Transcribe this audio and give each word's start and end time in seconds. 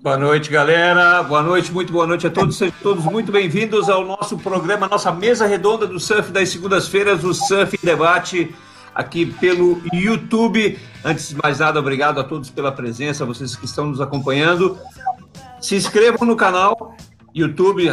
Boa 0.00 0.16
noite, 0.16 0.48
galera. 0.48 1.24
Boa 1.24 1.42
noite, 1.42 1.72
muito 1.72 1.92
boa 1.92 2.06
noite 2.06 2.24
a 2.24 2.30
todos. 2.30 2.56
Sejam 2.56 2.74
todos 2.80 3.04
muito 3.04 3.32
bem-vindos 3.32 3.90
ao 3.90 4.04
nosso 4.04 4.38
programa, 4.38 4.86
nossa 4.86 5.10
mesa 5.10 5.44
redonda 5.44 5.88
do 5.88 5.98
surf 5.98 6.30
das 6.30 6.50
segundas-feiras, 6.50 7.24
o 7.24 7.34
Surf 7.34 7.76
Debate, 7.82 8.54
aqui 8.94 9.26
pelo 9.26 9.82
YouTube. 9.92 10.78
Antes 11.04 11.30
de 11.30 11.36
mais 11.42 11.58
nada, 11.58 11.80
obrigado 11.80 12.20
a 12.20 12.24
todos 12.24 12.48
pela 12.48 12.70
presença, 12.70 13.26
vocês 13.26 13.56
que 13.56 13.64
estão 13.64 13.86
nos 13.86 14.00
acompanhando. 14.00 14.78
Se 15.60 15.74
inscrevam 15.74 16.24
no 16.28 16.36
canal 16.36 16.94
YouTube, 17.34 17.90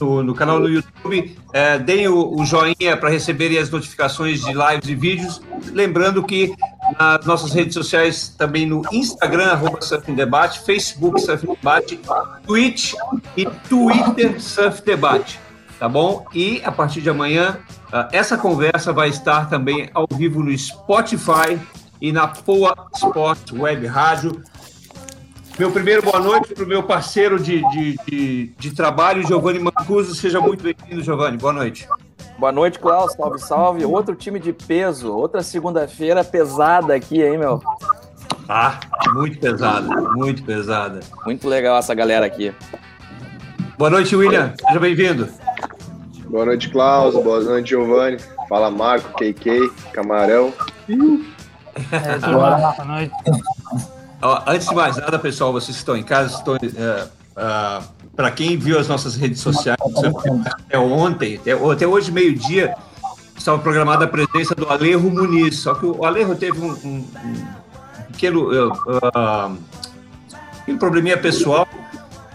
no, 0.00 0.24
no 0.24 0.34
canal 0.34 0.60
do 0.60 0.68
YouTube, 0.68 1.38
é, 1.52 1.78
deem 1.78 2.08
o, 2.08 2.40
o 2.40 2.44
joinha 2.44 2.96
para 2.98 3.08
receberem 3.08 3.58
as 3.58 3.70
notificações 3.70 4.40
de 4.40 4.52
lives 4.52 4.88
e 4.88 4.94
vídeos. 4.96 5.40
Lembrando 5.72 6.24
que 6.24 6.52
nas 6.98 7.24
nossas 7.26 7.52
redes 7.52 7.74
sociais, 7.74 8.34
também 8.36 8.66
no 8.66 8.82
Instagram, 8.92 9.46
arroba 9.46 9.78
Debate, 10.14 10.60
Facebook 10.60 11.20
Surf 11.20 11.46
Debate, 11.46 12.00
Twitch 12.46 12.94
e 13.36 13.46
Twitter 13.68 14.40
Surf 14.40 14.82
Debate, 14.82 15.38
tá 15.78 15.88
bom? 15.88 16.24
E 16.34 16.60
a 16.64 16.72
partir 16.72 17.00
de 17.00 17.10
amanhã, 17.10 17.58
ah, 17.92 18.08
essa 18.12 18.36
conversa 18.36 18.92
vai 18.92 19.08
estar 19.08 19.48
também 19.48 19.90
ao 19.92 20.06
vivo 20.12 20.42
no 20.42 20.56
Spotify 20.56 21.58
e 22.00 22.12
na 22.12 22.28
Poa 22.28 22.74
Sports 22.94 23.52
Web 23.52 23.86
Rádio. 23.86 24.42
Meu 25.58 25.70
primeiro 25.70 26.02
boa 26.02 26.18
noite 26.18 26.54
para 26.54 26.64
o 26.64 26.66
meu 26.66 26.82
parceiro 26.82 27.38
de, 27.38 27.60
de, 27.70 27.96
de, 28.08 28.46
de 28.58 28.70
trabalho, 28.70 29.26
Giovanni 29.26 29.58
Mancuso. 29.58 30.14
Seja 30.14 30.40
muito 30.40 30.62
bem-vindo, 30.62 31.02
Giovanni. 31.02 31.36
Boa 31.36 31.52
noite. 31.52 31.86
Boa 32.40 32.52
noite, 32.52 32.78
Klaus. 32.78 33.12
Salve, 33.12 33.38
salve. 33.38 33.84
Outro 33.84 34.14
time 34.14 34.40
de 34.40 34.50
peso. 34.50 35.12
Outra 35.12 35.42
segunda-feira 35.42 36.24
pesada 36.24 36.94
aqui, 36.94 37.22
hein, 37.22 37.36
meu? 37.36 37.62
Ah, 38.48 38.80
muito 39.12 39.38
pesada, 39.38 39.86
muito 40.16 40.42
pesada. 40.42 41.00
Muito 41.26 41.46
legal 41.46 41.76
essa 41.76 41.94
galera 41.94 42.24
aqui. 42.24 42.50
Boa 43.76 43.90
noite, 43.90 44.16
William. 44.16 44.54
Seja 44.58 44.80
bem-vindo. 44.80 45.28
Boa 46.30 46.46
noite, 46.46 46.70
Klaus. 46.70 47.12
Boa 47.12 47.42
noite, 47.42 47.68
Giovanni. 47.68 48.16
Fala, 48.48 48.70
Marco, 48.70 49.12
KK, 49.18 49.70
Camarão. 49.92 50.50
É, 51.92 52.18
boa 52.26 52.84
noite. 52.86 53.12
Ó, 54.22 54.42
antes 54.46 54.66
de 54.66 54.74
mais 54.74 54.96
nada, 54.96 55.18
pessoal, 55.18 55.52
vocês 55.52 55.76
estão 55.76 55.94
em 55.94 56.02
casa, 56.02 56.34
estão, 56.34 56.56
é, 56.56 57.04
uh, 57.36 57.84
para 58.20 58.30
quem 58.30 58.58
viu 58.58 58.78
as 58.78 58.86
nossas 58.86 59.16
redes 59.16 59.40
sociais, 59.40 59.78
até 60.68 60.78
ontem, 60.78 61.36
até, 61.36 61.52
até 61.52 61.86
hoje, 61.86 62.12
meio-dia, 62.12 62.74
estava 63.34 63.58
programada 63.58 64.04
a 64.04 64.08
presença 64.08 64.54
do 64.54 64.68
Alejo 64.68 65.08
Muniz. 65.08 65.60
Só 65.60 65.72
que 65.72 65.86
o 65.86 66.04
Alejo 66.04 66.34
teve 66.34 66.60
um, 66.60 66.70
um, 66.70 67.08
um 67.24 68.12
pequeno, 68.12 68.50
uh, 68.50 69.56
um 70.68 70.76
probleminha 70.76 71.16
pessoal, 71.16 71.66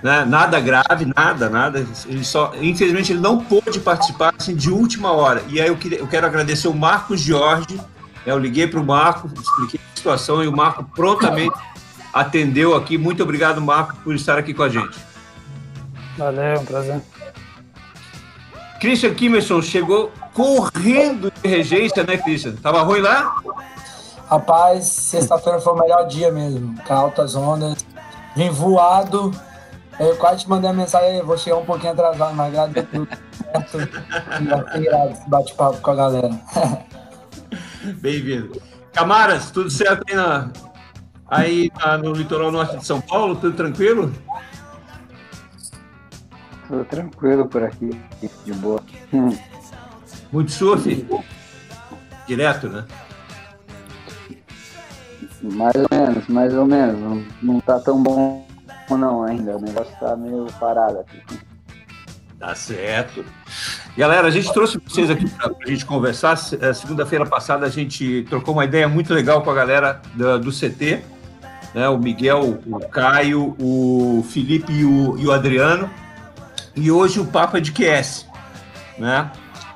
né? 0.01 0.25
nada 0.25 0.59
grave, 0.59 1.05
nada, 1.15 1.49
nada. 1.51 1.85
Ele 2.07 2.23
só, 2.23 2.51
infelizmente, 2.59 3.11
ele 3.13 3.21
não 3.21 3.45
pôde 3.45 3.79
participar 3.79 4.33
assim, 4.35 4.55
de 4.55 4.71
última 4.71 5.11
hora. 5.11 5.43
E 5.49 5.61
aí 5.61 5.67
eu, 5.67 5.77
queria, 5.77 5.99
eu 5.99 6.07
quero 6.07 6.25
agradecer 6.25 6.67
o 6.67 6.73
Marcos 6.73 7.21
Jorge. 7.21 7.75
Né? 7.75 7.83
Eu 8.25 8.39
liguei 8.39 8.65
para 8.65 8.79
o 8.79 8.83
Marco, 8.83 9.29
expliquei 9.39 9.79
a 9.79 9.95
situação 9.95 10.43
e 10.43 10.47
o 10.47 10.51
Marco 10.51 10.83
prontamente 10.95 11.55
atendeu 12.11 12.75
aqui. 12.75 12.97
Muito 12.97 13.21
obrigado, 13.21 13.61
Marco, 13.61 13.95
por 14.03 14.15
estar 14.15 14.39
aqui 14.39 14.51
com 14.51 14.63
a 14.63 14.69
gente. 14.69 15.14
Valeu, 16.17 16.59
um 16.59 16.65
prazer. 16.65 17.01
Christian 18.79 19.13
Kimerson 19.13 19.61
chegou 19.61 20.11
correndo 20.33 21.31
de 21.31 21.47
regência, 21.47 22.03
né, 22.03 22.17
Christian? 22.17 22.55
Tava 22.55 22.81
ruim 22.81 23.01
lá? 23.01 23.35
Rapaz, 24.29 24.85
sexta-feira 24.85 25.59
foi 25.59 25.73
o 25.73 25.77
melhor 25.77 26.07
dia 26.07 26.31
mesmo. 26.31 26.75
Com 26.83 26.93
altas 26.93 27.35
ondas. 27.35 27.85
Vim 28.35 28.49
voado. 28.49 29.31
Eu 29.99 30.15
quase 30.17 30.43
te 30.43 30.49
mandei 30.49 30.69
a 30.69 30.73
mensagem, 30.73 31.21
vou 31.21 31.37
chegar 31.37 31.57
um 31.57 31.65
pouquinho 31.65 31.93
atrasado, 31.93 32.35
mas 32.35 32.47
agradeço 32.47 32.87
tudo. 32.91 33.07
Certo. 33.71 35.29
Bate-papo 35.29 35.81
com 35.81 35.91
a 35.91 35.95
galera. 35.95 36.29
Bem-vindo. 38.01 38.61
Camaras, 38.91 39.51
tudo 39.51 39.69
certo 39.69 40.03
aí, 40.09 40.15
na, 40.15 40.51
aí 41.27 41.71
na, 41.79 41.97
no 41.97 42.13
litoral 42.13 42.51
norte 42.51 42.77
de 42.77 42.85
São 42.85 42.99
Paulo? 42.99 43.35
Tudo 43.35 43.55
tranquilo? 43.55 44.11
Tudo 46.67 46.85
tranquilo 46.85 47.45
por 47.47 47.63
aqui, 47.63 47.89
de 48.45 48.53
boa. 48.53 48.81
Muito 50.31 50.51
surf? 50.51 51.05
Direto, 52.27 52.69
né? 52.69 52.85
Mais 55.41 55.75
ou 55.75 55.87
menos, 55.91 56.27
mais 56.27 56.53
ou 56.53 56.65
menos. 56.65 56.99
Não, 56.99 57.25
não 57.41 57.59
tá 57.59 57.79
tão 57.79 58.01
bom 58.01 58.45
não 58.89 59.23
ainda. 59.23 59.57
O 59.57 59.61
negócio 59.61 59.93
tá 59.99 60.15
meio 60.15 60.45
parado 60.59 60.99
aqui. 60.99 61.39
Tá 62.39 62.53
certo. 62.53 63.25
Galera, 63.97 64.27
a 64.27 64.31
gente 64.31 64.51
trouxe 64.53 64.77
vocês 64.77 65.09
aqui 65.09 65.27
para 65.29 65.51
a 65.63 65.69
gente 65.69 65.85
conversar. 65.85 66.37
É, 66.59 66.73
segunda-feira 66.73 67.25
passada 67.25 67.65
a 67.65 67.69
gente 67.69 68.23
trocou 68.29 68.53
uma 68.53 68.65
ideia 68.65 68.87
muito 68.87 69.13
legal 69.13 69.41
com 69.41 69.49
a 69.49 69.55
galera 69.55 70.01
do, 70.13 70.39
do 70.39 70.51
CT. 70.51 71.01
Né? 71.73 71.89
O 71.89 71.97
Miguel, 71.97 72.59
o 72.67 72.79
Caio, 72.79 73.55
o 73.59 74.23
Felipe 74.29 74.71
e 74.71 74.85
o, 74.85 75.17
e 75.17 75.25
o 75.25 75.31
Adriano 75.31 75.89
e 76.75 76.91
hoje 76.91 77.19
o 77.19 77.25
Papa 77.25 77.57
é 77.57 77.61
de 77.61 77.71
QS, 77.71 78.27
né? 78.97 79.31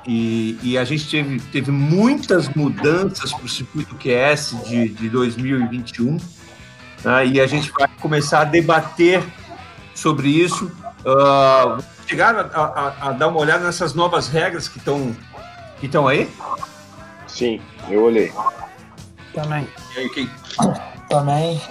E, 0.08 0.58
e, 0.64 0.78
a 0.78 0.84
gente 0.84 1.10
teve, 1.10 1.40
teve 1.52 1.72
muitas 1.72 2.50
mudanças 2.50 3.32
para 3.32 3.46
o 3.46 3.50
circuito 3.50 3.96
QS 3.96 4.56
de, 4.66 4.90
de 4.90 5.10
2021, 5.10 6.18
né? 7.04 7.28
e 7.28 7.40
a 7.40 7.46
gente 7.46 7.72
vai 7.72 7.88
começar 8.00 8.42
a 8.42 8.44
debater 8.44 9.24
sobre 9.94 10.30
isso. 10.30 10.72
Uh, 11.06 11.84
chegaram 12.08 12.40
a, 12.40 12.64
a, 12.64 13.10
a, 13.10 13.12
dar 13.12 13.28
uma 13.28 13.40
olhada 13.40 13.66
nessas 13.66 13.94
novas 13.94 14.28
regras 14.30 14.68
que 14.68 14.80
estão 14.80 15.16
que 15.80 15.86
estão 15.86 16.08
aí? 16.08 16.30
Sim, 17.28 17.62
eu 17.90 18.04
olhei. 18.04 18.32
Também. 19.34 19.68
E 19.96 20.00
aí, 20.00 20.10
quem... 20.10 20.30
Também. 21.10 21.62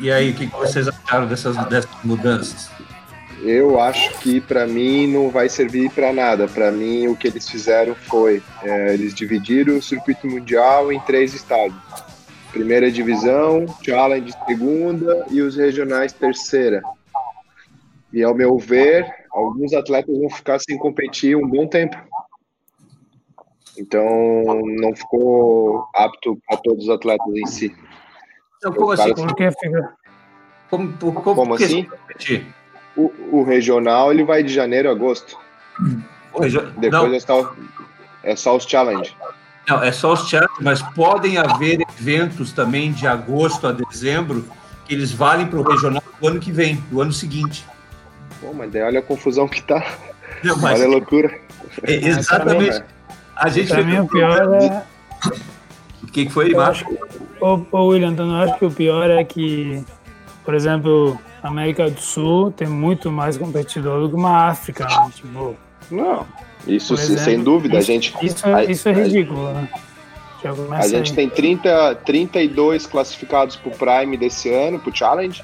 E, 0.00 0.12
aí, 0.12 0.30
o 0.30 0.34
que, 0.34 0.46
vocês 0.46 0.86
acharam 0.88 1.26
dessas, 1.26 1.56
dessas 1.68 1.90
mudanças? 2.04 2.70
Eu 3.42 3.80
acho 3.80 4.18
que 4.20 4.40
para 4.40 4.66
mim 4.66 5.06
não 5.06 5.28
vai 5.28 5.48
servir 5.48 5.90
para 5.90 6.12
nada. 6.12 6.46
Para 6.46 6.70
mim, 6.70 7.08
o 7.08 7.16
que 7.16 7.26
eles 7.26 7.48
fizeram 7.48 7.94
foi 7.94 8.42
é, 8.62 8.94
eles 8.94 9.14
dividiram 9.14 9.76
o 9.76 9.82
circuito 9.82 10.28
mundial 10.28 10.92
em 10.92 11.00
três 11.00 11.34
estádios: 11.34 11.80
primeira 12.52 12.90
divisão, 12.90 13.66
challenge 13.82 14.32
segunda 14.46 15.26
e 15.30 15.40
os 15.40 15.56
regionais 15.56 16.12
terceira. 16.12 16.82
E 18.12 18.22
ao 18.22 18.34
meu 18.34 18.58
ver, 18.58 19.06
alguns 19.32 19.72
atletas 19.72 20.16
vão 20.16 20.30
ficar 20.30 20.60
sem 20.60 20.78
competir 20.78 21.34
um 21.36 21.48
bom 21.48 21.66
tempo. 21.66 21.96
Então, 23.76 24.04
não 24.78 24.94
ficou 24.94 25.86
apto 25.94 26.38
para 26.46 26.58
todos 26.58 26.84
os 26.84 26.90
atletas 26.90 27.34
em 27.34 27.46
si. 27.46 27.74
Então, 28.62 28.72
como 28.72 28.92
assim? 28.92 29.12
Por 29.12 29.34
que 29.34 29.50
fica? 29.50 29.92
Como, 30.70 30.92
como, 30.92 31.20
como, 31.20 31.36
como 31.36 31.54
assim? 31.54 31.88
O, 32.96 33.12
o, 33.32 33.42
regional 33.42 34.12
ele 34.12 34.22
vai 34.22 34.44
de 34.44 34.54
janeiro 34.54 34.88
a 34.88 34.92
agosto. 34.92 35.36
Depois 36.78 37.02
não. 37.10 37.12
é 37.12 37.20
só, 37.20 37.54
é 38.22 38.36
só 38.36 38.56
os 38.56 38.64
challenge. 38.64 39.16
Não, 39.68 39.82
é 39.82 39.90
só 39.90 40.12
os 40.12 40.28
challenge, 40.28 40.52
mas 40.60 40.80
podem 40.80 41.38
haver 41.38 41.80
eventos 41.98 42.52
também 42.52 42.92
de 42.92 43.04
agosto 43.04 43.66
a 43.66 43.72
dezembro 43.72 44.44
que 44.84 44.94
eles 44.94 45.10
valem 45.10 45.48
para 45.48 45.58
o 45.58 45.62
regional 45.62 46.02
do 46.20 46.28
ano 46.28 46.38
que 46.38 46.52
vem, 46.52 46.76
do 46.88 47.00
ano 47.00 47.12
seguinte. 47.12 47.66
Pô, 48.40 48.52
mas 48.52 48.70
daí 48.70 48.82
olha 48.82 49.00
a 49.00 49.02
confusão 49.02 49.48
que 49.48 49.60
tá. 49.62 49.84
Não, 50.44 50.56
mas... 50.58 50.78
Olha 50.78 50.86
a 50.86 50.90
loucura. 50.90 51.40
É, 51.82 51.94
exatamente. 51.94 52.80
a 53.34 53.48
gente 53.48 53.68
pra 53.68 53.82
mim, 53.82 53.98
o 53.98 54.06
pior 54.06 54.54
é. 54.54 54.84
O 56.02 56.06
que, 56.06 56.26
que 56.26 56.32
foi, 56.32 56.54
Márcio? 56.54 56.86
Ô, 57.42 57.60
ô 57.72 57.86
William, 57.86 58.12
então 58.12 58.30
eu 58.30 58.36
acho 58.36 58.56
que 58.56 58.64
o 58.64 58.70
pior 58.70 59.10
é 59.10 59.24
que, 59.24 59.84
por 60.44 60.54
exemplo, 60.54 61.18
a 61.42 61.48
América 61.48 61.90
do 61.90 62.00
Sul 62.00 62.52
tem 62.52 62.68
muito 62.68 63.10
mais 63.10 63.36
competidor 63.36 64.02
do 64.02 64.08
que 64.08 64.14
uma 64.14 64.46
África. 64.46 64.84
Né? 64.84 65.10
Tipo, 65.12 65.56
não, 65.90 66.24
isso 66.68 66.94
exemplo, 66.94 67.24
sem 67.24 67.42
dúvida. 67.42 67.78
Isso, 67.80 67.90
a 67.90 67.94
gente, 67.94 68.14
isso, 68.22 68.46
é, 68.46 68.64
isso 68.66 68.88
é 68.88 68.92
ridículo, 68.92 69.48
a, 69.48 69.52
né? 69.54 69.68
A 70.72 70.86
gente 70.86 71.10
aí. 71.10 71.16
tem 71.16 71.28
30, 71.28 71.96
32 72.04 72.86
classificados 72.86 73.56
para 73.56 73.70
o 73.70 73.76
Prime 73.76 74.16
desse 74.16 74.52
ano, 74.52 74.78
para 74.78 74.90
o 74.90 74.94
Challenge. 74.94 75.42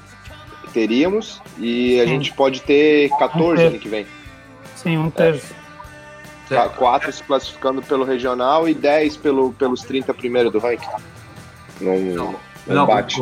Teríamos, 0.73 1.41
e 1.57 1.99
a 1.99 2.03
Sim. 2.03 2.09
gente 2.09 2.33
pode 2.33 2.61
ter 2.61 3.09
14 3.17 3.63
um 3.63 3.67
ano 3.67 3.79
que 3.79 3.89
vem. 3.89 4.05
Sim, 4.75 4.97
um 4.97 5.09
terço. 5.09 5.53
É. 6.49 6.67
Quatro 6.69 7.11
se 7.11 7.23
classificando 7.23 7.81
pelo 7.81 8.03
regional 8.03 8.67
e 8.67 8.73
10 8.73 9.17
pelo, 9.17 9.51
pelos 9.53 9.81
30 9.81 10.13
primeiros 10.13 10.51
do 10.51 10.59
ranking. 10.59 10.87
Não, 11.81 11.99
não, 11.99 12.35
não 12.67 12.85
bate. 12.85 13.19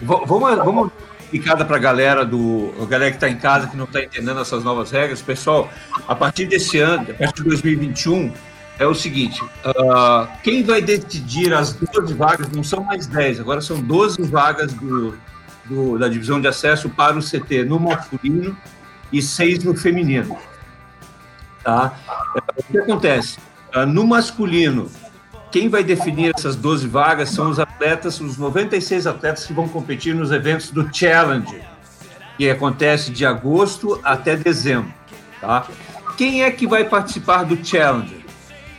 Vamos, 0.00 0.56
vamos 0.56 0.92
explicada 1.32 1.64
para 1.64 1.76
a 1.76 1.80
galera 1.80 2.24
do 2.26 2.74
a 2.80 2.84
galera 2.84 3.10
que 3.10 3.16
está 3.16 3.28
em 3.28 3.36
casa 3.36 3.66
que 3.66 3.76
não 3.76 3.86
está 3.86 4.02
entendendo 4.02 4.38
essas 4.38 4.62
novas 4.62 4.90
regras, 4.90 5.22
pessoal. 5.22 5.70
A 6.06 6.14
partir 6.14 6.44
desse 6.44 6.78
ano, 6.78 7.06
a 7.10 7.14
partir 7.14 7.42
de 7.42 7.48
2021, 7.48 8.32
é 8.78 8.86
o 8.86 8.94
seguinte: 8.94 9.42
uh, 9.42 10.28
quem 10.42 10.62
vai 10.62 10.82
decidir 10.82 11.54
as 11.54 11.72
12 11.72 12.12
vagas 12.14 12.50
não 12.50 12.62
são 12.62 12.84
mais 12.84 13.06
10, 13.06 13.40
agora 13.40 13.60
são 13.62 13.80
12 13.80 14.22
vagas 14.24 14.72
do, 14.74 15.14
do, 15.64 15.98
da 15.98 16.08
divisão 16.08 16.40
de 16.40 16.46
acesso 16.46 16.90
para 16.90 17.16
o 17.16 17.22
CT 17.22 17.64
no 17.64 17.80
masculino 17.80 18.56
e 19.10 19.22
seis 19.22 19.64
no 19.64 19.74
feminino. 19.74 20.36
Tá? 21.64 21.94
O 22.56 22.62
que 22.62 22.78
acontece? 22.78 23.38
Ah, 23.72 23.86
no 23.86 24.06
masculino, 24.06 24.90
quem 25.52 25.68
vai 25.68 25.84
definir 25.84 26.32
essas 26.34 26.56
12 26.56 26.88
vagas 26.88 27.28
são 27.28 27.50
os 27.50 27.60
atletas, 27.60 28.18
os 28.20 28.38
96 28.38 29.06
atletas 29.06 29.44
que 29.44 29.52
vão 29.52 29.68
competir 29.68 30.14
nos 30.14 30.32
eventos 30.32 30.70
do 30.70 30.88
Challenge, 30.92 31.60
que 32.38 32.48
acontece 32.48 33.10
de 33.10 33.26
agosto 33.26 34.00
até 34.02 34.34
dezembro. 34.34 34.92
Tá? 35.40 35.66
Quem 36.16 36.42
é 36.42 36.50
que 36.50 36.66
vai 36.66 36.84
participar 36.84 37.44
do 37.44 37.62
Challenge? 37.62 38.24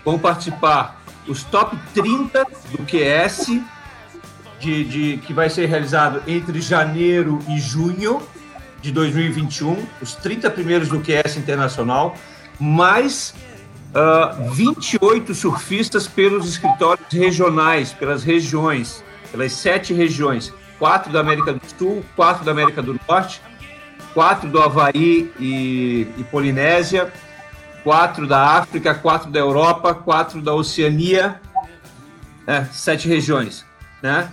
Vão 0.03 0.17
participar 0.17 0.99
os 1.27 1.43
top 1.43 1.77
30 1.93 2.43
do 2.71 2.79
QS, 2.79 3.61
de, 4.59 4.83
de, 4.83 5.17
que 5.17 5.31
vai 5.31 5.49
ser 5.49 5.67
realizado 5.67 6.23
entre 6.25 6.59
janeiro 6.59 7.39
e 7.47 7.59
junho 7.59 8.19
de 8.81 8.91
2021, 8.91 9.77
os 10.01 10.15
30 10.15 10.49
primeiros 10.49 10.87
do 10.89 10.99
QS 10.99 11.37
Internacional, 11.37 12.17
mais 12.59 13.33
uh, 13.93 14.51
28 14.51 15.33
surfistas 15.33 16.07
pelos 16.07 16.47
escritórios 16.47 17.07
regionais, 17.11 17.93
pelas 17.93 18.23
regiões, 18.23 19.03
pelas 19.31 19.53
sete 19.53 19.93
regiões, 19.93 20.53
quatro 20.79 21.11
da 21.11 21.19
América 21.19 21.53
do 21.53 21.61
Sul, 21.77 22.03
quatro 22.15 22.43
da 22.43 22.51
América 22.51 22.81
do 22.81 22.99
Norte, 23.07 23.41
quatro 24.13 24.49
do 24.49 24.61
Havaí 24.61 25.31
e, 25.39 26.07
e 26.17 26.23
Polinésia, 26.29 27.11
quatro 27.83 28.27
da 28.27 28.57
África, 28.57 28.93
quatro 28.93 29.29
da 29.29 29.39
Europa, 29.39 29.93
quatro 29.93 30.41
da 30.41 30.53
Oceania, 30.53 31.39
é, 32.45 32.65
sete 32.65 33.07
regiões, 33.07 33.65
né? 34.01 34.31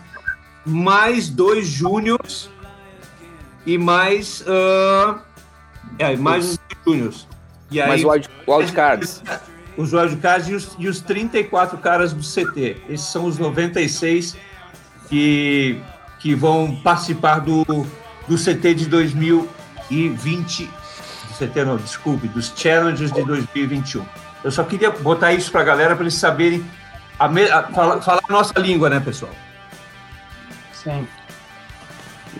Mais 0.65 1.29
dois 1.29 1.67
júniors 1.67 2.51
e 3.65 3.79
mais 3.79 4.43
uh, 4.43 5.19
é, 5.99 6.17
mais 6.17 6.53
os 6.53 6.59
júniors. 6.85 7.30
E 7.71 7.81
aí, 7.81 7.89
mais 7.89 8.05
wild, 8.05 8.29
wildcards. 8.47 9.23
Os 9.77 9.93
wildcards 9.93 10.49
e 10.49 10.55
os, 10.55 10.77
e 10.79 10.89
os 10.89 11.01
34 11.01 11.79
caras 11.79 12.13
do 12.13 12.23
CT. 12.23 12.77
Esses 12.89 13.07
são 13.07 13.25
os 13.25 13.39
96 13.39 14.37
que, 15.09 15.81
que 16.19 16.35
vão 16.35 16.77
participar 16.83 17.39
do, 17.39 17.65
do 18.29 18.37
CT 18.37 18.75
de 18.75 18.87
2020 18.87 20.69
CT 21.41 21.65
não, 21.65 21.77
desculpe, 21.79 22.29
dos 22.29 22.53
challenges 22.55 23.11
de 23.11 23.25
2021. 23.25 24.05
Eu 24.45 24.51
só 24.51 24.63
queria 24.63 24.91
botar 24.91 25.33
isso 25.33 25.51
para 25.51 25.63
a 25.63 25.65
galera 25.65 25.95
para 25.95 26.05
eles 26.05 26.15
saberem 26.15 26.65
a 27.19 27.29
me, 27.29 27.45
a, 27.51 27.63
falar, 27.65 28.01
falar 28.03 28.21
a 28.29 28.33
nossa 28.33 28.59
língua, 28.59 28.91
né, 28.91 29.01
pessoal? 29.01 29.33
Sim. 30.73 31.07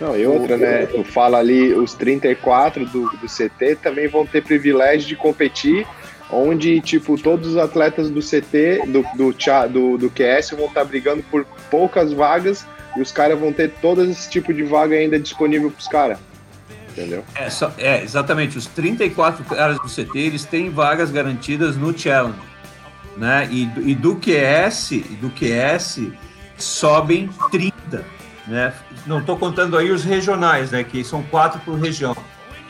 Não, 0.01 0.17
e 0.17 0.25
outra, 0.25 0.57
né? 0.57 0.87
Tu 0.87 1.03
fala 1.03 1.37
ali, 1.37 1.73
os 1.73 1.93
34 1.93 2.85
do, 2.87 3.03
do 3.03 3.27
CT 3.27 3.75
também 3.75 4.07
vão 4.07 4.25
ter 4.25 4.43
privilégio 4.43 5.07
de 5.07 5.15
competir, 5.15 5.85
onde, 6.31 6.81
tipo, 6.81 7.21
todos 7.21 7.49
os 7.49 7.57
atletas 7.57 8.09
do 8.09 8.19
CT, 8.19 8.87
do, 8.87 9.05
do, 9.15 9.35
do, 9.69 9.97
do 9.97 10.09
QS, 10.09 10.51
vão 10.57 10.65
estar 10.65 10.83
brigando 10.83 11.21
por 11.29 11.45
poucas 11.69 12.11
vagas 12.11 12.65
e 12.97 13.01
os 13.01 13.11
caras 13.11 13.39
vão 13.39 13.53
ter 13.53 13.69
todo 13.79 14.03
esse 14.03 14.27
tipo 14.27 14.51
de 14.51 14.63
vaga 14.63 14.95
ainda 14.95 15.19
disponível 15.19 15.69
para 15.69 15.79
os 15.79 15.87
caras 15.87 16.17
entendeu? 16.91 17.23
É, 17.35 17.49
só, 17.49 17.73
é, 17.77 18.03
exatamente. 18.03 18.57
Os 18.57 18.65
34 18.67 19.43
caras 19.45 19.77
do 19.77 19.87
CT, 19.87 20.17
eles 20.19 20.45
têm 20.45 20.69
vagas 20.69 21.09
garantidas 21.09 21.75
no 21.75 21.97
Challenge, 21.97 22.37
né? 23.17 23.47
E, 23.49 23.63
e 23.89 23.95
do 23.95 24.15
QS, 24.15 24.91
do 25.19 25.29
QS 25.29 26.01
sobem 26.57 27.29
30, 27.49 28.05
né? 28.47 28.73
Não 29.05 29.19
estou 29.19 29.37
contando 29.37 29.77
aí 29.77 29.91
os 29.91 30.03
regionais, 30.03 30.71
né? 30.71 30.83
Que 30.83 31.03
são 31.03 31.23
quatro 31.23 31.59
por 31.61 31.79
região. 31.79 32.15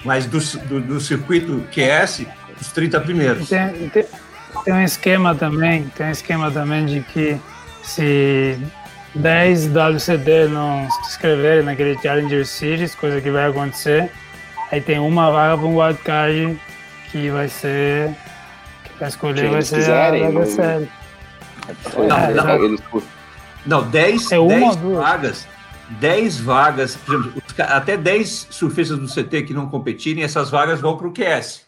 Mas 0.03 0.25
do, 0.25 0.39
do, 0.39 0.81
do 0.81 0.99
circuito 0.99 1.63
QS, 1.71 2.25
os 2.59 2.71
30 2.71 3.01
primeiros. 3.01 3.49
Tem, 3.49 3.89
tem, 3.89 4.05
tem 4.63 4.73
um 4.73 4.83
esquema 4.83 5.35
também, 5.35 5.83
tem 5.95 6.07
um 6.07 6.11
esquema 6.11 6.49
também 6.49 6.85
de 6.85 7.01
que 7.01 7.39
se 7.83 8.57
10 9.15 9.67
WCD 9.67 10.47
não 10.47 10.89
se 10.89 11.01
inscreverem 11.09 11.63
naquele 11.63 11.97
Challenger 11.99 12.45
Series, 12.45 12.95
coisa 12.95 13.19
que 13.21 13.29
vai 13.29 13.49
acontecer. 13.49 14.11
Aí 14.71 14.79
tem 14.79 14.99
uma 14.99 15.29
vaga 15.31 15.57
para 15.57 15.67
um 15.67 15.77
wildcard 15.77 16.59
que 17.11 17.29
vai 17.29 17.47
ser. 17.47 18.15
que 18.83 18.99
vai 18.99 19.09
escolher 19.09 19.49
vai 19.49 19.61
ser 19.61 19.75
quiserem, 19.75 20.25
a 20.25 20.29
WCL. 20.29 20.87
Não, 21.97 22.59
não, 22.59 23.03
não, 23.65 23.89
10, 23.89 24.31
é 24.31 24.47
10 24.47 24.75
vagas. 24.75 25.47
10 25.99 26.39
vagas, 26.39 26.95
por 26.95 27.15
exemplo, 27.15 27.41
até 27.59 27.97
10 27.97 28.47
surfistas 28.49 28.97
do 28.97 29.07
CT 29.07 29.43
que 29.43 29.53
não 29.53 29.67
competirem, 29.67 30.23
essas 30.23 30.49
vagas 30.49 30.79
vão 30.79 30.97
para 30.97 31.07
o 31.07 31.11
QS. 31.11 31.65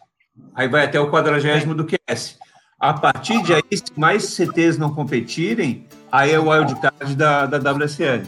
Aí 0.56 0.68
vai 0.68 0.86
até 0.86 1.00
o 1.00 1.12
quadragésimo 1.12 1.76
do 1.76 1.86
QS. 1.86 2.38
A 2.80 2.94
partir 2.94 3.42
de 3.44 3.54
aí, 3.54 3.64
se 3.72 3.84
mais 3.96 4.24
CTs 4.24 4.78
não 4.78 4.94
competirem, 4.94 5.88
aí 6.12 6.32
é 6.32 6.40
o 6.40 6.50
wildcard 6.50 7.16
da, 7.16 7.46
da 7.46 7.72
WSL. 7.72 8.24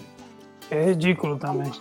É 0.72 0.86
ridículo 0.86 1.38
também. 1.38 1.72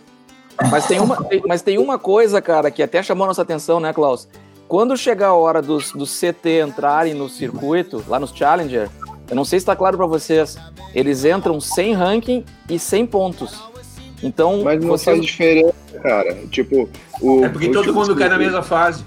Mas 0.71 0.87
tem, 0.87 1.01
uma, 1.01 1.19
mas 1.47 1.63
tem 1.63 1.79
uma 1.79 1.99
coisa, 1.99 2.41
cara, 2.41 2.71
que 2.71 2.83
até 2.83 3.03
chamou 3.03 3.27
nossa 3.27 3.43
atenção, 3.43 3.81
né, 3.81 3.93
Klaus? 3.93 4.29
Quando 4.69 4.97
chegar 4.97 5.29
a 5.29 5.35
hora 5.35 5.61
dos, 5.61 5.93
dos 5.93 6.19
CT 6.19 6.63
entrarem 6.67 7.15
no 7.15 7.29
circuito, 7.29 8.05
lá 8.09 8.19
nos 8.19 8.31
Challenger, 8.31 8.89
eu 9.29 9.37
não 9.37 9.45
sei 9.45 9.59
se 9.59 9.63
está 9.63 9.77
claro 9.77 9.97
para 9.97 10.07
vocês, 10.07 10.57
eles 10.95 11.25
entram 11.25 11.61
sem 11.61 11.93
ranking 11.93 12.45
e 12.69 12.79
sem 12.79 13.07
pontos. 13.07 13.63
Então, 14.25 14.63
mas 14.63 14.83
não 14.83 14.97
faz 14.97 15.21
diferença, 15.21 15.75
cara. 16.03 16.35
Tipo, 16.51 16.89
o, 17.21 17.45
é 17.45 17.49
porque 17.49 17.69
todo 17.69 17.93
mundo 17.93 18.17
cai 18.17 18.29
na 18.29 18.39
mesma 18.39 18.63
fase. 18.63 19.05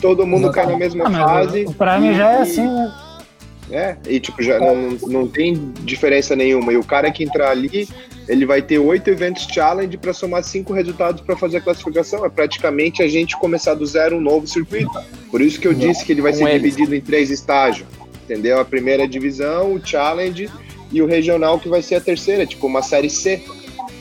Todo 0.00 0.26
mundo 0.26 0.50
cai 0.50 0.66
na 0.66 0.76
mesma 0.76 1.06
ah, 1.06 1.10
fase. 1.10 1.64
O 1.64 1.72
Prime 1.72 2.14
já 2.14 2.32
é 2.32 2.42
assim, 2.42 2.66
né? 2.66 2.92
É, 3.70 3.96
e 4.06 4.20
tipo, 4.20 4.42
já 4.42 4.58
não, 4.58 4.90
não 5.06 5.26
tem 5.26 5.72
diferença 5.80 6.36
nenhuma. 6.36 6.72
E 6.72 6.76
o 6.76 6.84
cara 6.84 7.10
que 7.10 7.24
entrar 7.24 7.50
ali, 7.50 7.88
ele 8.28 8.44
vai 8.44 8.60
ter 8.60 8.78
oito 8.78 9.08
eventos 9.08 9.44
challenge 9.44 9.96
para 9.96 10.12
somar 10.12 10.44
cinco 10.44 10.74
resultados 10.74 11.22
para 11.22 11.36
fazer 11.36 11.58
a 11.58 11.60
classificação. 11.60 12.24
É 12.26 12.28
praticamente 12.28 13.02
a 13.02 13.08
gente 13.08 13.38
começar 13.38 13.74
do 13.74 13.86
zero 13.86 14.16
um 14.16 14.20
novo 14.20 14.46
circuito. 14.46 14.90
Por 15.30 15.40
isso 15.40 15.58
que 15.58 15.66
eu 15.66 15.72
disse 15.72 16.04
que 16.04 16.12
ele 16.12 16.20
vai 16.20 16.34
ser 16.34 16.44
dividido 16.52 16.94
em 16.94 17.00
três 17.00 17.30
estágios. 17.30 17.88
Entendeu? 18.24 18.60
A 18.60 18.64
primeira 18.64 19.08
divisão, 19.08 19.74
o 19.74 19.84
challenge 19.84 20.50
e 20.90 21.00
o 21.00 21.06
regional 21.06 21.58
que 21.58 21.68
vai 21.68 21.80
ser 21.80 21.94
a 21.94 22.00
terceira, 22.00 22.44
tipo 22.44 22.66
uma 22.66 22.82
série 22.82 23.08
C. 23.08 23.42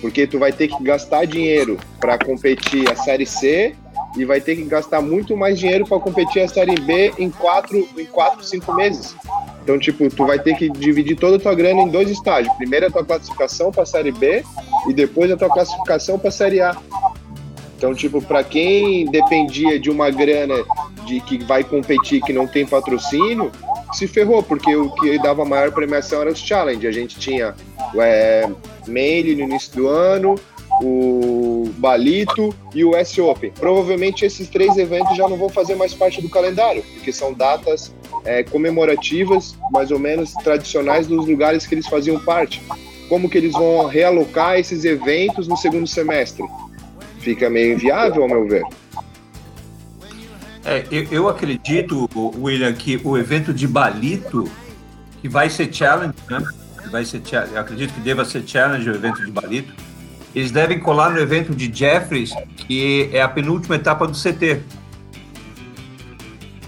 Porque 0.01 0.25
tu 0.25 0.39
vai 0.39 0.51
ter 0.51 0.68
que 0.68 0.83
gastar 0.83 1.25
dinheiro 1.25 1.77
para 2.00 2.18
competir 2.18 2.92
a 2.92 2.95
série 2.95 3.25
C 3.25 3.75
e 4.17 4.25
vai 4.25 4.41
ter 4.41 4.55
que 4.55 4.63
gastar 4.63 5.01
muito 5.01 5.38
mais 5.38 5.58
dinheiro 5.58 5.86
para 5.86 6.00
competir 6.00 6.41
a 6.41 6.48
série 6.48 6.75
B 6.75 7.13
em 7.17 7.29
quatro, 7.29 7.88
em 7.98 8.05
quatro, 8.05 8.43
cinco 8.43 8.74
meses. 8.74 9.15
Então, 9.63 9.77
tipo, 9.77 10.10
tu 10.10 10.25
vai 10.25 10.39
ter 10.39 10.55
que 10.55 10.70
dividir 10.70 11.15
toda 11.15 11.38
a 11.38 11.39
tua 11.39 11.53
grana 11.53 11.81
em 11.81 11.88
dois 11.88 12.10
estágios. 12.10 12.53
Primeiro 12.55 12.88
a 12.88 12.91
tua 12.91 13.05
classificação 13.05 13.72
para 13.72 13.84
a 13.84 13.86
Série 13.86 14.12
B 14.12 14.43
e 14.89 14.93
depois 14.93 15.31
a 15.31 15.38
tua 15.38 15.50
classificação 15.50 16.17
para 16.17 16.29
a 16.29 16.31
Série 16.31 16.62
A. 16.62 16.75
Então, 17.77 17.93
tipo, 17.96 18.22
para 18.22 18.43
quem 18.43 19.05
dependia 19.05 19.79
de 19.79 19.89
uma 19.89 20.10
grana 20.10 20.55
de 21.05 21.20
que 21.22 21.43
vai 21.43 21.63
competir 21.63 22.22
que 22.22 22.34
não 22.34 22.48
tem 22.48 22.65
patrocínio, 22.65 23.51
se 23.93 24.08
ferrou, 24.08 24.43
porque 24.43 24.75
o 24.75 24.89
que 24.91 25.17
dava 25.20 25.43
maior 25.46 25.72
premiação 25.72 26.22
era 26.22 26.31
os 26.31 26.39
challenge. 26.39 26.86
A 26.86 26.91
gente 26.91 27.20
tinha 27.20 27.55
é, 27.96 28.48
Mail 28.88 29.36
no 29.36 29.44
início 29.44 29.76
do 29.76 29.88
ano, 29.88 30.36
o 30.82 31.70
Balito 31.78 32.56
e 32.74 32.84
o 32.84 32.96
S 32.96 33.20
Open. 33.20 33.52
Provavelmente 33.52 34.26
esses 34.26 34.48
três 34.48 34.78
eventos 34.78 35.16
já 35.18 35.28
não 35.28 35.38
vão 35.38 35.50
fazer 35.50 35.76
mais 35.76 35.94
parte 35.94 36.22
do 36.22 36.30
calendário, 36.30 36.84
porque 36.94 37.12
são 37.12 37.34
datas 37.34 37.94
é, 38.24 38.44
comemorativas, 38.44 39.58
mais 39.72 39.92
ou 39.92 40.00
menos 40.00 40.34
tradicionais 40.34 41.08
dos 41.08 41.28
lugares 41.28 41.66
que 41.66 41.76
eles 41.76 41.88
faziam 41.88 42.20
parte. 42.20 42.62
Como 43.10 43.30
que 43.30 43.38
eles 43.38 43.52
vão 43.52 43.88
realocar 43.88 44.58
esses 44.58 44.86
eventos 44.86 45.48
no 45.48 45.58
segundo 45.58 45.88
semestre? 45.88 46.46
Fica 47.20 47.50
meio 47.50 47.74
inviável, 47.74 48.24
ao 48.24 48.30
meu 48.30 48.48
ver. 48.48 48.64
É, 50.64 50.86
eu, 50.92 51.08
eu 51.12 51.30
acredito, 51.30 52.10
William, 52.40 52.72
que 52.74 53.00
o 53.04 53.18
evento 53.18 53.54
de 53.54 53.68
Balito, 53.68 54.50
que 55.22 55.28
vai 55.28 55.50
ser 55.50 55.74
challenge, 55.74 56.14
né? 56.30 56.40
Vai 56.91 57.05
ser, 57.05 57.21
acredito 57.55 57.93
que 57.93 58.01
deva 58.01 58.25
ser 58.25 58.43
challenge 58.45 58.89
o 58.89 58.93
evento 58.93 59.25
de 59.25 59.31
Balito 59.31 59.74
eles 60.33 60.51
devem 60.51 60.79
colar 60.79 61.12
no 61.12 61.19
evento 61.19 61.53
de 61.53 61.71
Jeffries, 61.74 62.31
que 62.55 63.10
é 63.12 63.21
a 63.21 63.27
penúltima 63.27 63.75
etapa 63.75 64.07
do 64.07 64.13
CT. 64.13 64.62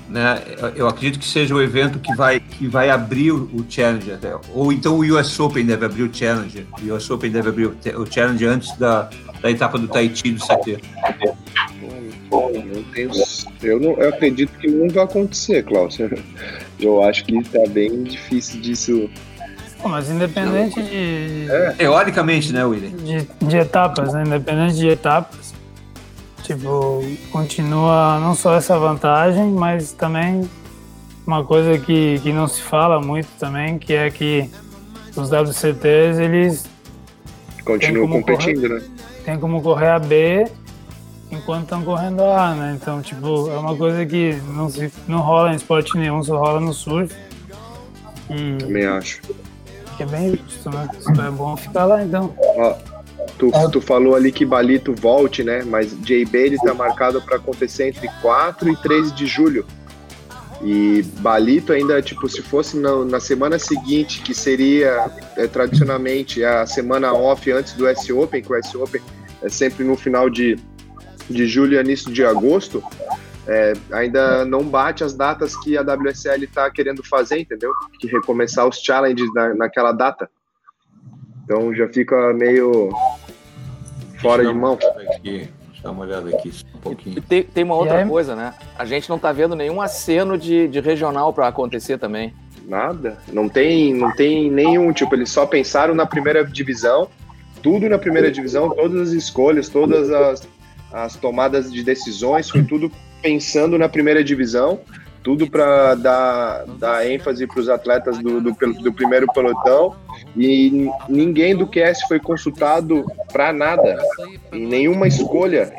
Né? 0.09 0.43
Eu 0.75 0.87
acredito 0.87 1.17
que 1.17 1.25
seja 1.25 1.55
o 1.55 1.61
evento 1.61 1.97
que 1.97 2.13
vai, 2.13 2.39
que 2.39 2.67
vai 2.67 2.89
abrir 2.89 3.31
o 3.31 3.65
Challenger. 3.67 4.19
Ou 4.53 4.71
então 4.71 4.95
o 4.95 5.17
US 5.17 5.39
Open 5.39 5.65
deve 5.65 5.85
abrir 5.85 6.03
o 6.03 6.13
Challenger. 6.13 6.65
O 6.81 6.93
US 6.93 7.09
Open 7.09 7.31
deve 7.31 7.49
abrir 7.49 7.67
o 7.67 8.05
Challenger 8.11 8.49
antes 8.49 8.77
da, 8.77 9.09
da 9.41 9.49
etapa 9.49 9.79
do 9.79 9.87
Tahiti 9.87 10.31
do 10.31 10.45
CT. 10.45 10.79
Eu, 12.31 12.83
tenho, 12.93 13.11
eu, 13.61 13.79
não, 13.79 13.91
eu 13.93 14.09
acredito 14.09 14.51
que 14.59 14.67
não 14.67 14.89
vai 14.89 15.03
acontecer, 15.03 15.63
Klaus. 15.63 15.97
Eu 16.79 17.01
acho 17.03 17.23
que 17.23 17.37
está 17.37 17.59
bem 17.69 18.03
difícil 18.03 18.59
disso 18.59 19.09
Pô, 19.83 19.89
mas 19.89 20.09
independente 20.09 20.81
de, 20.81 21.45
Teoricamente, 21.77 22.53
né, 22.53 22.63
William? 22.63 22.91
de, 22.91 23.27
de 23.45 23.57
etapas, 23.57 24.13
né? 24.13 24.23
Independente 24.25 24.77
de 24.77 24.87
etapas, 24.87 25.53
tipo, 26.41 27.03
continua 27.29 28.17
não 28.21 28.33
só 28.33 28.55
essa 28.55 28.79
vantagem, 28.79 29.51
mas 29.51 29.91
também 29.91 30.49
uma 31.27 31.43
coisa 31.43 31.77
que, 31.77 32.17
que 32.23 32.31
não 32.31 32.47
se 32.47 32.61
fala 32.61 33.01
muito 33.01 33.27
também, 33.37 33.77
que 33.77 33.93
é 33.93 34.09
que 34.09 34.49
os 35.17 35.29
WCTs, 35.29 36.17
eles 36.17 36.65
Continuam 37.65 38.07
competindo, 38.07 38.69
né? 38.69 38.81
têm 39.25 39.37
como 39.37 39.61
correr 39.61 39.89
a 39.89 39.99
B 39.99 40.47
enquanto 41.29 41.63
estão 41.63 41.83
correndo 41.83 42.21
a 42.21 42.51
A, 42.51 42.55
né? 42.55 42.77
Então, 42.81 43.01
tipo, 43.01 43.49
é 43.49 43.57
uma 43.57 43.75
coisa 43.75 44.05
que 44.05 44.33
não, 44.55 44.69
se, 44.69 44.89
não 45.09 45.19
rola 45.19 45.51
em 45.51 45.55
esporte 45.57 45.97
nenhum, 45.97 46.23
só 46.23 46.37
rola 46.37 46.61
no 46.61 46.73
surf. 46.73 47.13
E 48.29 48.57
Também 48.57 48.85
acho. 48.85 49.21
Que 49.95 50.03
é 50.03 50.05
bem 50.05 50.35
justo, 50.35 50.69
né? 50.69 50.88
É 51.27 51.31
bom 51.31 51.55
ficar 51.55 51.85
lá, 51.85 52.03
então. 52.03 52.33
Ó, 52.38 52.75
tu, 53.38 53.51
tu 53.71 53.81
falou 53.81 54.15
ali 54.15 54.31
que 54.31 54.45
Balito 54.45 54.93
volte, 54.93 55.43
né? 55.43 55.63
Mas 55.65 55.91
JB 56.01 56.38
ele 56.38 56.57
tá 56.57 56.73
marcado 56.73 57.21
para 57.21 57.38
acontecer 57.38 57.88
entre 57.88 58.09
4 58.21 58.69
e 58.69 58.75
13 58.77 59.13
de 59.13 59.25
julho. 59.25 59.65
E 60.62 61.01
Balito 61.19 61.73
ainda, 61.73 62.01
tipo, 62.01 62.29
se 62.29 62.41
fosse 62.41 62.77
na, 62.77 63.03
na 63.03 63.19
semana 63.19 63.59
seguinte, 63.59 64.21
que 64.21 64.33
seria 64.33 65.12
é, 65.35 65.45
tradicionalmente 65.45 66.43
a 66.43 66.65
semana 66.65 67.13
off 67.13 67.51
antes 67.51 67.73
do 67.73 67.85
S 67.85 68.12
Open, 68.13 68.41
que 68.41 68.51
o 68.51 68.55
S 68.55 68.77
Open 68.77 69.01
é 69.41 69.50
sempre 69.50 69.83
no 69.83 69.97
final 69.97 70.29
de, 70.29 70.57
de 71.29 71.47
julho 71.47 71.77
e 71.77 71.81
início 71.81 72.12
de 72.12 72.23
agosto, 72.23 72.81
é, 73.47 73.73
ainda 73.91 74.45
não 74.45 74.63
bate 74.63 75.03
as 75.03 75.13
datas 75.13 75.55
que 75.57 75.77
a 75.77 75.81
WSL 75.81 76.47
tá 76.47 76.69
querendo 76.69 77.03
fazer, 77.03 77.39
entendeu? 77.39 77.71
Que 78.00 78.07
recomeçar 78.07 78.67
os 78.67 78.77
challenges 78.77 79.31
na, 79.33 79.53
naquela 79.53 79.91
data. 79.91 80.29
Então 81.43 81.73
já 81.73 81.88
fica 81.89 82.33
meio 82.33 82.89
fora 84.21 84.45
de 84.45 84.53
mão. 84.53 84.77
Aqui, 85.15 85.21
deixa 85.21 85.79
eu 85.79 85.83
dar 85.83 85.91
uma 85.91 86.05
olhada 86.05 86.29
aqui 86.29 86.51
um 86.73 86.79
pouquinho. 86.79 87.21
tem, 87.21 87.43
tem 87.43 87.63
uma 87.65 87.75
outra 87.75 88.01
aí? 88.01 88.07
coisa, 88.07 88.35
né? 88.35 88.53
A 88.77 88.85
gente 88.85 89.09
não 89.09 89.19
tá 89.19 89.31
vendo 89.33 89.55
nenhum 89.55 89.81
aceno 89.81 90.38
de, 90.38 90.69
de 90.69 90.79
regional 90.79 91.33
pra 91.33 91.50
acontecer 91.50 91.97
também. 91.97 92.33
Nada. 92.65 93.17
Não 93.31 93.50
tem, 93.50 93.93
não 93.93 94.15
tem 94.15 94.50
nenhum. 94.50 94.93
Tipo, 94.93 95.15
eles 95.15 95.29
só 95.29 95.45
pensaram 95.45 95.93
na 95.93 96.05
primeira 96.05 96.45
divisão, 96.45 97.09
tudo 97.62 97.89
na 97.89 98.00
primeira 98.00 98.31
divisão, 98.31 98.69
todas 98.69 99.09
as 99.09 99.13
escolhas, 99.13 99.67
todas 99.67 100.09
as, 100.09 100.47
as 100.93 101.15
tomadas 101.17 101.69
de 101.71 101.83
decisões, 101.83 102.50
foi 102.50 102.63
tudo 102.63 102.89
pensando 103.23 103.79
na 103.79 103.87
primeira 103.87 104.21
divisão, 104.21 104.81
tudo 105.23 105.49
para 105.49 105.95
dar, 105.95 106.65
dar 106.77 107.09
ênfase 107.09 107.47
para 107.47 107.59
os 107.59 107.69
atletas 107.69 108.17
do, 108.17 108.41
do, 108.41 108.51
do 108.51 108.93
primeiro 108.93 109.25
pelotão. 109.33 109.95
E 110.35 110.89
ninguém 111.07 111.55
do 111.55 111.65
QS 111.65 112.01
foi 112.07 112.19
consultado 112.19 113.05
para 113.31 113.53
nada, 113.53 113.97
em 114.51 114.67
nenhuma 114.67 115.07
escolha. 115.07 115.73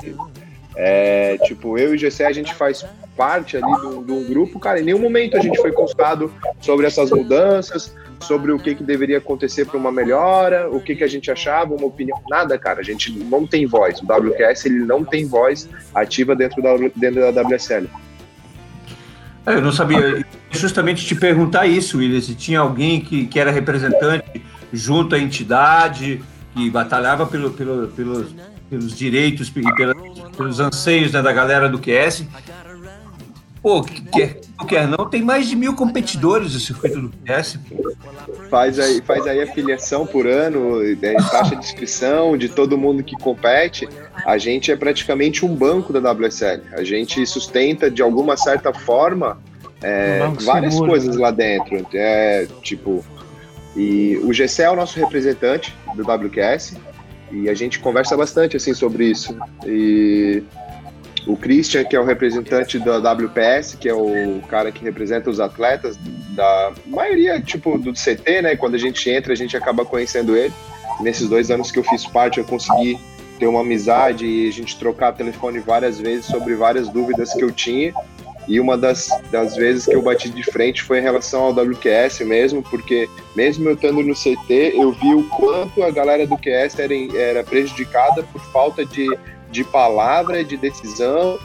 É, 0.75 1.37
tipo, 1.45 1.79
eu 1.79 1.93
e 1.93 1.97
o 1.97 1.99
GC, 1.99 2.25
a 2.25 2.33
gente 2.33 2.55
faz 2.55 2.85
parte 3.17 3.57
ali 3.57 3.73
do, 3.81 4.03
do 4.03 4.29
grupo, 4.29 4.59
cara, 4.59 4.81
em 4.81 4.85
nenhum 4.85 4.99
momento 4.99 5.37
a 5.37 5.41
gente 5.41 5.61
foi 5.61 5.73
consultado 5.73 6.33
sobre 6.61 6.87
essas 6.87 7.11
mudanças, 7.11 7.95
sobre 8.21 8.53
o 8.53 8.59
que, 8.59 8.75
que 8.75 8.83
deveria 8.83 9.19
acontecer 9.19 9.67
para 9.67 9.77
uma 9.77 9.93
melhora, 9.93 10.69
o 10.71 10.81
que, 10.81 10.95
que 10.97 11.05
a 11.05 11.09
gente 11.09 11.31
achava, 11.31 11.75
uma 11.75 11.87
opinião, 11.87 12.21
nada, 12.29 12.59
cara, 12.59 12.81
a 12.81 12.85
gente 12.85 13.13
não 13.13 13.47
tem 13.47 13.67
voz, 13.67 14.01
o 14.01 14.05
WQS 14.05 14.67
ele 14.67 14.81
não 14.81 15.05
tem 15.05 15.27
voz 15.27 15.69
ativa 15.95 16.35
dentro 16.35 16.63
da, 16.63 16.77
dentro 16.95 17.33
da 17.33 17.43
WSL. 17.43 17.89
É, 19.47 19.55
Eu 19.55 19.63
não 19.63 19.73
sabia, 19.73 20.25
justamente 20.51 21.05
te 21.05 21.15
perguntar 21.15 21.67
isso, 21.67 21.99
William, 21.99 22.21
se 22.21 22.35
tinha 22.35 22.61
alguém 22.61 23.01
que, 23.01 23.27
que 23.27 23.39
era 23.39 23.51
representante 23.51 24.43
junto 24.73 25.15
à 25.15 25.19
entidade, 25.19 26.23
que 26.55 26.71
batalhava 26.71 27.27
pelo, 27.27 27.51
pelo, 27.51 27.89
pelos, 27.89 28.35
pelos 28.71 28.97
direitos 28.97 29.49
e 29.49 29.63
pelos 30.37 30.61
anseios 30.61 31.13
né, 31.13 31.21
da 31.21 31.33
galera 31.33 31.69
do 31.69 31.79
QS. 31.79 32.27
Pô, 33.65 33.83
que- 33.83 34.03
quer, 34.03 34.41
não 34.61 34.67
quer 34.67 34.87
não, 34.87 35.09
tem 35.09 35.23
mais 35.23 35.49
de 35.49 35.57
mil 35.57 35.75
competidores 35.75 36.53
do 36.53 36.61
circuito 36.61 37.01
do 37.01 37.09
QS. 37.25 37.59
pô. 37.67 37.93
Faz 38.51 38.79
aí, 38.79 39.01
faz 39.01 39.27
aí 39.27 39.41
a 39.41 39.47
filiação 39.55 40.07
por 40.07 40.27
ano, 40.27 40.81
né, 41.01 41.15
taxa 41.31 41.57
de 41.57 41.65
inscrição 41.65 42.37
de 42.37 42.51
todo 42.51 42.77
mundo 42.77 43.03
que 43.03 43.17
compete. 43.17 43.89
A 44.27 44.37
gente 44.37 44.71
é 44.71 44.77
praticamente 44.77 45.47
um 45.47 45.55
banco 45.55 45.95
da 45.95 46.13
WSL. 46.13 46.61
A 46.73 46.85
gente 46.85 47.25
sustenta 47.27 47.91
de 47.91 48.03
alguma 48.03 48.37
certa 48.37 48.71
forma 48.71 49.39
é, 49.83 50.23
Um 50.29 50.35
várias 50.35 50.75
seguro, 50.75 50.91
coisas 50.91 51.17
né? 51.17 51.23
lá 51.23 51.31
dentro. 51.31 51.87
É, 51.95 52.47
tipo, 52.61 53.03
e 53.75 54.19
o 54.23 54.31
GC 54.31 54.63
é 54.65 54.71
o 54.71 54.77
nosso 54.77 54.99
representante 55.01 55.75
do 55.97 56.03
WQS 56.03 56.77
e 57.33 57.49
a 57.49 57.55
gente 57.55 57.79
conversa 57.79 58.15
bastante 58.15 58.59
assim 58.59 58.75
sobre 58.75 59.07
isso. 59.07 59.35
E 59.67 60.43
o 61.27 61.37
Christian, 61.37 61.85
que 61.85 61.97
é 61.97 62.01
o 62.01 62.05
representante 62.05 62.79
da 62.79 62.99
WPS, 62.99 63.77
que 63.77 63.89
é 63.89 63.95
o 63.95 64.41
cara 64.49 64.71
que 64.71 64.85
representa 64.85 65.31
os 65.31 65.41
atletas 65.41 65.97
da 66.31 66.73
maioria, 66.87 67.41
tipo, 67.41 67.79
do 67.79 67.93
CT, 67.93 68.43
né? 68.43 68.57
Quando 68.57 68.75
a 68.75 68.79
gente 68.79 69.09
entra, 69.09 69.33
a 69.33 69.37
gente 69.37 69.57
acaba 69.57 69.85
conhecendo 69.85 70.37
ele. 70.37 70.53
Nesses 71.01 71.29
dois 71.29 71.51
anos 71.51 71.71
que 71.71 71.79
eu 71.79 71.85
fiz 71.85 72.07
parte, 72.07 72.39
eu 72.39 72.45
consegui 72.45 72.99
ter 73.39 73.47
uma 73.47 73.61
amizade 73.61 74.27
e 74.27 74.49
a 74.49 74.53
gente 74.53 74.79
trocar 74.79 75.13
telefone 75.13 75.59
várias 75.59 75.99
vezes 75.99 76.27
sobre 76.27 76.55
várias 76.55 76.89
dúvidas 76.89 77.33
que 77.33 77.43
eu 77.43 77.51
tinha. 77.51 77.95
E 78.47 78.61
uma 78.61 78.77
das, 78.77 79.09
das 79.31 79.57
vezes 79.57 79.87
que 79.87 79.95
eu 79.95 80.03
bati 80.03 80.29
de 80.29 80.43
frente 80.43 80.83
foi 80.83 80.99
em 80.99 81.03
relação 81.03 81.45
ao 81.45 81.51
WQS 81.53 82.21
mesmo, 82.21 82.63
porque 82.63 83.09
mesmo 83.35 83.69
eu 83.69 83.75
estando 83.75 84.03
no 84.03 84.15
CT, 84.15 84.75
eu 84.75 84.93
vi 84.93 85.15
o 85.15 85.25
quanto 85.31 85.83
a 85.83 85.91
galera 85.91 86.27
do 86.27 86.37
QS 86.37 86.79
era, 86.79 86.95
era 87.17 87.43
prejudicada 87.43 88.23
por 88.25 88.43
falta 88.53 88.85
de, 88.85 89.09
de 89.55 89.63
palavra, 89.65 90.43
de 90.45 90.57
decisão, 90.57 91.39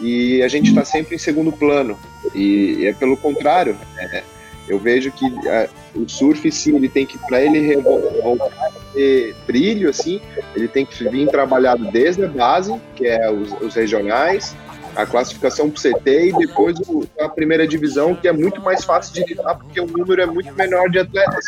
e 0.00 0.40
a 0.42 0.48
gente 0.48 0.68
está 0.68 0.84
sempre 0.84 1.16
em 1.16 1.18
segundo 1.18 1.50
plano. 1.50 1.98
E 2.34 2.86
é 2.86 2.92
pelo 2.92 3.16
contrário, 3.16 3.76
é, 3.98 4.22
eu 4.68 4.78
vejo 4.78 5.10
que 5.10 5.24
é, 5.48 5.68
o 5.94 6.08
surf, 6.08 6.50
sim, 6.52 6.76
ele 6.76 6.88
tem 6.88 7.04
que, 7.04 7.18
para 7.26 7.42
ele 7.42 7.76
voltar 8.22 8.46
a 8.46 8.70
ter 8.94 9.34
brilho, 9.46 9.90
assim, 9.90 10.20
ele 10.54 10.68
tem 10.68 10.86
que 10.86 11.08
vir 11.08 11.28
trabalhado 11.28 11.90
desde 11.90 12.24
a 12.24 12.28
base, 12.28 12.80
que 12.94 13.06
é 13.06 13.28
os, 13.30 13.52
os 13.60 13.74
regionais, 13.74 14.54
a 14.94 15.04
classificação 15.04 15.68
para 15.68 15.78
o 15.78 15.82
CT 15.82 16.28
e 16.28 16.32
depois 16.46 16.78
o- 16.88 17.04
a 17.20 17.28
primeira 17.28 17.66
divisão, 17.66 18.14
que 18.14 18.28
é 18.28 18.32
muito 18.32 18.60
mais 18.62 18.84
fácil 18.84 19.12
de 19.12 19.24
lidar, 19.24 19.56
porque 19.56 19.80
o 19.80 19.86
número 19.86 20.22
é 20.22 20.26
muito 20.26 20.54
menor 20.54 20.88
de 20.88 21.00
atletas. 21.00 21.46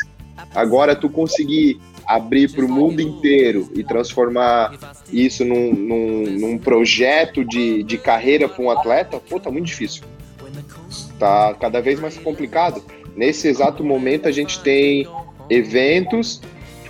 Agora, 0.55 0.95
tu 0.95 1.09
conseguir 1.09 1.81
abrir 2.07 2.51
para 2.51 2.65
o 2.65 2.69
mundo 2.69 3.01
inteiro 3.01 3.71
e 3.75 3.85
transformar 3.85 4.73
isso 5.13 5.45
num, 5.45 5.75
num, 5.75 6.23
num 6.39 6.59
projeto 6.59 7.45
de, 7.45 7.83
de 7.83 7.99
carreira 7.99 8.49
para 8.49 8.65
um 8.65 8.71
atleta, 8.71 9.21
pô, 9.21 9.39
tá 9.39 9.51
muito 9.51 9.67
difícil. 9.67 10.03
Tá 11.19 11.55
cada 11.61 11.81
vez 11.81 12.01
mais 12.01 12.17
complicado. 12.17 12.83
Nesse 13.15 13.49
exato 13.49 13.85
momento, 13.85 14.27
a 14.27 14.33
gente 14.33 14.61
tem 14.61 15.07
eventos 15.51 16.41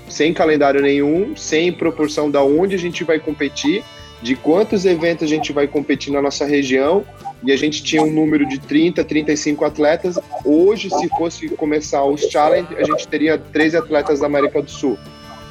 sem 0.08 0.32
calendário 0.32 0.80
nenhum, 0.80 1.36
sem 1.36 1.72
proporção 1.72 2.30
da 2.30 2.42
onde 2.42 2.74
a 2.74 2.78
gente 2.78 3.04
vai 3.04 3.18
competir, 3.18 3.84
de 4.22 4.34
quantos 4.34 4.84
eventos 4.84 5.24
a 5.24 5.26
gente 5.26 5.52
vai 5.52 5.66
competir 5.66 6.12
na 6.12 6.20
nossa 6.20 6.44
região, 6.44 7.04
e 7.42 7.52
a 7.52 7.56
gente 7.56 7.82
tinha 7.82 8.02
um 8.02 8.10
número 8.10 8.46
de 8.46 8.58
30, 8.58 9.04
35 9.04 9.64
atletas. 9.64 10.18
Hoje, 10.44 10.90
se 10.90 11.08
fosse 11.10 11.48
começar 11.50 12.04
os 12.04 12.22
challenge, 12.22 12.74
a 12.76 12.82
gente 12.82 13.06
teria 13.06 13.38
13 13.38 13.76
atletas 13.76 14.20
da 14.20 14.26
América 14.26 14.60
do 14.60 14.70
Sul, 14.70 14.98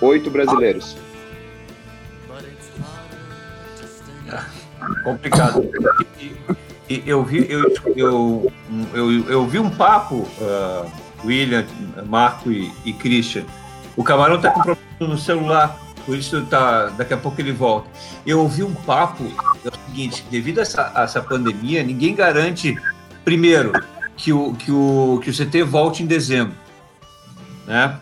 oito 0.02 0.30
brasileiros. 0.30 0.98
complicado. 5.04 5.70
E, 6.90 7.04
eu 7.06 7.24
vi, 7.24 7.46
eu, 7.50 7.74
eu, 7.96 8.52
eu, 8.94 9.30
eu 9.30 9.48
vi 9.48 9.60
um 9.60 9.70
papo, 9.70 10.28
ah, 10.42 10.86
William, 11.26 11.66
Marco 12.06 12.52
e, 12.52 12.72
e 12.86 12.94
Christian. 12.94 13.44
O 13.96 14.04
camarão 14.04 14.40
tá 14.40 14.52
com 14.52 14.62
problema 14.62 14.80
no 15.00 15.18
celular, 15.18 15.80
por 16.08 16.16
isso 16.16 16.46
tá, 16.46 16.86
daqui 16.86 17.14
a 17.14 17.18
pouco 17.18 17.42
ele 17.42 17.52
volta. 17.52 17.90
Eu 18.26 18.40
ouvi 18.40 18.64
um 18.64 18.74
papo, 18.74 19.26
é 19.66 19.68
o 19.68 19.88
seguinte, 19.88 20.24
devido 20.32 20.60
a 20.60 20.62
essa, 20.62 20.90
a 20.96 21.04
essa 21.04 21.22
pandemia, 21.22 21.84
ninguém 21.84 22.16
garante, 22.16 22.80
primeiro, 23.26 23.74
que 24.16 24.32
o, 24.32 24.54
que 24.54 24.72
o, 24.72 25.20
que 25.22 25.30
o 25.30 25.34
CT 25.34 25.64
volte 25.64 26.04
em 26.04 26.06
dezembro. 26.06 26.56
Né? 27.68 28.00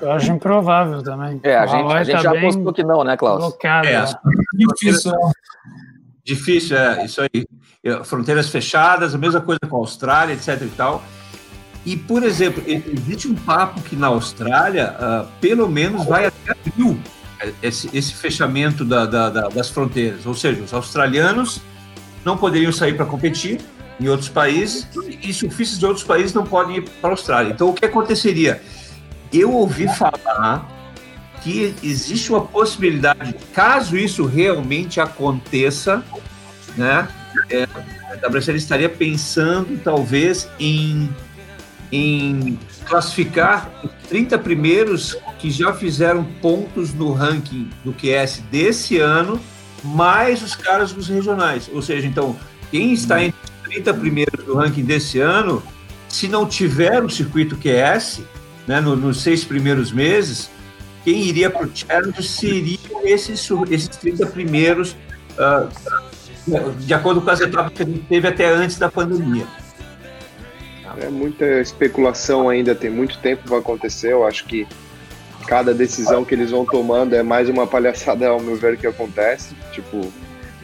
Eu 0.00 0.10
acho 0.10 0.32
improvável 0.32 1.02
também. 1.02 1.38
É, 1.42 1.54
a 1.54 1.66
gente, 1.66 1.92
a 1.92 2.02
gente 2.02 2.16
tá 2.16 2.22
já 2.22 2.30
apostou 2.30 2.72
que 2.72 2.82
não, 2.82 3.04
né, 3.04 3.14
Klaus? 3.14 3.40
Blocado. 3.40 3.86
É? 3.86 4.04
Difícil, 4.54 5.12
né? 5.12 5.32
Difícil, 6.24 6.78
é, 6.78 7.04
isso 7.04 7.20
aí. 7.20 7.46
É, 7.84 8.02
Fronteiras 8.04 8.48
fechadas, 8.48 9.14
a 9.14 9.18
mesma 9.18 9.42
coisa 9.42 9.60
com 9.68 9.76
a 9.76 9.80
Austrália, 9.80 10.32
etc 10.32 10.62
e 10.62 10.68
tal. 10.70 11.02
E, 11.84 11.96
por 11.96 12.22
exemplo, 12.22 12.62
existe 12.66 13.26
um 13.28 13.34
papo 13.34 13.80
que 13.82 13.96
na 13.96 14.06
Austrália, 14.08 14.94
ah, 14.98 15.26
pelo 15.40 15.68
menos, 15.68 16.04
vai 16.06 16.26
até 16.26 16.52
abril, 16.52 16.98
eh, 17.40 17.52
esse, 17.62 17.90
esse 17.92 18.14
fechamento 18.14 18.84
da- 18.84 19.04
da- 19.06 19.30
da- 19.30 19.48
das 19.48 19.68
fronteiras. 19.70 20.24
Ou 20.26 20.34
seja, 20.34 20.62
os 20.62 20.72
australianos 20.72 21.60
não 22.24 22.36
poderiam 22.36 22.70
sair 22.72 22.94
para 22.96 23.04
competir 23.04 23.60
em 24.00 24.08
outros 24.08 24.28
países 24.28 24.86
e 25.22 25.32
surfistas 25.34 25.78
de 25.78 25.84
outros 25.86 26.04
países 26.04 26.32
não 26.32 26.44
podem 26.44 26.76
ir 26.76 26.82
para 27.00 27.10
a 27.10 27.12
Austrália. 27.12 27.52
Então, 27.52 27.68
o 27.68 27.74
que 27.74 27.84
aconteceria? 27.84 28.62
eu 29.32 29.50
ouvi 29.50 29.88
falar 29.96 30.68
que 31.42 31.74
existe 31.82 32.30
uma 32.30 32.42
possibilidade, 32.42 33.34
caso 33.54 33.96
isso 33.96 34.26
realmente 34.26 35.00
aconteça, 35.00 36.04
né? 36.76 37.08
É, 37.48 37.62
a 37.64 38.28
WSL 38.28 38.56
estaria 38.58 38.90
pensando 38.90 39.80
talvez 39.82 40.46
em, 40.60 41.08
em 41.92 42.58
classificar 42.86 43.70
os 43.84 43.90
30 44.08 44.38
primeiros 44.38 45.14
que 45.38 45.50
já 45.50 45.74
fizeram 45.74 46.24
pontos 46.40 46.94
no 46.94 47.12
ranking 47.12 47.68
do 47.84 47.92
QS 47.92 48.42
desse 48.50 48.98
ano, 48.98 49.38
mais 49.84 50.42
os 50.42 50.56
caras 50.56 50.92
dos 50.92 51.08
regionais. 51.08 51.70
Ou 51.72 51.82
seja, 51.82 52.06
então, 52.06 52.34
quem 52.70 52.94
está 52.94 53.22
entre 53.22 53.38
os 53.44 53.68
30 53.68 53.94
primeiros 53.94 54.44
do 54.44 54.54
ranking 54.54 54.84
desse 54.84 55.20
ano, 55.20 55.62
se 56.08 56.26
não 56.28 56.46
tiver 56.46 57.04
o 57.04 57.10
circuito 57.10 57.56
QS, 57.56 58.22
né, 58.66 58.80
no, 58.80 58.96
nos 58.96 59.20
seis 59.20 59.44
primeiros 59.44 59.92
meses, 59.92 60.50
quem 61.04 61.22
iria 61.24 61.50
para 61.50 61.66
o 61.66 61.70
Challenge 61.74 62.22
seriam 62.22 63.02
esses, 63.04 63.48
esses 63.70 63.88
30 63.88 64.26
primeiros, 64.26 64.96
uh, 65.32 65.68
de 66.78 66.94
acordo 66.94 67.20
com 67.20 67.30
as 67.30 67.40
etapas 67.40 67.72
que 67.72 67.82
a 67.82 67.86
gente 67.86 68.04
teve 68.08 68.28
até 68.28 68.48
antes 68.48 68.78
da 68.78 68.90
pandemia. 68.90 69.46
É 70.98 71.08
muita 71.08 71.60
especulação 71.60 72.48
ainda, 72.48 72.74
tem 72.74 72.90
muito 72.90 73.18
tempo 73.18 73.42
para 73.48 73.58
acontecer. 73.58 74.12
Eu 74.12 74.26
acho 74.26 74.44
que 74.44 74.66
cada 75.46 75.74
decisão 75.74 76.24
que 76.24 76.34
eles 76.34 76.50
vão 76.50 76.64
tomando 76.64 77.14
é 77.14 77.22
mais 77.22 77.48
uma 77.48 77.66
palhaçada, 77.66 78.28
ao 78.28 78.40
meu 78.40 78.56
ver, 78.56 78.76
que 78.76 78.86
acontece. 78.86 79.54
Tipo, 79.72 80.12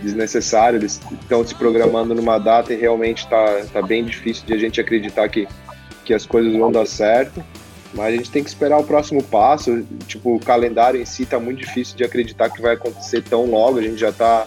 desnecessário. 0.02 0.78
Eles 0.78 1.00
estão 1.20 1.44
se 1.46 1.54
programando 1.54 2.14
numa 2.14 2.38
data 2.38 2.72
e 2.72 2.76
realmente 2.76 3.24
está 3.24 3.62
tá 3.72 3.82
bem 3.82 4.04
difícil 4.04 4.46
de 4.46 4.54
a 4.54 4.58
gente 4.58 4.80
acreditar 4.80 5.28
que, 5.28 5.46
que 6.04 6.14
as 6.14 6.24
coisas 6.24 6.52
vão 6.54 6.70
dar 6.70 6.86
certo. 6.86 7.42
Mas 7.94 8.06
a 8.06 8.16
gente 8.16 8.30
tem 8.30 8.42
que 8.42 8.50
esperar 8.50 8.78
o 8.78 8.84
próximo 8.84 9.22
passo. 9.22 9.82
Tipo, 10.06 10.36
o 10.36 10.40
calendário 10.40 11.00
em 11.00 11.06
si 11.06 11.22
está 11.22 11.38
muito 11.40 11.58
difícil 11.58 11.96
de 11.96 12.04
acreditar 12.04 12.50
que 12.50 12.60
vai 12.60 12.74
acontecer 12.74 13.22
tão 13.22 13.46
logo. 13.46 13.78
A 13.78 13.82
gente 13.82 13.98
já 13.98 14.10
está 14.10 14.46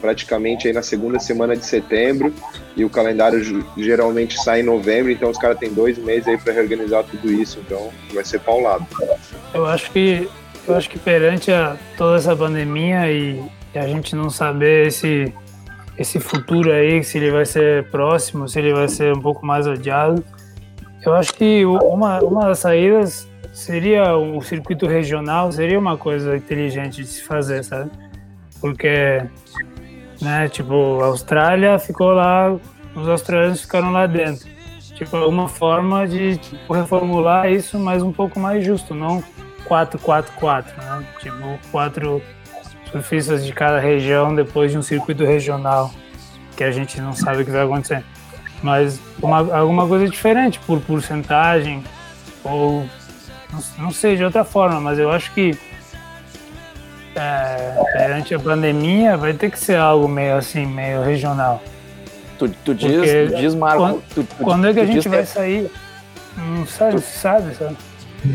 praticamente 0.00 0.66
aí 0.66 0.72
na 0.72 0.82
segunda 0.82 1.18
semana 1.18 1.56
de 1.56 1.64
setembro 1.64 2.32
e 2.76 2.84
o 2.84 2.90
calendário 2.90 3.42
geralmente 3.76 4.38
sai 4.40 4.60
em 4.60 4.62
novembro, 4.62 5.10
então 5.10 5.30
os 5.30 5.38
caras 5.38 5.58
têm 5.58 5.72
dois 5.72 5.98
meses 5.98 6.26
aí 6.28 6.38
para 6.38 6.52
reorganizar 6.52 7.04
tudo 7.04 7.30
isso, 7.30 7.58
então 7.60 7.90
vai 8.12 8.24
ser 8.24 8.40
paulado. 8.40 8.86
Eu 9.52 9.66
acho 9.66 9.90
que 9.90 10.28
eu 10.66 10.76
acho 10.76 10.88
que 10.90 10.98
perante 10.98 11.50
a 11.50 11.76
toda 11.96 12.16
essa 12.16 12.36
pandemia 12.36 13.10
e, 13.10 13.42
e 13.74 13.78
a 13.78 13.86
gente 13.86 14.14
não 14.14 14.30
saber 14.30 14.86
esse 14.86 15.32
esse 15.98 16.18
futuro 16.18 16.72
aí, 16.72 17.04
se 17.04 17.18
ele 17.18 17.30
vai 17.30 17.44
ser 17.44 17.90
próximo, 17.90 18.48
se 18.48 18.58
ele 18.58 18.72
vai 18.72 18.88
ser 18.88 19.14
um 19.14 19.20
pouco 19.20 19.44
mais 19.44 19.66
adiado, 19.66 20.24
eu 21.04 21.12
acho 21.12 21.34
que 21.34 21.64
uma, 21.66 22.20
uma 22.20 22.46
das 22.46 22.60
saídas 22.60 23.28
seria 23.52 24.16
o 24.16 24.40
circuito 24.40 24.86
regional, 24.86 25.52
seria 25.52 25.78
uma 25.78 25.98
coisa 25.98 26.36
inteligente 26.36 27.02
de 27.02 27.06
se 27.06 27.22
fazer, 27.22 27.62
sabe? 27.64 27.90
Porque 28.60 29.22
né? 30.20 30.48
Tipo, 30.48 31.00
a 31.00 31.06
Austrália 31.06 31.78
ficou 31.78 32.12
lá, 32.12 32.56
os 32.94 33.08
australianos 33.08 33.62
ficaram 33.62 33.90
lá 33.92 34.06
dentro. 34.06 34.48
Tipo, 34.94 35.16
uma 35.26 35.48
forma 35.48 36.06
de 36.06 36.36
tipo, 36.36 36.72
reformular 36.72 37.50
isso, 37.50 37.78
mas 37.78 38.02
um 38.02 38.12
pouco 38.12 38.38
mais 38.38 38.64
justo, 38.64 38.94
não 38.94 39.22
4-4-4, 39.66 40.64
né? 40.76 41.06
Tipo, 41.20 41.58
quatro 41.70 42.22
surfistas 42.90 43.44
de 43.44 43.52
cada 43.52 43.78
região 43.78 44.34
depois 44.34 44.72
de 44.72 44.78
um 44.78 44.82
circuito 44.82 45.24
regional, 45.24 45.90
que 46.56 46.64
a 46.64 46.70
gente 46.70 47.00
não 47.00 47.14
sabe 47.14 47.42
o 47.42 47.44
que 47.44 47.50
vai 47.50 47.62
acontecer. 47.62 48.04
Mas 48.62 49.00
uma, 49.22 49.38
alguma 49.56 49.86
coisa 49.86 50.06
diferente, 50.08 50.58
por 50.66 50.80
porcentagem, 50.80 51.82
ou 52.44 52.86
não, 53.52 53.84
não 53.84 53.90
sei, 53.90 54.16
de 54.16 54.24
outra 54.24 54.44
forma, 54.44 54.80
mas 54.80 54.98
eu 54.98 55.10
acho 55.10 55.32
que 55.32 55.56
é, 57.14 57.82
perante 57.92 58.34
a 58.34 58.38
pandemia, 58.38 59.16
vai 59.16 59.32
ter 59.32 59.50
que 59.50 59.58
ser 59.58 59.76
algo 59.76 60.08
meio 60.08 60.36
assim, 60.36 60.66
meio 60.66 61.02
regional. 61.02 61.62
Tu, 62.38 62.48
tu 62.64 62.74
diz, 62.74 62.96
Porque, 62.96 63.26
diz 63.36 63.54
Marco. 63.54 63.78
Quando, 63.78 64.02
tu, 64.14 64.24
tu, 64.24 64.44
quando 64.44 64.66
é 64.68 64.72
que 64.72 64.80
a 64.80 64.86
gente 64.86 65.08
vai 65.08 65.26
sair? 65.26 65.70
Não 66.36 66.66
sabe, 66.66 67.00
sabe, 67.00 67.54
sabe? 67.54 67.76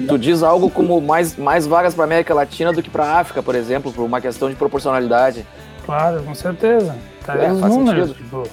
Tu 0.08 0.18
diz 0.18 0.44
algo 0.44 0.70
como 0.70 1.00
mais, 1.00 1.36
mais 1.38 1.66
vagas 1.66 1.94
para 1.94 2.04
América 2.04 2.34
Latina 2.34 2.74
do 2.74 2.82
que 2.82 2.90
para 2.90 3.20
África, 3.20 3.42
por 3.42 3.56
exemplo, 3.56 3.92
por 3.92 4.04
uma 4.04 4.20
questão 4.20 4.50
de 4.50 4.56
proporcionalidade. 4.56 5.46
Claro, 5.86 6.24
com 6.24 6.34
certeza. 6.34 6.96
Tá 7.26 7.36
é, 7.36 7.52
os 7.52 7.62
números. 7.62 8.12
Tipo, 8.12 8.48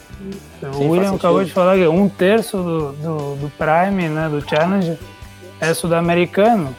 Sim, 0.60 0.84
o 0.84 0.90
William 0.90 1.14
acabou 1.14 1.44
de 1.44 1.52
falar 1.52 1.76
que 1.76 1.86
um 1.86 2.08
terço 2.08 2.56
do, 2.58 2.92
do, 2.92 3.36
do 3.36 3.52
Prime, 3.56 4.08
né, 4.08 4.28
do 4.28 4.46
Challenge, 4.46 4.98
é 5.60 5.74
sul-americano. 5.74 6.74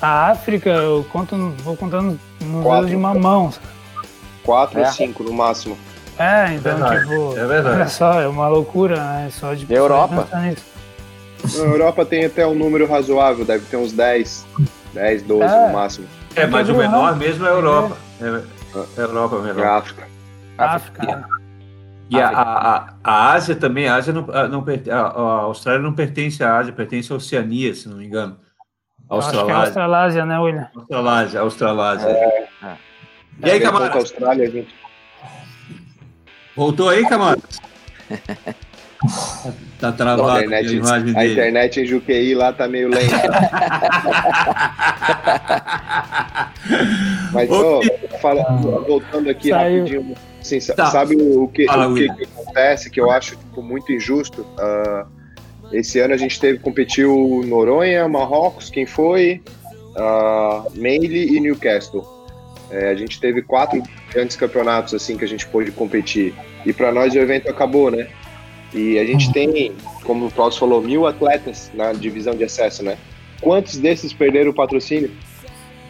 A 0.00 0.30
África, 0.30 0.70
eu 0.70 1.04
conto, 1.12 1.36
vou 1.62 1.76
contando 1.76 2.18
nos 2.40 2.64
dedos 2.64 2.88
de 2.88 2.96
uma 2.96 3.14
mão. 3.14 3.52
Quatro 4.42 4.78
é. 4.80 4.86
ou 4.86 4.92
cinco 4.92 5.22
no 5.22 5.32
máximo. 5.32 5.76
É, 6.18 6.54
então, 6.54 6.76
verdade. 6.76 7.00
tipo, 7.00 7.38
é 7.38 7.46
verdade. 7.46 7.76
olha 7.76 7.88
só, 7.88 8.20
é 8.20 8.28
uma 8.28 8.48
loucura, 8.48 8.96
né? 8.96 9.30
Só 9.30 9.54
de 9.54 9.70
Europa. 9.72 10.28
Na 10.32 11.64
Europa 11.64 12.04
tem 12.04 12.24
até 12.24 12.46
um 12.46 12.54
número 12.54 12.86
razoável, 12.86 13.44
deve 13.44 13.64
ter 13.66 13.76
uns 13.76 13.92
10, 13.92 14.46
10, 14.92 15.22
12 15.22 15.42
é. 15.42 15.66
no 15.66 15.72
máximo. 15.72 16.06
É, 16.36 16.46
mas 16.46 16.68
o 16.68 16.74
menor 16.74 17.16
mesmo 17.16 17.46
é 17.46 17.48
a 17.48 17.52
Europa. 17.52 17.96
É, 18.20 18.42
é 18.98 19.02
Europa 19.02 19.38
menor. 19.38 19.64
É 19.64 19.68
África. 19.68 20.08
África. 20.58 21.28
E 22.10 22.20
a, 22.20 22.28
a, 22.28 22.94
a, 23.04 23.32
Ásia 23.32 23.54
também, 23.54 23.88
a 23.88 23.94
Ásia 23.94 24.12
não, 24.12 24.26
não 24.48 24.64
a, 24.90 24.96
a 24.96 25.40
Austrália 25.42 25.80
não 25.80 25.92
pertence 25.92 26.42
à 26.42 26.58
Ásia, 26.58 26.72
pertence 26.72 27.12
à 27.12 27.16
Oceania, 27.16 27.72
se 27.74 27.88
não 27.88 27.96
me 27.96 28.04
engano. 28.04 28.36
Australásia. 29.10 29.40
Acho 29.40 29.44
que 29.44 29.50
é 29.50 29.54
Australásia, 29.54 30.24
né, 30.24 30.38
William? 30.38 30.68
Australásia, 30.74 31.40
Australásia. 31.40 32.08
É. 32.08 32.48
É. 32.62 32.76
E 33.44 33.50
aí, 33.50 33.60
Camara? 33.60 33.92
Austrália, 33.92 34.50
gente. 34.50 34.74
Voltou 36.56 36.88
aí, 36.88 37.06
Camara? 37.08 37.38
tá 39.80 39.92
travado 39.92 40.28
a 40.28 40.44
internet, 40.44 40.68
a 40.68 40.72
imagem 40.72 41.16
A 41.16 41.26
internet 41.26 41.80
em 41.80 41.86
Juqueí 41.86 42.34
lá 42.34 42.52
tá 42.52 42.68
meio 42.68 42.88
lenta. 42.88 43.16
Mas, 47.32 47.50
ó, 47.50 47.80
fala, 48.20 48.42
voltando 48.86 49.28
aqui 49.28 49.48
Saiu. 49.48 49.84
rapidinho. 49.84 50.14
Assim, 50.40 50.58
tá. 50.74 50.86
Sabe 50.86 51.16
o, 51.16 51.48
que, 51.48 51.66
Fala, 51.66 51.88
o 51.88 51.94
que, 51.94 52.08
que, 52.14 52.24
acontece 52.24 52.90
que 52.90 53.00
eu 53.00 53.10
acho 53.10 53.36
tipo, 53.36 53.62
muito 53.62 53.92
injusto? 53.92 54.42
Uh, 54.42 55.19
esse 55.72 55.98
ano 56.00 56.14
a 56.14 56.16
gente 56.16 56.38
teve, 56.40 56.58
competiu 56.58 57.42
Noronha, 57.46 58.08
Marrocos, 58.08 58.70
quem 58.70 58.86
foi? 58.86 59.40
Uh, 59.96 60.70
Meili 60.74 61.36
e 61.36 61.40
Newcastle. 61.40 62.06
É, 62.70 62.90
a 62.90 62.94
gente 62.94 63.20
teve 63.20 63.42
quatro 63.42 63.82
grandes 64.12 64.36
campeonatos 64.36 64.94
assim 64.94 65.16
que 65.16 65.24
a 65.24 65.28
gente 65.28 65.46
pôde 65.46 65.72
competir. 65.72 66.34
E 66.64 66.72
para 66.72 66.92
nós 66.92 67.12
o 67.14 67.18
evento 67.18 67.48
acabou, 67.48 67.90
né? 67.90 68.08
E 68.72 68.98
a 68.98 69.04
gente 69.04 69.32
tem, 69.32 69.72
como 70.04 70.26
o 70.26 70.30
Klaus 70.30 70.56
falou, 70.56 70.80
mil 70.80 71.06
atletas 71.06 71.70
na 71.74 71.92
divisão 71.92 72.34
de 72.34 72.44
acesso, 72.44 72.84
né? 72.84 72.96
Quantos 73.40 73.76
desses 73.78 74.12
perderam 74.12 74.52
o 74.52 74.54
patrocínio? 74.54 75.10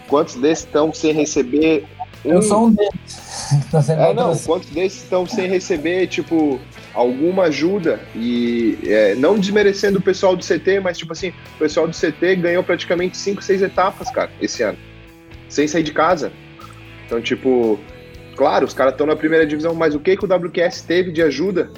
Quantos 0.09 0.37
desses 0.37 0.65
estão 0.65 0.93
sem 0.93 1.13
receber? 1.13 1.85
Um... 2.25 2.33
Eu 2.33 2.43
sou 2.43 2.67
um 2.67 2.71
deles. 2.73 3.53
é, 3.91 4.15
não, 4.15 4.37
quantos 4.39 4.71
desses 4.71 5.03
estão 5.03 5.27
sem 5.27 5.47
receber, 5.49 6.07
tipo, 6.07 6.59
alguma 6.95 7.45
ajuda 7.45 8.01
e 8.15 8.79
é, 8.85 9.15
não 9.15 9.39
desmerecendo 9.39 9.99
o 9.99 10.03
pessoal 10.03 10.37
do 10.37 10.45
CT, 10.45 10.81
mas 10.81 10.99
tipo 10.99 11.13
assim, 11.13 11.33
o 11.55 11.59
pessoal 11.59 11.87
do 11.87 11.95
CT 11.95 12.37
ganhou 12.37 12.63
praticamente 12.63 13.17
5, 13.17 13.43
6 13.43 13.63
etapas, 13.63 14.11
cara, 14.11 14.31
esse 14.41 14.63
ano, 14.63 14.79
sem 15.49 15.69
sair 15.69 15.83
de 15.83 15.93
casa. 15.93 16.33
Então, 17.07 17.21
tipo, 17.21 17.79
claro, 18.37 18.65
os 18.65 18.75
caras 18.75 18.93
estão 18.93 19.07
na 19.07 19.17
primeira 19.17 19.47
divisão, 19.47 19.75
mas 19.75 19.95
o 19.95 20.01
que, 20.01 20.17
que 20.17 20.25
o 20.25 20.29
WQS 20.29 20.83
teve 20.83 21.13
de 21.13 21.23
ajuda? 21.23 21.71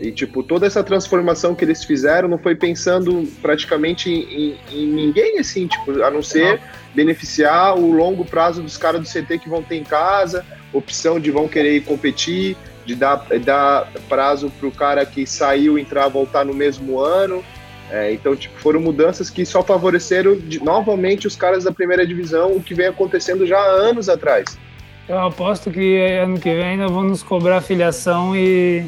E, 0.00 0.12
tipo, 0.12 0.42
toda 0.42 0.66
essa 0.66 0.82
transformação 0.84 1.54
que 1.54 1.64
eles 1.64 1.84
fizeram 1.84 2.28
não 2.28 2.38
foi 2.38 2.54
pensando 2.54 3.28
praticamente 3.42 4.08
em, 4.08 4.22
em, 4.30 4.58
em 4.70 4.86
ninguém, 4.86 5.38
assim, 5.38 5.66
tipo, 5.66 6.02
a 6.02 6.10
não 6.10 6.22
ser 6.22 6.52
não. 6.52 6.60
beneficiar 6.94 7.76
o 7.76 7.90
longo 7.92 8.24
prazo 8.24 8.62
dos 8.62 8.76
caras 8.76 9.00
do 9.00 9.08
CT 9.08 9.38
que 9.38 9.48
vão 9.48 9.62
ter 9.62 9.76
em 9.76 9.82
casa, 9.82 10.46
opção 10.72 11.18
de 11.18 11.32
vão 11.32 11.48
querer 11.48 11.76
ir 11.76 11.80
competir, 11.80 12.56
de 12.88 12.94
dar, 12.94 13.22
dar 13.44 13.86
prazo 14.08 14.50
para 14.58 14.66
o 14.66 14.72
cara 14.72 15.04
que 15.04 15.26
saiu 15.26 15.78
entrar, 15.78 16.08
voltar 16.08 16.42
no 16.42 16.54
mesmo 16.54 16.98
ano. 16.98 17.44
É, 17.90 18.12
então, 18.12 18.34
tipo, 18.34 18.58
foram 18.58 18.80
mudanças 18.80 19.28
que 19.28 19.44
só 19.44 19.62
favoreceram 19.62 20.36
de, 20.36 20.62
novamente 20.62 21.26
os 21.26 21.36
caras 21.36 21.64
da 21.64 21.72
primeira 21.72 22.06
divisão, 22.06 22.52
o 22.52 22.62
que 22.62 22.74
vem 22.74 22.86
acontecendo 22.86 23.46
já 23.46 23.58
há 23.58 23.70
anos 23.70 24.08
atrás. 24.08 24.58
Eu 25.06 25.18
aposto 25.18 25.70
que 25.70 25.98
ano 26.22 26.38
que 26.38 26.54
vem 26.54 26.64
ainda 26.64 26.88
vão 26.88 27.02
nos 27.02 27.22
cobrar 27.22 27.60
filiação 27.60 28.34
e, 28.34 28.86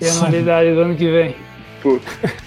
e 0.00 0.08
anualidade 0.08 0.72
do 0.72 0.80
ano 0.80 0.96
que 0.96 1.08
vem. 1.10 1.36
Por, 1.80 2.00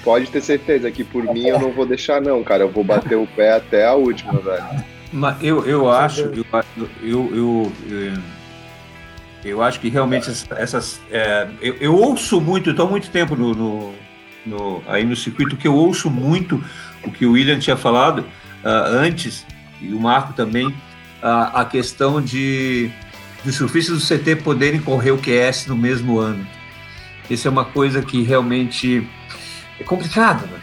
pode 0.03 0.27
ter 0.27 0.41
certeza 0.41 0.89
que 0.91 1.03
por 1.03 1.23
mim 1.23 1.47
eu 1.47 1.59
não 1.59 1.71
vou 1.71 1.85
deixar, 1.85 2.21
não, 2.21 2.41
cara. 2.41 2.63
Eu 2.63 2.69
vou 2.69 2.83
bater 2.83 3.17
o 3.17 3.27
pé 3.27 3.53
até 3.53 3.85
a 3.85 3.93
última, 3.93 4.39
velho. 4.39 4.63
Mas 5.11 5.43
eu, 5.43 5.65
eu 5.65 5.89
acho, 5.89 6.21
eu, 6.21 6.45
eu, 7.01 7.31
eu, 7.35 7.71
eu 9.49 9.61
acho 9.61 9.79
que 9.79 9.89
realmente 9.89 10.29
essas. 10.29 10.99
É, 11.11 11.47
eu, 11.61 11.75
eu, 11.79 11.95
ouço 11.95 12.41
muito, 12.41 12.71
estou 12.71 12.87
há 12.87 12.89
muito 12.89 13.09
tempo 13.09 13.35
no, 13.35 13.53
no, 13.53 13.93
no, 14.45 14.83
aí 14.87 15.05
no 15.05 15.15
circuito, 15.15 15.55
que 15.55 15.67
eu 15.67 15.75
ouço 15.75 16.09
muito 16.09 16.63
o 17.03 17.11
que 17.11 17.25
o 17.25 17.33
William 17.33 17.59
tinha 17.59 17.77
falado. 17.77 18.25
antes, 18.63 19.45
e 19.79 19.93
o 19.93 19.99
Marco 19.99 20.33
também, 20.33 20.67
uh, 20.67 21.51
a 21.53 21.65
questão 21.65 22.21
de, 22.21 22.89
de 23.43 23.51
surfistas 23.51 23.99
do 23.99 24.17
CT 24.17 24.37
poderem 24.37 24.81
correr 24.81 25.11
o 25.11 25.17
QS 25.17 25.67
no 25.67 25.75
mesmo 25.75 26.19
ano. 26.19 26.45
Isso 27.29 27.47
é 27.47 27.51
uma 27.51 27.65
coisa 27.65 28.01
que 28.01 28.21
realmente 28.21 29.07
é 29.79 29.83
complicado, 29.83 30.45
né? 30.47 30.59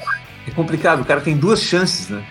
É 0.47 0.51
complicado. 0.51 1.03
O 1.03 1.05
cara 1.05 1.21
tem 1.21 1.37
duas 1.37 1.63
chances, 1.63 2.09
né? 2.09 2.23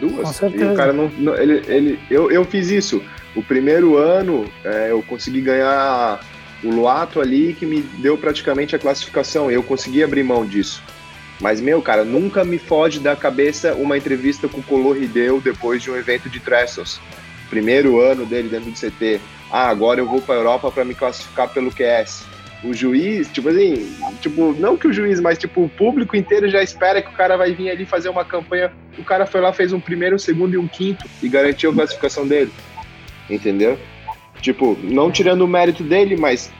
Duas. 0.00 0.40
E 0.40 0.64
o 0.64 0.74
cara 0.74 0.92
não. 0.92 1.08
não 1.18 1.34
ele, 1.34 1.62
ele, 1.66 2.00
eu, 2.10 2.30
eu 2.30 2.44
fiz 2.44 2.70
isso. 2.70 3.02
O 3.34 3.42
primeiro 3.42 3.96
ano 3.96 4.44
é, 4.64 4.90
eu 4.90 5.02
consegui 5.02 5.40
ganhar 5.40 6.20
o 6.62 6.70
Luato 6.70 7.20
ali 7.20 7.52
que 7.52 7.66
me 7.66 7.80
deu 7.80 8.16
praticamente 8.16 8.76
a 8.76 8.78
classificação. 8.78 9.50
Eu 9.50 9.62
consegui 9.62 10.02
abrir 10.02 10.22
mão 10.22 10.46
disso. 10.46 10.82
Mas, 11.40 11.60
meu, 11.60 11.82
cara, 11.82 12.04
nunca 12.04 12.44
me 12.44 12.58
foge 12.58 13.00
da 13.00 13.16
cabeça 13.16 13.74
uma 13.74 13.98
entrevista 13.98 14.48
com 14.48 14.60
o 14.60 14.62
Colorideu 14.62 15.40
depois 15.40 15.82
de 15.82 15.90
um 15.90 15.96
evento 15.96 16.28
de 16.28 16.38
Trestles. 16.38 17.00
Primeiro 17.50 18.00
ano 18.00 18.24
dele 18.24 18.48
dentro 18.48 18.70
do 18.70 18.78
CT. 18.78 19.20
Ah, 19.50 19.68
agora 19.68 20.00
eu 20.00 20.06
vou 20.06 20.22
para 20.22 20.36
Europa 20.36 20.70
para 20.70 20.84
me 20.84 20.94
classificar 20.94 21.48
pelo 21.48 21.72
QS 21.72 22.34
o 22.64 22.72
juiz, 22.72 23.28
tipo 23.30 23.48
assim, 23.50 23.94
tipo, 24.20 24.54
não 24.58 24.76
que 24.76 24.88
o 24.88 24.92
juiz, 24.92 25.20
mas 25.20 25.38
tipo, 25.38 25.64
o 25.64 25.68
público 25.68 26.16
inteiro 26.16 26.48
já 26.48 26.62
espera 26.62 27.02
que 27.02 27.10
o 27.10 27.12
cara 27.12 27.36
vai 27.36 27.52
vir 27.52 27.70
ali 27.70 27.84
fazer 27.84 28.08
uma 28.08 28.24
campanha. 28.24 28.72
O 28.98 29.04
cara 29.04 29.26
foi 29.26 29.40
lá, 29.40 29.52
fez 29.52 29.72
um 29.72 29.80
primeiro, 29.80 30.16
um 30.16 30.18
segundo 30.18 30.54
e 30.54 30.58
um 30.58 30.66
quinto 30.66 31.04
e 31.22 31.28
garantiu 31.28 31.70
a 31.70 31.74
classificação 31.74 32.26
dele. 32.26 32.50
Entendeu? 33.28 33.78
Tipo, 34.40 34.76
não 34.82 35.10
tirando 35.10 35.42
o 35.42 35.48
mérito 35.48 35.82
dele, 35.82 36.16
mas 36.16 36.52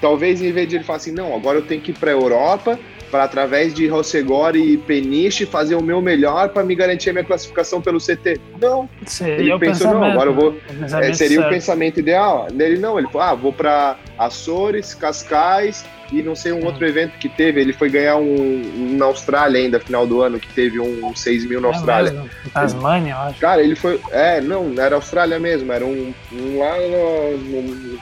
talvez 0.00 0.40
em 0.40 0.50
vez 0.52 0.68
de 0.68 0.76
ele 0.76 0.84
falar 0.84 0.96
assim, 0.96 1.12
não, 1.12 1.34
agora 1.34 1.58
eu 1.58 1.62
tenho 1.62 1.80
que 1.80 1.90
ir 1.90 1.94
para 1.94 2.10
a 2.10 2.14
Europa 2.14 2.78
para 3.10 3.24
através 3.24 3.74
de 3.74 3.86
Rossegor 3.86 4.56
e 4.56 4.78
Peniche 4.78 5.44
fazer 5.44 5.74
o 5.74 5.82
meu 5.82 6.00
melhor 6.00 6.48
para 6.48 6.64
me 6.64 6.74
garantir 6.74 7.10
a 7.10 7.12
minha 7.12 7.24
classificação 7.24 7.82
pelo 7.82 7.98
CT. 7.98 8.40
Não. 8.58 8.88
Seria 9.04 9.34
ele 9.34 9.58
pensou, 9.58 9.92
não, 9.92 10.02
agora 10.02 10.30
eu 10.30 10.34
vou. 10.34 10.56
É, 10.80 11.12
seria 11.12 11.36
certo. 11.36 11.46
o 11.46 11.48
pensamento 11.50 12.00
ideal. 12.00 12.48
Ele 12.58 12.78
não, 12.78 12.98
ele 12.98 13.06
falou, 13.08 13.20
ah, 13.20 13.34
vou 13.34 13.52
para 13.52 13.98
Açores, 14.18 14.94
Cascais 14.94 15.84
e 16.12 16.22
não 16.22 16.34
sei 16.34 16.52
um 16.52 16.64
outro 16.64 16.86
evento 16.86 17.18
que 17.18 17.28
teve. 17.28 17.60
Ele 17.60 17.72
foi 17.72 17.88
ganhar 17.88 18.16
um, 18.16 18.62
um 18.76 18.96
na 18.96 19.06
Austrália 19.06 19.60
ainda, 19.60 19.80
final 19.80 20.06
do 20.06 20.20
ano, 20.20 20.38
que 20.38 20.48
teve 20.48 20.78
um 20.78 21.14
6 21.16 21.46
mil 21.46 21.60
na 21.60 21.68
é 21.68 21.72
Austrália. 21.72 22.12
Mesmo. 22.12 22.30
Tasmânia, 22.52 23.12
eu 23.12 23.18
acho. 23.18 23.40
Cara, 23.40 23.62
ele 23.62 23.74
foi. 23.74 24.00
É, 24.10 24.40
não, 24.40 24.74
era 24.78 24.96
Austrália 24.96 25.38
mesmo, 25.38 25.72
era 25.72 25.84
um, 25.84 26.12
um 26.32 26.58
lá 26.58 26.76
no, 26.78 27.98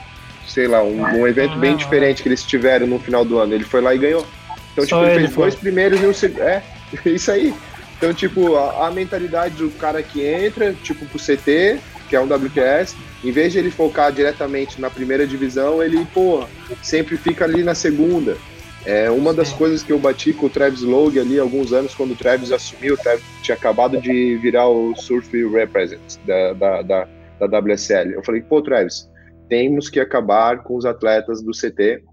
sei 0.47 0.67
lá, 0.67 0.83
um, 0.83 1.01
um 1.01 1.27
evento 1.27 1.57
bem 1.57 1.75
diferente 1.75 2.21
que 2.21 2.29
eles 2.29 2.43
tiveram 2.43 2.85
no 2.85 2.99
final 2.99 3.23
do 3.23 3.39
ano. 3.39 3.53
Ele 3.53 3.63
foi 3.63 3.81
lá 3.81 3.95
e 3.95 3.97
ganhou. 3.97 4.25
Então, 4.73 4.85
Só 4.85 4.99
tipo, 4.99 5.11
ele, 5.11 5.19
fez 5.19 5.33
foi. 5.33 5.43
dois 5.43 5.55
primeiros 5.55 6.01
e 6.01 6.05
um 6.05 6.13
segundo. 6.13 6.41
É, 6.41 6.61
isso 7.05 7.31
aí. 7.31 7.53
Então, 7.97 8.13
tipo, 8.13 8.55
a, 8.55 8.87
a, 8.87 8.91
mentalidade 8.91 9.55
do 9.55 9.69
cara 9.77 10.01
que 10.01 10.25
entra, 10.25 10.73
tipo, 10.73 11.05
pro 11.05 11.19
CT, 11.19 11.79
que 12.11 12.15
é 12.17 12.19
um 12.19 12.25
WQS, 12.25 12.93
em 13.23 13.31
vez 13.31 13.53
de 13.53 13.59
ele 13.59 13.71
focar 13.71 14.11
diretamente 14.11 14.81
na 14.81 14.89
primeira 14.89 15.25
divisão, 15.25 15.81
ele, 15.81 16.05
pô, 16.13 16.43
sempre 16.83 17.15
fica 17.15 17.45
ali 17.45 17.63
na 17.63 17.73
segunda. 17.73 18.35
É 18.85 19.09
uma 19.09 19.33
das 19.33 19.53
coisas 19.53 19.81
que 19.81 19.93
eu 19.93 19.97
bati 19.97 20.33
com 20.33 20.47
o 20.47 20.49
Travis 20.49 20.81
Logue 20.81 21.21
ali 21.21 21.39
alguns 21.39 21.71
anos, 21.71 21.95
quando 21.95 22.11
o 22.11 22.15
Travis 22.17 22.51
assumiu, 22.51 22.95
o 22.95 22.97
Travis 22.97 23.23
tinha 23.41 23.55
acabado 23.55 24.01
de 24.01 24.35
virar 24.41 24.67
o 24.67 24.93
Surf 24.93 25.31
Represent 25.47 26.01
da, 26.25 26.51
da, 26.51 26.81
da, 26.81 27.07
da 27.47 27.59
WSL. 27.59 28.11
Eu 28.11 28.23
falei, 28.25 28.41
pô, 28.41 28.61
Travis, 28.61 29.09
temos 29.47 29.89
que 29.89 30.01
acabar 30.01 30.63
com 30.63 30.75
os 30.75 30.85
atletas 30.85 31.41
do 31.41 31.51
CT 31.51 32.03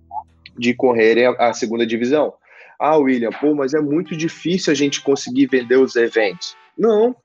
de 0.57 0.75
correrem 0.75 1.27
a, 1.27 1.49
a 1.49 1.53
segunda 1.53 1.85
divisão. 1.85 2.33
Ah, 2.79 2.97
William, 2.99 3.31
pô, 3.31 3.53
mas 3.53 3.75
é 3.75 3.81
muito 3.81 4.17
difícil 4.17 4.73
a 4.73 4.77
gente 4.77 5.03
conseguir 5.03 5.49
vender 5.49 5.77
os 5.77 5.97
eventos. 5.97 6.55
Não, 6.79 7.17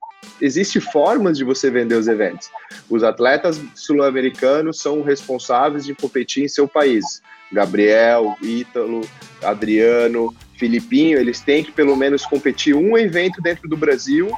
Existem 0.42 0.82
formas 0.82 1.38
de 1.38 1.44
você 1.44 1.70
vender 1.70 1.96
os 1.96 2.08
eventos. 2.08 2.50
Os 2.90 3.04
atletas 3.04 3.62
sul-americanos 3.76 4.80
são 4.80 5.02
responsáveis 5.02 5.86
de 5.86 5.94
competir 5.94 6.44
em 6.44 6.48
seu 6.48 6.68
país. 6.68 7.22
Gabriel, 7.52 8.36
Ítalo, 8.42 9.02
Adriano, 9.44 10.34
Filipinho, 10.58 11.20
eles 11.20 11.40
têm 11.40 11.64
que 11.64 11.72
pelo 11.72 11.96
menos 11.96 12.26
competir 12.26 12.76
um 12.76 12.98
evento 12.98 13.42
dentro 13.42 13.68
do 13.70 13.78
Brasil 13.78 14.32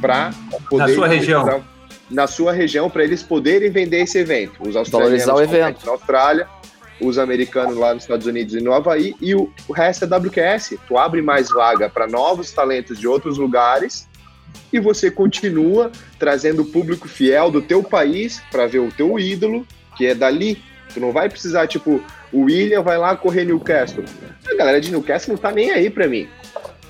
para 0.00 0.30
poder. 0.68 0.88
Na 0.88 0.94
sua 0.94 1.08
região. 1.08 1.64
Na 2.10 2.26
sua 2.26 2.52
região, 2.52 2.90
para 2.90 3.04
eles 3.04 3.22
poderem 3.22 3.70
vender 3.70 4.00
esse 4.00 4.18
evento. 4.18 4.54
Os 4.66 4.74
australianos 4.74 5.26
o 5.26 5.40
evento. 5.40 5.86
na 5.86 5.92
Austrália, 5.92 6.48
os 7.00 7.18
americanos 7.18 7.76
lá 7.76 7.94
nos 7.94 8.02
Estados 8.02 8.26
Unidos 8.26 8.54
e 8.54 8.60
no 8.60 8.72
Havaí, 8.72 9.14
e 9.20 9.34
o, 9.34 9.52
o 9.68 9.72
resto 9.72 10.04
é 10.04 10.08
WQS. 10.08 10.76
Tu 10.88 10.98
abre 10.98 11.22
mais 11.22 11.48
vaga 11.50 11.88
para 11.88 12.06
novos 12.06 12.50
talentos 12.50 12.98
de 12.98 13.06
outros 13.06 13.38
lugares 13.38 14.09
e 14.72 14.78
você 14.78 15.10
continua 15.10 15.90
trazendo 16.18 16.62
o 16.62 16.66
público 16.66 17.08
fiel 17.08 17.50
do 17.50 17.60
teu 17.60 17.82
país 17.82 18.40
para 18.50 18.66
ver 18.66 18.78
o 18.78 18.92
teu 18.92 19.18
ídolo, 19.18 19.66
que 19.96 20.06
é 20.06 20.14
dali. 20.14 20.62
Tu 20.92 21.00
não 21.00 21.12
vai 21.12 21.28
precisar, 21.28 21.66
tipo, 21.66 22.02
o 22.32 22.42
William 22.42 22.82
vai 22.82 22.98
lá 22.98 23.16
correr 23.16 23.44
Newcastle. 23.44 24.04
A 24.48 24.54
galera 24.54 24.80
de 24.80 24.90
Newcastle 24.90 25.34
não 25.34 25.40
tá 25.40 25.50
nem 25.52 25.70
aí 25.70 25.90
para 25.90 26.08
mim, 26.08 26.28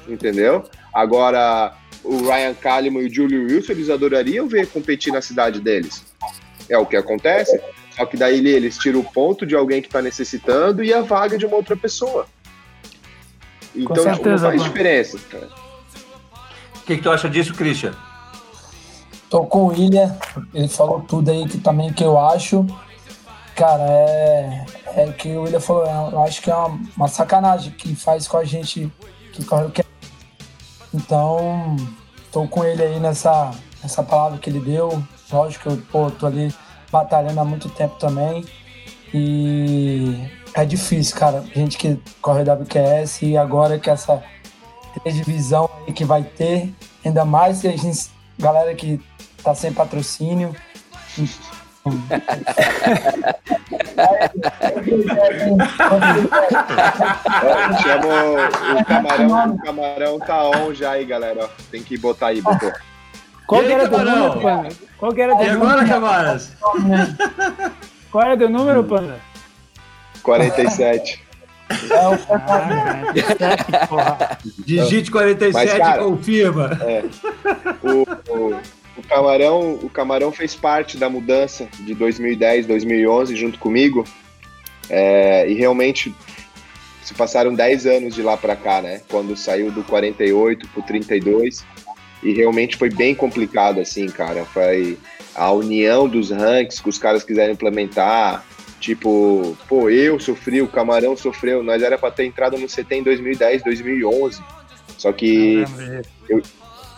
entendeu? 0.08 0.64
Agora, 0.92 1.74
o 2.02 2.22
Ryan 2.22 2.54
Kalimann 2.54 3.02
e 3.02 3.06
o 3.06 3.14
Julio 3.14 3.44
Wilson, 3.44 3.72
eles 3.72 3.90
adorariam 3.90 4.46
ver 4.46 4.66
competir 4.68 5.12
na 5.12 5.20
cidade 5.20 5.60
deles. 5.60 6.04
É 6.68 6.78
o 6.78 6.86
que 6.86 6.96
acontece. 6.96 7.60
Só 7.90 8.06
que 8.06 8.16
daí 8.16 8.46
eles 8.46 8.78
tiram 8.78 9.00
o 9.00 9.04
ponto 9.04 9.44
de 9.44 9.54
alguém 9.54 9.82
que 9.82 9.88
está 9.88 10.00
necessitando 10.00 10.82
e 10.82 10.92
a 10.92 11.02
vaga 11.02 11.36
de 11.36 11.44
uma 11.44 11.56
outra 11.56 11.76
pessoa. 11.76 12.26
Então 13.74 13.96
tipo, 13.96 14.02
certeza, 14.02 14.30
não 14.30 14.38
faz 14.38 14.56
mano. 14.56 14.64
diferença. 14.64 15.16
O 15.16 15.20
que, 16.90 16.96
que, 16.96 17.02
tu 17.02 17.10
acha 17.10 17.28
disso, 17.28 17.54
Christian? 17.54 17.92
Tô 19.28 19.44
com 19.44 19.64
o 19.64 19.66
William, 19.68 20.16
ele 20.52 20.68
falou 20.68 21.00
tudo 21.02 21.30
aí 21.30 21.46
que 21.46 21.58
também 21.58 21.92
que 21.92 22.02
eu 22.02 22.18
acho. 22.18 22.66
Cara, 23.54 23.84
é, 23.84 24.64
é 24.96 25.04
o 25.04 25.12
que 25.12 25.28
o 25.28 25.42
William 25.42 25.60
falou, 25.60 25.86
é, 25.86 26.12
eu 26.12 26.22
acho 26.22 26.42
que 26.42 26.50
é 26.50 26.54
uma, 26.54 26.80
uma 26.96 27.08
sacanagem 27.08 27.72
que 27.72 27.94
faz 27.94 28.26
com 28.26 28.38
a 28.38 28.44
gente 28.44 28.90
que 29.32 29.44
corre 29.44 29.66
o 29.66 29.70
que 29.70 29.84
Então, 30.92 31.76
tô 32.32 32.48
com 32.48 32.64
ele 32.64 32.82
aí 32.82 32.98
nessa, 32.98 33.52
nessa 33.82 34.02
palavra 34.02 34.38
que 34.38 34.50
ele 34.50 34.60
deu. 34.60 35.00
Lógico 35.30 35.62
que 35.62 35.68
eu 35.68 35.82
pô, 35.92 36.10
tô 36.10 36.26
ali 36.26 36.52
batalhando 36.90 37.38
há 37.38 37.44
muito 37.44 37.68
tempo 37.68 37.94
também. 38.00 38.44
E 39.14 40.28
é 40.54 40.64
difícil, 40.64 41.16
cara. 41.16 41.44
Gente 41.54 41.78
que 41.78 42.00
corre 42.20 42.42
WQS 42.42 43.22
e 43.22 43.36
agora 43.36 43.78
que 43.78 43.88
essa 43.88 44.20
divisão 45.04 45.68
aí 45.86 45.92
que 45.92 46.04
vai 46.04 46.22
ter, 46.22 46.72
ainda 47.04 47.24
mais 47.24 47.64
a 47.64 47.70
gente, 47.70 48.10
galera 48.38 48.74
que 48.74 49.00
tá 49.42 49.54
sem 49.54 49.72
patrocínio. 49.72 50.54
Chama 57.82 58.80
o 58.80 58.84
camarão, 58.84 59.54
o 59.54 59.58
camarão 59.58 60.18
tá 60.18 60.50
on 60.50 60.74
já 60.74 60.92
aí, 60.92 61.04
galera. 61.04 61.48
Tem 61.70 61.82
que 61.82 61.96
botar 61.96 62.28
aí, 62.28 62.42
botou. 62.42 62.72
Qual 63.46 63.62
que 63.62 63.72
era 63.72 63.88
teu 63.88 64.04
número, 64.04 64.40
Panda? 64.40 64.68
Qual 64.98 65.12
que 65.12 65.20
era 65.20 65.36
teu 65.36 65.46
e 65.46 65.50
agora, 65.50 65.84
Camaras? 65.86 66.52
Qual 68.12 68.24
era 68.24 68.36
teu 68.36 68.48
número, 68.48 68.84
Panda? 68.84 69.18
47. 70.22 71.29
É 71.70 72.08
o 73.94 73.98
ah, 73.98 74.38
Digite 74.58 75.10
47 75.10 75.52
Mas, 75.52 75.78
cara, 75.78 76.02
confirma. 76.02 76.78
É, 76.82 77.04
o, 77.82 78.02
o, 78.32 78.60
o, 78.96 79.02
Camarão, 79.08 79.74
o 79.82 79.88
Camarão 79.88 80.32
fez 80.32 80.54
parte 80.54 80.96
da 80.96 81.08
mudança 81.08 81.68
de 81.80 81.94
2010, 81.94 82.66
2011 82.66 83.36
junto 83.36 83.58
comigo. 83.58 84.04
É, 84.88 85.48
e 85.48 85.54
realmente 85.54 86.12
se 87.02 87.14
passaram 87.14 87.54
10 87.54 87.86
anos 87.86 88.14
de 88.14 88.22
lá 88.22 88.36
para 88.36 88.56
cá, 88.56 88.82
né? 88.82 89.00
Quando 89.08 89.36
saiu 89.36 89.70
do 89.70 89.84
48 89.84 90.68
pro 90.68 90.82
32 90.82 91.64
e 92.22 92.32
realmente 92.32 92.76
foi 92.76 92.90
bem 92.90 93.14
complicado, 93.14 93.80
assim, 93.80 94.06
cara. 94.06 94.44
Foi 94.44 94.98
a 95.34 95.50
união 95.52 96.08
dos 96.08 96.30
ranks 96.30 96.80
que 96.80 96.88
os 96.88 96.98
caras 96.98 97.24
quiseram 97.24 97.52
implementar. 97.52 98.44
Tipo, 98.80 99.56
pô, 99.68 99.90
eu 99.90 100.18
sofri, 100.18 100.62
o 100.62 100.66
Camarão 100.66 101.14
sofreu. 101.14 101.62
Nós 101.62 101.82
era 101.82 101.98
para 101.98 102.10
ter 102.10 102.24
entrado 102.24 102.56
no 102.56 102.66
CT 102.66 102.94
em 102.94 103.02
2010, 103.02 103.62
2011. 103.62 104.42
Só 104.96 105.12
que, 105.12 105.62
eu, 106.28 106.42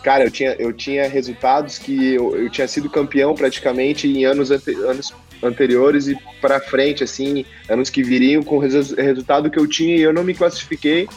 cara, 0.01 0.23
eu 0.23 0.31
tinha, 0.31 0.55
eu 0.57 0.71
tinha 0.71 1.07
resultados 1.07 1.77
que 1.77 2.13
eu, 2.13 2.35
eu 2.37 2.49
tinha 2.49 2.67
sido 2.67 2.89
campeão 2.89 3.35
praticamente 3.35 4.07
em 4.07 4.23
anos, 4.23 4.49
ante, 4.49 4.73
anos 4.75 5.13
anteriores 5.43 6.07
e 6.07 6.17
para 6.41 6.59
frente, 6.59 7.03
assim, 7.03 7.45
anos 7.69 7.89
que 7.89 8.01
viriam 8.01 8.43
com 8.43 8.55
o 8.55 8.59
resu 8.59 8.95
resultado 8.95 9.51
que 9.51 9.59
eu 9.59 9.67
tinha 9.67 9.97
e 9.97 10.01
eu 10.01 10.13
não 10.13 10.23
me 10.23 10.33
classifiquei 10.33 11.07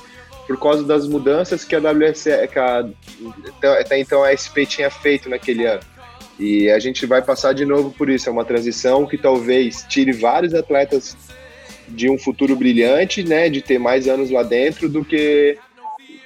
por 0.47 0.59
causa 0.59 0.85
das 0.85 1.07
mudanças 1.07 1.65
que 1.65 1.75
a 1.75 1.79
WSE, 1.79 2.49
que 2.49 2.59
a, 2.59 2.89
até 3.81 4.01
então 4.01 4.23
a 4.23 4.31
SP 4.35 4.67
tinha 4.67 4.91
feito 4.91 5.29
naquele 5.29 5.65
ano. 5.67 5.83
E 6.39 6.71
a 6.71 6.79
gente 6.79 7.07
vai 7.07 7.23
passar 7.23 7.53
de 7.53 7.65
novo 7.65 7.91
por 7.91 8.11
isso. 8.11 8.29
É 8.29 8.33
uma 8.33 8.45
transição 8.45 9.07
que 9.07 9.17
talvez 9.17 9.85
tire 9.89 10.13
vários 10.13 10.55
atletas 10.55 11.17
de 11.89 12.11
um 12.11 12.19
futuro 12.19 12.57
brilhante, 12.57 13.23
né, 13.23 13.49
de 13.49 13.63
ter 13.63 13.79
mais 13.79 14.09
anos 14.09 14.31
lá 14.31 14.43
dentro, 14.43 14.89
do 14.89 15.05
que 15.05 15.57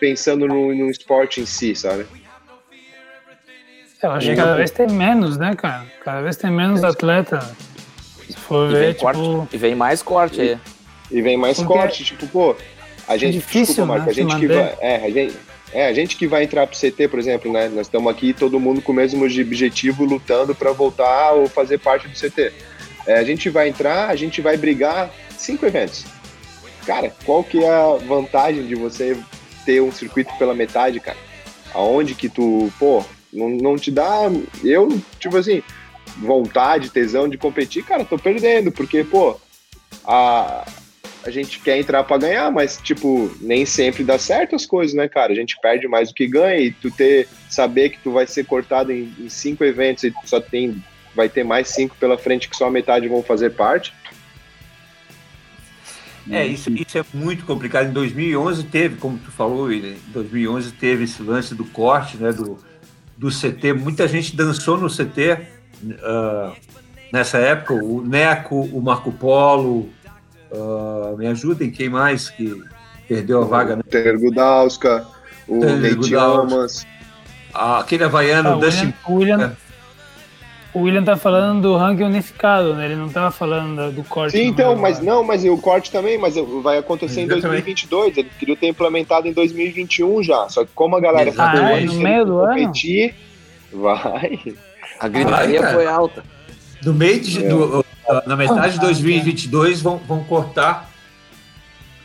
pensando 0.00 0.48
no, 0.48 0.74
no 0.74 0.90
esporte 0.90 1.40
em 1.40 1.46
si, 1.46 1.74
sabe? 1.74 2.06
Eu 4.02 4.12
acho 4.12 4.30
que 4.30 4.36
cada 4.36 4.56
vez 4.56 4.70
tem 4.70 4.88
menos, 4.88 5.36
né, 5.36 5.54
cara? 5.54 5.84
Cada 6.02 6.22
vez 6.22 6.36
tem 6.36 6.50
menos 6.50 6.82
atleta. 6.82 7.40
Se 8.26 8.32
for 8.32 8.70
E 8.70 8.72
ver, 8.72 8.80
vem, 8.80 8.92
tipo. 8.92 9.02
corte, 9.02 9.54
e 9.54 9.58
vem 9.58 9.74
mais 9.74 10.02
corte 10.02 10.40
aí. 10.40 10.58
E 11.10 11.20
vem 11.20 11.36
mais 11.36 11.58
Porque 11.58 11.72
corte, 11.72 12.04
tipo, 12.04 12.26
pô, 12.28 12.56
a 13.06 13.16
gente, 13.16 13.34
difícil, 13.34 13.84
desculpa, 13.84 13.86
Marco, 13.86 14.06
né, 14.06 14.10
a 14.10 14.14
gente 14.14 14.36
que 14.36 14.46
vai, 14.46 14.76
é, 14.80 14.96
a 15.04 15.10
gente, 15.10 15.36
é, 15.72 15.86
a 15.86 15.92
gente 15.92 16.16
que 16.16 16.26
vai 16.26 16.44
entrar 16.44 16.66
pro 16.66 16.76
CT, 16.76 17.08
por 17.08 17.18
exemplo, 17.18 17.52
né? 17.52 17.68
Nós 17.68 17.86
estamos 17.86 18.10
aqui 18.10 18.32
todo 18.32 18.58
mundo 18.58 18.82
com 18.82 18.92
o 18.92 18.94
mesmo 18.94 19.24
objetivo 19.24 20.04
lutando 20.04 20.54
para 20.54 20.72
voltar 20.72 21.32
ou 21.32 21.48
fazer 21.48 21.78
parte 21.78 22.08
do 22.08 22.14
CT. 22.14 22.52
É, 23.06 23.18
a 23.18 23.24
gente 23.24 23.48
vai 23.48 23.68
entrar, 23.68 24.08
a 24.08 24.16
gente 24.16 24.40
vai 24.40 24.56
brigar 24.56 25.10
cinco 25.38 25.64
eventos. 25.64 26.04
Cara, 26.84 27.14
qual 27.24 27.44
que 27.44 27.62
é 27.62 27.70
a 27.70 27.94
vantagem 28.06 28.66
de 28.66 28.74
você 28.74 29.16
ter 29.64 29.80
um 29.80 29.92
circuito 29.92 30.32
pela 30.38 30.54
metade, 30.54 30.98
cara? 30.98 31.18
Aonde 31.72 32.14
que 32.16 32.28
tu, 32.28 32.72
pô, 32.78 33.04
não, 33.32 33.48
não 33.48 33.76
te 33.76 33.92
dá, 33.92 34.22
eu, 34.64 35.00
tipo 35.20 35.36
assim, 35.36 35.62
vontade, 36.16 36.90
tesão 36.90 37.28
de 37.28 37.38
competir, 37.38 37.84
cara, 37.84 38.04
tô 38.04 38.18
perdendo, 38.18 38.72
porque, 38.72 39.04
pô, 39.04 39.36
a, 40.04 40.66
a 41.24 41.30
gente 41.30 41.60
quer 41.60 41.78
entrar 41.78 42.02
para 42.04 42.18
ganhar, 42.18 42.50
mas, 42.50 42.78
tipo, 42.78 43.30
nem 43.40 43.66
sempre 43.66 44.02
dá 44.02 44.18
certo 44.18 44.56
as 44.56 44.64
coisas, 44.64 44.94
né, 44.94 45.08
cara? 45.08 45.32
A 45.32 45.36
gente 45.36 45.58
perde 45.60 45.86
mais 45.86 46.08
do 46.08 46.14
que 46.14 46.26
ganha 46.26 46.58
e 46.58 46.70
tu 46.70 46.90
ter, 46.90 47.28
saber 47.48 47.90
que 47.90 47.98
tu 47.98 48.10
vai 48.10 48.26
ser 48.26 48.44
cortado 48.44 48.90
em, 48.90 49.12
em 49.18 49.28
cinco 49.28 49.62
eventos 49.64 50.04
e 50.04 50.10
tu 50.10 50.20
só 50.24 50.40
tem, 50.40 50.82
vai 51.14 51.28
ter 51.28 51.44
mais 51.44 51.68
cinco 51.68 51.96
pela 51.96 52.16
frente 52.16 52.48
que 52.48 52.56
só 52.56 52.70
metade 52.70 53.06
vão 53.08 53.22
fazer 53.22 53.50
parte. 53.50 53.92
É, 56.30 56.46
isso, 56.46 56.70
isso 56.70 56.98
é 56.98 57.04
muito 57.12 57.44
complicado. 57.44 57.88
Em 57.88 57.92
2011 57.92 58.64
teve, 58.64 58.96
como 58.96 59.18
tu 59.18 59.30
falou, 59.30 59.72
em 59.72 59.96
2011 60.08 60.72
teve 60.72 61.04
esse 61.04 61.22
lance 61.22 61.54
do 61.54 61.64
corte, 61.64 62.16
né, 62.16 62.32
do, 62.32 62.58
do 63.16 63.28
CT. 63.28 63.72
Muita 63.74 64.06
gente 64.06 64.36
dançou 64.36 64.78
no 64.78 64.88
CT 64.88 65.38
ah, 66.02 66.52
nessa 67.12 67.38
época. 67.38 67.74
O 67.74 68.00
Neco, 68.02 68.56
o 68.56 68.80
Marco 68.80 69.12
Polo, 69.12 69.90
ah, 70.52 71.14
me 71.16 71.26
ajudem, 71.26 71.70
quem 71.70 71.88
mais 71.88 72.28
que 72.30 72.62
perdeu 73.08 73.42
a 73.42 73.44
vaga? 73.44 73.76
Né? 73.76 73.82
Ter 73.88 74.16
Gudauska, 74.18 75.06
o 75.48 75.58
Gudauska. 75.60 76.20
Almas. 76.20 76.86
Ah, 77.52 77.80
aquele 77.80 78.04
havaiano, 78.04 78.50
Ah, 78.50 78.56
Dustin. 78.56 78.94
William, 79.08 79.08
o, 79.08 79.12
William, 79.38 79.56
o 80.74 80.78
William 80.82 81.02
tá 81.04 81.16
falando 81.16 81.62
do 81.62 81.76
ranking 81.76 82.04
unificado, 82.04 82.74
né? 82.74 82.84
Ele 82.86 82.94
não 82.94 83.08
tava 83.08 83.32
falando 83.32 83.74
da- 83.74 83.90
do 83.90 84.04
corte. 84.04 84.36
Sim, 84.38 84.46
então, 84.46 84.76
mas 84.76 85.00
não, 85.00 85.24
mas 85.24 85.44
o 85.44 85.56
corte 85.58 85.90
também, 85.90 86.16
mas 86.16 86.36
vai 86.62 86.78
acontecer 86.78 87.22
em 87.22 87.24
Exatamente. 87.24 87.48
2022. 87.64 88.16
Ele 88.18 88.30
queria 88.38 88.56
ter 88.56 88.68
implementado 88.68 89.26
em 89.26 89.32
2021 89.32 90.22
já. 90.22 90.48
Só 90.48 90.64
que 90.64 90.70
como 90.74 90.94
a 90.96 91.00
galera 91.00 91.30
Ah, 91.36 91.50
ficou 91.52 91.66
é? 91.68 91.80
No 91.80 91.94
meio 91.94 92.24
do 92.24 92.38
ano? 92.38 92.54
competir, 92.54 93.14
vai. 93.72 94.40
A 95.00 95.08
gritaria 95.08 95.66
foi 95.72 95.86
alta. 95.86 96.22
No 96.84 96.94
meio 96.94 97.20
de, 97.20 97.44
É. 97.44 97.48
do- 97.48 97.84
ah, 98.08 98.22
na 98.26 98.36
metade 98.36 98.74
de 98.74 98.80
2022 98.80 99.80
vão, 99.82 99.98
vão 99.98 100.24
cortar 100.24 100.90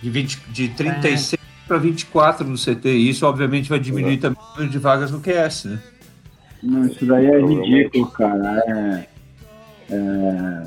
de, 0.01 0.09
20, 0.09 0.39
de 0.49 0.67
36 0.69 1.39
para 1.67 1.77
24 1.77 2.47
no 2.47 2.57
CT. 2.57 2.89
E 2.89 3.09
isso, 3.09 3.25
obviamente, 3.25 3.69
vai 3.69 3.79
diminuir 3.79 4.17
também 4.17 4.38
o 4.41 4.51
número 4.53 4.69
de 4.71 4.77
vagas 4.77 5.11
no 5.11 5.19
QS, 5.19 5.65
né? 5.65 5.79
Não, 6.61 6.85
isso 6.85 7.05
daí 7.05 7.25
é 7.25 7.39
ridículo, 7.41 8.07
cara. 8.07 8.59
É, 8.67 9.07
é, 9.91 10.63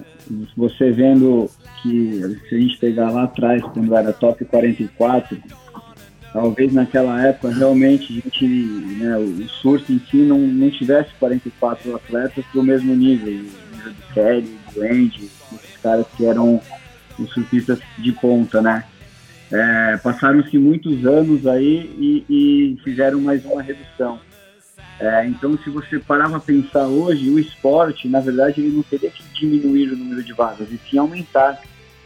você 0.56 0.90
vendo 0.90 1.50
que 1.82 2.38
se 2.48 2.54
a 2.54 2.58
gente 2.58 2.76
pegar 2.78 3.10
lá 3.10 3.24
atrás, 3.24 3.62
quando 3.72 3.94
era 3.94 4.12
top 4.12 4.44
44, 4.44 5.38
talvez 6.32 6.72
naquela 6.72 7.24
época 7.26 7.52
realmente 7.52 8.12
a 8.12 8.14
gente, 8.14 8.46
né, 8.46 9.16
o 9.16 9.48
surf 9.48 9.92
em 9.92 10.00
si 10.10 10.18
não, 10.18 10.38
não 10.38 10.70
tivesse 10.70 11.10
44 11.18 11.94
atletas 11.96 12.44
do 12.52 12.62
mesmo 12.62 12.94
nível, 12.94 13.44
do 13.82 14.14
Kelly, 14.14 14.58
do 14.74 14.82
Andy, 14.82 15.30
esses 15.54 15.76
caras 15.82 16.06
que 16.16 16.24
eram 16.26 16.60
os 17.18 17.30
surfistas 17.32 17.80
de 17.98 18.12
ponta, 18.12 18.60
né? 18.62 18.84
É, 19.50 19.96
Passaram-se 19.98 20.58
muitos 20.58 21.06
anos 21.06 21.46
aí 21.46 21.90
e, 21.98 22.24
e 22.28 22.76
fizeram 22.84 23.20
mais 23.20 23.44
uma 23.44 23.62
redução. 23.62 24.20
É, 25.00 25.26
então, 25.26 25.56
se 25.58 25.70
você 25.70 25.98
parar 25.98 26.28
para 26.28 26.40
pensar 26.40 26.86
hoje, 26.86 27.30
o 27.30 27.38
esporte, 27.38 28.08
na 28.08 28.20
verdade, 28.20 28.60
ele 28.60 28.74
não 28.76 28.82
teria 28.82 29.10
que 29.10 29.22
diminuir 29.38 29.92
o 29.92 29.96
número 29.96 30.22
de 30.22 30.32
vagas, 30.32 30.68
e 30.70 30.78
sim 30.90 30.98
aumentar. 30.98 31.60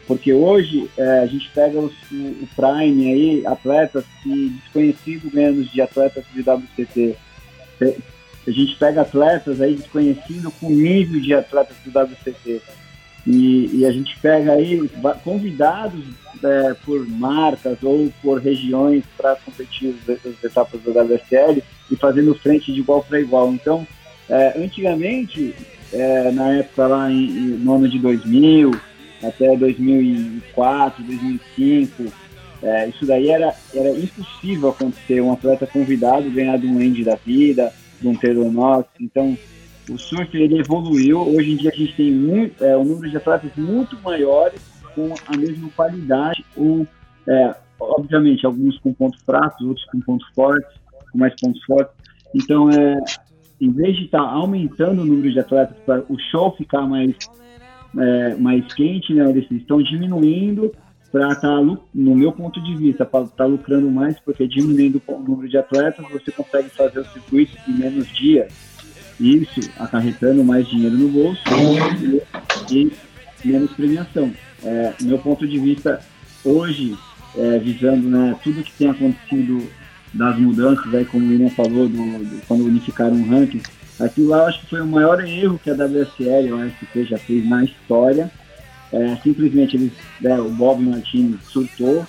Porque 0.07 0.33
hoje 0.33 0.91
é, 0.99 1.21
a 1.21 1.27
gente 1.27 1.49
pega 1.55 1.79
os- 1.79 1.93
o 2.11 2.49
Prime 2.57 3.13
aí, 3.13 3.47
atletas 3.47 4.05
que 4.23 4.49
desconhecido 4.51 5.31
menos 5.33 5.71
de 5.71 5.81
atletas 5.81 6.25
de 6.35 6.43
WCT. 6.43 7.17
A 8.47 8.51
gente 8.51 8.77
pega 8.77 9.03
atletas 9.03 9.61
aí 9.61 9.75
desconhecido 9.75 10.51
com 10.53 10.71
nível 10.71 11.21
de 11.21 11.33
atletas 11.33 11.77
do 11.85 11.91
WCT. 11.91 12.61
E, 13.27 13.71
e 13.73 13.87
a 13.87 13.93
gente 13.93 14.19
pega 14.19 14.53
aí 14.53 14.91
convidados 15.23 16.05
é, 16.43 16.75
por 16.85 17.07
marcas 17.09 17.79
ou 17.83 18.13
por 18.21 18.41
regiões 18.41 19.05
para 19.17 19.37
competir 19.37 19.95
as 20.09 20.27
as 20.27 20.43
etapas 20.43 20.81
do 20.81 20.91
WSL 20.91 21.63
e 21.91 21.97
fazendo 21.97 22.35
frente 22.35 22.73
de 22.73 22.81
igual 22.81 23.05
para 23.05 23.21
igual. 23.21 23.53
Então, 23.53 23.87
é, 24.29 24.61
antigamente, 24.61 25.55
é, 25.93 26.33
na 26.33 26.53
época 26.55 26.87
lá 26.87 27.11
em, 27.11 27.31
no 27.31 27.75
ano 27.77 27.89
de 27.89 27.99
2000 27.99 28.73
até 29.23 29.57
2004, 29.57 31.05
2005, 31.05 32.13
é, 32.63 32.89
isso 32.89 33.07
daí 33.07 33.29
era, 33.31 33.55
era 33.75 33.91
impossível 33.91 34.71
acontecer. 34.71 35.21
Um 35.21 35.33
atleta 35.33 35.67
convidado 35.67 36.31
ganhar 36.31 36.59
de 36.59 36.67
um 36.67 36.79
Andy 36.79 37.05
da 37.05 37.15
vida, 37.15 37.73
Taylor 38.17 38.51
Knox. 38.51 38.89
Então, 39.01 39.37
o 39.89 39.99
surf 39.99 40.37
ele 40.37 40.59
evoluiu. 40.59 41.21
Hoje 41.21 41.53
em 41.53 41.57
dia 41.57 41.71
a 41.73 41.77
gente 41.77 41.95
tem 41.95 42.13
muito, 42.13 42.63
é, 42.65 42.77
um 42.77 42.85
número 42.85 43.11
de 43.11 43.17
atletas 43.17 43.51
muito 43.57 43.99
maiores 44.03 44.61
com 44.95 45.15
a 45.27 45.37
mesma 45.37 45.69
qualidade, 45.71 46.45
ou, 46.57 46.87
é, 47.29 47.55
obviamente, 47.81 48.45
alguns 48.45 48.79
com 48.79 48.93
pontos 48.93 49.21
fracos, 49.23 49.67
outros 49.67 49.87
com 49.87 50.01
pontos 50.01 50.27
fortes, 50.35 50.71
com 51.11 51.19
mais 51.19 51.35
pontos 51.41 51.63
fortes. 51.65 51.95
Então, 52.35 52.71
é, 52.71 52.99
em 53.61 53.71
vez 53.71 53.97
de 53.97 54.05
estar 54.05 54.21
aumentando 54.21 55.03
o 55.03 55.05
número 55.05 55.33
de 55.33 55.39
atletas 55.39 55.77
para 55.87 56.01
o 56.09 56.19
show 56.31 56.55
ficar 56.57 56.83
mais, 56.83 57.15
é, 57.99 58.35
mais 58.35 58.73
quente, 58.75 59.15
né, 59.15 59.29
eles 59.31 59.51
estão 59.51 59.83
diminuindo 59.83 60.73
para 61.13 61.31
estar, 61.33 61.61
no 61.63 61.79
meu 62.17 62.33
ponto 62.33 62.59
de 62.63 62.75
vista, 62.75 63.05
para 63.05 63.25
estar 63.27 63.45
lucrando 63.45 63.91
mais, 63.91 64.19
porque 64.19 64.49
diminuindo 64.49 65.01
o 65.07 65.19
número 65.19 65.49
de 65.49 65.59
atletas, 65.59 66.05
você 66.11 66.33
consegue 66.33 66.71
fazer 66.71 67.01
o 67.01 67.05
circuito 67.05 67.53
em 67.69 67.75
menos 67.75 68.09
dias. 68.17 68.51
Isso 69.21 69.61
acarretando 69.79 70.43
mais 70.43 70.67
dinheiro 70.67 70.97
no 70.97 71.09
bolso 71.09 71.43
e, 72.71 72.91
menos 73.45 73.71
premiação. 73.73 74.33
É, 74.65 74.95
meu 75.03 75.19
ponto 75.19 75.47
de 75.47 75.59
vista, 75.59 76.01
hoje, 76.45 76.97
é, 77.37 77.59
visando 77.59 78.09
né, 78.09 78.35
tudo 78.43 78.63
que 78.63 78.73
tem 78.73 78.89
acontecido 78.89 79.69
das 80.15 80.39
mudanças, 80.39 80.95
aí, 80.95 81.05
como 81.05 81.27
o 81.27 81.29
William 81.29 81.51
falou, 81.51 81.89
do, 81.89 81.97
do- 81.97 82.47
quando 82.47 82.65
unificaram 82.65 83.17
o 83.17 83.29
ranking, 83.29 83.61
aquilo 84.01 84.29
lá 84.29 84.39
eu 84.39 84.47
acho 84.47 84.61
que 84.61 84.71
foi 84.71 84.81
o 84.81 84.87
maior 84.87 85.23
erro 85.25 85.59
que 85.63 85.71
a 85.71 85.75
WSL 85.75 86.49
a 86.53 86.57
USP 86.67 87.05
já 87.05 87.19
fez 87.19 87.47
na 87.49 87.65
história. 87.65 88.31
É, 88.93 89.17
simplesmente 89.23 89.77
eles, 89.77 89.93
né, 90.21 90.39
o 90.39 90.51
Bob 90.51 90.83
Martins 90.83 91.37
surtou, 91.45 92.07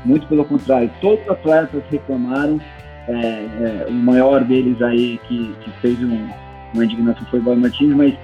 Muito 0.05 0.29
pelo 0.29 0.45
contrário, 0.45 0.89
todos 1.01 1.25
os 1.25 1.31
atletas 1.31 1.83
reclamaram. 1.91 2.61
É, 3.09 3.15
é, 3.15 3.87
o 3.89 3.93
maior 3.93 4.45
deles 4.45 4.81
aí 4.83 5.19
que, 5.27 5.53
que 5.65 5.71
fez 5.81 5.99
um, 6.01 6.29
uma 6.75 6.85
indignação 6.85 7.27
foi 7.27 7.41
o 7.41 7.43
Boy 7.43 7.57
Martins, 7.57 7.97
mas 7.97 8.15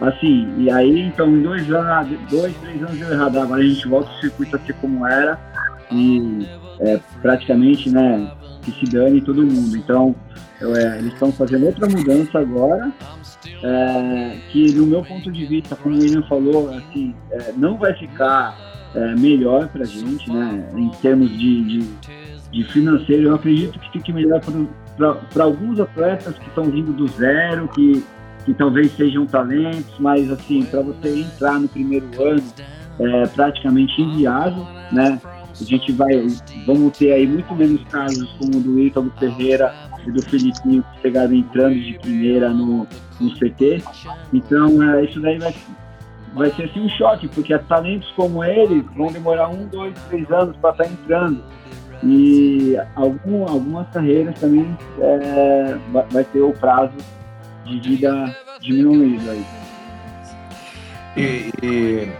assim, 0.00 0.52
e 0.58 0.70
aí 0.70 1.00
então 1.00 1.28
em 1.28 1.42
dois 1.42 1.70
anos, 1.70 2.18
dois, 2.30 2.54
três 2.58 2.82
anos 2.82 2.98
deu 2.98 3.12
errado. 3.12 3.38
Agora 3.38 3.60
a 3.60 3.64
gente 3.64 3.86
volta 3.88 4.10
o 4.10 4.20
circuito 4.20 4.56
a 4.56 4.58
ser 4.60 4.74
como 4.74 5.06
era 5.06 5.38
e 5.90 6.46
é, 6.80 7.00
praticamente, 7.20 7.90
né, 7.90 8.30
que 8.62 8.72
se 8.72 8.84
dane 8.92 9.20
todo 9.20 9.44
mundo. 9.44 9.76
Então, 9.76 10.14
é, 10.60 10.98
eles 10.98 11.12
estão 11.12 11.32
fazendo 11.32 11.66
outra 11.66 11.88
mudança 11.88 12.38
agora, 12.38 12.92
é, 13.62 14.36
que 14.50 14.72
no 14.72 14.86
meu 14.86 15.02
ponto 15.02 15.30
de 15.30 15.46
vista, 15.46 15.76
como 15.76 15.96
o 15.96 15.98
William 15.98 16.22
falou, 16.22 16.70
assim, 16.70 17.14
é, 17.30 17.52
não 17.56 17.76
vai 17.76 17.94
ficar 17.94 18.56
é, 18.94 19.14
melhor 19.14 19.68
para 19.68 19.82
a 19.82 19.86
gente, 19.86 20.30
né? 20.30 20.68
Em 20.74 20.90
termos 21.00 21.30
de, 21.30 21.64
de, 21.64 21.88
de, 22.50 22.64
financeiro, 22.64 23.28
eu 23.28 23.34
acredito 23.34 23.78
que 23.78 23.90
fique 23.92 24.12
melhor 24.12 24.40
para 25.32 25.44
alguns 25.44 25.78
atletas 25.78 26.36
que 26.38 26.48
estão 26.48 26.64
vindo 26.64 26.92
do 26.92 27.06
zero, 27.06 27.68
que, 27.68 28.04
que 28.48 28.54
talvez 28.54 28.90
sejam 28.96 29.26
talentos, 29.26 29.94
mas 29.98 30.30
assim, 30.30 30.64
para 30.64 30.80
você 30.80 31.20
entrar 31.20 31.60
no 31.60 31.68
primeiro 31.68 32.06
ano 32.18 32.42
é 32.98 33.26
praticamente 33.26 34.00
inviável, 34.00 34.66
né? 34.90 35.20
A 35.60 35.64
gente 35.64 35.92
vai, 35.92 36.26
vamos 36.64 36.96
ter 36.96 37.12
aí 37.12 37.26
muito 37.26 37.54
menos 37.54 37.84
casos 37.90 38.26
como 38.38 38.56
o 38.56 38.60
do 38.60 38.80
Ítalo 38.80 39.12
Ferreira 39.18 39.74
e 40.06 40.10
do 40.10 40.22
Felipinho 40.22 40.82
que 40.82 41.00
pegaram 41.02 41.34
entrando 41.34 41.74
de 41.74 41.98
primeira 41.98 42.48
no, 42.48 42.86
no 43.20 43.30
CT. 43.34 43.82
Então, 44.32 44.82
é, 44.82 45.04
isso 45.04 45.20
daí 45.20 45.38
vai, 45.38 45.54
vai 46.32 46.50
ser 46.52 46.64
assim 46.64 46.80
um 46.80 46.88
choque, 46.88 47.28
porque 47.28 47.56
talentos 47.58 48.10
como 48.12 48.42
ele 48.42 48.80
vão 48.96 49.12
demorar 49.12 49.48
um, 49.48 49.66
dois, 49.66 49.92
três 50.08 50.30
anos 50.30 50.56
para 50.56 50.70
estar 50.70 50.84
tá 50.84 50.90
entrando. 50.90 51.42
E 52.02 52.78
algum, 52.94 53.46
algumas 53.46 53.86
carreiras 53.90 54.38
também 54.40 54.74
é, 55.00 55.76
vai 56.10 56.24
ter 56.24 56.40
o 56.40 56.52
prazo 56.54 56.94
de 57.68 57.80
vida 57.80 58.36
diminuído 58.60 59.30
aí. 59.30 59.44
E, 61.16 61.52
e 61.62 62.12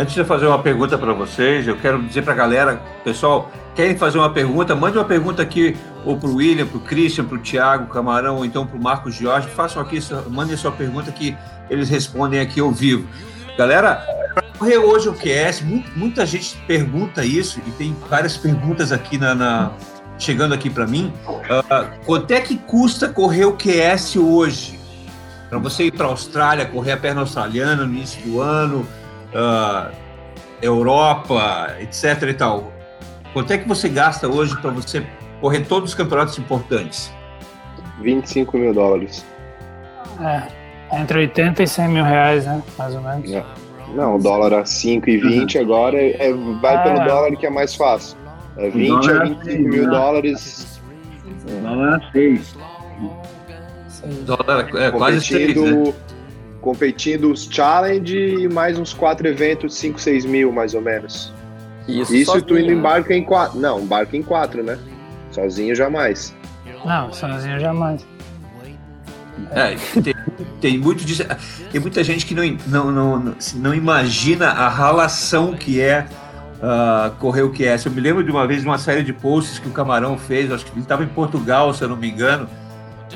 Antes 0.00 0.14
de 0.14 0.24
fazer 0.24 0.46
uma 0.46 0.62
pergunta 0.62 0.96
para 0.96 1.12
vocês, 1.12 1.66
eu 1.66 1.76
quero 1.76 2.00
dizer 2.02 2.22
para 2.22 2.32
a 2.32 2.36
galera, 2.36 2.80
pessoal, 3.02 3.50
querem 3.74 3.98
fazer 3.98 4.18
uma 4.18 4.30
pergunta, 4.30 4.74
mande 4.74 4.96
uma 4.96 5.04
pergunta 5.04 5.42
aqui 5.42 5.76
ou 6.04 6.16
para 6.16 6.28
o 6.28 6.36
William, 6.36 6.64
para 6.64 6.78
o 6.78 6.80
Christian, 6.80 7.24
para 7.24 7.36
o 7.36 7.40
Thiago 7.40 7.92
Camarão, 7.92 8.36
ou 8.36 8.44
então 8.44 8.64
para 8.64 8.78
o 8.78 8.82
Marcos 8.82 9.14
Jorge, 9.16 9.48
façam 9.48 9.82
aqui, 9.82 9.98
mandem 10.30 10.56
sua 10.56 10.72
pergunta 10.72 11.10
que 11.12 11.36
eles 11.68 11.90
respondem 11.90 12.40
aqui 12.40 12.60
ao 12.60 12.70
vivo. 12.70 13.06
Galera, 13.58 13.96
para 14.32 14.44
correr 14.58 14.78
hoje 14.78 15.08
o 15.08 15.12
QS, 15.12 15.62
muita 15.94 16.24
gente 16.24 16.56
pergunta 16.66 17.24
isso 17.24 17.60
e 17.66 17.70
tem 17.72 17.94
várias 18.08 18.36
perguntas 18.36 18.92
aqui 18.92 19.18
na, 19.18 19.34
na 19.34 19.72
chegando 20.18 20.54
aqui 20.54 20.70
para 20.70 20.86
mim. 20.86 21.12
Uh, 21.26 22.04
quanto 22.06 22.30
é 22.30 22.40
que 22.40 22.56
custa 22.56 23.08
correr 23.08 23.44
o 23.44 23.52
QS 23.52 24.16
hoje? 24.16 24.79
Para 25.50 25.58
você 25.58 25.84
ir 25.84 25.92
para 25.92 26.06
a 26.06 26.10
Austrália, 26.10 26.64
correr 26.64 26.92
a 26.92 26.96
perna 26.96 27.22
australiana 27.22 27.84
no 27.84 27.92
início 27.92 28.22
do 28.22 28.40
ano, 28.40 28.86
uh, 29.34 29.92
Europa, 30.62 31.74
etc. 31.80 32.22
e 32.28 32.34
tal. 32.34 32.72
Quanto 33.32 33.52
é 33.52 33.58
que 33.58 33.68
você 33.68 33.88
gasta 33.88 34.28
hoje 34.28 34.56
para 34.60 34.70
você 34.70 35.04
correr 35.40 35.66
todos 35.66 35.90
os 35.90 35.94
campeonatos 35.94 36.38
importantes? 36.38 37.12
25 38.00 38.56
mil 38.56 38.72
dólares. 38.72 39.26
É, 40.20 41.00
entre 41.00 41.18
80 41.18 41.62
e 41.62 41.66
100 41.66 41.88
mil 41.88 42.04
reais, 42.04 42.46
né? 42.46 42.62
Mais 42.78 42.94
ou 42.94 43.00
menos. 43.00 43.32
É. 43.32 43.44
Não, 43.94 44.16
o 44.16 44.22
dólar 44.22 44.54
a 44.54 44.62
5,20 44.62 45.56
uhum. 45.56 45.62
agora 45.62 46.00
é, 46.00 46.32
vai 46.60 46.76
é. 46.76 46.82
pelo 46.82 47.04
dólar 47.08 47.36
que 47.36 47.46
é 47.46 47.50
mais 47.50 47.74
fácil. 47.74 48.16
É 48.56 48.70
20 48.70 49.10
a 49.10 49.24
25 49.24 49.44
6, 49.44 49.60
mil 49.60 49.84
né? 49.84 49.90
dólares. 49.90 50.80
Dólar 51.62 51.94
a 51.96 52.12
6. 52.12 52.56
Dólar 54.24 54.68
é 54.74 54.90
quase 54.90 55.20
6, 55.20 55.54
né? 55.56 55.92
competindo 56.60 57.30
os 57.30 57.48
challenge 57.50 58.16
e 58.16 58.48
mais 58.48 58.78
uns 58.78 58.92
quatro 58.92 59.26
eventos, 59.26 59.74
5, 59.74 60.00
6 60.00 60.24
mil 60.24 60.52
mais 60.52 60.74
ou 60.74 60.80
menos. 60.80 61.32
Isso, 61.88 62.14
Isso 62.14 62.42
tu 62.42 62.58
indo 62.58 62.72
em 62.72 62.80
barco 62.80 63.12
em 63.12 63.24
quatro. 63.24 63.58
Não, 63.58 63.84
barco 63.84 64.14
em 64.14 64.22
quatro, 64.22 64.62
né? 64.62 64.78
Sozinho 65.30 65.74
jamais. 65.74 66.34
Não, 66.84 67.12
sozinho 67.12 67.58
jamais. 67.58 68.06
É, 69.50 69.74
tem, 70.00 70.14
tem, 70.60 70.78
muito 70.78 71.04
disso. 71.04 71.24
Tem 71.72 71.80
muita 71.80 72.04
gente 72.04 72.26
que 72.26 72.34
não, 72.34 72.44
não, 72.66 72.92
não, 72.92 73.34
não 73.56 73.74
imagina 73.74 74.48
a 74.48 74.68
ralação 74.68 75.54
que 75.54 75.80
é 75.80 76.06
uh, 76.60 77.10
correr 77.16 77.42
o 77.42 77.50
que 77.50 77.64
é. 77.64 77.76
Eu 77.84 77.90
me 77.90 78.00
lembro 78.00 78.22
de 78.22 78.30
uma 78.30 78.46
vez 78.46 78.62
de 78.62 78.68
uma 78.68 78.78
série 78.78 79.02
de 79.02 79.12
posts 79.12 79.58
que 79.58 79.68
o 79.68 79.72
Camarão 79.72 80.18
fez, 80.18 80.52
acho 80.52 80.64
que 80.64 80.72
ele 80.72 80.82
estava 80.82 81.02
em 81.02 81.08
Portugal, 81.08 81.72
se 81.72 81.82
eu 81.82 81.88
não 81.88 81.96
me 81.96 82.08
engano, 82.08 82.48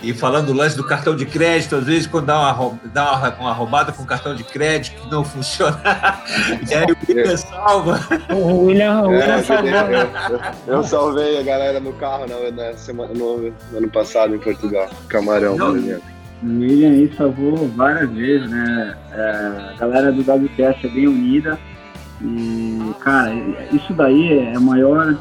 e 0.02 0.12
falando 0.12 0.46
do 0.46 0.52
lance 0.52 0.76
do 0.76 0.84
cartão 0.84 1.14
de 1.14 1.24
crédito, 1.24 1.76
às 1.76 1.84
vezes 1.84 2.06
quando 2.06 2.26
dá 2.26 2.38
uma, 2.38 2.78
dá 2.92 3.12
uma, 3.16 3.34
uma 3.34 3.52
roubada 3.52 3.92
com 3.92 4.04
cartão 4.04 4.34
de 4.34 4.44
crédito 4.44 5.00
que 5.00 5.10
não 5.10 5.24
funciona, 5.24 5.80
e 6.68 6.74
aí 6.74 6.86
o 6.90 6.96
William 7.08 7.36
salva. 7.36 8.00
O 8.30 8.64
William, 8.64 9.02
o 9.02 9.08
William 9.08 9.34
é, 9.34 9.42
salvou. 9.42 9.70
Eu, 9.70 10.74
eu, 10.74 10.82
salvei 10.82 11.38
a 11.38 11.42
galera 11.42 11.80
no 11.80 11.92
carro 11.94 12.26
na, 12.26 12.50
na 12.50 12.76
semana, 12.76 13.14
no, 13.14 13.38
no, 13.38 13.78
ano 13.78 13.88
passado 13.90 14.34
em 14.34 14.38
Portugal, 14.38 14.88
Camarão, 15.08 15.56
não. 15.56 15.70
por 15.70 15.78
exemplo. 15.78 16.14
O 16.42 16.46
William 16.46 16.90
aí 16.90 17.12
salvou 17.16 17.68
várias 17.68 18.10
vezes, 18.10 18.50
né? 18.50 18.96
É, 19.12 19.72
a 19.72 19.76
galera 19.78 20.12
do 20.12 20.20
WTS 20.20 20.86
é 20.86 20.88
bem 20.88 21.08
unida. 21.08 21.58
E, 22.20 22.94
cara, 23.00 23.34
isso 23.72 23.92
daí 23.92 24.38
é 24.38 24.54
a 24.54 24.60
maior 24.60 25.16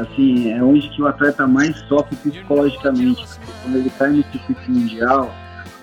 assim, 0.00 0.52
é 0.52 0.62
onde 0.62 0.88
que 0.90 1.02
o 1.02 1.06
atleta 1.06 1.46
mais 1.46 1.76
sofre 1.88 2.16
psicologicamente. 2.16 3.26
Porque 3.26 3.52
quando 3.62 3.76
ele 3.76 3.90
cai 3.90 4.10
no 4.10 4.24
circuito 4.24 4.70
mundial, 4.70 5.34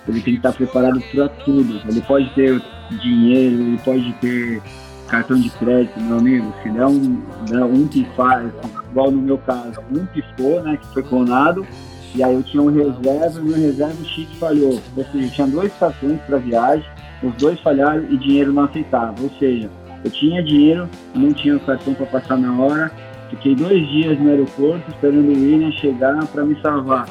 ele 0.08 0.20
tem 0.20 0.34
que 0.34 0.38
estar 0.38 0.52
preparado 0.52 1.00
para 1.12 1.28
tudo. 1.28 1.80
Ele 1.88 2.00
pode 2.02 2.28
ter 2.34 2.62
dinheiro, 3.02 3.62
ele 3.62 3.78
pode 3.84 4.12
ter 4.14 4.62
cartão 5.08 5.38
de 5.38 5.50
crédito, 5.50 6.00
meu 6.00 6.18
amigo. 6.18 6.54
Se 6.62 6.70
der 6.70 6.86
um, 6.86 7.22
der 7.48 7.64
um 7.64 7.86
pifar, 7.86 8.44
igual 8.90 9.10
no 9.10 9.20
meu 9.20 9.38
caso, 9.38 9.80
um 9.90 10.04
pifou, 10.06 10.62
né, 10.62 10.76
que 10.76 10.86
foi 10.92 11.02
clonado, 11.02 11.66
e 12.14 12.22
aí 12.22 12.34
eu 12.34 12.42
tinha 12.42 12.62
um 12.62 12.72
reserva, 12.72 13.40
meu 13.40 13.56
reserva 13.56 13.96
o 14.00 14.36
falhou. 14.36 14.80
Ou 14.96 15.04
seja, 15.04 15.24
eu 15.24 15.30
tinha 15.30 15.46
dois 15.46 15.72
cartões 15.78 16.20
para 16.22 16.38
viagem, 16.38 16.86
os 17.22 17.34
dois 17.34 17.58
falharam 17.60 18.04
e 18.10 18.16
dinheiro 18.16 18.52
não 18.52 18.64
aceitava. 18.64 19.14
Ou 19.20 19.30
seja, 19.38 19.70
eu 20.04 20.10
tinha 20.10 20.42
dinheiro, 20.42 20.88
não 21.14 21.32
tinha 21.32 21.56
o 21.56 21.60
cartão 21.60 21.94
para 21.94 22.06
passar 22.06 22.36
na 22.36 22.54
hora, 22.54 22.92
Fiquei 23.30 23.54
dois 23.54 23.86
dias 23.88 24.18
no 24.18 24.30
aeroporto 24.30 24.90
esperando 24.90 25.28
o 25.28 25.32
William 25.32 25.72
chegar 25.72 26.26
para 26.26 26.44
me 26.44 26.60
salvar. 26.60 27.06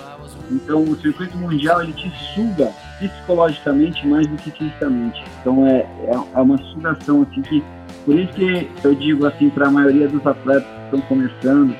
Então, 0.52 0.84
o 0.84 0.96
circuito 0.98 1.38
mundial 1.38 1.82
ele 1.82 1.94
te 1.94 2.12
suga 2.34 2.72
psicologicamente 3.00 4.06
mais 4.08 4.28
do 4.28 4.36
que 4.38 4.52
fisicamente. 4.52 5.24
Então, 5.42 5.66
é, 5.66 5.80
é, 5.80 6.12
é 6.12 6.40
uma 6.40 6.58
sugação 6.58 7.24
assim 7.24 7.42
que, 7.42 7.64
por 8.06 8.16
isso 8.18 8.34
que 8.34 8.70
eu 8.84 8.94
digo 8.96 9.26
assim 9.26 9.50
para 9.50 9.68
a 9.68 9.72
maioria 9.72 10.08
dos 10.08 10.26
atletas 10.26 10.68
que 10.68 10.84
estão 10.86 11.02
começando 11.02 11.76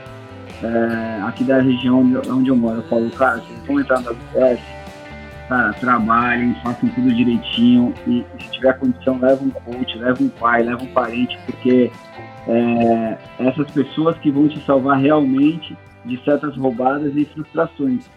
é, 0.64 1.22
aqui 1.24 1.44
da 1.44 1.60
região 1.60 2.00
onde 2.00 2.50
eu 2.50 2.56
moro, 2.56 2.78
eu 2.78 2.84
falo, 2.84 3.10
cara, 3.12 3.38
vocês 3.38 3.60
vão 3.68 3.80
entrar 3.80 4.02
na 4.02 4.12
WS, 4.12 4.62
cara, 5.50 5.74
trabalhem, 5.74 6.56
façam 6.64 6.90
tudo 6.90 7.14
direitinho 7.14 7.94
e 8.08 8.26
se 8.40 8.52
tiver 8.52 8.74
condição, 8.80 9.20
leva 9.20 9.44
um 9.44 9.50
coach, 9.50 9.98
leva 9.98 10.24
um 10.24 10.30
pai, 10.30 10.64
leva 10.64 10.82
um 10.82 10.94
parente, 10.94 11.38
porque 11.46 11.92
é, 12.48 13.18
essas 13.40 13.70
pessoas 13.72 14.18
que 14.18 14.32
vão 14.32 14.48
te 14.48 14.60
salvar 14.66 15.00
realmente 15.00 15.76
de 16.06 16.22
certas 16.24 16.56
roubadas 16.58 17.16
e 17.16 17.26
frustrações. 17.26 18.10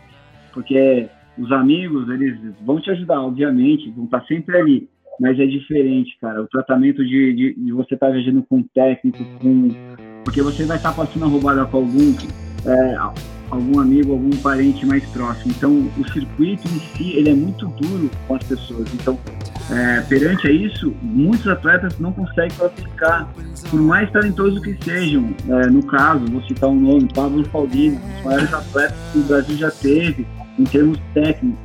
Porque 0.52 1.08
os 1.38 1.52
amigos, 1.52 2.08
eles 2.08 2.38
vão 2.64 2.80
te 2.80 2.90
ajudar, 2.90 3.20
obviamente, 3.20 3.90
vão 3.90 4.06
estar 4.06 4.24
sempre 4.24 4.56
ali, 4.56 4.88
mas 5.20 5.38
é 5.38 5.46
diferente, 5.46 6.16
cara. 6.20 6.42
O 6.42 6.48
tratamento 6.48 7.04
de, 7.04 7.32
de, 7.34 7.54
de 7.54 7.72
você 7.72 7.94
estar 7.94 8.06
tá 8.06 8.12
viajando 8.12 8.42
com 8.42 8.62
técnico, 8.62 9.24
com. 9.40 9.70
Porque 10.24 10.42
você 10.42 10.64
vai 10.64 10.76
estar 10.76 10.94
passando 10.94 11.24
a 11.24 11.28
roubada 11.28 11.64
com 11.66 11.76
algum. 11.78 12.14
É, 12.66 13.35
algum 13.50 13.80
amigo, 13.80 14.12
algum 14.12 14.30
parente 14.38 14.84
mais 14.84 15.04
próximo. 15.06 15.52
Então, 15.56 15.88
o 15.98 16.12
circuito 16.12 16.66
em 16.68 16.80
si, 16.96 17.12
ele 17.16 17.30
é 17.30 17.34
muito 17.34 17.66
duro 17.66 18.10
com 18.26 18.34
as 18.34 18.42
pessoas. 18.44 18.88
Então, 18.94 19.18
é, 19.70 20.00
perante 20.02 20.46
a 20.46 20.50
isso, 20.50 20.94
muitos 21.02 21.46
atletas 21.48 21.98
não 21.98 22.12
conseguem 22.12 22.56
classificar, 22.56 23.28
por 23.70 23.80
mais 23.80 24.10
talentosos 24.10 24.60
que 24.60 24.76
sejam. 24.84 25.34
É, 25.48 25.66
no 25.66 25.82
caso, 25.84 26.24
vou 26.26 26.42
citar 26.42 26.70
um 26.70 26.80
nome, 26.80 27.08
Pablo 27.12 27.44
Faldini, 27.46 27.96
um 27.96 28.14
dos 28.14 28.24
maiores 28.24 28.54
atletas 28.54 28.96
que 29.12 29.18
o 29.18 29.22
Brasil 29.22 29.56
já 29.56 29.70
teve 29.70 30.26
em 30.58 30.64
termos 30.64 30.98
técnicos. 31.14 31.58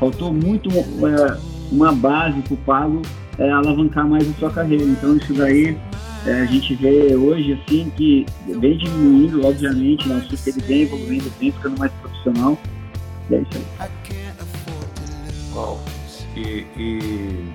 Faltou 0.00 0.32
muito 0.32 0.70
é, 0.70 1.38
uma 1.72 1.92
base 1.92 2.40
para 2.42 2.54
o 2.54 2.56
Pablo 2.58 3.02
é, 3.38 3.50
alavancar 3.50 4.06
mais 4.06 4.28
a 4.28 4.32
sua 4.34 4.50
carreira. 4.50 4.84
Então, 4.84 5.16
isso 5.16 5.32
daí 5.34 5.76
é, 6.26 6.42
a 6.42 6.44
gente 6.46 6.74
vê 6.74 7.14
hoje 7.14 7.52
assim 7.52 7.92
que 7.96 8.26
vem 8.46 8.76
diminuindo, 8.76 9.46
obviamente, 9.46 10.08
né? 10.08 10.24
que 10.28 10.50
ele 10.50 10.60
vem 10.62 10.82
evoluindo, 10.82 11.32
vem 11.38 11.52
ficando 11.52 11.78
mais 11.78 11.92
profissional. 11.92 12.58
E 13.30 13.34
é 13.34 13.40
isso 13.40 13.50
aí. 13.80 13.90
Uau. 15.54 15.80
E. 16.36 16.66
e... 16.76 17.52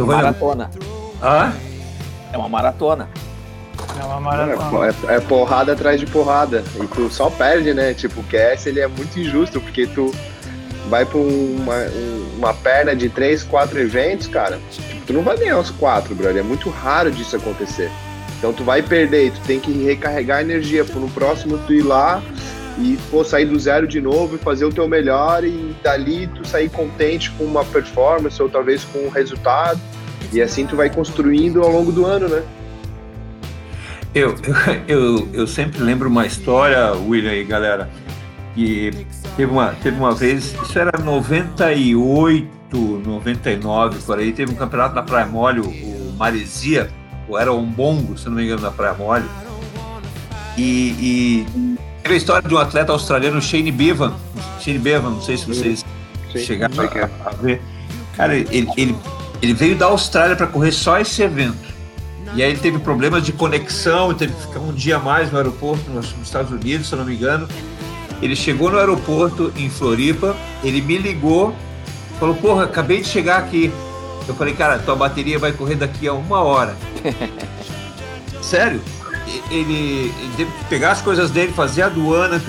Maratona. 0.00 0.70
Ah? 1.22 1.52
É 2.32 2.38
uma 2.38 2.48
maratona. 2.48 3.08
É 3.98 4.04
uma 4.04 4.20
maratona. 4.20 4.94
É, 5.08 5.16
é, 5.16 5.20
porrada 5.20 5.72
atrás 5.72 6.00
de 6.00 6.06
porrada. 6.06 6.64
E 6.82 6.86
tu 6.86 7.10
só 7.10 7.30
perde, 7.30 7.72
né? 7.72 7.94
Tipo, 7.94 8.20
o 8.20 8.24
QS 8.24 8.66
ele 8.66 8.80
é 8.80 8.86
muito 8.86 9.18
injusto, 9.18 9.60
porque 9.60 9.86
tu 9.86 10.12
vai 10.88 11.04
pra 11.04 11.18
uma, 11.18 11.86
uma 12.36 12.54
perna 12.54 12.94
de 12.94 13.08
três, 13.08 13.42
quatro 13.42 13.78
eventos, 13.78 14.26
cara. 14.26 14.58
Tu 15.06 15.12
não 15.12 15.22
vai 15.22 15.36
ganhar 15.36 15.58
os 15.58 15.70
quatro, 15.70 16.14
brother. 16.14 16.38
É 16.38 16.42
muito 16.42 16.68
raro 16.70 17.10
disso 17.10 17.36
acontecer. 17.36 17.90
Então 18.38 18.52
tu 18.52 18.64
vai 18.64 18.82
perder 18.82 19.32
tu 19.32 19.40
tem 19.46 19.58
que 19.58 19.72
recarregar 19.84 20.40
energia 20.40 20.84
pro 20.84 21.00
no 21.00 21.08
próximo 21.08 21.58
tu 21.66 21.72
ir 21.72 21.82
lá 21.82 22.22
e 22.78 22.98
pô, 23.10 23.24
sair 23.24 23.46
do 23.46 23.58
zero 23.58 23.86
de 23.86 24.00
novo 24.00 24.36
e 24.36 24.38
fazer 24.38 24.66
o 24.66 24.72
teu 24.72 24.86
melhor 24.86 25.42
e 25.44 25.74
dali 25.82 26.26
tu 26.26 26.46
sair 26.46 26.68
contente 26.68 27.30
com 27.32 27.44
uma 27.44 27.64
performance 27.64 28.40
ou 28.42 28.48
talvez 28.48 28.84
com 28.84 28.98
um 29.06 29.08
resultado 29.08 29.80
e 30.32 30.42
assim 30.42 30.66
tu 30.66 30.76
vai 30.76 30.90
construindo 30.90 31.62
ao 31.62 31.70
longo 31.70 31.90
do 31.90 32.04
ano, 32.04 32.28
né? 32.28 32.42
Eu, 34.14 34.34
eu, 34.86 35.28
eu 35.32 35.46
sempre 35.46 35.82
lembro 35.82 36.08
uma 36.08 36.26
história, 36.26 36.92
William 36.92 37.34
e 37.34 37.44
galera, 37.44 37.88
que 38.56 39.06
teve 39.36 39.52
uma, 39.52 39.68
teve 39.82 39.98
uma 39.98 40.14
vez, 40.14 40.54
isso 40.62 40.78
era 40.78 40.98
98, 40.98 42.76
99, 43.04 43.98
por 43.98 44.18
aí, 44.18 44.32
teve 44.32 44.50
um 44.50 44.54
campeonato 44.54 44.94
na 44.94 45.02
Praia 45.02 45.26
Mole, 45.26 45.60
o 45.60 46.14
Maresia, 46.16 46.90
ou 47.28 47.38
era 47.38 47.52
um 47.52 47.66
bongo, 47.66 48.16
se 48.16 48.26
não 48.26 48.36
me 48.36 48.44
engano, 48.44 48.62
na 48.62 48.70
Praia 48.70 48.94
Mole. 48.94 49.26
E, 50.56 50.96
e 50.98 51.76
teve 52.02 52.14
a 52.14 52.16
história 52.16 52.48
de 52.48 52.54
um 52.54 52.58
atleta 52.58 52.92
australiano, 52.92 53.42
Shane 53.42 53.70
Bevan, 53.70 54.14
Shane 54.58 54.78
Bevan, 54.78 55.10
não 55.10 55.20
sei 55.20 55.36
se 55.36 55.46
vocês 55.46 55.84
Sim, 56.32 56.38
chegaram 56.38 56.74
a, 56.80 56.84
é. 56.84 57.10
a, 57.26 57.30
ver. 57.30 57.60
Cara, 58.16 58.34
ele, 58.34 58.70
ele, 58.74 58.96
ele 59.42 59.52
veio 59.52 59.76
da 59.76 59.84
Austrália 59.86 60.34
para 60.34 60.46
correr 60.46 60.72
só 60.72 60.98
esse 60.98 61.20
evento. 61.22 61.76
E 62.34 62.42
aí 62.42 62.50
ele 62.50 62.58
teve 62.58 62.78
problemas 62.78 63.22
de 63.22 63.32
conexão, 63.32 64.12
teve 64.14 64.32
que 64.32 64.42
ficar 64.42 64.60
um 64.60 64.72
dia 64.72 64.96
a 64.96 64.98
mais 64.98 65.30
no 65.30 65.36
aeroporto 65.36 65.90
nos 65.90 66.14
Estados 66.22 66.50
Unidos, 66.50 66.88
se 66.88 66.94
eu 66.94 66.98
não 66.98 67.04
me 67.04 67.14
engano. 67.14 67.46
Ele 68.22 68.34
chegou 68.34 68.70
no 68.70 68.78
aeroporto 68.78 69.52
em 69.56 69.68
Floripa, 69.68 70.34
ele 70.62 70.80
me 70.80 70.98
ligou, 70.98 71.54
falou: 72.18 72.34
Porra, 72.34 72.64
acabei 72.64 73.00
de 73.00 73.08
chegar 73.08 73.38
aqui. 73.38 73.72
Eu 74.26 74.34
falei: 74.34 74.54
Cara, 74.54 74.78
tua 74.78 74.96
bateria 74.96 75.38
vai 75.38 75.52
correr 75.52 75.76
daqui 75.76 76.08
a 76.08 76.12
uma 76.12 76.42
hora. 76.42 76.76
Sério? 78.42 78.80
Ele, 79.50 80.12
ele 80.20 80.32
teve 80.36 80.50
que 80.50 80.64
pegar 80.66 80.92
as 80.92 81.02
coisas 81.02 81.30
dele, 81.30 81.52
fazer 81.52 81.82
a 81.82 81.86
aduana, 81.86 82.40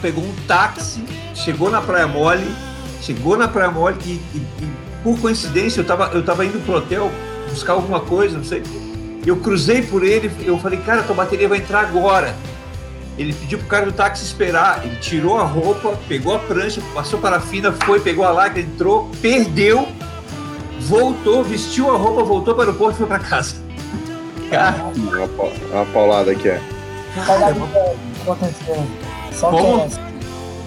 pegou 0.00 0.24
um 0.24 0.34
táxi, 0.46 1.04
chegou 1.34 1.70
na 1.70 1.82
Praia 1.82 2.06
Mole, 2.06 2.50
chegou 3.02 3.36
na 3.36 3.46
Praia 3.46 3.70
Mole 3.70 3.96
e, 4.04 4.12
e, 4.34 4.38
e 4.62 4.70
por 5.02 5.18
coincidência 5.20 5.80
eu 5.80 5.84
tava, 5.84 6.10
eu 6.14 6.24
tava 6.24 6.46
indo 6.46 6.64
pro 6.64 6.76
hotel 6.76 7.12
buscar 7.50 7.74
alguma 7.74 8.00
coisa, 8.00 8.38
não 8.38 8.44
sei. 8.44 8.62
Eu 9.26 9.36
cruzei 9.36 9.82
por 9.82 10.02
ele, 10.02 10.30
eu 10.44 10.58
falei, 10.58 10.78
cara, 10.80 11.02
tua 11.02 11.14
bateria 11.14 11.48
vai 11.48 11.58
entrar 11.58 11.80
agora. 11.80 12.34
Ele 13.16 13.32
pediu 13.32 13.58
pro 13.58 13.68
cara 13.68 13.86
do 13.86 13.92
táxi 13.92 14.24
esperar. 14.24 14.84
Ele 14.84 14.96
tirou 14.96 15.38
a 15.38 15.44
roupa, 15.44 15.98
pegou 16.08 16.34
a 16.34 16.38
prancha, 16.38 16.80
passou 16.92 17.18
parafina, 17.20 17.72
foi, 17.72 18.00
pegou 18.00 18.24
a 18.24 18.30
lágrima, 18.30 18.68
entrou, 18.68 19.10
perdeu, 19.22 19.88
voltou, 20.80 21.44
vestiu 21.44 21.94
a 21.94 21.96
roupa, 21.96 22.22
voltou 22.22 22.54
para 22.54 22.64
o 22.64 22.66
aeroporto 22.66 22.94
e 22.94 22.98
foi 22.98 23.06
para 23.06 23.18
casa. 23.20 23.56
Cara. 24.50 24.84
Uma, 24.96 25.24
uma 25.72 25.86
paulada 25.86 26.32
aqui 26.32 26.48
é. 26.48 26.60
Só, 29.32 29.50
Como? 29.50 29.88
Que 29.88 29.94
é, 29.94 29.98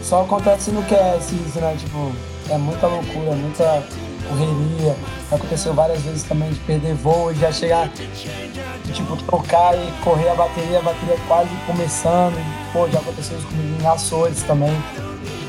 só 0.01 0.21
acontece 0.21 0.71
no 0.71 0.81
QS 0.83 1.31
isso, 1.31 1.59
né? 1.59 1.75
Tipo, 1.77 2.11
é 2.49 2.57
muita 2.57 2.87
loucura, 2.87 3.31
muita 3.31 3.83
correria. 4.27 4.95
Aconteceu 5.31 5.73
várias 5.73 6.01
vezes 6.01 6.23
também 6.23 6.49
de 6.49 6.59
perder 6.59 6.93
voo 6.95 7.31
e 7.31 7.35
já 7.35 7.51
chegar, 7.51 7.89
tipo, 7.89 9.15
tocar 9.23 9.75
e 9.75 9.91
correr 10.03 10.29
a 10.29 10.35
bateria, 10.35 10.79
a 10.79 10.81
bateria 10.81 11.17
quase 11.27 11.49
começando. 11.65 12.35
Pô, 12.71 12.87
já 12.89 12.99
aconteceu 12.99 13.37
isso 13.37 13.47
comigo 13.47 13.81
em 13.81 13.87
Açores 13.87 14.43
também. 14.43 14.75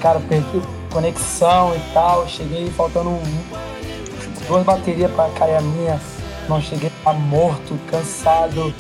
Cara, 0.01 0.21
perdi 0.21 0.63
conexão 0.91 1.75
e 1.75 1.93
tal. 1.93 2.27
Cheguei 2.29 2.71
faltando 2.71 3.11
um, 3.11 3.23
duas 4.47 4.65
baterias 4.65 5.11
para 5.13 5.31
cair 5.31 5.57
a 5.57 5.61
minha. 5.61 6.01
Não 6.49 6.61
cheguei 6.63 6.91
lá 7.05 7.13
morto, 7.13 7.79
cansado. 7.91 8.75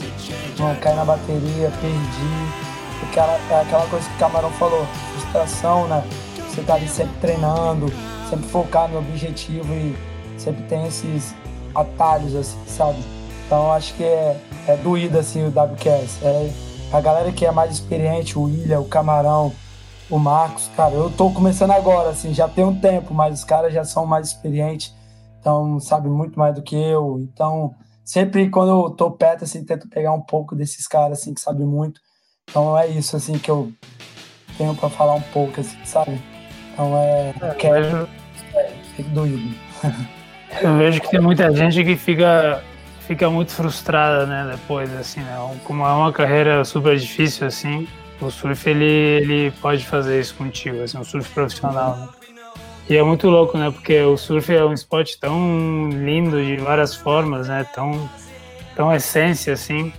Não 0.58 0.74
caí 0.76 0.94
na 0.94 1.04
bateria, 1.04 1.70
perdi. 1.80 2.68
Aquela, 3.02 3.38
é 3.50 3.60
aquela 3.62 3.86
coisa 3.86 4.08
que 4.08 4.14
o 4.16 4.18
Camarão 4.18 4.50
falou, 4.52 4.86
frustração, 5.12 5.86
né? 5.86 6.02
Você 6.36 6.62
tá 6.62 6.74
ali 6.74 6.88
sempre 6.88 7.14
treinando, 7.20 7.92
sempre 8.28 8.48
focar 8.48 8.88
no 8.88 8.98
objetivo 8.98 9.72
e 9.74 9.96
sempre 10.38 10.62
tem 10.64 10.86
esses 10.86 11.34
atalhos, 11.74 12.34
assim, 12.34 12.58
sabe? 12.66 12.98
Então 13.46 13.72
acho 13.72 13.94
que 13.94 14.04
é, 14.04 14.40
é 14.66 14.76
doído 14.76 15.18
assim 15.18 15.44
o 15.44 15.48
WQS. 15.48 16.22
É, 16.22 16.50
a 16.92 17.00
galera 17.00 17.32
que 17.32 17.44
é 17.46 17.50
mais 17.50 17.72
experiente, 17.72 18.38
o 18.38 18.42
William, 18.42 18.80
o 18.80 18.88
Camarão, 18.88 19.52
o 20.10 20.18
Marcos, 20.18 20.70
cara, 20.76 20.94
eu 20.94 21.10
tô 21.10 21.30
começando 21.30 21.72
agora, 21.72 22.10
assim, 22.10 22.32
já 22.32 22.48
tem 22.48 22.64
um 22.64 22.78
tempo, 22.78 23.12
mas 23.12 23.40
os 23.40 23.44
caras 23.44 23.72
já 23.72 23.84
são 23.84 24.06
mais 24.06 24.28
experientes, 24.28 24.94
então 25.38 25.78
sabe 25.80 26.08
muito 26.08 26.38
mais 26.38 26.54
do 26.54 26.62
que 26.62 26.76
eu. 26.76 27.20
Então, 27.20 27.74
sempre 28.04 28.48
quando 28.48 28.70
eu 28.70 28.90
tô 28.90 29.10
perto, 29.10 29.44
assim, 29.44 29.64
tento 29.64 29.88
pegar 29.88 30.12
um 30.12 30.20
pouco 30.20 30.54
desses 30.54 30.86
caras, 30.86 31.20
assim, 31.20 31.34
que 31.34 31.40
sabem 31.40 31.66
muito. 31.66 32.00
Então 32.48 32.76
é 32.78 32.86
isso, 32.86 33.16
assim, 33.16 33.38
que 33.38 33.50
eu 33.50 33.70
tenho 34.56 34.74
para 34.74 34.88
falar 34.88 35.14
um 35.14 35.20
pouco, 35.20 35.60
assim, 35.60 35.76
sabe? 35.84 36.20
Então 36.72 36.96
é. 36.96 37.34
é 37.42 38.17
doído. 39.04 39.54
Eu 40.62 40.76
vejo 40.78 41.00
que 41.00 41.10
tem 41.10 41.20
muita 41.20 41.54
gente 41.54 41.84
que 41.84 41.96
fica, 41.96 42.62
fica 43.06 43.28
muito 43.28 43.52
frustrada, 43.52 44.26
né, 44.26 44.48
depois, 44.50 44.92
assim, 44.96 45.20
né? 45.20 45.36
Como 45.64 45.84
é 45.84 45.92
uma 45.92 46.12
carreira 46.12 46.64
super 46.64 46.96
difícil, 46.96 47.46
assim, 47.46 47.86
o 48.20 48.30
surf, 48.30 48.68
ele, 48.68 48.84
ele 48.84 49.50
pode 49.60 49.84
fazer 49.84 50.18
isso 50.18 50.34
contigo, 50.34 50.82
assim, 50.82 50.98
o 50.98 51.04
surf 51.04 51.28
profissional, 51.30 51.96
né? 51.96 52.08
E 52.88 52.96
é 52.96 53.02
muito 53.02 53.28
louco, 53.28 53.58
né? 53.58 53.70
Porque 53.70 54.00
o 54.00 54.16
surf 54.16 54.50
é 54.50 54.64
um 54.64 54.72
esporte 54.72 55.20
tão 55.20 55.90
lindo 55.90 56.42
de 56.42 56.56
várias 56.56 56.94
formas, 56.94 57.46
né? 57.46 57.66
Tão, 57.74 58.08
tão 58.74 58.94
essência, 58.94 59.52
assim. 59.52 59.92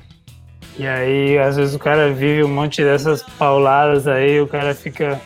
E 0.78 0.88
aí, 0.88 1.38
às 1.38 1.56
vezes, 1.56 1.76
o 1.76 1.80
cara 1.80 2.12
vive 2.12 2.44
um 2.44 2.48
monte 2.48 2.84
dessas 2.84 3.22
pauladas 3.22 4.08
aí, 4.08 4.42
o 4.42 4.48
cara 4.48 4.74
fica. 4.74 5.22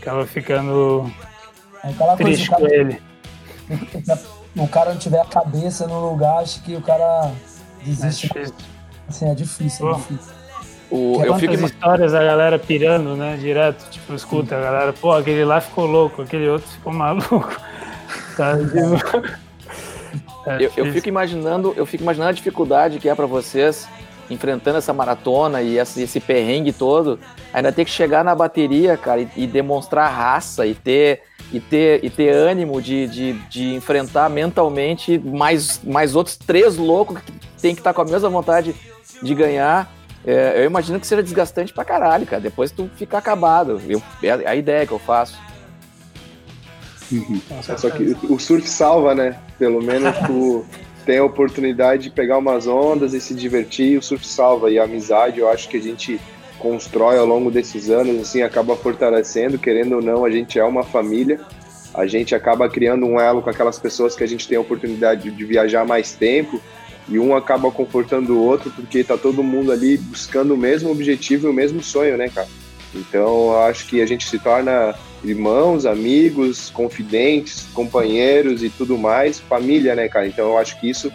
acaba 0.00 0.24
ficando 0.24 1.12
é 1.84 2.16
triste 2.16 2.50
com 2.50 2.66
ele 2.66 3.00
o 4.56 4.68
cara 4.68 4.92
não 4.92 4.98
tiver 4.98 5.20
a 5.20 5.24
cabeça 5.24 5.86
no 5.86 6.10
lugar, 6.10 6.38
acho 6.38 6.62
que 6.62 6.74
o 6.74 6.80
cara 6.80 7.32
desiste. 7.82 8.30
É 8.36 8.46
assim, 9.08 9.30
é 9.30 9.34
difícil, 9.34 9.90
é 9.90 9.94
difícil. 9.94 10.34
O, 10.90 11.22
eu 11.24 11.34
fico 11.36 11.54
histórias 11.54 12.12
da 12.12 12.22
galera 12.22 12.58
pirando, 12.58 13.16
né? 13.16 13.36
Direto, 13.36 13.88
tipo, 13.90 14.14
escuta, 14.14 14.56
a 14.56 14.60
galera, 14.60 14.92
pô, 14.92 15.12
aquele 15.12 15.44
lá 15.44 15.60
ficou 15.60 15.86
louco, 15.86 16.22
aquele 16.22 16.48
outro 16.48 16.68
ficou 16.68 16.92
maluco. 16.94 17.60
Tá, 18.36 18.56
tipo... 18.56 19.30
é 20.46 20.56
eu, 20.64 20.72
eu, 20.76 20.92
fico 20.92 21.08
imaginando, 21.08 21.74
eu 21.76 21.86
fico 21.86 22.02
imaginando 22.02 22.30
a 22.30 22.34
dificuldade 22.34 22.98
que 22.98 23.08
é 23.08 23.14
para 23.14 23.26
vocês 23.26 23.88
enfrentando 24.30 24.78
essa 24.78 24.92
maratona 24.92 25.60
e 25.60 25.78
esse, 25.78 26.02
esse 26.02 26.18
perrengue 26.18 26.72
todo, 26.72 27.18
ainda 27.52 27.70
ter 27.70 27.84
que 27.84 27.90
chegar 27.90 28.24
na 28.24 28.34
bateria, 28.34 28.96
cara, 28.96 29.20
e, 29.20 29.28
e 29.36 29.46
demonstrar 29.46 30.10
raça 30.10 30.66
e 30.66 30.74
ter 30.74 31.22
e 31.52 31.60
ter, 31.60 32.04
e 32.04 32.10
ter 32.10 32.30
ânimo 32.30 32.80
de, 32.80 33.06
de, 33.06 33.32
de 33.48 33.74
enfrentar 33.74 34.28
mentalmente 34.28 35.18
mais, 35.18 35.80
mais 35.84 36.16
outros 36.16 36.36
três 36.36 36.76
loucos 36.76 37.20
que 37.20 37.32
tem 37.60 37.74
que 37.74 37.80
estar 37.80 37.92
tá 37.92 37.94
com 37.94 38.02
a 38.02 38.10
mesma 38.10 38.28
vontade 38.28 38.74
de 39.22 39.34
ganhar. 39.34 39.92
É, 40.26 40.60
eu 40.60 40.64
imagino 40.64 40.98
que 40.98 41.06
seja 41.06 41.22
desgastante 41.22 41.72
pra 41.72 41.84
caralho, 41.84 42.26
cara. 42.26 42.40
Depois 42.40 42.70
tu 42.70 42.90
fica 42.96 43.18
acabado. 43.18 43.80
Eu, 43.88 44.02
é 44.22 44.30
a 44.30 44.56
ideia 44.56 44.86
que 44.86 44.92
eu 44.92 44.98
faço. 44.98 45.38
É 47.68 47.76
só 47.76 47.90
que 47.90 48.16
o 48.28 48.38
surf 48.38 48.68
salva, 48.68 49.14
né? 49.14 49.38
Pelo 49.58 49.82
menos 49.82 50.16
tu 50.26 50.64
tem 51.04 51.18
a 51.18 51.24
oportunidade 51.24 52.04
de 52.04 52.10
pegar 52.10 52.38
umas 52.38 52.66
ondas 52.66 53.12
e 53.12 53.20
se 53.20 53.34
divertir. 53.34 53.98
O 53.98 54.02
surf 54.02 54.26
salva. 54.26 54.70
E 54.70 54.78
a 54.78 54.84
amizade, 54.84 55.40
eu 55.40 55.48
acho 55.48 55.68
que 55.68 55.76
a 55.76 55.82
gente 55.82 56.18
constrói 56.64 57.18
ao 57.18 57.26
longo 57.26 57.50
desses 57.50 57.90
anos, 57.90 58.22
assim, 58.22 58.40
acaba 58.40 58.74
fortalecendo, 58.74 59.58
querendo 59.58 59.96
ou 59.96 60.02
não, 60.02 60.24
a 60.24 60.30
gente 60.30 60.58
é 60.58 60.64
uma 60.64 60.82
família, 60.82 61.38
a 61.92 62.06
gente 62.06 62.34
acaba 62.34 62.70
criando 62.70 63.04
um 63.04 63.20
elo 63.20 63.42
com 63.42 63.50
aquelas 63.50 63.78
pessoas 63.78 64.16
que 64.16 64.24
a 64.24 64.26
gente 64.26 64.48
tem 64.48 64.56
a 64.56 64.62
oportunidade 64.62 65.30
de 65.30 65.44
viajar 65.44 65.84
mais 65.84 66.12
tempo, 66.12 66.58
e 67.06 67.18
um 67.18 67.36
acaba 67.36 67.70
confortando 67.70 68.32
o 68.32 68.42
outro, 68.42 68.70
porque 68.70 69.04
tá 69.04 69.18
todo 69.18 69.42
mundo 69.42 69.70
ali 69.70 69.98
buscando 69.98 70.54
o 70.54 70.56
mesmo 70.56 70.90
objetivo 70.90 71.48
e 71.48 71.50
o 71.50 71.52
mesmo 71.52 71.82
sonho, 71.82 72.16
né, 72.16 72.30
cara? 72.30 72.48
Então, 72.94 73.52
eu 73.52 73.60
acho 73.64 73.86
que 73.86 74.00
a 74.00 74.06
gente 74.06 74.26
se 74.26 74.38
torna 74.38 74.94
irmãos, 75.22 75.84
amigos, 75.84 76.70
confidentes, 76.70 77.66
companheiros 77.74 78.62
e 78.62 78.70
tudo 78.70 78.96
mais, 78.96 79.38
família, 79.38 79.94
né, 79.94 80.08
cara? 80.08 80.26
Então, 80.26 80.46
eu 80.46 80.56
acho 80.56 80.80
que 80.80 80.88
isso 80.88 81.12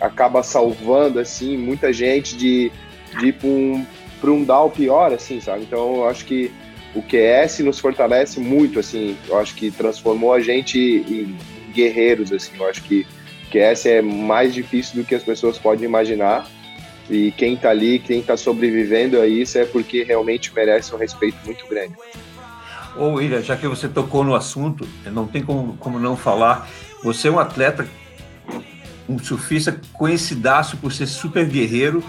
acaba 0.00 0.44
salvando, 0.44 1.18
assim, 1.18 1.56
muita 1.56 1.92
gente 1.92 2.36
de, 2.36 2.70
de 3.18 3.26
ir 3.26 3.32
para 3.32 3.48
um, 3.48 3.84
para 4.22 4.30
um 4.30 4.44
DAO 4.44 4.70
pior, 4.70 5.12
assim, 5.12 5.40
sabe? 5.40 5.62
Então 5.62 5.96
eu 5.96 6.08
acho 6.08 6.24
que 6.24 6.52
o 6.94 7.02
QS 7.02 7.58
nos 7.58 7.80
fortalece 7.80 8.38
muito, 8.38 8.78
assim, 8.78 9.16
eu 9.28 9.36
acho 9.38 9.54
que 9.56 9.70
transformou 9.72 10.32
a 10.32 10.40
gente 10.40 10.78
em 10.78 11.36
guerreiros, 11.72 12.32
assim, 12.32 12.52
eu 12.56 12.68
acho 12.68 12.82
que 12.84 13.04
QS 13.50 13.86
é 13.86 14.00
mais 14.00 14.54
difícil 14.54 15.02
do 15.02 15.04
que 15.04 15.14
as 15.14 15.24
pessoas 15.24 15.58
podem 15.58 15.84
imaginar 15.84 16.46
e 17.10 17.32
quem 17.32 17.56
tá 17.56 17.70
ali, 17.70 17.98
quem 17.98 18.22
tá 18.22 18.36
sobrevivendo 18.36 19.20
a 19.20 19.26
isso 19.26 19.58
é 19.58 19.64
porque 19.66 20.04
realmente 20.04 20.54
merece 20.54 20.94
um 20.94 20.98
respeito 20.98 21.36
muito 21.44 21.66
grande. 21.66 21.94
Ô 22.96 23.14
William, 23.14 23.42
já 23.42 23.56
que 23.56 23.66
você 23.66 23.88
tocou 23.88 24.22
no 24.22 24.34
assunto, 24.34 24.86
não 25.06 25.26
tem 25.26 25.42
como, 25.42 25.76
como 25.78 25.98
não 25.98 26.16
falar, 26.16 26.68
você 27.02 27.26
é 27.26 27.30
um 27.30 27.40
atleta, 27.40 27.88
um 29.08 29.18
surfista 29.18 29.80
conhecidaço 29.92 30.76
por 30.76 30.92
ser 30.92 31.06
super 31.06 31.44
guerreiro, 31.44 32.04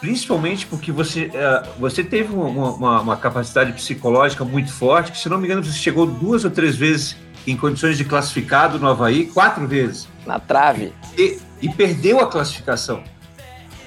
principalmente 0.00 0.66
porque 0.66 0.92
você, 0.92 1.26
uh, 1.26 1.68
você 1.78 2.04
teve 2.04 2.32
uma, 2.32 2.70
uma, 2.70 3.00
uma, 3.00 3.16
capacidade 3.16 3.72
psicológica 3.72 4.44
muito 4.44 4.72
forte, 4.72 5.12
que 5.12 5.18
se 5.18 5.28
não 5.28 5.38
me 5.38 5.46
engano 5.46 5.64
você 5.64 5.72
chegou 5.72 6.06
duas 6.06 6.44
ou 6.44 6.50
três 6.50 6.76
vezes 6.76 7.16
em 7.46 7.56
condições 7.56 7.96
de 7.96 8.04
classificado 8.04 8.78
no 8.78 8.88
Havaí, 8.88 9.26
quatro 9.26 9.66
vezes. 9.66 10.08
Na 10.26 10.38
trave. 10.38 10.92
E, 11.16 11.38
e 11.62 11.68
perdeu 11.68 12.20
a 12.20 12.26
classificação. 12.26 13.02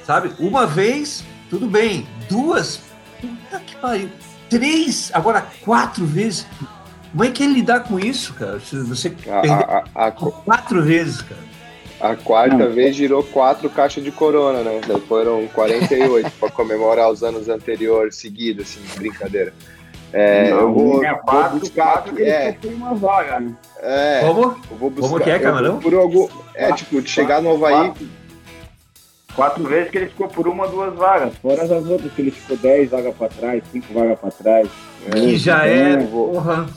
Sabe? 0.05 0.34
Uma 0.39 0.66
vez, 0.66 1.24
tudo 1.49 1.68
bem. 1.68 2.07
Duas, 2.30 2.82
puta 3.20 3.59
que 3.59 3.76
pariu. 3.78 4.09
Três, 4.49 5.12
agora 5.14 5.45
quatro 5.62 6.05
vezes. 6.05 6.45
Como 7.12 7.24
é 7.24 7.30
que 7.30 7.43
é 7.43 7.47
lidar 7.47 7.82
com 7.82 7.99
isso, 7.99 8.34
cara? 8.34 8.59
Você 8.59 9.14
a, 9.30 10.03
a, 10.03 10.07
a, 10.07 10.12
quatro 10.12 10.82
vezes, 10.84 11.22
cara. 11.22 11.51
A 12.02 12.16
quarta 12.16 12.58
não. 12.58 12.72
vez 12.72 12.95
girou 12.95 13.24
quatro 13.24 13.70
caixas 13.70 14.04
de 14.04 14.12
corona, 14.12 14.64
né? 14.64 14.82
Daí 14.88 14.99
foram 15.02 15.47
48 15.49 16.32
para 16.39 16.49
comemorar 16.49 17.12
os 17.12 17.22
anos 17.24 17.47
anteriores 17.47 18.16
seguidos, 18.16 18.66
assim, 18.66 18.82
brincadeira. 18.97 19.54
É, 20.12 20.49
não, 20.49 20.60
eu 20.62 20.74
vou, 20.74 21.04
é 21.06 21.14
quatro, 21.14 21.52
vou 21.52 21.60
buscar 21.60 21.93
quatro 21.93 22.22
é, 22.22 22.58
uma 22.66 22.95
vaga, 22.95 23.39
né? 23.39 23.56
É, 23.82 24.20
Como? 24.22 24.41
Eu 24.41 24.78
vou 24.78 24.89
buscar, 24.89 25.10
Como 25.10 25.24
que 25.24 25.30
é, 25.30 25.39
Camarão? 25.39 25.80
Por 25.80 25.93
algum, 25.93 26.28
é, 26.54 26.68
quatro, 26.68 26.86
tipo, 26.86 27.02
de 27.02 27.10
chegar 27.10 27.41
no 27.41 27.52
Havaí... 27.52 27.88
Quatro, 27.88 28.08
quatro, 29.36 29.64
vezes 29.64 29.91
que 29.91 29.97
ele 29.99 30.08
ficou 30.08 30.28
por 30.28 30.47
uma, 30.47 30.68
duas 30.68 30.93
vagas. 30.95 31.34
Fora 31.38 31.64
as 31.64 31.70
outras 31.70 32.12
que 32.12 32.22
ele 32.22 32.32
ficou 32.32 32.58
dez 32.58 32.89
vagas 32.89 33.16
para 33.16 33.30
trás, 33.30 33.64
cinco 33.72 33.93
vagas 33.93 34.20
para 34.20 34.32
trás. 34.32 34.70
Que 35.12 35.36
é, 35.36 35.38
já 35.38 35.66
é, 35.66 35.97
porra... 35.97 36.68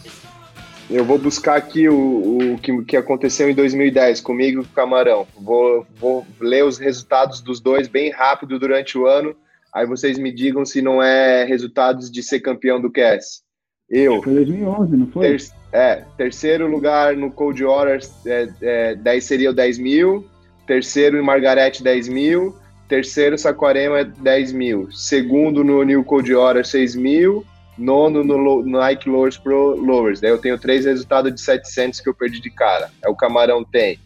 Eu 0.91 1.05
vou 1.05 1.19
buscar 1.19 1.57
aqui 1.57 1.89
o, 1.89 2.55
o 2.55 2.59
que, 2.59 2.83
que 2.85 2.97
aconteceu 2.97 3.49
em 3.49 3.55
2010 3.55 4.21
comigo 4.21 4.61
e 4.61 4.65
com 4.65 4.71
o 4.71 4.75
Camarão. 4.75 5.27
Vou, 5.39 5.87
vou 5.97 6.27
ler 6.39 6.65
os 6.65 6.79
resultados 6.79 7.41
dos 7.41 7.59
dois 7.61 7.89
bem 7.89 8.11
rápido 8.11 8.59
durante 8.59 8.99
o 8.99 9.07
ano. 9.07 9.35
Aí 9.73 9.87
vocês 9.87 10.19
me 10.19 10.31
digam 10.31 10.65
se 10.65 10.83
não 10.83 11.03
é 11.03 11.45
resultados 11.45 12.11
de 12.11 12.23
ser 12.23 12.41
campeão 12.41 12.81
do 12.81 12.91
QS. 12.91 13.43
Eu. 13.89 14.23
Foi 14.23 14.35
2011, 14.35 14.97
não 14.97 15.07
foi? 15.09 15.37
Ter, 15.37 15.45
é, 15.73 16.05
terceiro 16.17 16.67
lugar 16.67 17.17
no 17.17 17.31
Cold 17.31 17.65
Orders, 17.65 18.11
é, 18.27 18.49
é, 18.63 18.95
10 18.95 19.25
seria 19.25 19.51
o 19.51 19.55
10 19.55 19.79
mil. 19.79 20.27
Terceiro 20.67 21.19
em 21.19 21.23
Margarete, 21.23 21.83
10 21.83 22.09
mil. 22.09 22.55
Terceiro 22.89 23.39
Saquarema, 23.39 24.05
10 24.05 24.53
mil. 24.53 24.93
Segundo 24.93 25.65
no 25.65 25.83
New 25.83 26.05
Cold 26.05 26.33
Order, 26.35 26.65
6 26.65 26.95
mil 26.95 27.45
nono 27.77 28.23
no, 28.23 28.63
Nike 28.63 29.09
Lowers 29.09 29.37
Pro 29.37 29.77
Lowers. 29.77 30.21
Daí 30.21 30.31
eu 30.31 30.39
tenho 30.39 30.59
três 30.59 30.85
resultados 30.85 31.35
de 31.35 31.41
700 31.41 32.01
que 32.01 32.09
eu 32.09 32.15
perdi 32.15 32.41
de 32.41 32.51
cara. 32.51 32.91
É 33.03 33.09
o 33.09 33.17
Camarão 33.17 33.65
tem. 33.65 33.99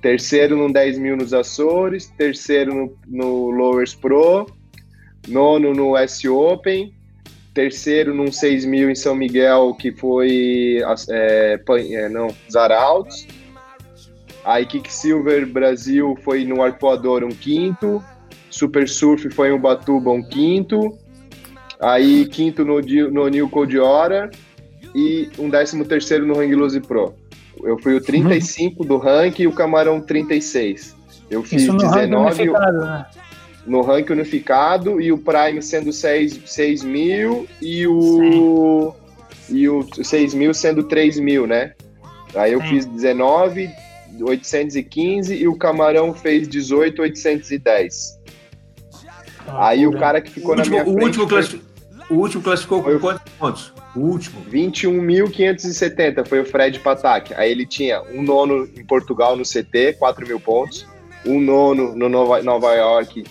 Terceiro 0.00 0.56
no 0.56 0.72
10 0.72 0.98
mil 0.98 1.16
nos 1.16 1.32
Açores, 1.32 2.08
terceiro 2.18 2.74
no, 2.74 2.98
no 3.06 3.50
Lowers 3.50 3.94
Pro, 3.94 4.46
nono 5.28 5.72
no 5.72 5.96
S 5.96 6.28
Open, 6.28 6.92
terceiro 7.54 8.12
num 8.12 8.32
6 8.32 8.64
mil 8.64 8.90
em 8.90 8.94
São 8.96 9.14
Miguel, 9.14 9.74
que 9.78 9.92
foi, 9.92 10.78
é, 11.10 11.60
é, 11.92 12.08
não, 12.08 12.34
Zaraltos. 12.50 13.26
Aí 14.44 14.66
Kicksilver 14.66 15.46
Brasil 15.46 16.16
foi 16.24 16.44
no 16.44 16.62
Arpoador 16.62 17.22
um 17.22 17.28
quinto, 17.28 18.02
Super 18.50 18.88
Surf 18.88 19.30
foi 19.30 19.50
em 19.50 19.52
Ubatuba 19.52 20.10
um 20.10 20.22
quinto, 20.22 20.98
Aí 21.82 22.26
quinto 22.26 22.64
no, 22.64 22.80
no 23.10 23.28
New 23.28 23.48
Code 23.48 23.78
Hora 23.78 24.30
e 24.94 25.28
um 25.38 25.50
décimo 25.50 25.84
terceiro 25.84 26.24
no 26.24 26.38
Hang 26.38 26.54
Loose 26.54 26.80
Pro. 26.80 27.14
Eu 27.62 27.78
fui 27.78 27.94
o 27.94 28.00
35 28.00 28.82
uhum. 28.82 28.88
do 28.88 28.96
rank 28.98 29.40
e 29.40 29.46
o 29.46 29.52
Camarão 29.52 30.00
36. 30.00 30.96
Eu 31.30 31.42
fiz 31.42 31.62
Isso 31.62 31.72
no 31.72 31.78
19 31.78 32.24
rank 32.24 32.38
unificado, 32.38 32.78
né? 32.78 33.06
no 33.66 33.80
rank 33.82 34.10
unificado 34.10 35.00
e 35.00 35.12
o 35.12 35.18
Prime 35.18 35.62
sendo 35.62 35.92
6, 35.92 36.40
6 36.46 36.84
mil 36.84 37.46
e 37.60 37.86
o 37.86 38.94
Sim. 39.46 39.56
e 39.56 39.68
o 39.68 39.82
6 39.82 40.34
mil 40.34 40.54
sendo 40.54 40.84
3 40.84 41.18
mil, 41.18 41.46
né? 41.46 41.72
Aí 42.34 42.52
eu 42.52 42.60
Sim. 42.62 42.68
fiz 42.68 42.86
19, 42.86 43.70
815 44.20 45.34
e 45.34 45.48
o 45.48 45.56
Camarão 45.56 46.14
fez 46.14 46.48
18, 46.48 47.02
810. 47.02 48.20
Ah, 49.46 49.68
Aí 49.68 49.86
o 49.86 49.98
cara 49.98 50.20
que 50.20 50.30
ficou 50.30 50.56
na 50.56 50.64
minha 50.64 50.84
frente. 50.84 50.98
O 50.98 51.04
último, 51.04 51.28
foi... 51.28 51.60
O 52.08 52.14
último 52.14 52.42
classificou 52.42 52.82
com 52.82 52.98
quantos 52.98 53.32
pontos? 53.38 53.72
O 53.94 54.00
último. 54.00 54.44
21.570 54.50 56.26
foi 56.26 56.40
o 56.40 56.44
Fred 56.44 56.78
Patak. 56.80 57.34
Aí 57.34 57.50
ele 57.50 57.66
tinha 57.66 58.02
um 58.02 58.22
nono 58.22 58.68
em 58.76 58.84
Portugal 58.84 59.36
no 59.36 59.42
CT, 59.42 59.94
4 59.98 60.26
mil 60.26 60.40
pontos. 60.40 60.86
Um 61.24 61.40
nono 61.40 61.94
no 61.94 62.08
Nova, 62.08 62.42
Nova 62.42 62.74
York, 62.74 63.24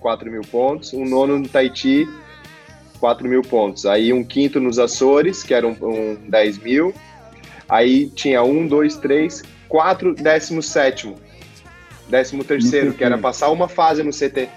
4 0.00 0.30
mil 0.30 0.42
pontos. 0.42 0.92
Um 0.92 1.04
nono 1.04 1.38
no 1.38 1.48
Tahiti, 1.48 2.08
4 2.98 3.28
mil 3.28 3.42
pontos. 3.42 3.86
Aí 3.86 4.12
um 4.12 4.24
quinto 4.24 4.60
nos 4.60 4.78
Açores, 4.78 5.42
que 5.42 5.54
era 5.54 5.66
um, 5.66 5.76
um 5.80 6.16
10 6.28 6.58
mil. 6.58 6.94
Aí 7.68 8.08
tinha 8.08 8.42
um, 8.42 8.66
dois, 8.66 8.96
três, 8.96 9.42
quatro, 9.68 10.14
décimo 10.14 10.62
sétimo. 10.62 11.16
Décimo 12.08 12.42
terceiro, 12.42 12.92
que 12.92 13.04
era 13.04 13.16
passar 13.16 13.50
uma 13.50 13.68
fase 13.68 14.02
no 14.02 14.10
CT. 14.10 14.48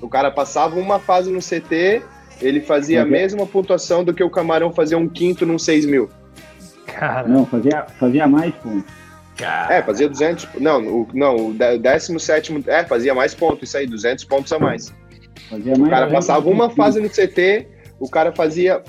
O 0.00 0.08
cara 0.08 0.30
passava 0.30 0.78
uma 0.78 1.00
fase 1.00 1.30
no 1.30 1.40
CT 1.40 2.02
ele 2.40 2.60
fazia 2.60 3.02
a 3.02 3.04
mesma 3.04 3.46
pontuação 3.46 4.02
do 4.02 4.14
que 4.14 4.22
o 4.22 4.30
Camarão 4.30 4.72
fazia 4.72 4.96
um 4.96 5.08
quinto 5.08 5.44
num 5.44 5.58
6 5.58 5.86
mil. 5.86 6.08
Cara. 6.86 7.28
Não, 7.28 7.46
fazia, 7.46 7.86
fazia 7.98 8.26
mais 8.26 8.54
pontos. 8.56 8.90
Cara. 9.36 9.74
É, 9.74 9.82
fazia 9.82 10.08
200. 10.08 10.48
Não, 10.58 10.86
o, 10.86 11.08
não, 11.14 11.36
o 11.48 11.54
17. 11.54 12.64
É, 12.66 12.84
fazia 12.84 13.14
mais 13.14 13.34
pontos, 13.34 13.68
isso 13.68 13.76
aí, 13.76 13.86
200 13.86 14.24
pontos 14.24 14.52
a 14.52 14.58
mais. 14.58 14.92
Fazia 15.48 15.76
mais 15.76 15.86
o 15.86 15.90
cara 15.90 16.10
passava 16.10 16.48
uma 16.48 16.70
fase 16.70 17.00
no 17.00 17.08
CT, 17.08 17.66
o 17.98 18.08
cara 18.08 18.32
fazia 18.32 18.82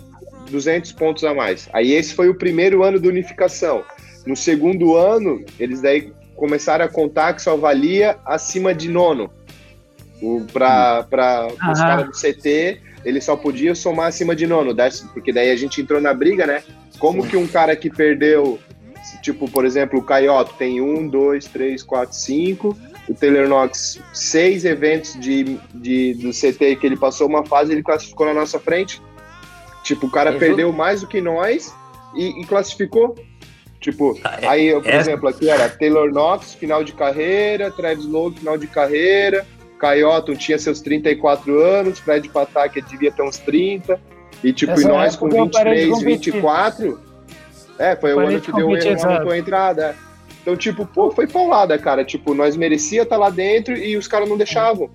200 0.49 0.91
pontos 0.93 1.23
a 1.23 1.33
mais. 1.33 1.69
Aí 1.73 1.91
esse 1.91 2.13
foi 2.13 2.29
o 2.29 2.35
primeiro 2.35 2.83
ano 2.83 2.99
de 2.99 3.07
unificação. 3.07 3.83
No 4.25 4.35
segundo 4.35 4.95
ano, 4.95 5.43
eles 5.59 5.81
daí 5.81 6.13
começaram 6.35 6.85
a 6.85 6.89
contar 6.89 7.33
que 7.33 7.41
só 7.41 7.55
valia 7.55 8.17
acima 8.25 8.73
de 8.73 8.89
nono. 8.89 9.31
Para 10.53 11.47
os 11.71 11.79
caras 11.79 12.05
do 12.05 12.11
CT 12.11 12.90
ele 13.03 13.21
só 13.21 13.35
podia 13.35 13.73
somar 13.75 14.07
acima 14.07 14.35
de 14.35 14.45
nono, 14.45 14.75
porque 15.13 15.31
daí 15.31 15.51
a 15.51 15.55
gente 15.55 15.81
entrou 15.81 15.99
na 15.99 16.13
briga, 16.13 16.45
né? 16.45 16.63
Como 16.99 17.25
que 17.25 17.35
um 17.35 17.47
cara 17.47 17.75
que 17.75 17.89
perdeu, 17.89 18.59
tipo, 19.21 19.49
por 19.49 19.65
exemplo, 19.65 19.99
o 19.99 20.03
Caioto 20.03 20.53
tem 20.57 20.81
um, 20.81 21.07
dois, 21.07 21.45
três, 21.45 21.81
quatro, 21.81 22.15
cinco, 22.15 22.77
o 23.09 23.13
Taylor 23.13 23.47
Knox, 23.47 23.99
seis 24.13 24.65
eventos 24.65 25.19
de, 25.19 25.57
de, 25.73 26.13
do 26.15 26.29
CT 26.31 26.75
que 26.75 26.85
ele 26.85 26.97
passou 26.97 27.27
uma 27.27 27.45
fase, 27.45 27.71
ele 27.71 27.83
classificou 27.83 28.27
na 28.27 28.33
nossa 28.33 28.59
frente. 28.59 29.01
Tipo, 29.83 30.07
o 30.07 30.11
cara 30.11 30.33
perdeu 30.33 30.71
mais 30.71 31.01
do 31.01 31.07
que 31.07 31.19
nós 31.19 31.73
e, 32.15 32.41
e 32.41 32.45
classificou. 32.45 33.15
Tipo, 33.79 34.15
ah, 34.23 34.37
é, 34.39 34.47
aí, 34.47 34.73
por 34.73 34.85
é... 34.85 34.97
exemplo, 34.97 35.27
aqui 35.27 35.49
era 35.49 35.67
Taylor 35.67 36.11
Knox, 36.11 36.53
final 36.53 36.83
de 36.83 36.93
carreira, 36.93 37.71
Travis 37.71 38.05
Lowe, 38.05 38.35
final 38.35 38.55
de 38.55 38.67
carreira, 38.67 39.45
Caioto 39.82 40.36
tinha 40.36 40.59
seus 40.59 40.79
34 40.79 41.59
anos, 41.59 41.97
Fred 41.97 42.29
Patak 42.29 42.79
devia 42.82 43.11
ter 43.11 43.23
uns 43.23 43.39
30, 43.39 43.99
e 44.43 44.53
tipo, 44.53 44.79
e 44.79 44.86
nós 44.86 45.15
com 45.15 45.27
23, 45.27 46.01
24, 46.03 46.99
é, 47.79 47.95
foi 47.95 48.13
o 48.13 48.19
ano 48.19 48.39
que 48.39 48.51
deu 48.53 48.69
erro 48.77 49.32
a 49.32 49.38
entrada. 49.38 49.88
É. 49.88 49.95
Então, 50.41 50.55
tipo, 50.55 50.86
pô, 50.86 51.11
foi 51.11 51.25
paulada, 51.27 51.77
cara. 51.77 52.05
Tipo, 52.05 52.34
nós 52.34 52.55
merecia 52.55 53.03
estar 53.03 53.15
tá 53.15 53.19
lá 53.19 53.29
dentro 53.29 53.75
e 53.75 53.97
os 53.97 54.07
caras 54.07 54.29
não 54.29 54.38
deixavam. 54.38 54.89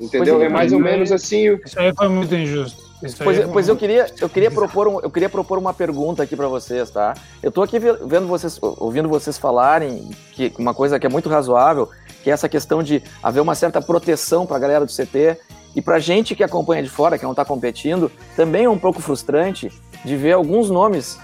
Entendeu? 0.00 0.40
É, 0.40 0.46
é 0.46 0.48
mais 0.48 0.72
ou 0.72 0.80
menos 0.80 1.12
assim. 1.12 1.58
Isso 1.64 1.78
aí 1.78 1.92
foi 1.94 2.08
muito 2.08 2.34
injusto. 2.34 2.82
Pois, 3.22 3.38
pois 3.52 3.68
eu 3.68 3.76
queria, 3.76 4.06
eu 4.18 4.28
queria 4.30 4.50
propor, 4.50 4.88
um, 4.88 5.00
eu 5.00 5.10
queria 5.10 5.28
propor 5.28 5.58
uma 5.58 5.74
pergunta 5.74 6.22
aqui 6.22 6.34
para 6.34 6.48
vocês, 6.48 6.90
tá? 6.90 7.14
Eu 7.42 7.52
tô 7.52 7.62
aqui 7.62 7.78
vendo 7.78 8.26
vocês, 8.26 8.58
ouvindo 8.62 9.08
vocês 9.08 9.36
falarem 9.36 10.10
que 10.32 10.52
uma 10.58 10.72
coisa 10.72 10.98
que 10.98 11.06
é 11.06 11.10
muito 11.10 11.28
razoável, 11.28 11.90
que 12.24 12.30
é 12.30 12.32
essa 12.32 12.48
questão 12.48 12.82
de 12.82 13.02
haver 13.22 13.40
uma 13.40 13.54
certa 13.54 13.82
proteção 13.82 14.46
para 14.46 14.56
a 14.56 14.58
galera 14.58 14.86
do 14.86 14.90
CT 14.90 15.38
e 15.76 15.82
para 15.82 15.98
gente 15.98 16.34
que 16.34 16.42
acompanha 16.42 16.82
de 16.82 16.88
fora, 16.88 17.18
que 17.18 17.24
não 17.24 17.32
está 17.32 17.44
competindo, 17.44 18.10
também 18.34 18.64
é 18.64 18.70
um 18.70 18.78
pouco 18.78 19.02
frustrante 19.02 19.70
de 20.02 20.16
ver 20.16 20.32
alguns 20.32 20.70
nomes, 20.70 21.18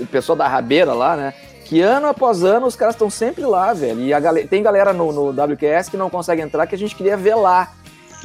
o 0.00 0.06
pessoal 0.06 0.36
da 0.36 0.48
rabeira 0.48 0.92
lá, 0.92 1.16
né? 1.16 1.32
Que 1.64 1.80
ano 1.80 2.08
após 2.08 2.42
ano 2.42 2.66
os 2.66 2.74
caras 2.74 2.96
estão 2.96 3.08
sempre 3.08 3.44
lá, 3.44 3.72
velho. 3.72 4.00
E 4.00 4.08
galera, 4.20 4.48
tem 4.48 4.62
galera 4.62 4.92
no, 4.92 5.12
no 5.12 5.30
WQS 5.30 5.88
que 5.90 5.96
não 5.96 6.10
consegue 6.10 6.42
entrar 6.42 6.66
que 6.66 6.74
a 6.74 6.78
gente 6.78 6.96
queria 6.96 7.16
ver 7.16 7.36
lá. 7.36 7.72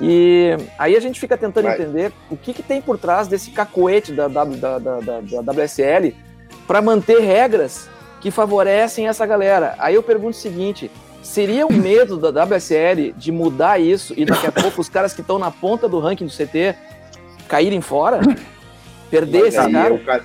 E 0.02 0.58
aí 0.80 0.96
a 0.96 1.00
gente 1.00 1.20
fica 1.20 1.38
tentando 1.38 1.66
Vai. 1.66 1.76
entender 1.76 2.12
o 2.32 2.38
que, 2.38 2.54
que 2.54 2.64
tem 2.64 2.82
por 2.82 2.98
trás 2.98 3.28
desse 3.28 3.52
cacoete 3.52 4.12
da, 4.12 4.28
da, 4.28 4.44
da, 4.44 4.80
da, 4.80 5.00
da 5.00 5.52
WSL 5.52 6.16
para 6.66 6.82
manter 6.82 7.20
regras 7.20 7.88
que 8.22 8.32
favorecem 8.32 9.08
essa 9.08 9.26
galera. 9.26 9.76
Aí 9.78 9.96
eu 9.96 10.04
pergunto 10.04 10.38
o 10.38 10.42
seguinte: 10.42 10.90
seria 11.22 11.66
o 11.66 11.74
medo 11.74 12.18
da 12.18 12.44
WSL 12.44 13.14
de 13.16 13.32
mudar 13.32 13.80
isso 13.80 14.14
e 14.18 14.26
daqui 14.26 14.48
a 14.48 14.52
pouco 14.52 14.82
os 14.82 14.90
caras 14.90 15.14
que 15.14 15.22
estão 15.22 15.38
na 15.38 15.52
ponta 15.52 15.88
do 15.88 16.00
ranking 16.00 16.26
do 16.26 16.32
CT 16.32 16.76
caírem 17.48 17.82
fora? 17.82 18.20
Perder 19.10 19.48
esse 19.48 19.72
cara? 19.72 19.94
O, 19.94 20.00
cara? 20.00 20.24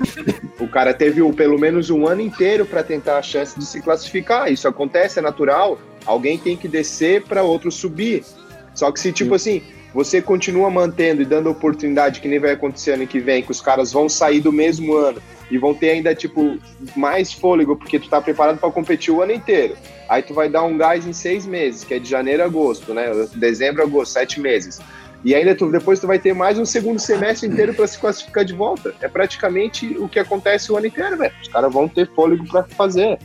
o 0.60 0.68
cara 0.68 0.94
teve 0.94 1.20
pelo 1.32 1.58
menos 1.58 1.90
um 1.90 2.06
ano 2.06 2.20
inteiro 2.20 2.64
para 2.64 2.84
tentar 2.84 3.18
a 3.18 3.22
chance 3.22 3.58
de 3.58 3.66
se 3.66 3.82
classificar. 3.82 4.50
Isso 4.50 4.68
acontece, 4.68 5.18
é 5.18 5.22
natural. 5.22 5.78
Alguém 6.04 6.38
tem 6.38 6.56
que 6.56 6.68
descer 6.68 7.24
para 7.24 7.42
outro 7.42 7.70
subir. 7.72 8.24
Só 8.72 8.92
que 8.92 9.00
se, 9.00 9.12
tipo 9.12 9.34
assim, 9.34 9.60
você 9.92 10.22
continua 10.22 10.70
mantendo 10.70 11.20
e 11.20 11.24
dando 11.24 11.50
oportunidade 11.50 12.20
que 12.20 12.28
nem 12.28 12.38
vai 12.38 12.52
acontecer 12.52 12.92
ano 12.92 13.08
que 13.08 13.18
vem, 13.18 13.42
que 13.42 13.50
os 13.50 13.60
caras 13.60 13.92
vão 13.92 14.08
sair 14.08 14.40
do 14.40 14.52
mesmo 14.52 14.94
ano 14.94 15.20
e 15.50 15.58
vão 15.58 15.74
ter 15.74 15.90
ainda, 15.90 16.14
tipo, 16.14 16.58
mais 16.96 17.32
fôlego, 17.32 17.76
porque 17.76 17.98
tu 17.98 18.08
tá 18.08 18.20
preparado 18.20 18.58
para 18.58 18.70
competir 18.70 19.12
o 19.12 19.22
ano 19.22 19.32
inteiro. 19.32 19.76
Aí 20.08 20.22
tu 20.22 20.34
vai 20.34 20.48
dar 20.48 20.62
um 20.64 20.76
gás 20.76 21.06
em 21.06 21.12
seis 21.12 21.46
meses, 21.46 21.84
que 21.84 21.94
é 21.94 21.98
de 21.98 22.08
janeiro 22.08 22.42
a 22.42 22.46
agosto, 22.46 22.92
né? 22.92 23.06
Dezembro 23.34 23.82
a 23.82 23.84
agosto, 23.84 24.12
sete 24.12 24.40
meses. 24.40 24.80
E 25.24 25.34
ainda 25.34 25.54
tu, 25.54 25.70
depois 25.70 25.98
tu 25.98 26.06
vai 26.06 26.18
ter 26.18 26.34
mais 26.34 26.58
um 26.58 26.64
segundo 26.64 26.98
semestre 26.98 27.48
inteiro 27.48 27.74
para 27.74 27.86
se 27.86 27.98
classificar 27.98 28.44
de 28.44 28.52
volta. 28.52 28.94
É 29.00 29.08
praticamente 29.08 29.96
o 29.98 30.08
que 30.08 30.18
acontece 30.18 30.70
o 30.70 30.76
ano 30.76 30.86
inteiro, 30.86 31.16
velho. 31.16 31.34
Os 31.42 31.48
caras 31.48 31.72
vão 31.72 31.88
ter 31.88 32.08
fôlego 32.14 32.46
para 32.46 32.62
fazer. 32.64 33.18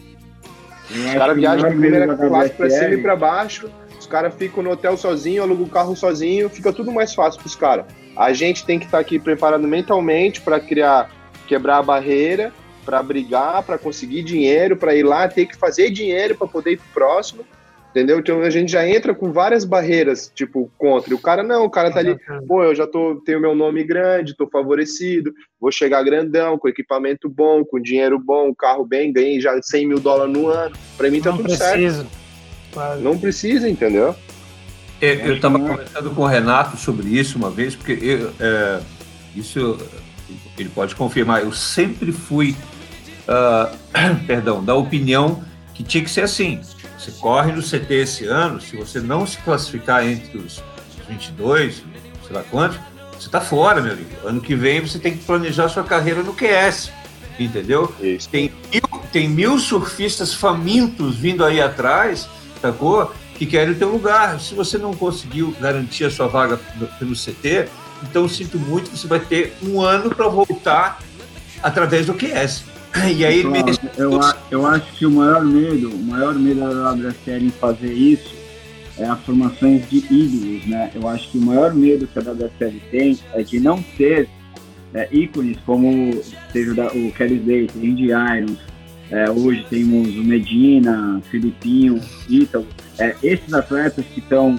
Os 0.89 1.13
caras 1.13 1.35
viajam 1.35 1.69
de 1.69 1.75
primeira 1.75 2.15
classe 2.15 2.53
para 2.53 2.69
cima 2.69 2.93
e 2.93 2.97
para 2.97 3.15
baixo. 3.15 3.69
Os 3.99 4.07
caras 4.07 4.33
ficam 4.33 4.63
no 4.63 4.71
hotel 4.71 4.97
sozinho, 4.97 5.43
alugam 5.43 5.65
o 5.65 5.69
carro 5.69 5.95
sozinho, 5.95 6.49
fica 6.49 6.73
tudo 6.73 6.91
mais 6.91 7.13
fácil 7.13 7.39
para 7.39 7.47
os 7.47 7.55
caras. 7.55 7.85
A 8.17 8.33
gente 8.33 8.65
tem 8.65 8.79
que 8.79 8.85
estar 8.85 8.97
tá 8.97 9.01
aqui 9.01 9.19
preparado 9.19 9.67
mentalmente 9.67 10.41
para 10.41 10.59
criar, 10.59 11.09
quebrar 11.51 11.79
a 11.79 11.83
barreira, 11.83 12.53
para 12.85 13.03
brigar, 13.03 13.61
para 13.63 13.77
conseguir 13.77 14.23
dinheiro, 14.23 14.77
para 14.77 14.95
ir 14.95 15.03
lá, 15.03 15.27
ter 15.27 15.45
que 15.45 15.57
fazer 15.57 15.89
dinheiro 15.91 16.33
para 16.35 16.47
poder 16.47 16.71
ir 16.71 16.77
pro 16.77 16.93
próximo 16.93 17.45
Entendeu? 17.91 18.19
Então 18.19 18.41
a 18.41 18.49
gente 18.49 18.71
já 18.71 18.87
entra 18.87 19.13
com 19.13 19.33
várias 19.33 19.65
barreiras, 19.65 20.31
tipo, 20.33 20.71
contra. 20.77 21.11
E 21.11 21.13
o 21.13 21.19
cara 21.19 21.43
não, 21.43 21.65
o 21.65 21.69
cara 21.69 21.91
tá 21.91 21.99
ali, 21.99 22.17
pô, 22.47 22.63
eu 22.63 22.73
já 22.73 22.87
tô, 22.87 23.21
tenho 23.25 23.41
meu 23.41 23.53
nome 23.53 23.83
grande, 23.83 24.33
tô 24.33 24.47
favorecido, 24.47 25.33
vou 25.59 25.73
chegar 25.73 26.01
grandão, 26.01 26.57
com 26.57 26.69
equipamento 26.69 27.27
bom, 27.27 27.65
com 27.65 27.81
dinheiro 27.81 28.17
bom, 28.17 28.55
carro 28.55 28.85
bem, 28.85 29.11
ganhei 29.11 29.41
já 29.41 29.61
100 29.61 29.87
mil 29.89 29.99
dólares 29.99 30.33
no 30.33 30.47
ano. 30.47 30.73
Pra 30.95 31.11
mim 31.11 31.19
tá 31.19 31.31
não 31.31 31.37
tudo 31.37 31.49
preciso. 31.49 32.07
certo. 32.73 33.01
Não 33.01 33.17
precisa, 33.17 33.69
entendeu? 33.69 34.15
Eu 35.01 35.35
estava 35.35 35.59
conversando 35.59 36.11
com 36.11 36.21
o 36.21 36.27
Renato 36.27 36.77
sobre 36.77 37.09
isso 37.09 37.37
uma 37.37 37.49
vez, 37.49 37.75
porque 37.75 37.91
eu, 38.01 38.31
é, 38.39 38.79
isso 39.35 39.77
ele 40.57 40.69
pode 40.69 40.95
confirmar. 40.95 41.41
Eu 41.41 41.51
sempre 41.51 42.11
fui, 42.11 42.55
uh, 43.27 43.75
perdão, 44.27 44.63
da 44.63 44.75
opinião 44.75 45.43
que 45.73 45.83
tinha 45.83 46.03
que 46.03 46.09
ser 46.09 46.21
assim. 46.21 46.61
Você 46.97 47.11
corre 47.13 47.51
no 47.51 47.63
CT 47.63 47.93
esse 47.93 48.25
ano, 48.25 48.61
se 48.61 48.75
você 48.75 48.99
não 48.99 49.25
se 49.25 49.37
classificar 49.39 50.05
entre 50.05 50.37
os 50.37 50.61
22, 51.09 51.83
sei 52.27 52.35
lá 52.35 52.43
quantos, 52.43 52.79
você 53.11 53.27
está 53.27 53.41
fora, 53.41 53.81
meu 53.81 53.93
amigo. 53.93 54.09
Ano 54.23 54.41
que 54.41 54.55
vem 54.55 54.81
você 54.81 54.99
tem 54.99 55.17
que 55.17 55.23
planejar 55.23 55.67
sua 55.69 55.83
carreira 55.83 56.21
no 56.21 56.33
QS, 56.33 56.91
entendeu? 57.39 57.93
Isso. 57.99 58.29
Tem 58.29 58.51
mil, 58.71 59.01
tem 59.11 59.27
mil 59.27 59.59
surfistas 59.59 60.33
famintos 60.33 61.17
vindo 61.17 61.43
aí 61.43 61.61
atrás, 61.61 62.29
sacou? 62.61 63.11
Que 63.35 63.45
querem 63.45 63.73
o 63.73 63.77
teu 63.77 63.89
lugar. 63.89 64.39
Se 64.39 64.53
você 64.53 64.77
não 64.77 64.93
conseguiu 64.93 65.55
garantir 65.59 66.05
a 66.05 66.11
sua 66.11 66.27
vaga 66.27 66.57
pelo 66.99 67.13
CT, 67.15 67.67
então 68.03 68.27
sinto 68.27 68.57
muito, 68.59 68.89
você 68.89 69.07
vai 69.07 69.19
ter 69.19 69.53
um 69.63 69.81
ano 69.81 70.13
para 70.13 70.27
voltar 70.27 71.01
através 71.61 72.05
do 72.05 72.13
QS. 72.13 72.65
E 73.15 73.25
aí 73.25 73.41
claro, 73.41 73.65
mesmo... 73.65 73.89
eu, 73.97 74.19
eu 74.51 74.67
acho 74.67 74.91
que 74.97 75.05
o 75.05 75.11
maior 75.11 75.45
medo, 75.45 75.95
o 75.95 76.03
maior 76.03 76.35
medo 76.35 76.59
da 76.59 76.91
WSL 76.91 77.45
em 77.45 77.49
fazer 77.49 77.93
isso 77.93 78.35
é 78.97 79.05
as 79.05 79.17
formações 79.21 79.89
de 79.89 79.99
ídolos, 80.13 80.65
né? 80.67 80.91
Eu 80.93 81.07
acho 81.07 81.31
que 81.31 81.37
o 81.37 81.41
maior 81.41 81.73
medo 81.73 82.05
que 82.05 82.19
a 82.19 82.21
WSL 82.21 82.81
tem 82.91 83.17
é 83.33 83.43
de 83.43 83.61
não 83.61 83.81
ter 83.81 84.27
é, 84.93 85.07
ícones 85.09 85.57
como 85.65 86.21
teve 86.51 86.71
o 86.71 87.11
Kelly 87.13 87.37
Slater, 87.37 87.81
Indy 87.81 88.07
Irons, 88.09 88.59
é, 89.11 89.29
hoje 89.29 89.65
temos 89.69 90.07
o 90.15 90.23
Medina, 90.23 91.21
Filipinho, 91.29 91.99
Ítalo. 92.29 92.65
É, 92.97 93.13
esses 93.21 93.53
atletas 93.53 94.05
que 94.05 94.21
estão 94.21 94.57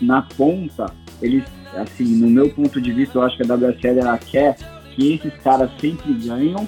na 0.00 0.22
ponta, 0.22 0.92
eles, 1.22 1.44
assim, 1.74 2.04
no 2.04 2.28
meu 2.28 2.48
ponto 2.50 2.80
de 2.80 2.92
vista, 2.92 3.18
eu 3.18 3.22
acho 3.22 3.36
que 3.36 3.42
a 3.42 3.54
WSL 3.54 4.00
ela 4.00 4.18
quer 4.18 4.56
que 4.94 5.14
esses 5.14 5.34
caras 5.42 5.70
sempre 5.80 6.12
ganham 6.14 6.66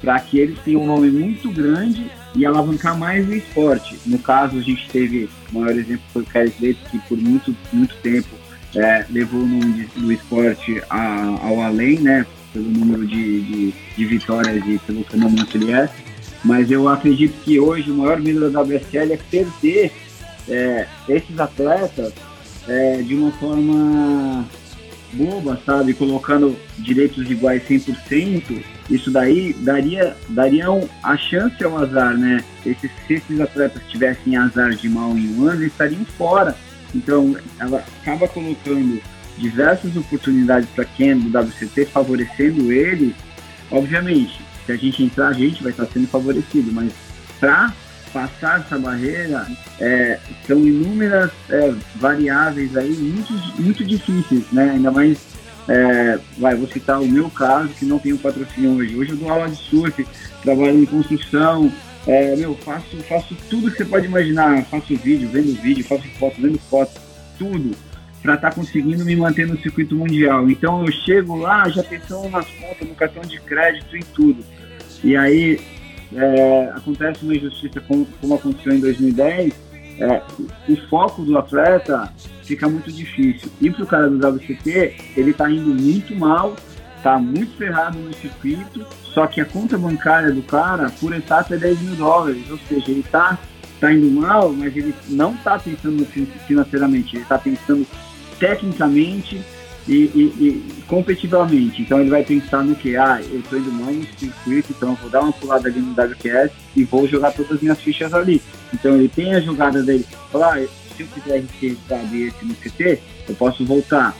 para 0.00 0.18
que 0.20 0.38
eles 0.38 0.58
tenham 0.60 0.82
um 0.82 0.86
nome 0.86 1.10
muito 1.10 1.50
grande 1.50 2.10
e 2.34 2.46
alavancar 2.46 2.96
mais 2.96 3.28
o 3.28 3.34
esporte. 3.34 3.98
No 4.06 4.18
caso, 4.18 4.58
a 4.58 4.60
gente 4.60 4.88
teve, 4.90 5.28
o 5.52 5.58
maior 5.58 5.76
exemplo 5.76 6.02
foi 6.12 6.22
o 6.22 6.26
Kelly 6.26 6.48
Slater, 6.50 6.90
que 6.90 6.98
por 7.00 7.18
muito, 7.18 7.56
muito 7.72 7.94
tempo 7.96 8.28
é, 8.76 9.04
levou 9.10 9.40
o 9.40 9.46
nome 9.46 9.88
do 9.96 10.12
esporte 10.12 10.82
a, 10.88 11.38
ao 11.42 11.60
além, 11.62 11.98
né, 12.00 12.26
pelo 12.52 12.70
número 12.70 13.06
de, 13.06 13.40
de, 13.42 13.74
de, 13.96 14.04
vitórias 14.04 14.64
e 14.66 14.78
pelo 14.86 15.04
fenômeno 15.04 15.46
que 15.46 15.58
ele 15.58 15.72
é. 15.72 15.88
Mas 16.44 16.70
eu 16.70 16.88
acredito 16.88 17.34
que 17.42 17.58
hoje 17.58 17.90
o 17.90 17.94
maior 17.94 18.20
medo 18.20 18.48
da 18.50 18.62
WSL 18.62 19.12
é 19.12 19.18
perder 19.30 19.92
é, 20.48 20.86
esses 21.08 21.38
atletas 21.38 22.12
é, 22.68 23.02
de 23.02 23.14
uma 23.14 23.32
forma 23.32 24.46
boba, 25.12 25.60
sabe? 25.64 25.94
Colocando 25.94 26.56
direitos 26.78 27.30
iguais 27.30 27.62
100%, 27.68 28.62
isso 28.90 29.10
daí 29.10 29.52
daria, 29.54 30.16
daria 30.28 30.70
um, 30.70 30.86
a 31.02 31.16
chance 31.16 31.62
ao 31.64 31.78
azar, 31.78 32.16
né? 32.16 32.44
Esses, 32.64 32.90
se 33.06 33.14
esses 33.14 33.40
atletas 33.40 33.82
tivessem 33.88 34.36
azar 34.36 34.70
de 34.74 34.88
mal 34.88 35.16
em 35.16 35.34
um 35.34 35.48
ano, 35.48 35.62
eles 35.62 35.72
estariam 35.72 36.04
fora. 36.04 36.54
Então, 36.94 37.36
ela 37.58 37.84
acaba 38.00 38.28
colocando 38.28 39.00
diversas 39.36 39.96
oportunidades 39.96 40.68
para 40.70 40.84
quem 40.84 41.10
é 41.10 41.14
do 41.14 41.38
WCT, 41.38 41.86
favorecendo 41.86 42.72
ele. 42.72 43.14
Obviamente, 43.70 44.40
se 44.64 44.72
a 44.72 44.76
gente 44.76 45.02
entrar, 45.02 45.28
a 45.28 45.32
gente 45.32 45.62
vai 45.62 45.72
estar 45.72 45.86
sendo 45.86 46.06
favorecido, 46.08 46.72
mas 46.72 46.92
para 47.38 47.72
passar 48.08 48.60
essa 48.60 48.78
barreira 48.78 49.46
é, 49.80 50.18
são 50.46 50.58
inúmeras 50.58 51.30
é, 51.50 51.74
variáveis 51.96 52.76
aí 52.76 52.90
muito, 52.90 53.32
muito 53.60 53.84
difíceis, 53.84 54.44
né? 54.52 54.70
Ainda 54.72 54.90
mais, 54.90 55.18
é, 55.68 56.18
vai, 56.38 56.54
vou 56.54 56.68
citar 56.68 57.00
o 57.00 57.06
meu 57.06 57.30
caso, 57.30 57.68
que 57.68 57.84
não 57.84 57.98
tenho 57.98 58.18
patrocínio 58.18 58.76
hoje. 58.76 58.96
Hoje 58.96 59.10
eu 59.10 59.16
dou 59.16 59.30
aula 59.30 59.48
de 59.48 59.56
surf, 59.56 60.06
trabalho 60.42 60.82
em 60.82 60.86
construção, 60.86 61.72
é, 62.06 62.34
meu, 62.36 62.54
faço, 62.54 62.96
faço 63.08 63.36
tudo 63.50 63.70
que 63.70 63.78
você 63.78 63.84
pode 63.84 64.06
imaginar, 64.06 64.64
faço 64.64 64.96
vídeo, 64.96 65.28
vendo 65.28 65.60
vídeo, 65.60 65.84
faço 65.84 66.08
foto, 66.18 66.40
vendo 66.40 66.58
foto, 66.58 66.92
tudo 67.38 67.76
para 68.22 68.34
estar 68.34 68.50
tá 68.50 68.54
conseguindo 68.54 69.04
me 69.04 69.14
manter 69.14 69.46
no 69.46 69.58
circuito 69.60 69.94
mundial. 69.94 70.50
Então 70.50 70.84
eu 70.84 70.92
chego 70.92 71.36
lá 71.36 71.68
já 71.68 71.82
pensando 71.82 72.28
nas 72.28 72.46
contas, 72.50 72.88
no 72.88 72.94
cartão 72.94 73.22
de 73.22 73.40
crédito 73.40 73.96
e 73.96 74.02
tudo. 74.02 74.44
E 75.04 75.16
aí 75.16 75.60
é, 76.14 76.70
acontece 76.74 77.22
uma 77.24 77.34
injustiça 77.34 77.80
como, 77.80 78.06
como 78.20 78.34
aconteceu 78.34 78.72
em 78.72 78.80
2010, 78.80 79.52
é, 80.00 80.22
o 80.68 80.76
foco 80.88 81.22
do 81.22 81.36
atleta 81.36 82.12
fica 82.44 82.68
muito 82.68 82.90
difícil. 82.90 83.50
E 83.60 83.70
para 83.70 83.82
o 83.82 83.86
cara 83.86 84.08
do 84.08 84.16
WCT, 84.16 84.96
ele 85.16 85.30
está 85.32 85.50
indo 85.50 85.74
muito 85.74 86.14
mal, 86.14 86.56
está 86.96 87.18
muito 87.18 87.56
ferrado 87.56 87.98
no 87.98 88.12
circuito, 88.14 88.86
só 89.02 89.26
que 89.26 89.40
a 89.40 89.44
conta 89.44 89.76
bancária 89.76 90.32
do 90.32 90.42
cara, 90.42 90.90
por 91.00 91.14
etapa, 91.14 91.54
é 91.54 91.58
10 91.58 91.82
mil 91.82 91.94
dólares. 91.96 92.48
Ou 92.50 92.58
seja, 92.68 92.90
ele 92.90 93.00
está 93.00 93.38
tá 93.80 93.92
indo 93.92 94.10
mal, 94.10 94.52
mas 94.52 94.76
ele 94.76 94.94
não 95.08 95.34
está 95.34 95.58
pensando 95.58 96.06
financeiramente, 96.46 97.16
ele 97.16 97.22
está 97.22 97.38
pensando 97.38 97.86
tecnicamente 98.38 99.42
e, 99.88 99.94
e, 99.94 100.22
e, 100.38 100.82
competitivamente. 100.86 101.80
Então 101.80 102.00
ele 102.00 102.10
vai 102.10 102.22
pensar 102.22 102.62
no 102.62 102.74
que? 102.76 102.96
Ah, 102.96 103.20
eu 103.22 103.40
estou 103.40 103.58
indo 103.58 103.72
mal 103.72 103.92
no 103.92 104.06
circuito, 104.18 104.72
então 104.76 104.90
eu 104.90 104.96
vou 104.96 105.10
dar 105.10 105.22
uma 105.22 105.32
pulada 105.32 105.68
ali 105.68 105.80
no 105.80 105.92
WQS 105.92 106.52
e 106.76 106.84
vou 106.84 107.08
jogar 107.08 107.32
todas 107.32 107.52
as 107.52 107.62
minhas 107.62 107.80
fichas 107.80 108.12
ali. 108.12 108.42
Então 108.72 108.94
ele 108.94 109.08
tem 109.08 109.34
a 109.34 109.40
jogada 109.40 109.82
dele, 109.82 110.06
falar, 110.30 110.58
ah, 110.58 110.66
se 110.94 111.02
eu 111.02 111.06
quiser 111.06 111.42
registrar 111.60 112.02
esse 112.04 112.44
no 112.44 112.54
CT, 112.54 113.00
eu 113.28 113.34
posso 113.34 113.64
voltar. 113.64 114.14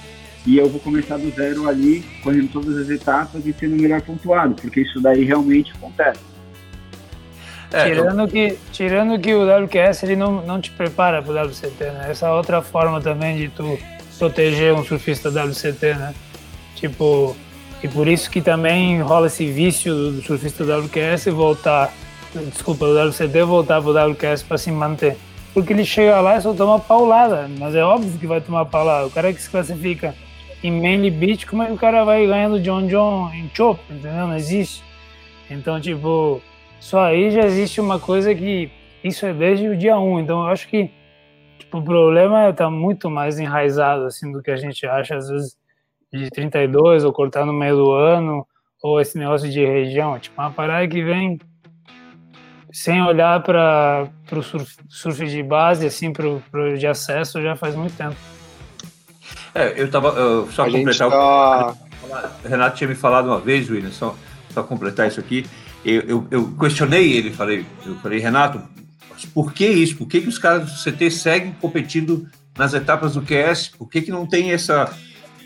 E 0.47 0.57
eu 0.57 0.69
vou 0.69 0.81
começar 0.81 1.19
do 1.19 1.31
zero 1.31 1.69
ali, 1.69 2.03
correndo 2.23 2.51
todas 2.51 2.77
as 2.79 2.89
etapas 2.89 3.45
e 3.45 3.53
sendo 3.53 3.77
melhor 3.77 4.01
pontuado, 4.01 4.55
porque 4.55 4.81
isso 4.81 4.99
daí 5.01 5.25
realmente 5.25 5.73
acontece. 5.73 6.21
É, 7.71 7.85
tirando, 7.85 8.21
eu... 8.21 8.29
que, 8.29 8.59
tirando 8.73 9.21
que 9.21 9.35
o 9.35 9.45
WQS 9.45 10.05
ele 10.05 10.17
não, 10.17 10.41
não 10.47 10.59
te 10.59 10.71
prepara 10.71 11.21
para 11.21 11.33
o 11.33 11.47
WCT, 11.47 11.85
né? 11.85 12.07
Essa 12.09 12.33
outra 12.33 12.63
forma 12.63 12.99
também 12.99 13.37
de 13.37 13.49
tu 13.51 13.79
proteger 14.19 14.75
um 14.75 14.85
surfista 14.85 15.29
WCT, 15.29 15.95
né? 15.95 16.15
Tipo, 16.75 17.37
e 17.83 17.89
por 17.89 18.09
isso 18.09 18.31
que 18.31 18.41
também 18.41 19.01
rola 19.01 19.29
esse 19.29 19.47
vício 19.51 19.95
do 20.13 20.23
surfista 20.23 20.65
WQS 20.65 21.27
voltar, 21.27 21.93
desculpa, 22.53 22.87
do 22.87 23.09
WCT 23.09 23.43
voltar 23.45 23.81
pro 23.81 23.93
WQS 23.93 24.43
para 24.43 24.59
se 24.59 24.71
manter. 24.71 25.17
Porque 25.55 25.73
ele 25.73 25.85
chega 25.85 26.21
lá 26.21 26.37
e 26.37 26.41
só 26.41 26.53
toma 26.53 26.79
paulada, 26.79 27.49
mas 27.59 27.75
é 27.75 27.83
óbvio 27.83 28.19
que 28.19 28.27
vai 28.27 28.41
tomar 28.41 28.65
paulada. 28.67 29.07
O 29.07 29.11
cara 29.11 29.33
que 29.33 29.41
se 29.41 29.49
classifica 29.49 30.15
em 30.63 30.71
Manly 30.71 31.11
Beach, 31.11 31.47
como 31.47 31.63
é 31.63 31.67
que 31.67 31.73
o 31.73 31.79
cara 31.79 32.05
vai 32.05 32.27
ganhando 32.27 32.61
John 32.61 32.87
John 32.87 33.31
em 33.33 33.51
Chop, 33.55 33.81
entendeu? 33.89 34.27
Não 34.27 34.37
existe. 34.37 34.83
Então, 35.51 35.81
tipo, 35.81 36.43
só 36.81 37.05
aí 37.05 37.31
já 37.31 37.43
existe 37.43 37.81
uma 37.81 37.99
coisa 37.99 38.35
que 38.35 38.71
isso 39.03 39.25
é 39.25 39.33
desde 39.33 39.69
o 39.69 39.77
dia 39.77 39.99
1. 39.99 40.21
Então, 40.21 40.43
eu 40.43 40.49
acho 40.49 40.69
que 40.69 40.91
Tipo, 41.69 41.79
o 41.81 41.85
problema 41.85 42.49
está 42.49 42.71
muito 42.71 43.11
mais 43.11 43.39
enraizado 43.39 44.07
assim 44.07 44.33
do 44.33 44.43
que 44.43 44.51
a 44.51 44.57
gente 44.57 44.87
acha, 44.87 45.17
às 45.17 45.29
vezes, 45.29 45.55
de 46.11 46.31
32 46.31 47.05
ou 47.05 47.13
cortar 47.13 47.45
no 47.45 47.53
meio 47.53 47.77
do 47.77 47.93
ano, 47.93 48.47
ou 48.83 48.99
esse 48.99 49.19
negócio 49.19 49.51
de 49.51 49.63
região. 49.67 50.19
Tipo, 50.19 50.41
uma 50.41 50.51
parada 50.51 50.89
que 50.89 51.05
vem 51.05 51.39
sem 52.73 53.03
olhar 53.03 53.43
para 53.43 54.09
o 54.33 54.43
surf, 54.43 54.77
surf, 54.89 55.27
de 55.27 55.43
base, 55.43 55.87
assim, 55.87 56.11
para 56.11 56.27
o 56.27 56.79
de 56.79 56.87
acesso, 56.87 57.43
já 57.43 57.55
faz 57.55 57.75
muito 57.77 57.95
tempo. 57.95 58.17
É, 59.55 59.75
eu 59.77 59.91
tava. 59.91 60.09
eu- 60.19 60.51
só 60.51 60.65
A 60.65 60.71
completar 60.71 61.09
o 61.09 61.11
tá... 61.11 61.75
o 62.45 62.49
Renato 62.49 62.79
tinha 62.79 62.89
me 62.89 62.95
falado 62.95 63.27
uma 63.27 63.41
vez, 63.41 63.69
William, 63.69 63.91
só 63.91 64.17
para 64.55 64.63
completar 64.63 65.07
isso 65.07 65.21
aqui. 65.21 65.45
Eu, 65.85 66.01
eu, 66.03 66.27
eu 66.31 66.57
questionei 66.59 67.13
ele, 67.13 67.31
falei, 67.31 67.67
eu 67.85 67.95
falei, 67.97 68.21
Renato, 68.21 68.63
por 69.27 69.53
que 69.53 69.67
isso? 69.67 69.97
Por 69.97 70.07
que, 70.07 70.21
que 70.21 70.29
os 70.29 70.39
caras 70.39 70.71
do 70.71 70.91
CT 70.91 71.11
seguem 71.11 71.53
competindo 71.61 72.29
nas 72.57 72.75
etapas 72.75 73.15
do 73.15 73.23
QS? 73.23 73.69
Por 73.77 73.89
que, 73.89 74.03
que 74.03 74.11
não 74.11 74.27
tem 74.27 74.53
essa. 74.53 74.91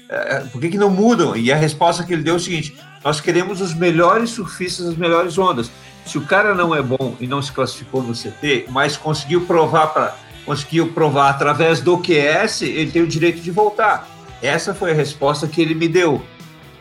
eh, 0.09 0.45
por 0.53 0.61
que, 0.61 0.69
que 0.69 0.79
não 0.79 0.91
mudam? 0.91 1.37
E 1.37 1.53
a 1.53 1.57
resposta 1.57 2.05
que 2.05 2.13
ele 2.13 2.23
deu 2.23 2.35
é 2.35 2.37
o 2.37 2.41
seguinte: 2.41 2.77
nós 3.05 3.21
queremos 3.21 3.61
os 3.61 3.75
melhores 3.75 4.31
surfistas, 4.31 4.87
as 4.87 4.97
melhores 4.97 5.37
ondas. 5.39 5.71
Se 6.05 6.19
o 6.19 6.23
cara 6.23 6.55
não 6.55 6.75
é 6.75 6.83
bom 6.83 7.17
e 7.21 7.27
não 7.27 7.41
se 7.41 7.53
classificou 7.53 8.03
no 8.03 8.13
CT, 8.13 8.67
mas 8.69 8.97
conseguiu 8.97 9.43
provar 9.43 9.89
para 9.89 10.17
conseguiu 10.45 10.89
provar 10.93 11.31
através 11.31 11.81
do 11.81 11.99
QS, 11.99 12.63
ele 12.63 12.91
tem 12.91 13.03
o 13.03 13.07
direito 13.07 13.41
de 13.41 13.51
voltar. 13.53 14.09
Essa 14.43 14.75
foi 14.75 14.91
a 14.91 14.95
resposta 14.95 15.47
que 15.47 15.63
ele 15.63 15.73
me 15.73 15.87
deu, 15.87 16.21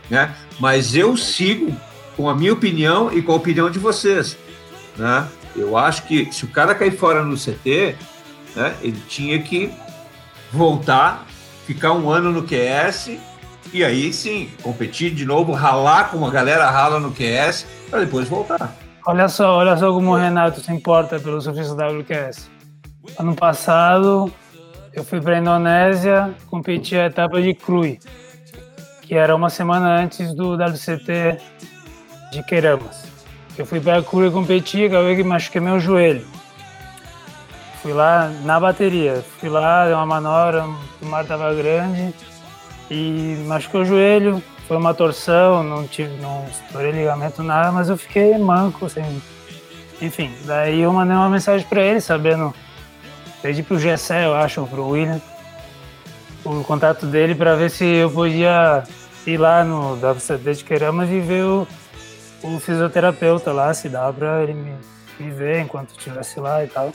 né? 0.09 0.33
Mas 0.59 0.95
eu 0.95 1.15
sigo 1.15 1.71
com 2.17 2.27
a 2.27 2.35
minha 2.35 2.53
opinião 2.53 3.13
e 3.13 3.21
com 3.21 3.31
a 3.31 3.35
opinião 3.35 3.69
de 3.69 3.77
vocês, 3.77 4.35
né? 4.97 5.27
Eu 5.55 5.77
acho 5.77 6.03
que 6.03 6.31
se 6.31 6.45
o 6.45 6.47
cara 6.47 6.73
cair 6.73 6.97
fora 6.97 7.23
no 7.23 7.35
CT, 7.35 7.95
né, 8.55 8.75
ele 8.81 9.01
tinha 9.07 9.41
que 9.41 9.71
voltar, 10.51 11.25
ficar 11.65 11.93
um 11.93 12.09
ano 12.09 12.31
no 12.31 12.43
QS 12.43 13.17
e 13.73 13.83
aí 13.83 14.11
sim 14.11 14.49
competir 14.61 15.13
de 15.13 15.25
novo, 15.25 15.53
ralar 15.53 16.09
como 16.09 16.25
a 16.25 16.31
galera 16.31 16.69
rala 16.69 16.99
no 16.99 17.11
QS 17.11 17.65
para 17.89 18.01
depois 18.01 18.27
voltar. 18.27 18.75
Olha 19.07 19.27
só, 19.27 19.57
olha 19.57 19.75
só 19.77 19.91
como 19.91 20.11
o 20.11 20.15
Renato 20.15 20.61
se 20.61 20.71
importa 20.71 21.19
pelo 21.19 21.41
surfista 21.41 21.73
WQS. 21.73 22.49
Ano 23.17 23.35
passado, 23.35 24.31
eu 24.93 25.03
fui 25.03 25.19
para 25.19 25.35
a 25.35 25.39
Indonésia 25.39 26.35
competir 26.47 26.99
a 26.99 27.05
etapa 27.07 27.41
de 27.41 27.53
Crui, 27.53 27.99
que 29.01 29.15
era 29.15 29.35
uma 29.35 29.49
semana 29.49 29.99
antes 29.99 30.33
do 30.35 30.53
WCT 30.53 31.37
de 32.31 32.43
Queiramas. 32.43 33.10
Eu 33.61 33.65
fui 33.67 33.79
para 33.79 33.99
a 33.99 34.03
Crui 34.03 34.31
competir, 34.31 34.87
acabei 34.87 35.15
que 35.15 35.23
machuquei 35.23 35.61
meu 35.61 35.79
joelho. 35.79 36.25
Fui 37.79 37.93
lá 37.93 38.27
na 38.43 38.59
bateria, 38.59 39.23
fui 39.39 39.49
lá, 39.49 39.85
deu 39.85 39.97
uma 39.97 40.05
manobra, 40.07 40.65
o 40.99 41.05
mar 41.05 41.21
estava 41.21 41.53
grande 41.53 42.11
e 42.89 43.35
machucou 43.45 43.81
o 43.81 43.85
joelho, 43.85 44.41
foi 44.67 44.77
uma 44.77 44.95
torção, 44.95 45.61
não 45.61 45.85
tive, 45.87 46.09
não 46.19 46.43
estourei 46.49 46.91
ligamento 46.91 47.43
nada, 47.43 47.71
mas 47.71 47.87
eu 47.87 47.95
fiquei 47.97 48.35
manco, 48.35 48.87
assim. 48.87 49.21
Enfim, 50.01 50.33
daí 50.45 50.81
eu 50.81 50.91
mandei 50.91 51.15
uma 51.15 51.29
mensagem 51.29 51.67
para 51.67 51.83
ele, 51.83 52.01
sabendo, 52.01 52.51
pedi 53.43 53.61
pro 53.61 53.77
Gessé, 53.77 54.25
eu 54.25 54.33
acho, 54.33 54.61
ou 54.61 54.65
pro 54.65 54.87
William, 54.87 55.21
o 56.43 56.63
contato 56.63 57.05
dele 57.05 57.35
para 57.35 57.55
ver 57.55 57.69
se 57.69 57.85
eu 57.85 58.09
podia 58.09 58.83
ir 59.27 59.37
lá 59.37 59.63
no 59.63 59.93
WCD 59.97 60.51
de 60.51 60.63
Queiramas 60.63 61.11
e 61.11 61.19
ver 61.19 61.43
o, 61.43 61.67
o 62.43 62.59
fisioterapeuta 62.59 63.51
lá, 63.51 63.73
se 63.73 63.89
dá 63.89 64.11
para 64.11 64.43
ele 64.43 64.53
me, 64.53 64.73
me 65.19 65.31
ver 65.31 65.61
enquanto 65.61 65.91
estivesse 65.91 66.39
lá 66.39 66.63
e 66.63 66.67
tal. 66.67 66.91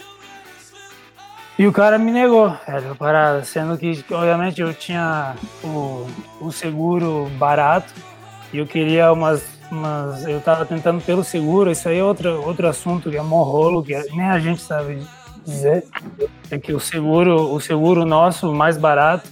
E 1.58 1.66
o 1.66 1.72
cara 1.72 1.98
me 1.98 2.12
negou, 2.12 2.54
velho, 2.66 2.92
a 2.92 2.94
parada, 2.94 3.42
sendo 3.42 3.78
que, 3.78 4.04
obviamente, 4.10 4.60
eu 4.60 4.74
tinha 4.74 5.34
o, 5.64 6.06
o 6.38 6.52
seguro 6.52 7.30
barato 7.38 7.94
e 8.52 8.58
eu 8.58 8.66
queria 8.66 9.10
umas, 9.10 9.42
umas. 9.70 10.26
Eu 10.26 10.38
tava 10.42 10.66
tentando 10.66 11.00
pelo 11.00 11.24
seguro, 11.24 11.70
isso 11.70 11.88
aí 11.88 11.98
é 11.98 12.04
outro, 12.04 12.42
outro 12.46 12.68
assunto 12.68 13.10
que 13.10 13.16
é 13.16 13.22
morrolo, 13.22 13.82
que 13.82 13.96
nem 14.12 14.26
a 14.26 14.38
gente 14.38 14.60
sabe 14.60 14.98
dizer. 15.46 15.84
É 16.50 16.58
que 16.58 16.74
o 16.74 16.80
seguro, 16.80 17.54
o 17.54 17.58
seguro 17.58 18.04
nosso, 18.04 18.52
mais 18.52 18.76
barato, 18.76 19.26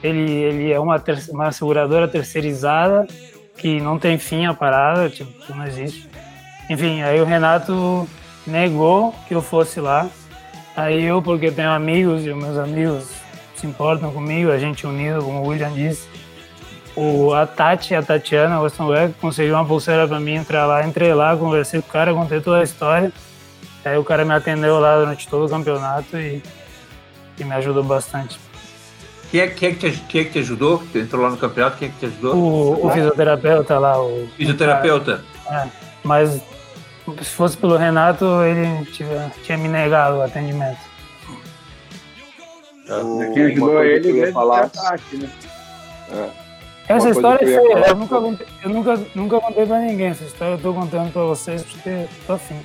ele, 0.00 0.30
ele 0.30 0.72
é 0.72 0.78
uma, 0.78 1.00
ter, 1.00 1.18
uma 1.30 1.50
seguradora 1.50 2.06
terceirizada 2.06 3.08
que 3.56 3.80
não 3.80 3.98
tem 3.98 4.18
fim 4.18 4.46
a 4.46 4.54
parada, 4.54 5.08
tipo, 5.08 5.30
não 5.54 5.66
existe. 5.66 6.08
Enfim, 6.68 7.02
aí 7.02 7.20
o 7.20 7.24
Renato 7.24 8.08
negou 8.46 9.14
que 9.26 9.34
eu 9.34 9.42
fosse 9.42 9.80
lá. 9.80 10.08
Aí 10.76 11.04
eu, 11.04 11.22
porque 11.22 11.50
tenho 11.50 11.70
amigos 11.70 12.26
e 12.26 12.34
meus 12.34 12.58
amigos 12.58 13.08
se 13.54 13.66
importam 13.66 14.12
comigo, 14.12 14.50
a 14.50 14.58
gente 14.58 14.86
unido, 14.86 15.22
como 15.22 15.42
o 15.42 15.48
William 15.48 15.72
disse. 15.72 16.06
O, 16.94 17.32
a 17.34 17.46
Tati, 17.46 17.94
a 17.94 18.02
Tatiana, 18.02 18.58
Beck, 18.60 19.14
conseguiu 19.20 19.54
uma 19.54 19.64
pulseira 19.64 20.06
pra 20.08 20.20
mim 20.20 20.34
entrar 20.34 20.66
lá. 20.66 20.86
Entrei 20.86 21.12
lá, 21.12 21.36
conversei 21.36 21.80
com 21.80 21.88
o 21.88 21.92
cara, 21.92 22.14
contei 22.14 22.40
toda 22.40 22.60
a 22.60 22.62
história. 22.62 23.12
Aí 23.84 23.96
o 23.96 24.04
cara 24.04 24.24
me 24.24 24.34
atendeu 24.34 24.80
lá 24.80 24.98
durante 24.98 25.28
todo 25.28 25.46
o 25.46 25.48
campeonato 25.48 26.16
e, 26.16 26.42
e 27.38 27.44
me 27.44 27.54
ajudou 27.54 27.84
bastante. 27.84 28.38
Quem 29.30 29.40
é, 29.40 29.48
quem, 29.48 29.68
é 29.70 29.72
que 29.72 29.90
te, 29.90 30.00
quem 30.08 30.20
é 30.20 30.24
que 30.24 30.30
te 30.30 30.38
ajudou? 30.38 30.82
Que 30.92 30.98
entrou 31.00 31.22
lá 31.22 31.30
no 31.30 31.36
campeonato, 31.36 31.78
quem 31.78 31.88
é 31.88 31.90
que 31.90 31.98
te 31.98 32.06
ajudou? 32.06 32.34
O, 32.36 32.86
o 32.86 32.90
fisioterapeuta 32.90 33.78
lá, 33.78 34.00
o. 34.00 34.28
Fisioterapeuta. 34.36 35.24
É, 35.50 35.66
mas 36.04 36.40
se 37.22 37.30
fosse 37.30 37.56
pelo 37.56 37.76
Renato, 37.76 38.24
ele 38.42 38.84
tinha, 38.86 39.32
tinha 39.42 39.58
me 39.58 39.68
negado 39.68 40.18
o 40.18 40.22
atendimento. 40.22 40.78
O- 42.88 43.32
Quem 43.34 43.46
ajudou 43.46 43.82
ele 43.84 44.00
que 44.12 44.18
eu 44.18 44.26
ia 44.26 44.32
falar, 44.32 44.68
foi 44.70 44.80
a 44.80 44.90
Tati, 44.90 45.16
né? 45.16 45.30
Essa 46.88 47.06
Uma 47.06 47.10
história 47.10 47.44
é 47.44 47.46
feia, 47.48 47.88
eu 47.88 47.96
nunca, 47.96 48.20
contei, 48.20 48.46
eu, 48.62 48.70
nunca, 48.70 49.00
nunca 49.12 49.40
contei 49.40 49.66
pra 49.66 49.80
ninguém. 49.80 50.06
Essa 50.06 50.22
história 50.22 50.52
eu 50.54 50.58
tô 50.58 50.72
contando 50.72 51.12
pra 51.12 51.22
vocês 51.22 51.64
porque 51.64 52.06
tô 52.28 52.34
afim. 52.34 52.60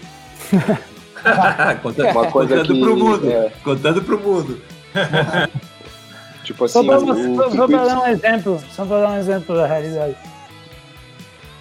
contando 1.82 2.12
Uma 2.12 2.28
coisa 2.28 2.58
contando 2.58 2.74
que- 2.74 2.82
pro 2.82 2.96
mundo. 2.98 3.32
é. 3.32 3.52
Contando 3.64 4.02
pro 4.04 4.20
mundo. 4.20 4.62
tipo 6.52 6.68
Só 6.68 6.80
assim, 6.80 6.88
pra, 6.88 6.98
o, 7.00 7.06
você- 7.06 7.24
só 7.36 7.42
pra 7.42 7.50
circuito, 7.52 7.86
dar 7.86 8.00
um 8.02 8.08
exemplo, 8.08 8.64
só 8.72 8.86
pra 8.86 9.02
dar 9.02 9.10
um 9.12 9.18
exemplo 9.20 9.56
da 9.56 9.68
realidade. 9.68 10.16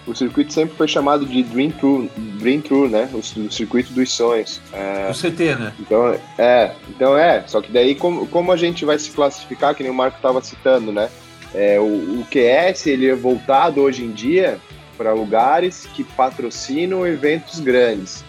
o 0.07 0.15
circuito 0.15 0.51
sempre 0.51 0.75
foi 0.75 0.87
chamado 0.87 1.25
de 1.25 1.43
Dream 1.43 1.71
Tour, 1.71 2.07
Dream 2.39 2.61
Tour 2.61 2.89
né? 2.89 3.09
O, 3.13 3.17
o 3.17 3.51
circuito 3.51 3.93
dos 3.93 4.11
sonhos. 4.11 4.59
É, 4.73 5.09
O 5.09 5.13
CT, 5.13 5.55
né? 5.55 5.73
Então 5.79 6.15
é, 6.37 6.75
então 6.89 7.17
é, 7.17 7.43
só 7.47 7.61
que 7.61 7.71
daí 7.71 7.95
como, 7.95 8.27
como 8.27 8.51
a 8.51 8.57
gente 8.57 8.83
vai 8.85 8.97
se 8.99 9.11
classificar, 9.11 9.75
que 9.75 9.83
nem 9.83 9.91
o 9.91 9.95
Marco 9.95 10.17
estava 10.17 10.41
citando, 10.41 10.91
né? 10.91 11.09
É, 11.53 11.79
o, 11.79 11.83
o 11.83 12.25
QS 12.31 12.87
ele 12.87 13.07
é 13.09 13.15
voltado 13.15 13.81
hoje 13.81 14.03
em 14.03 14.11
dia 14.11 14.57
para 14.97 15.13
lugares 15.13 15.87
que 15.93 16.03
patrocinam 16.03 17.05
eventos 17.05 17.59
grandes. 17.59 18.23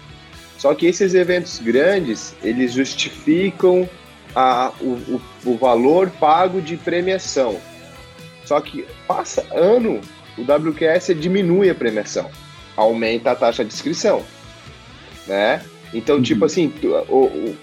Só 0.59 0.75
que 0.75 0.87
esses 0.87 1.15
eventos 1.15 1.59
grandes 1.59 2.35
eles 2.43 2.73
justificam 2.73 3.89
a, 4.35 4.72
o, 4.80 4.87
o, 4.87 5.22
o 5.53 5.57
valor 5.57 6.11
pago 6.11 6.61
de 6.61 6.76
premiação. 6.76 7.61
Só 8.45 8.61
que 8.61 8.85
passa 9.07 9.47
ano, 9.53 10.01
o 10.37 10.43
WQS 10.43 11.14
diminui 11.18 11.70
a 11.70 11.74
premiação, 11.74 12.30
aumenta 12.76 13.30
a 13.30 13.35
taxa 13.35 13.64
de 13.64 13.72
inscrição, 13.72 14.22
né? 15.26 15.62
Então, 15.95 16.22
tipo 16.22 16.45
assim, 16.47 16.72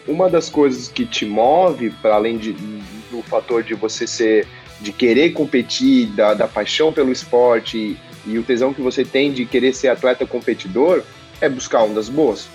uma 0.07 0.29
das 0.29 0.49
coisas 0.49 0.87
que 0.87 1.05
te 1.05 1.25
move, 1.25 1.89
para 2.01 2.15
além 2.15 2.37
de, 2.37 2.53
do 2.53 3.23
fator 3.23 3.63
de 3.63 3.73
você 3.73 4.05
ser, 4.05 4.47
de 4.79 4.91
querer 4.91 5.31
competir, 5.31 6.07
da, 6.07 6.35
da 6.35 6.47
paixão 6.47 6.93
pelo 6.93 7.11
esporte 7.11 7.77
e, 7.77 8.31
e 8.31 8.37
o 8.37 8.43
tesão 8.43 8.73
que 8.73 8.81
você 8.81 9.03
tem 9.03 9.31
de 9.31 9.45
querer 9.45 9.73
ser 9.73 9.87
atleta 9.87 10.27
competidor, 10.27 11.03
é 11.41 11.49
buscar 11.49 11.83
ondas 11.83 12.07
boas, 12.07 12.47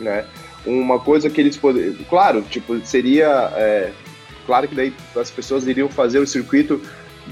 né? 0.00 0.24
Uma 0.66 0.98
coisa 0.98 1.30
que 1.30 1.40
eles 1.40 1.56
poderiam, 1.56 1.94
claro, 2.08 2.42
tipo, 2.42 2.78
seria, 2.84 3.52
é, 3.56 3.92
claro 4.44 4.68
que 4.68 4.74
daí 4.74 4.92
as 5.16 5.30
pessoas 5.30 5.66
iriam 5.66 5.88
fazer 5.88 6.18
o 6.18 6.26
circuito 6.26 6.80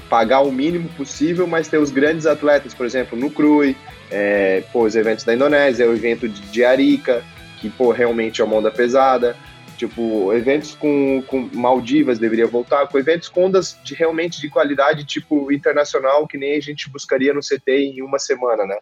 pagar 0.09 0.41
o 0.41 0.51
mínimo 0.51 0.89
possível, 0.89 1.47
mas 1.47 1.67
ter 1.67 1.77
os 1.77 1.91
grandes 1.91 2.25
atletas, 2.25 2.73
por 2.73 2.85
exemplo, 2.85 3.17
no 3.17 3.31
Crui, 3.31 3.75
é, 4.09 4.63
pô, 4.71 4.83
os 4.83 4.95
eventos 4.95 5.25
da 5.25 5.33
Indonésia, 5.33 5.89
o 5.89 5.93
evento 5.93 6.27
de, 6.27 6.41
de 6.41 6.63
Arica, 6.63 7.23
que 7.59 7.69
pô, 7.69 7.91
realmente 7.91 8.41
é 8.41 8.45
uma 8.45 8.55
onda 8.55 8.71
pesada. 8.71 9.35
Tipo, 9.77 10.33
eventos 10.33 10.73
com, 10.73 11.21
com 11.27 11.49
Maldivas 11.53 12.17
deveria 12.17 12.47
voltar, 12.47 12.87
com 12.87 12.97
eventos 12.97 13.29
com 13.29 13.45
ondas 13.45 13.77
de 13.83 13.93
realmente 13.93 14.41
de 14.41 14.49
qualidade, 14.49 15.05
tipo, 15.05 15.51
internacional, 15.51 16.27
que 16.27 16.37
nem 16.37 16.57
a 16.57 16.59
gente 16.59 16.89
buscaria 16.89 17.31
no 17.31 17.41
CT 17.41 17.71
em 17.71 18.01
uma 18.01 18.17
semana, 18.17 18.65
né? 18.65 18.77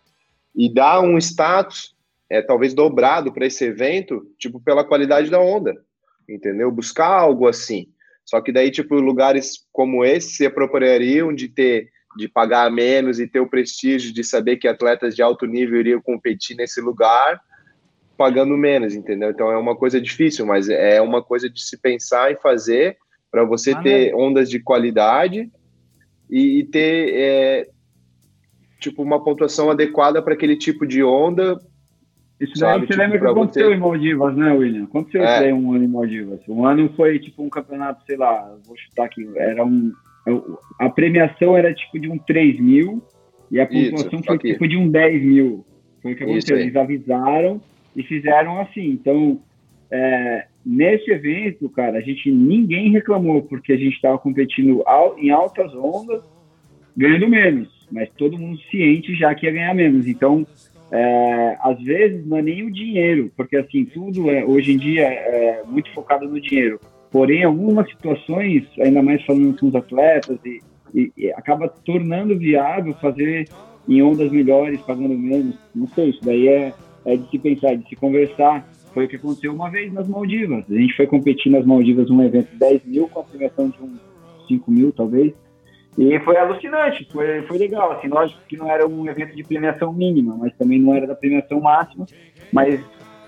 E 0.55 0.73
dar 0.73 1.01
um 1.01 1.17
status, 1.17 1.93
é, 2.29 2.41
talvez 2.41 2.73
dobrado 2.73 3.31
para 3.31 3.45
esse 3.45 3.65
evento, 3.65 4.25
tipo, 4.37 4.59
pela 4.59 4.83
qualidade 4.83 5.29
da 5.29 5.39
onda, 5.39 5.73
entendeu? 6.27 6.71
Buscar 6.71 7.07
algo 7.07 7.47
assim. 7.47 7.87
Só 8.25 8.41
que 8.41 8.51
daí, 8.51 8.71
tipo, 8.71 8.95
lugares 8.95 9.65
como 9.71 10.03
esse 10.03 10.35
se 10.35 10.45
apropriariam 10.45 11.33
de 11.33 11.47
ter, 11.47 11.89
de 12.17 12.27
pagar 12.27 12.71
menos 12.71 13.19
e 13.19 13.27
ter 13.27 13.39
o 13.39 13.49
prestígio 13.49 14.13
de 14.13 14.23
saber 14.23 14.57
que 14.57 14.67
atletas 14.67 15.15
de 15.15 15.21
alto 15.21 15.45
nível 15.45 15.79
iriam 15.79 16.01
competir 16.01 16.57
nesse 16.57 16.81
lugar, 16.81 17.39
pagando 18.17 18.57
menos, 18.57 18.95
entendeu? 18.95 19.29
Então 19.29 19.51
é 19.51 19.57
uma 19.57 19.75
coisa 19.75 20.01
difícil, 20.01 20.45
mas 20.45 20.69
é 20.69 20.99
uma 21.01 21.21
coisa 21.21 21.49
de 21.49 21.61
se 21.61 21.77
pensar 21.77 22.31
e 22.31 22.37
fazer 22.37 22.97
para 23.29 23.43
você 23.43 23.73
Maneiro. 23.73 24.11
ter 24.11 24.15
ondas 24.15 24.49
de 24.49 24.59
qualidade 24.59 25.51
e, 26.29 26.59
e 26.59 26.63
ter 26.63 27.13
é, 27.13 27.67
tipo 28.79 29.03
uma 29.03 29.23
pontuação 29.23 29.69
adequada 29.69 30.21
para 30.21 30.33
aquele 30.33 30.57
tipo 30.57 30.87
de 30.87 31.03
onda. 31.03 31.59
Isso 32.39 32.53
daí 32.59 32.71
Sabe, 32.71 32.81
você 32.81 32.87
tipo, 32.87 32.99
lembra 33.01 33.19
que 33.19 33.25
aconteceu 33.27 33.67
você- 33.69 33.75
em 33.75 33.79
Maldivas, 33.79 34.35
né, 34.35 34.51
William? 34.51 34.83
Aconteceu 34.83 35.23
É. 35.23 35.31
isso 35.33 35.41
daí 35.43 35.53
um 35.53 35.71
ano 35.73 35.83
em 35.85 35.87
Maldivas. 35.87 36.39
Um 36.49 36.65
ano 36.65 36.89
foi 36.95 37.17
tipo 37.19 37.41
um 37.43 37.49
campeonato, 37.49 38.03
sei 38.05 38.17
lá, 38.17 38.53
vou 38.65 38.75
chutar 38.77 39.05
aqui, 39.05 39.25
era 39.37 39.63
um 39.63 39.91
a 40.79 40.89
premiação 40.89 41.55
era 41.55 41.71
tipo 41.73 41.99
de 41.99 42.09
um 42.09 42.17
3 42.17 42.59
mil 42.59 43.01
e 43.51 43.59
a 43.59 43.67
pontuação 43.67 44.23
foi 44.23 44.35
aqui. 44.35 44.51
tipo 44.53 44.67
de 44.67 44.75
um 44.75 44.89
10 44.89 45.23
mil. 45.23 45.63
Foi 46.01 46.13
o 46.13 46.15
que 46.15 46.23
aconteceu. 46.23 46.57
Eles 46.57 46.75
avisaram 46.75 47.61
e 47.95 48.01
fizeram 48.01 48.59
assim. 48.59 48.87
Então, 48.89 49.39
é, 49.91 50.45
nesse 50.65 51.11
evento, 51.11 51.69
cara, 51.69 51.99
a 51.99 52.01
gente 52.01 52.31
ninguém 52.31 52.89
reclamou 52.91 53.43
porque 53.43 53.71
a 53.71 53.77
gente 53.77 53.93
estava 53.93 54.17
competindo 54.17 54.83
em 55.19 55.29
altas 55.29 55.73
ondas, 55.75 56.23
ganhando 56.97 57.27
menos, 57.29 57.69
mas 57.91 58.09
todo 58.17 58.37
mundo 58.37 58.59
ciente 58.71 59.13
já 59.15 59.33
que 59.35 59.45
ia 59.45 59.51
ganhar 59.51 59.75
menos. 59.75 60.07
Então, 60.07 60.45
é, 60.91 61.57
às 61.61 61.81
vezes 61.81 62.25
não 62.25 62.37
é 62.37 62.41
nem 62.41 62.63
o 62.63 62.71
dinheiro, 62.71 63.31
porque 63.35 63.57
assim 63.57 63.85
tudo 63.85 64.29
é 64.29 64.45
hoje 64.45 64.73
em 64.73 64.77
dia 64.77 65.03
é 65.03 65.63
muito 65.65 65.91
focado 65.93 66.27
no 66.27 66.39
dinheiro. 66.39 66.79
Porém, 67.11 67.43
algumas 67.43 67.87
situações, 67.89 68.63
ainda 68.79 69.01
mais 69.01 69.23
falando 69.23 69.57
com 69.57 69.67
os 69.67 69.75
atletas, 69.75 70.37
e, 70.45 70.59
e, 70.93 71.11
e 71.17 71.31
acaba 71.31 71.69
tornando 71.69 72.37
viável 72.37 72.93
fazer 72.95 73.47
em 73.87 74.01
ondas 74.01 74.31
melhores, 74.31 74.81
pagando 74.81 75.17
menos. 75.17 75.55
Não 75.73 75.87
sei, 75.87 76.09
isso 76.09 76.19
daí 76.23 76.47
é, 76.47 76.73
é 77.05 77.15
de 77.15 77.29
se 77.29 77.39
pensar, 77.39 77.75
de 77.75 77.87
se 77.87 77.95
conversar. 77.95 78.67
Foi 78.93 79.05
o 79.05 79.07
que 79.07 79.15
aconteceu 79.15 79.53
uma 79.53 79.69
vez 79.69 79.91
nas 79.93 80.07
Maldivas. 80.07 80.65
A 80.69 80.73
gente 80.73 80.95
foi 80.95 81.05
competir 81.07 81.51
nas 81.51 81.65
Maldivas 81.65 82.09
num 82.09 82.23
evento 82.23 82.51
de 82.51 82.57
10 82.57 82.85
mil 82.85 83.07
com 83.07 83.19
a 83.19 83.23
premiação 83.23 83.69
de 83.69 83.81
uns 83.81 83.99
5 84.47 84.71
mil, 84.71 84.91
talvez. 84.91 85.33
E 85.97 86.19
foi 86.19 86.37
alucinante, 86.37 87.07
foi, 87.11 87.41
foi 87.43 87.57
legal. 87.57 87.93
Assim, 87.93 88.07
lógico 88.07 88.41
que 88.47 88.57
não 88.57 88.69
era 88.69 88.85
um 88.85 89.07
evento 89.07 89.35
de 89.35 89.43
premiação 89.43 89.93
mínima, 89.93 90.35
mas 90.37 90.53
também 90.57 90.79
não 90.79 90.93
era 90.93 91.07
da 91.07 91.15
premiação 91.15 91.61
máxima. 91.61 92.05
Mas 92.51 92.81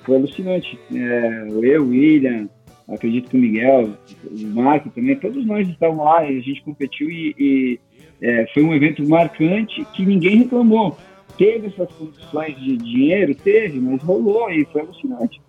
foi 0.03 0.18
alucinante. 0.18 0.78
É, 0.93 1.47
eu, 1.61 1.88
William, 1.88 2.49
acredito 2.89 3.30
que 3.30 3.38
o 3.38 3.39
Miguel, 3.39 3.93
o 4.30 4.47
Marco 4.47 4.89
também, 4.89 5.15
todos 5.15 5.45
nós 5.45 5.68
estavam 5.68 6.03
lá 6.03 6.30
e 6.30 6.38
a 6.38 6.41
gente 6.41 6.61
competiu 6.63 7.09
e, 7.09 7.36
e 7.38 7.80
é, 8.22 8.47
foi 8.53 8.63
um 8.63 8.74
evento 8.74 9.07
marcante 9.07 9.86
que 9.93 10.05
ninguém 10.05 10.38
reclamou. 10.39 10.97
Teve 11.38 11.68
essas 11.68 11.89
condições 11.93 12.59
de 12.59 12.78
dinheiro? 12.78 13.36
Teve, 13.36 13.80
mas 13.80 14.01
rolou 14.01 14.49
e 14.49 14.65
foi 14.65 14.82
alucinante. 14.82 15.41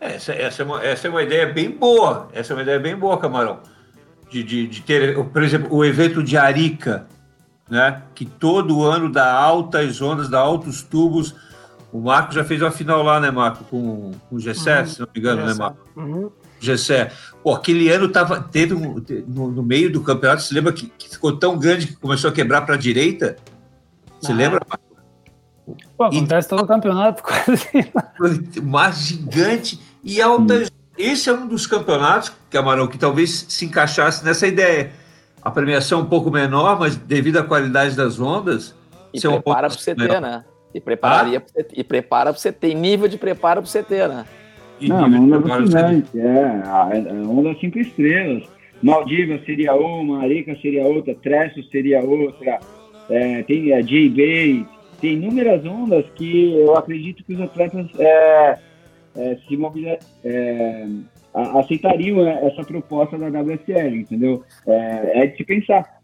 Essa, 0.00 0.32
essa, 0.32 0.62
é 0.62 0.64
uma, 0.64 0.84
essa 0.84 1.08
é 1.08 1.10
uma 1.10 1.22
ideia 1.22 1.46
bem 1.46 1.70
boa. 1.70 2.28
Essa 2.32 2.52
é 2.52 2.56
uma 2.56 2.62
ideia 2.62 2.78
bem 2.78 2.94
boa, 2.94 3.18
Camarão. 3.18 3.60
De, 4.30 4.42
de, 4.42 4.66
de 4.66 4.82
ter, 4.82 5.24
por 5.24 5.42
exemplo, 5.42 5.74
o 5.74 5.84
evento 5.84 6.22
de 6.22 6.36
Arica, 6.36 7.06
né? 7.68 8.02
que 8.14 8.26
todo 8.26 8.84
ano 8.84 9.10
dá 9.10 9.32
altas 9.32 10.00
ondas, 10.02 10.28
dá 10.28 10.38
altos 10.38 10.82
tubos. 10.82 11.34
O 11.90 12.00
Marco 12.00 12.34
já 12.34 12.44
fez 12.44 12.60
uma 12.60 12.70
final 12.70 13.02
lá, 13.02 13.18
né, 13.18 13.30
Marco? 13.30 13.64
Com, 13.64 14.12
com 14.28 14.36
o 14.36 14.40
Gessé, 14.40 14.80
uhum. 14.80 14.86
se 14.86 15.00
não 15.00 15.08
me 15.12 15.20
engano, 15.20 15.46
né, 15.46 15.54
Marco? 15.54 15.78
Uhum. 15.96 16.30
Gessé. 16.60 17.12
Pô, 17.42 17.54
aquele 17.54 17.88
ano 17.88 18.08
tava, 18.08 18.42
teve 18.42 18.74
um, 18.74 19.02
no, 19.26 19.50
no, 19.50 19.62
meio 19.62 19.90
do 19.90 20.02
campeonato, 20.02 20.42
você 20.42 20.54
lembra 20.54 20.72
que, 20.72 20.92
que, 20.98 21.08
ficou 21.08 21.36
tão 21.36 21.58
grande 21.58 21.86
que 21.86 21.96
começou 21.96 22.28
a 22.28 22.32
quebrar 22.32 22.62
para 22.62 22.74
a 22.74 22.78
direita? 22.78 23.36
Você 24.20 24.32
ah. 24.32 24.34
lembra, 24.34 24.60
Marco? 24.68 24.88
Pô, 25.96 26.04
acontece 26.04 26.46
e, 26.46 26.50
todo 26.50 26.62
o 26.64 26.66
campeonato 26.66 27.22
quase. 27.22 27.90
Mar 28.62 28.92
gigante 28.92 29.80
e 30.02 30.20
altas. 30.20 30.70
Esse 30.98 31.30
é 31.30 31.32
um 31.32 31.46
dos 31.46 31.66
campeonatos, 31.66 32.32
Camarão, 32.50 32.88
que 32.88 32.98
talvez 32.98 33.46
se 33.48 33.64
encaixasse 33.64 34.24
nessa 34.24 34.46
ideia. 34.46 34.90
A 35.40 35.50
premiação 35.50 36.00
um 36.00 36.06
pouco 36.06 36.30
menor, 36.30 36.78
mas 36.78 36.96
devido 36.96 37.38
à 37.38 37.44
qualidade 37.44 37.96
das 37.96 38.18
ondas. 38.18 38.74
E 39.14 39.20
prepara 39.20 39.38
um 39.38 39.42
para 39.42 39.68
você 39.70 39.94
ter, 39.94 40.20
né? 40.20 40.44
E 40.74 40.80
prepararia 40.80 41.42
ah? 41.56 41.62
e 41.72 41.84
prepara 41.84 42.32
para 42.32 42.38
você 42.38 42.52
ter. 42.52 42.74
Nível 42.74 43.08
de 43.08 43.16
preparo 43.16 43.62
para 43.62 43.70
você 43.70 43.82
ter, 43.82 44.08
né? 44.08 44.24
E 44.80 44.88
não, 44.88 45.06
uma 45.06 45.36
onda 45.36 45.48
fascinante, 45.48 46.18
é. 46.18 46.44
A, 46.66 46.82
a 46.82 47.28
onda 47.28 47.56
cinco 47.60 47.78
estrelas. 47.78 48.42
Maldivas 48.82 49.44
seria 49.44 49.74
uma, 49.74 50.22
Arica 50.22 50.56
seria 50.60 50.84
outra, 50.84 51.14
Tresso 51.14 51.62
seria 51.70 52.00
outra, 52.00 52.60
é, 53.10 53.42
tem 53.42 53.72
a 53.72 53.80
J-Bay, 53.80 54.64
tem 55.00 55.14
inúmeras 55.14 55.64
ondas 55.64 56.04
que 56.14 56.54
eu 56.54 56.76
acredito 56.76 57.24
que 57.24 57.34
os 57.34 57.40
atletas 57.40 57.86
é, 57.98 58.58
é, 59.18 59.36
se 59.46 59.56
mobilizar, 59.56 59.98
é, 60.24 60.86
aceitariam 61.34 62.26
essa 62.26 62.64
proposta 62.64 63.18
da 63.18 63.26
WSL, 63.26 64.00
entendeu? 64.00 64.42
É, 64.66 65.22
é, 65.22 65.26
de 65.26 65.36
se 65.36 65.44
pensar. 65.44 65.98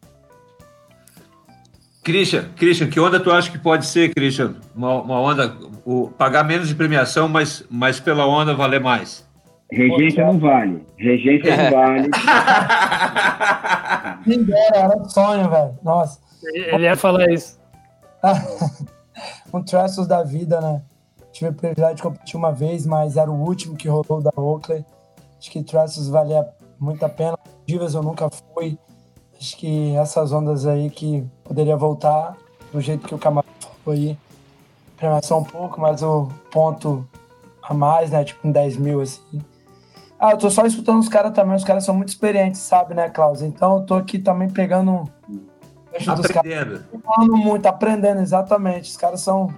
Christian, 2.03 2.51
Christian, 2.57 2.89
que 2.89 3.01
onda 3.01 3.19
tu 3.19 3.31
acha 3.31 3.51
que 3.51 3.59
pode 3.59 3.87
ser, 3.87 4.13
Christian? 4.13 4.57
Uma, 4.77 5.01
uma 5.01 5.21
onda, 5.21 5.57
o, 5.87 6.11
pagar 6.11 6.45
menos 6.45 6.69
de 6.69 6.75
premiação, 6.75 7.29
mas, 7.29 7.67
mas 7.71 7.99
pela 7.99 8.27
onda 8.27 8.55
valer 8.55 8.81
mais? 8.81 9.27
Regência 9.73 10.27
não 10.27 10.39
vale. 10.39 10.83
Regência 10.99 11.57
não 11.57 11.71
vale. 11.71 12.11
Quem 14.25 14.45
dera, 14.45 14.77
era 14.77 14.99
um 14.99 15.09
sonho, 15.09 15.49
velho. 15.49 15.79
Nossa. 15.83 16.21
Ele 16.53 16.85
ia 16.85 16.95
falar 16.95 17.31
isso. 17.31 17.59
um 19.53 19.63
Trestles 19.63 20.07
da 20.07 20.23
vida, 20.23 20.61
né? 20.61 20.83
Tive 21.35 21.49
a 21.49 21.51
oportunidade 21.51 21.97
de 21.97 22.03
competir 22.03 22.37
uma 22.37 22.53
vez, 22.53 22.87
mas 22.87 23.17
era 23.17 23.29
o 23.29 23.35
último 23.35 23.77
que 23.77 23.89
rolou 23.89 24.23
da 24.23 24.31
Oakley. 24.37 24.85
Acho 25.37 25.51
que 25.51 25.65
Trestles 25.65 26.07
valia 26.07 26.49
muito 26.79 27.05
a 27.05 27.09
pena. 27.09 27.37
Divas 27.67 27.93
eu 27.93 28.05
nunca 28.05 28.31
fui. 28.31 28.79
Acho 29.37 29.57
que 29.57 29.97
essas 29.97 30.31
ondas 30.31 30.65
aí 30.65 30.89
que 30.89 31.27
poderia 31.43 31.77
voltar 31.77 32.37
do 32.73 32.81
jeito 32.81 33.09
que 33.09 33.15
o 33.17 33.19
Camarão 33.19 33.49
foi 33.85 33.97
aí. 33.97 34.19
Premiação 34.97 35.41
um 35.41 35.45
pouco, 35.45 35.81
mas 35.81 36.05
o 36.05 36.29
ponto 36.53 37.05
a 37.61 37.75
mais, 37.75 38.13
né? 38.13 38.23
Tipo 38.23 38.47
um 38.47 38.53
10 38.53 38.77
mil, 38.77 39.01
assim. 39.01 39.43
Ah, 40.21 40.31
eu 40.31 40.39
tô 40.39 40.49
só 40.49 40.65
escutando 40.65 41.01
os 41.01 41.09
caras 41.09 41.33
também. 41.33 41.57
Os 41.57 41.65
caras 41.65 41.85
são 41.85 41.97
muito 41.97 42.11
experientes, 42.11 42.61
sabe, 42.61 42.95
né, 42.95 43.11
Klaus? 43.11 43.43
Então 43.43 43.79
eu 43.79 43.83
tô 43.83 43.95
aqui 43.95 44.21
também 44.21 44.49
pegando 44.49 45.11
aprendendo. 46.07 46.85
Falando 47.05 47.37
muito, 47.37 47.67
aprendendo, 47.67 48.21
exatamente. 48.21 48.91
Os 48.91 48.97
caras 48.97 49.21
são 49.21 49.53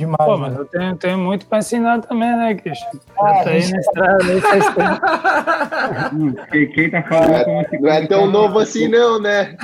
demais. 0.00 0.24
Pô, 0.24 0.36
mas 0.36 0.52
né? 0.52 0.60
eu 0.60 0.64
tenho, 0.64 0.96
tenho 0.96 1.18
muito 1.18 1.46
para 1.46 1.58
ensinar 1.58 2.00
também, 2.00 2.36
né, 2.36 2.54
Christian? 2.54 2.90
Ah, 3.18 3.44
tá 3.44 3.50
aí 3.50 3.70
na 3.70 3.78
estrada 3.78 4.24
aí 4.24 4.40
faz 4.40 4.64
tempo. 4.74 6.46
quem, 6.50 6.70
quem 6.72 6.90
tá 6.90 7.02
falando 7.02 7.34
é, 7.34 7.44
como 7.64 7.82
Não 7.82 7.90
é 7.90 8.06
tão 8.06 8.30
novo 8.30 8.58
assim, 8.58 8.88
não, 8.88 9.20
né? 9.20 9.56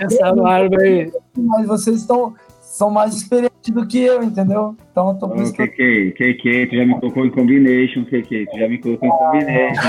Essa 0.00 0.34
barba 0.34 0.82
aí. 0.82 1.12
Mas 1.36 1.66
vocês 1.66 1.96
estão 1.96 2.34
são 2.60 2.90
mais 2.90 3.14
experientes 3.14 3.72
do 3.72 3.86
que 3.86 4.02
eu, 4.02 4.20
entendeu? 4.20 4.76
Então 4.90 5.10
eu 5.10 5.14
tô 5.14 5.28
por 5.28 5.40
isso 5.40 5.52
KK, 5.52 6.10
KK, 6.10 6.66
tu 6.66 6.76
já 6.76 6.84
me 6.84 6.98
colocou 6.98 7.24
em 7.24 7.30
combination, 7.30 8.04
KK, 8.04 8.46
tu 8.50 8.58
já 8.58 8.68
me 8.68 8.78
colocou 8.78 9.08
em 9.08 9.12
combination. 9.12 9.80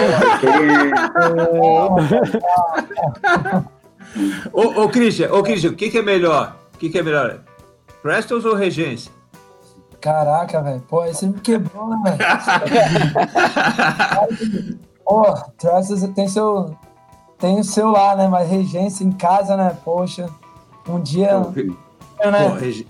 ô, 4.53 4.83
ô, 4.83 4.89
Christian, 4.89 5.33
ô, 5.33 5.41
Christian, 5.41 5.71
o 5.71 5.73
que, 5.73 5.89
que 5.89 5.97
é 5.97 6.03
melhor? 6.03 6.55
O 6.75 6.77
que, 6.77 6.89
que 6.89 6.99
é 6.99 7.01
melhor? 7.01 7.39
Prestons 8.05 8.45
ou 8.45 8.53
Regência? 8.53 9.11
Caraca, 9.99 10.61
velho. 10.61 10.79
Pô, 10.81 11.03
esse 11.05 11.25
me 11.25 11.39
quebrou, 11.39 11.89
né, 11.89 12.15
velho? 12.15 12.19
Pô, 15.03 15.23
Prestons 15.59 16.07
tem 16.13 16.27
seu. 16.27 16.77
Tem 17.39 17.59
o 17.59 17.63
seu 17.63 17.89
lá, 17.89 18.15
né? 18.15 18.27
Mas 18.27 18.47
Regência 18.47 19.03
em 19.03 19.11
casa, 19.11 19.57
né? 19.57 19.75
Poxa, 19.83 20.29
um 20.87 20.99
dia. 20.99 21.29
Pô, 21.29 22.29
né? 22.29 22.47
Pô, 22.47 22.55
reg... 22.57 22.87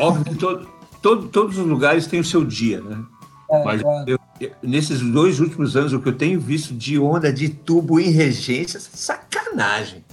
Óbvio 0.00 0.24
que 0.24 0.34
todo, 0.34 0.68
todo, 1.00 1.28
todos 1.28 1.58
os 1.58 1.64
lugares 1.64 2.08
têm 2.08 2.18
o 2.18 2.24
seu 2.24 2.44
dia, 2.44 2.80
né? 2.80 3.04
É, 3.48 3.62
Mas 3.62 3.82
eu, 4.04 4.18
nesses 4.60 5.00
dois 5.00 5.38
últimos 5.38 5.76
anos, 5.76 5.92
o 5.92 6.00
que 6.00 6.08
eu 6.08 6.18
tenho 6.18 6.40
visto 6.40 6.74
de 6.74 6.98
onda 6.98 7.32
de 7.32 7.50
tubo 7.50 8.00
em 8.00 8.10
regência, 8.10 8.80
sacanagem. 8.80 10.04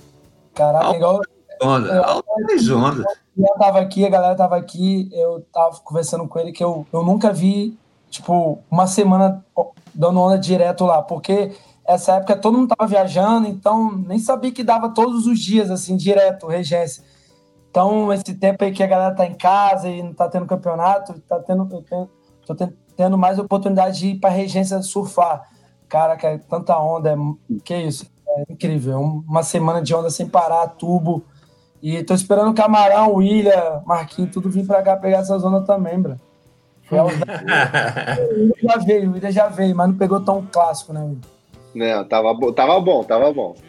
Caraca, 0.54 0.96
igual. 0.96 1.22
Onda, 1.60 2.06
altas 2.06 2.70
ondas. 2.70 3.23
Eu 3.38 3.56
tava 3.58 3.80
aqui, 3.80 4.06
a 4.06 4.10
galera 4.10 4.36
tava 4.36 4.56
aqui, 4.56 5.10
eu 5.12 5.42
tava 5.52 5.80
conversando 5.80 6.28
com 6.28 6.40
ele 6.40 6.52
que 6.52 6.64
eu, 6.64 6.86
eu 6.94 7.04
nunca 7.04 7.34
vi, 7.34 7.78
tipo, 8.10 8.60
uma 8.70 8.86
semana 8.86 9.44
dando 9.94 10.20
onda 10.20 10.38
direto 10.38 10.86
lá, 10.86 11.02
porque 11.02 11.52
essa 11.86 12.14
época 12.14 12.36
todo 12.36 12.58
mundo 12.58 12.76
tava 12.76 12.88
viajando, 12.88 13.48
então 13.48 13.92
nem 13.92 14.20
sabia 14.20 14.52
que 14.52 14.64
dava 14.64 14.90
todos 14.90 15.26
os 15.26 15.40
dias, 15.40 15.72
assim, 15.72 15.98
direto, 15.98 16.48
regência. 16.48 17.04
Então, 17.70 18.14
esse 18.14 18.36
tempo 18.36 18.64
aí 18.64 18.72
que 18.72 18.84
a 18.84 18.88
galera 18.88 19.16
tá 19.16 19.26
em 19.26 19.34
casa 19.34 19.90
e 19.90 20.04
não 20.04 20.14
tá 20.14 20.30
tendo 20.30 20.46
campeonato, 20.46 21.20
tá 21.22 21.40
tendo, 21.40 21.68
eu 21.72 21.82
tenho, 21.82 22.10
tô 22.46 22.56
tendo 22.96 23.18
mais 23.18 23.40
oportunidade 23.40 23.98
de 23.98 24.08
ir 24.10 24.20
pra 24.20 24.30
regência 24.30 24.80
surfar. 24.84 25.50
Cara, 25.90 26.16
é 26.22 26.38
tanta 26.38 26.78
onda, 26.78 27.12
é, 27.12 27.16
que 27.64 27.76
isso, 27.76 28.06
é 28.28 28.44
incrível. 28.48 29.00
Uma 29.28 29.42
semana 29.42 29.82
de 29.82 29.94
onda 29.94 30.12
sem 30.12 30.28
parar, 30.28 30.68
tubo, 30.68 31.24
e 31.84 32.02
tô 32.02 32.14
esperando 32.14 32.52
o 32.52 32.54
Camarão, 32.54 33.12
o 33.12 33.18
William, 33.18 33.82
Marquinhos, 33.86 34.32
tudo 34.32 34.50
vir 34.50 34.66
pra 34.66 34.82
cá 34.82 34.96
pegar 34.96 35.18
essa 35.18 35.38
zona 35.38 35.60
também, 35.64 36.00
bro. 36.00 36.16
o 36.90 36.96
William 36.96 38.54
já 38.64 38.78
veio, 38.78 39.10
o 39.10 39.14
William 39.14 39.32
já 39.32 39.50
veio, 39.50 39.76
mas 39.76 39.90
não 39.90 39.98
pegou 39.98 40.22
tão 40.22 40.48
clássico, 40.50 40.94
né, 40.94 41.02
William? 41.02 41.20
Não, 41.76 42.06
tava, 42.06 42.34
tava 42.54 42.80
bom, 42.80 43.04
tava 43.04 43.34
bom. 43.34 43.54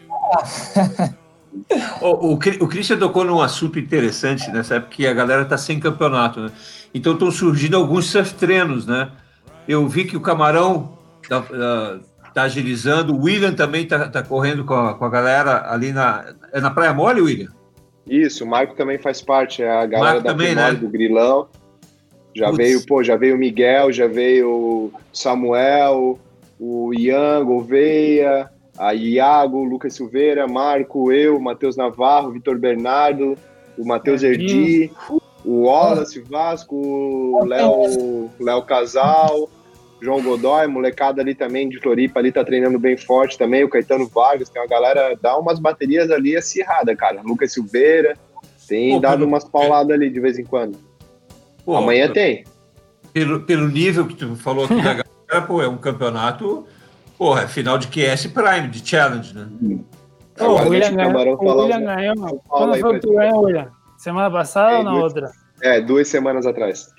o, 2.01 2.07
o, 2.07 2.33
o 2.35 2.67
Christian 2.69 2.97
tocou 2.97 3.25
num 3.25 3.41
assunto 3.41 3.77
interessante 3.77 4.49
nessa 4.49 4.75
época 4.75 4.95
que 4.95 5.05
a 5.05 5.13
galera 5.13 5.43
tá 5.43 5.57
sem 5.57 5.77
campeonato, 5.77 6.39
né? 6.39 6.51
Então 6.93 7.11
estão 7.13 7.29
surgindo 7.29 7.75
alguns 7.75 8.05
surf 8.05 8.33
treinos, 8.35 8.85
né? 8.85 9.11
Eu 9.67 9.85
vi 9.89 10.05
que 10.05 10.15
o 10.15 10.21
Camarão 10.21 10.97
da, 11.29 11.39
da, 11.39 11.99
tá 12.33 12.43
agilizando. 12.43 13.13
O 13.13 13.23
William 13.23 13.53
também 13.53 13.85
tá, 13.85 14.07
tá 14.07 14.23
correndo 14.23 14.63
com 14.63 14.73
a, 14.73 14.93
com 14.93 15.03
a 15.03 15.09
galera 15.09 15.69
ali 15.69 15.91
na. 15.91 16.23
É 16.53 16.61
na 16.61 16.69
Praia 16.69 16.93
Mole, 16.93 17.21
William? 17.21 17.54
Isso, 18.07 18.43
o 18.43 18.47
Marco 18.47 18.75
também 18.75 18.97
faz 18.97 19.21
parte, 19.21 19.63
é 19.63 19.69
a 19.69 19.85
galera 19.85 20.13
Marco 20.13 20.23
da 20.23 20.31
também, 20.31 20.55
né? 20.55 20.71
do 20.73 20.87
Grilão. 20.87 21.47
Já 22.35 22.51
veio, 22.51 22.85
pô, 22.85 23.01
já 23.01 23.15
veio 23.15 23.35
o 23.35 23.37
Miguel, 23.37 23.93
já 23.93 24.07
veio 24.07 24.49
o 24.49 24.93
Samuel, 25.13 26.19
o 26.59 26.93
Ian 26.93 27.45
Gouveia, 27.45 28.49
a 28.77 28.93
Iago, 28.93 29.59
o 29.59 29.63
Lucas 29.63 29.93
Silveira, 29.93 30.45
Marco, 30.45 31.11
eu, 31.11 31.39
Matheus 31.39 31.77
Navarro, 31.77 32.31
Vitor 32.31 32.57
Bernardo, 32.57 33.37
o 33.77 33.85
Matheus 33.85 34.21
Erdi, 34.21 34.91
o 35.45 35.63
Wallace 35.63 36.19
Vasco, 36.19 36.75
o 36.75 37.45
Léo 37.45 38.61
Casal, 38.63 39.49
João 40.01 40.21
Godoy, 40.21 40.67
molecada 40.67 41.21
ali 41.21 41.33
também 41.33 41.69
de 41.69 41.79
Floripa 41.79 42.19
ali 42.19 42.31
tá 42.31 42.43
treinando 42.43 42.77
bem 42.77 42.97
forte 42.97 43.37
também, 43.37 43.63
o 43.63 43.69
Caetano 43.69 44.07
Vargas, 44.07 44.49
tem 44.49 44.61
uma 44.61 44.67
galera, 44.67 45.17
dá 45.21 45.37
umas 45.37 45.57
baterias 45.59 46.11
ali 46.11 46.35
acirrada, 46.35 46.95
cara. 46.95 47.21
Lucas 47.23 47.53
Silveira, 47.53 48.15
tem 48.67 48.95
Pô, 48.95 48.99
dado 48.99 49.19
pelo- 49.19 49.27
umas 49.27 49.43
pauladas 49.45 49.91
ali 49.95 50.09
de 50.09 50.19
vez 50.19 50.37
em 50.37 50.43
quando. 50.43 50.77
Pô, 51.63 51.75
Amanhã 51.77 52.11
tem. 52.11 52.43
Pelo, 53.13 53.41
pelo 53.41 53.67
nível 53.69 54.05
que 54.05 54.15
tu 54.15 54.35
falou 54.35 54.65
aqui 54.65 54.75
da 54.81 54.93
galera, 55.29 55.47
pô, 55.47 55.61
é 55.61 55.67
um 55.67 55.77
campeonato. 55.77 56.65
Porra, 57.17 57.43
é 57.43 57.47
final 57.47 57.77
de 57.77 57.87
QS 57.87 58.27
Prime, 58.27 58.67
de 58.67 58.85
Challenge, 58.87 59.33
né? 59.33 59.47
Pô, 60.37 60.47
o 60.47 60.67
William 60.69 60.93
ganhou. 60.93 61.37
O 61.39 61.61
William 61.63 62.15
Quando 62.49 62.77
foi 62.79 62.93
que 62.99 63.07
tu 63.07 63.13
ganhou, 63.13 63.43
William? 63.45 63.71
Semana 63.97 64.29
passada 64.29 64.73
É, 64.73 64.77
ou 64.79 64.83
na 64.83 64.91
duas- 64.91 65.03
outra? 65.03 65.31
É, 65.61 65.79
duas 65.79 66.07
semanas 66.09 66.45
atrás. 66.45 66.93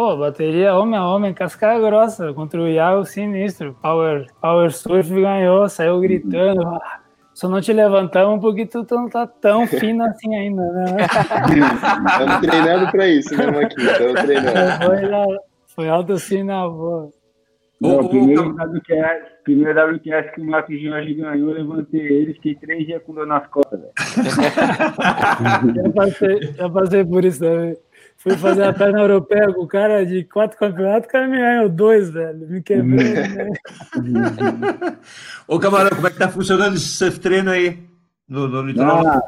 Pô, 0.00 0.16
bateria 0.16 0.74
homem 0.74 0.98
a 0.98 1.06
homem, 1.06 1.34
casca 1.34 1.78
grossa, 1.78 2.32
contra 2.32 2.58
o 2.58 2.66
Iago 2.66 3.04
sinistro. 3.04 3.76
Power, 3.82 4.24
Power 4.40 4.72
Surf 4.72 5.10
ganhou, 5.10 5.68
saiu 5.68 6.00
gritando. 6.00 6.66
"Ah, 6.66 7.00
Só 7.34 7.50
não 7.50 7.60
te 7.60 7.70
levantamos 7.70 8.40
porque 8.40 8.64
tu 8.64 8.86
não 8.90 9.10
tá 9.10 9.26
tão 9.26 9.66
fino 9.66 10.02
assim 10.04 10.34
ainda, 10.34 10.62
né? 10.72 10.96
Estamos 12.12 12.40
treinando 12.40 12.90
pra 12.90 13.06
isso 13.08 13.36
mesmo 13.36 13.58
aqui. 13.58 13.78
Estamos 13.78 14.22
treinando. 14.22 14.84
Foi, 14.86 15.00
lá- 15.06 15.38
foi 15.76 15.88
alto 15.90 16.14
assim 16.14 16.42
na 16.44 16.66
boa. 16.66 17.10
Não, 17.78 18.00
o 18.00 18.08
primeiro 18.08 18.54
WQS, 18.54 19.22
primeiro 19.44 19.78
WQS 19.96 20.30
que 20.34 20.40
o 20.40 20.44
Marcos 20.46 20.80
Jorge 20.82 21.12
ganhou, 21.14 21.50
eu 21.50 21.54
levantei 21.56 22.00
ele, 22.00 22.32
fiquei 22.34 22.54
três 22.54 22.86
dias 22.86 23.02
com 23.02 23.12
dor 23.12 23.26
nas 23.26 23.46
costas, 23.48 23.78
velho. 23.78 23.92
Já 25.76 25.90
passei, 25.94 26.40
já 26.56 26.70
passei 26.70 27.04
por 27.04 27.22
isso 27.24 27.40
também. 27.40 27.76
Fui 28.20 28.36
fazer 28.36 28.64
a 28.64 28.72
perna 28.74 29.00
europeia 29.00 29.50
com 29.50 29.62
o 29.62 29.66
cara 29.66 30.04
de 30.04 30.24
quatro 30.24 30.58
campeonatos, 30.58 31.08
o 31.08 31.10
cara 31.10 31.26
me 31.26 31.38
ganhou 31.38 31.70
dois, 31.70 32.10
velho. 32.10 32.46
Me 32.50 32.62
quebrei. 32.62 33.14
né? 33.14 33.50
Ô, 35.48 35.58
Camarão, 35.58 35.96
como 35.96 36.06
é 36.06 36.10
que 36.10 36.18
tá 36.18 36.28
funcionando 36.28 36.76
esse 36.76 36.84
surf 36.84 37.18
treino 37.18 37.50
aí 37.50 37.78
no, 38.28 38.46
no 38.46 38.60
litoral? 38.60 39.06
Ah, 39.06 39.22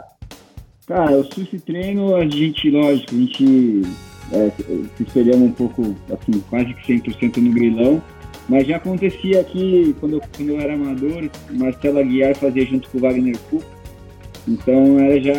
cara, 0.86 1.16
o 1.16 1.24
surf 1.24 1.58
treino, 1.60 2.14
a 2.14 2.28
gente, 2.28 2.70
lógico, 2.70 3.14
a 3.14 3.18
gente 3.18 3.82
é, 4.30 4.50
se 4.94 5.02
espelhamos 5.02 5.48
um 5.48 5.52
pouco, 5.52 5.96
assim, 6.12 6.40
quase 6.50 6.74
que 6.74 7.00
100% 7.00 7.38
no 7.38 7.50
grilão, 7.50 8.02
mas 8.46 8.66
já 8.66 8.76
acontecia 8.76 9.40
aqui, 9.40 9.96
quando 10.00 10.16
eu, 10.16 10.22
quando 10.36 10.50
eu 10.50 10.60
era 10.60 10.74
amador, 10.74 11.30
o 11.50 11.54
Marcelo 11.54 11.98
Aguiar 11.98 12.36
fazia 12.36 12.66
junto 12.66 12.90
com 12.90 12.98
o 12.98 13.00
Wagner 13.00 13.38
Cook, 13.48 13.64
então 14.46 14.98
era, 14.98 15.20
já, 15.20 15.32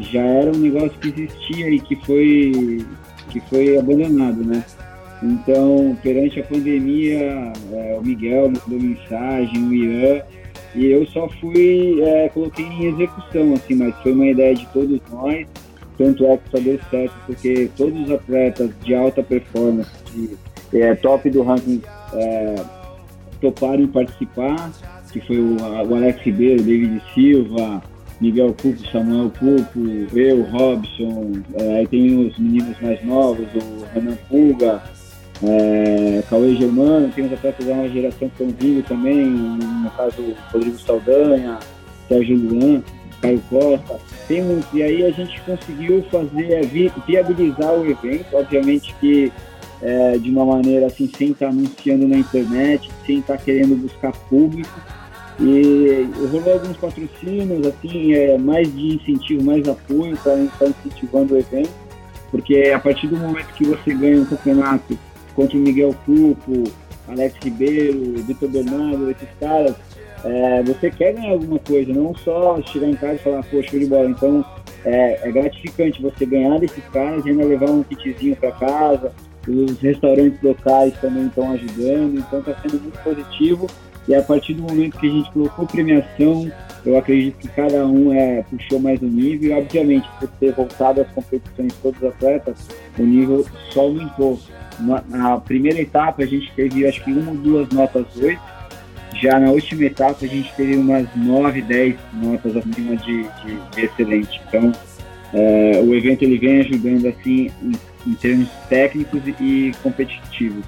já 0.00 0.20
era 0.20 0.52
um 0.52 0.58
negócio 0.58 0.98
que 0.98 1.08
existia 1.08 1.70
e 1.70 1.80
que 1.80 1.96
foi, 2.04 2.84
que 3.30 3.40
foi 3.48 3.78
abandonado, 3.78 4.44
né? 4.44 4.64
Então, 5.22 5.96
perante 6.02 6.40
a 6.40 6.44
pandemia, 6.44 7.52
é, 7.72 7.98
o 7.98 8.04
Miguel 8.04 8.50
mandou 8.50 8.80
mensagem, 8.80 9.62
o 9.62 9.74
Ian, 9.74 10.22
e 10.74 10.86
eu 10.86 11.06
só 11.06 11.28
fui, 11.28 12.00
é, 12.02 12.28
coloquei 12.30 12.64
em 12.64 12.86
execução, 12.86 13.52
assim, 13.54 13.74
mas 13.74 13.94
foi 14.02 14.12
uma 14.12 14.26
ideia 14.26 14.54
de 14.54 14.66
todos 14.68 15.00
nós, 15.10 15.46
tanto 15.98 16.24
é 16.26 16.36
que 16.38 16.50
só 16.50 16.58
deu 16.58 16.80
certo, 16.90 17.14
porque 17.26 17.70
todos 17.76 18.00
os 18.00 18.10
atletas 18.10 18.70
de 18.82 18.94
alta 18.94 19.22
performance, 19.22 19.90
de, 20.14 20.80
é, 20.80 20.94
top 20.94 21.28
do 21.28 21.42
ranking, 21.42 21.82
é, 22.14 22.54
toparam 23.40 23.86
participar, 23.88 24.70
que 25.12 25.20
foi 25.20 25.38
o, 25.38 25.56
o 25.60 25.94
Alex 25.94 26.22
Ribeiro, 26.22 26.62
David 26.62 27.02
Silva, 27.12 27.82
Miguel 28.20 28.54
Cupo, 28.60 28.90
Samuel 28.92 29.30
Cupo, 29.38 29.80
eu, 30.16 30.42
Robson, 30.42 31.32
é, 31.54 31.78
aí 31.78 31.86
tem 31.86 32.26
os 32.26 32.38
meninos 32.38 32.76
mais 32.80 33.02
novos, 33.04 33.46
o 33.54 33.84
Renan 33.94 34.16
Pulga, 34.28 34.82
é, 35.42 36.22
Cauê 36.28 36.54
Germano, 36.56 37.10
tem 37.14 37.24
os 37.24 37.32
atletas 37.32 37.64
da 37.66 37.74
nova 37.74 37.88
geração 37.88 38.28
que 38.28 38.42
estão 38.42 38.48
vindo 38.58 38.84
também, 38.86 39.26
no 39.26 39.90
caso 39.96 40.16
Rodrigo 40.52 40.78
Saldanha, 40.78 41.58
Sérgio 42.08 42.36
Luan, 42.36 42.82
Caio 43.22 43.40
Costa, 43.48 43.98
tem 44.28 44.42
uns, 44.42 44.64
e 44.74 44.82
aí 44.82 45.04
a 45.04 45.10
gente 45.10 45.40
conseguiu 45.42 46.02
fazer, 46.10 46.52
é, 46.52 46.60
vi- 46.62 46.92
viabilizar 47.06 47.72
o 47.74 47.90
evento, 47.90 48.26
obviamente 48.34 48.94
que 49.00 49.32
é, 49.82 50.18
de 50.18 50.28
uma 50.28 50.44
maneira 50.44 50.86
assim, 50.86 51.10
sem 51.16 51.30
estar 51.30 51.48
anunciando 51.48 52.06
na 52.06 52.18
internet, 52.18 52.90
sem 53.06 53.20
estar 53.20 53.38
querendo 53.38 53.74
buscar 53.76 54.12
público, 54.28 54.68
e 55.40 56.08
rolou 56.30 56.52
alguns 56.52 56.76
patrocínios, 56.76 57.66
assim, 57.66 58.12
é, 58.12 58.36
mais 58.36 58.72
de 58.74 58.96
incentivo, 58.96 59.42
mais 59.42 59.66
apoio 59.66 60.16
para 60.18 60.38
estar 60.38 60.66
incentivando 60.66 61.34
o 61.34 61.38
evento, 61.38 61.70
porque 62.30 62.70
a 62.74 62.78
partir 62.78 63.06
do 63.06 63.16
momento 63.16 63.46
que 63.54 63.64
você 63.64 63.94
ganha 63.94 64.20
um 64.20 64.26
campeonato 64.26 64.98
contra 65.34 65.56
o 65.56 65.60
Miguel 65.60 65.94
Cupo, 66.04 66.64
Alex 67.08 67.34
Ribeiro, 67.42 68.22
Vitor 68.22 68.48
Bernardo, 68.50 69.10
esses 69.10 69.28
caras, 69.40 69.74
é, 70.24 70.62
você 70.62 70.90
quer 70.90 71.14
ganhar 71.14 71.32
alguma 71.32 71.58
coisa, 71.58 71.92
não 71.92 72.14
só 72.14 72.60
chegar 72.62 72.88
em 72.88 72.94
casa 72.94 73.14
e 73.14 73.18
falar, 73.18 73.42
pô, 73.44 73.62
show 73.62 73.78
de 73.78 73.86
bola. 73.86 74.10
Então, 74.10 74.44
é, 74.84 75.28
é 75.28 75.32
gratificante 75.32 76.02
você 76.02 76.26
ganhar 76.26 76.58
desses 76.58 76.84
caras 76.92 77.24
e 77.24 77.30
ainda 77.30 77.44
levar 77.44 77.70
um 77.70 77.82
kitzinho 77.82 78.36
para 78.36 78.52
casa. 78.52 79.12
Os 79.48 79.78
restaurantes 79.80 80.40
locais 80.42 80.92
também 81.00 81.26
estão 81.26 81.50
ajudando, 81.52 82.18
então 82.18 82.40
está 82.40 82.54
sendo 82.60 82.80
muito 82.82 83.02
positivo. 83.02 83.66
E 84.08 84.14
a 84.14 84.22
partir 84.22 84.54
do 84.54 84.62
momento 84.62 84.98
que 84.98 85.06
a 85.06 85.10
gente 85.10 85.30
colocou 85.30 85.66
premiação, 85.66 86.50
eu 86.84 86.96
acredito 86.96 87.36
que 87.38 87.48
cada 87.48 87.86
um 87.86 88.12
é, 88.12 88.42
puxou 88.50 88.80
mais 88.80 89.00
o 89.02 89.06
nível. 89.06 89.58
Obviamente, 89.58 90.08
por 90.18 90.28
ter 90.28 90.52
voltado 90.52 91.00
às 91.00 91.08
competições 91.10 91.74
todos 91.82 92.00
os 92.00 92.08
atletas, 92.08 92.68
o 92.98 93.02
nível 93.02 93.46
só 93.70 93.82
aumentou. 93.82 94.38
Na, 94.78 95.02
na 95.08 95.38
primeira 95.38 95.78
etapa, 95.78 96.22
a 96.22 96.26
gente 96.26 96.50
teve, 96.56 96.86
acho 96.86 97.04
que, 97.04 97.12
uma 97.12 97.32
ou 97.32 97.36
duas 97.36 97.68
notas 97.68 98.06
8. 98.16 98.40
Já 99.20 99.38
na 99.38 99.50
última 99.50 99.84
etapa, 99.84 100.24
a 100.24 100.28
gente 100.28 100.50
teve 100.54 100.76
umas 100.76 101.06
9, 101.14 101.60
10 101.62 101.96
notas 102.14 102.56
acima 102.56 102.96
de, 102.96 103.22
de, 103.22 103.58
de 103.72 103.84
excelente. 103.84 104.40
Então, 104.48 104.72
é, 105.34 105.82
o 105.84 105.94
evento 105.94 106.22
ele 106.22 106.38
vem 106.38 106.60
ajudando, 106.60 107.06
assim, 107.08 107.50
em, 107.62 107.72
em 108.06 108.14
termos 108.14 108.48
técnicos 108.68 109.20
e 109.38 109.72
competitivos. 109.82 110.64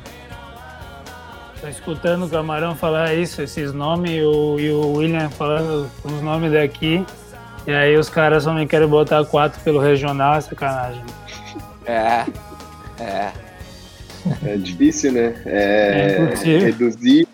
Tô 1.62 1.68
escutando 1.68 2.24
o 2.26 2.28
Camarão 2.28 2.74
falar 2.74 3.14
isso, 3.14 3.40
esses 3.40 3.72
nomes, 3.72 4.10
e 4.10 4.20
o, 4.22 4.58
e 4.58 4.70
o 4.72 4.94
William 4.96 5.30
falando 5.30 5.88
os 6.04 6.20
nomes 6.20 6.52
daqui. 6.52 7.06
E 7.66 7.70
aí 7.70 7.96
os 7.96 8.08
caras 8.10 8.42
só 8.42 8.52
me 8.52 8.66
querem 8.66 8.88
botar 8.88 9.24
quatro 9.24 9.60
pelo 9.60 9.78
regional, 9.78 10.34
é 10.34 10.40
sacanagem. 10.40 11.02
É. 11.86 12.24
É. 13.00 13.30
É 14.44 14.56
difícil, 14.56 15.12
né? 15.12 15.34
É 15.46 16.16
É, 16.18 16.22
impossível. 16.24 16.60
reduzir, 16.66 17.28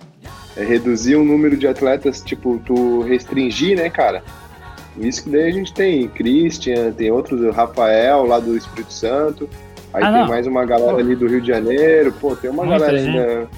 é 0.56 0.64
reduzir 0.64 1.16
o 1.16 1.24
número 1.24 1.56
de 1.56 1.66
atletas, 1.66 2.20
tipo, 2.22 2.60
tu 2.66 3.00
restringir, 3.02 3.76
né, 3.78 3.88
cara? 3.90 4.22
Isso 4.98 5.24
que 5.24 5.30
daí 5.30 5.48
a 5.48 5.52
gente 5.52 5.72
tem 5.72 6.06
Christian, 6.08 6.92
tem 6.92 7.10
outros, 7.10 7.40
o 7.40 7.50
Rafael 7.50 8.26
lá 8.26 8.38
do 8.40 8.54
Espírito 8.56 8.92
Santo, 8.92 9.48
aí 9.94 10.02
Ah, 10.02 10.12
tem 10.12 10.20
não. 10.20 10.28
mais 10.28 10.46
uma 10.46 10.64
galera 10.66 10.92
Pô. 10.92 10.98
ali 10.98 11.14
do 11.16 11.26
Rio 11.26 11.40
de 11.40 11.48
Janeiro, 11.48 12.12
pô, 12.20 12.36
tem 12.36 12.50
uma 12.50 12.64
Muita 12.64 12.80
galera 12.80 12.98
gente. 12.98 13.18
ainda, 13.18 13.48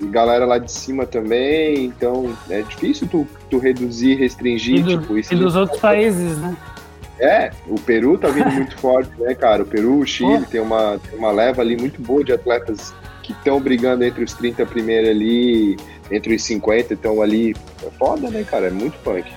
e 0.00 0.06
galera 0.06 0.44
lá 0.44 0.58
de 0.58 0.70
cima 0.70 1.06
também, 1.06 1.84
então 1.86 2.36
é 2.50 2.62
difícil 2.62 3.08
tu, 3.08 3.26
tu 3.50 3.58
reduzir, 3.58 4.14
restringir, 4.16 4.76
E, 4.78 4.82
do- 4.82 5.00
tipo, 5.00 5.18
isso 5.18 5.32
e 5.32 5.36
dos 5.36 5.56
outros 5.56 5.80
países, 5.80 6.36
né? 6.38 6.56
é, 7.18 7.50
o 7.66 7.80
Peru 7.80 8.18
tá 8.18 8.28
vindo 8.28 8.50
muito 8.50 8.76
forte, 8.80 9.10
né, 9.18 9.34
cara? 9.34 9.62
O 9.62 9.66
Peru, 9.66 9.98
o 10.00 10.06
Chile, 10.06 10.40
Pô. 10.40 10.50
tem 10.50 10.60
uma, 10.60 10.98
tem 10.98 11.18
uma 11.18 11.30
leva 11.32 11.62
ali 11.62 11.76
muito 11.76 12.00
boa 12.02 12.22
de 12.22 12.32
atletas 12.32 12.92
que 13.22 13.32
estão 13.32 13.58
brigando 13.60 14.04
entre 14.04 14.22
os 14.22 14.34
30 14.34 14.66
primeiros 14.66 15.08
ali, 15.10 15.76
entre 16.10 16.34
os 16.36 16.42
50 16.44 16.92
estão 16.94 17.22
ali. 17.22 17.56
É 17.82 17.90
foda, 17.98 18.28
né, 18.30 18.44
cara? 18.44 18.66
É 18.66 18.70
muito 18.70 18.98
punk. 19.02 19.32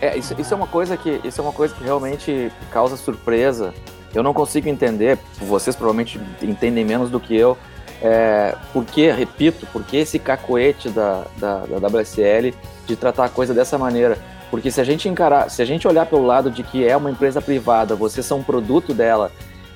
É, 0.00 0.16
isso, 0.16 0.34
isso 0.38 0.52
é 0.52 0.56
uma 0.56 0.66
coisa 0.66 0.96
que 0.96 1.20
isso 1.24 1.40
é 1.40 1.44
uma 1.44 1.52
coisa 1.52 1.74
que 1.74 1.82
realmente 1.84 2.50
causa 2.72 2.96
surpresa. 2.96 3.72
Eu 4.14 4.22
não 4.22 4.32
consigo 4.34 4.68
entender, 4.68 5.18
vocês 5.38 5.74
provavelmente 5.74 6.20
entendem 6.42 6.84
menos 6.84 7.08
do 7.10 7.18
que 7.20 7.34
eu, 7.36 7.56
é, 8.02 8.54
por 8.72 8.84
que, 8.84 9.10
repito, 9.10 9.66
por 9.66 9.84
que 9.84 9.98
esse 9.98 10.18
cacoete 10.18 10.90
da, 10.90 11.24
da, 11.36 11.58
da 11.60 11.88
WSL 11.88 12.52
de 12.86 12.96
tratar 12.96 13.26
a 13.26 13.28
coisa 13.28 13.54
dessa 13.54 13.78
maneira? 13.78 14.18
Porque 14.50 14.70
se 14.70 14.80
a 14.80 14.84
gente 14.84 15.08
encarar, 15.08 15.50
se 15.50 15.62
a 15.62 15.64
gente 15.64 15.86
olhar 15.86 16.04
pelo 16.06 16.26
lado 16.26 16.50
de 16.50 16.62
que 16.62 16.86
é 16.86 16.96
uma 16.96 17.10
empresa 17.10 17.40
privada, 17.40 17.94
vocês 17.94 18.26
são 18.26 18.40
um 18.40 18.42
produto 18.42 18.92
dela, 18.92 19.30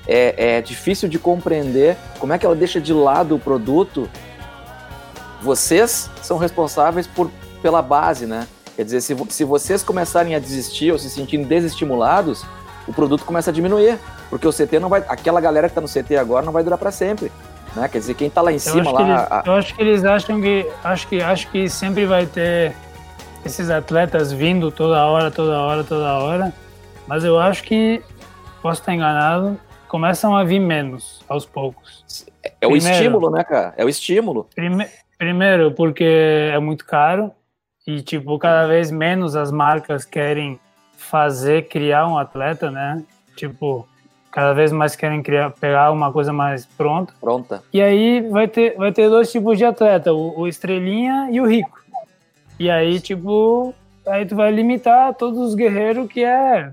é, 0.05 0.57
é 0.57 0.61
difícil 0.61 1.07
de 1.07 1.17
compreender 1.17 1.97
como 2.19 2.33
é 2.33 2.37
que 2.37 2.45
ela 2.45 2.55
deixa 2.55 2.79
de 2.79 2.93
lado 2.93 3.35
o 3.35 3.39
produto 3.39 4.09
vocês 5.41 6.09
são 6.21 6.37
responsáveis 6.37 7.07
por, 7.07 7.31
pela 7.61 7.81
base, 7.81 8.25
né? 8.25 8.47
Quer 8.75 8.83
dizer, 8.83 9.01
se, 9.01 9.15
se 9.29 9.43
vocês 9.43 9.83
começarem 9.83 10.35
a 10.35 10.39
desistir 10.39 10.91
ou 10.91 10.99
se 10.99 11.09
sentirem 11.09 11.45
desestimulados, 11.45 12.45
o 12.87 12.93
produto 12.93 13.25
começa 13.25 13.49
a 13.49 13.53
diminuir, 13.53 13.97
porque 14.29 14.47
o 14.47 14.51
CT 14.51 14.79
não 14.79 14.89
vai, 14.89 15.03
aquela 15.07 15.41
galera 15.41 15.67
que 15.67 15.77
está 15.77 15.81
no 15.81 15.87
CT 15.87 16.17
agora 16.17 16.45
não 16.45 16.53
vai 16.53 16.63
durar 16.63 16.77
para 16.77 16.91
sempre, 16.91 17.31
né? 17.77 17.87
Quer 17.87 17.99
dizer, 17.99 18.13
quem 18.15 18.27
está 18.27 18.41
lá 18.41 18.51
em 18.51 18.59
cima 18.59 18.91
lá, 18.91 19.01
eles, 19.01 19.31
a... 19.31 19.43
eu 19.45 19.53
acho 19.53 19.75
que 19.75 19.81
eles 19.81 20.05
acham 20.05 20.41
que 20.41 20.69
acho 20.83 21.07
que 21.07 21.21
acho 21.21 21.51
que 21.51 21.69
sempre 21.69 22.05
vai 22.05 22.25
ter 22.25 22.75
esses 23.45 23.69
atletas 23.69 24.31
vindo 24.31 24.71
toda 24.71 25.05
hora, 25.05 25.31
toda 25.31 25.59
hora, 25.59 25.83
toda 25.83 26.19
hora, 26.19 26.53
mas 27.07 27.23
eu 27.23 27.39
acho 27.39 27.63
que 27.63 28.01
posso 28.61 28.81
estar 28.81 28.93
enganado, 28.93 29.57
começam 29.87 30.35
a 30.35 30.43
vir 30.43 30.59
menos 30.59 31.21
aos 31.27 31.45
poucos. 31.45 32.25
É 32.59 32.67
o 32.67 32.75
estímulo, 32.75 33.29
né, 33.29 33.43
cara? 33.43 33.73
É 33.77 33.85
o 33.85 33.89
estímulo. 33.89 34.47
Prime, 34.55 34.87
primeiro, 35.17 35.71
porque 35.71 36.51
é 36.53 36.59
muito 36.59 36.85
caro 36.85 37.31
e, 37.85 38.01
tipo, 38.01 38.37
cada 38.37 38.67
vez 38.67 38.91
menos 38.91 39.35
as 39.35 39.51
marcas 39.51 40.03
querem 40.03 40.59
fazer, 40.97 41.69
criar 41.69 42.07
um 42.07 42.17
atleta, 42.17 42.69
né? 42.69 43.03
Tipo, 43.35 43.87
cada 44.31 44.53
vez 44.53 44.71
mais 44.71 44.95
querem 44.95 45.21
criar, 45.23 45.51
pegar 45.51 45.91
uma 45.91 46.11
coisa 46.11 46.31
mais 46.31 46.65
pronta. 46.65 47.13
Pronta. 47.19 47.63
E 47.73 47.81
aí 47.81 48.21
vai 48.29 48.47
ter, 48.47 48.75
vai 48.75 48.91
ter 48.91 49.09
dois 49.09 49.31
tipos 49.31 49.57
de 49.57 49.65
atleta, 49.65 50.13
o, 50.13 50.39
o 50.39 50.47
estrelinha 50.47 51.29
e 51.31 51.41
o 51.41 51.47
rico. 51.47 51.77
E 52.59 52.69
aí, 52.69 52.99
tipo, 52.99 53.73
aí 54.05 54.25
tu 54.25 54.35
vai 54.35 54.51
limitar 54.51 55.13
todos 55.13 55.39
os 55.39 55.55
guerreiros 55.55 56.07
que 56.07 56.23
é 56.23 56.71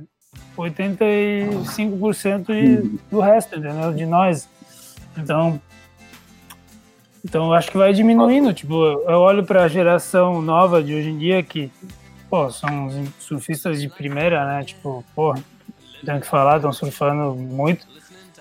85% 0.57 2.47
de, 2.47 2.99
do 3.11 3.21
resto, 3.21 3.57
entendeu? 3.57 3.93
De 3.93 4.07
nós. 4.07 4.49
Então, 5.17 5.61
então 7.25 7.47
eu 7.47 7.55
acho 7.55 7.71
que 7.71 7.79
vai 7.79 7.93
diminuindo. 7.93 8.53
Tipo, 8.53 8.75
eu 8.85 9.19
olho 9.19 9.45
para 9.45 9.65
a 9.65 9.69
geração 9.69 10.43
nova 10.43 10.83
de 10.83 10.95
hoje 10.95 11.11
em 11.11 11.19
dia 11.19 11.43
que, 11.43 11.71
pô, 12.29 12.51
são 12.51 12.89
surfistas 13.19 13.81
de 13.81 13.89
primeira, 13.89 14.45
né? 14.45 14.65
Tipo, 14.65 15.05
pô, 15.15 15.35
tenho 16.05 16.21
que 16.21 16.27
falar, 16.27 16.57
estão 16.57 16.73
surfando 16.73 17.35
muito. 17.35 17.87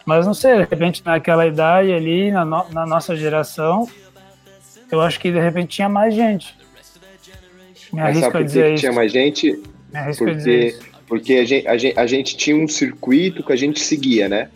Mas 0.06 0.26
não 0.26 0.34
sei, 0.34 0.56
de 0.56 0.68
repente 0.70 1.02
naquela 1.06 1.48
idade 1.48 1.92
ali, 1.92 2.32
na, 2.32 2.44
no, 2.44 2.66
na 2.72 2.86
nossa 2.86 3.16
geração, 3.16 3.88
eu 4.92 5.02
acho 5.02 5.20
que 5.20 5.32
de 5.32 5.40
repente 5.40 5.76
tinha 5.76 5.90
mais 5.90 6.14
gente. 6.14 6.56
Me 7.92 8.02
arrisco 8.02 8.38
a 8.38 8.42
dizer 8.42 8.74
isso. 8.74 8.82
Tinha 8.82 8.92
mais 8.92 9.12
gente? 9.12 9.64
Me 9.92 10.00
arrisco 10.00 10.26
porque, 10.26 10.34
a 10.34 10.38
dizer 10.38 10.66
isso. 10.68 10.82
Porque 11.08 11.34
a 11.36 11.46
gente, 11.46 11.68
a, 11.68 11.78
gente, 11.78 12.00
a 12.00 12.08
gente 12.08 12.38
tinha 12.38 12.56
um 12.56 12.68
circuito 12.68 13.44
que 13.44 13.54
a 13.54 13.56
gente 13.56 13.80
seguia, 13.80 14.28
né? 14.28 14.50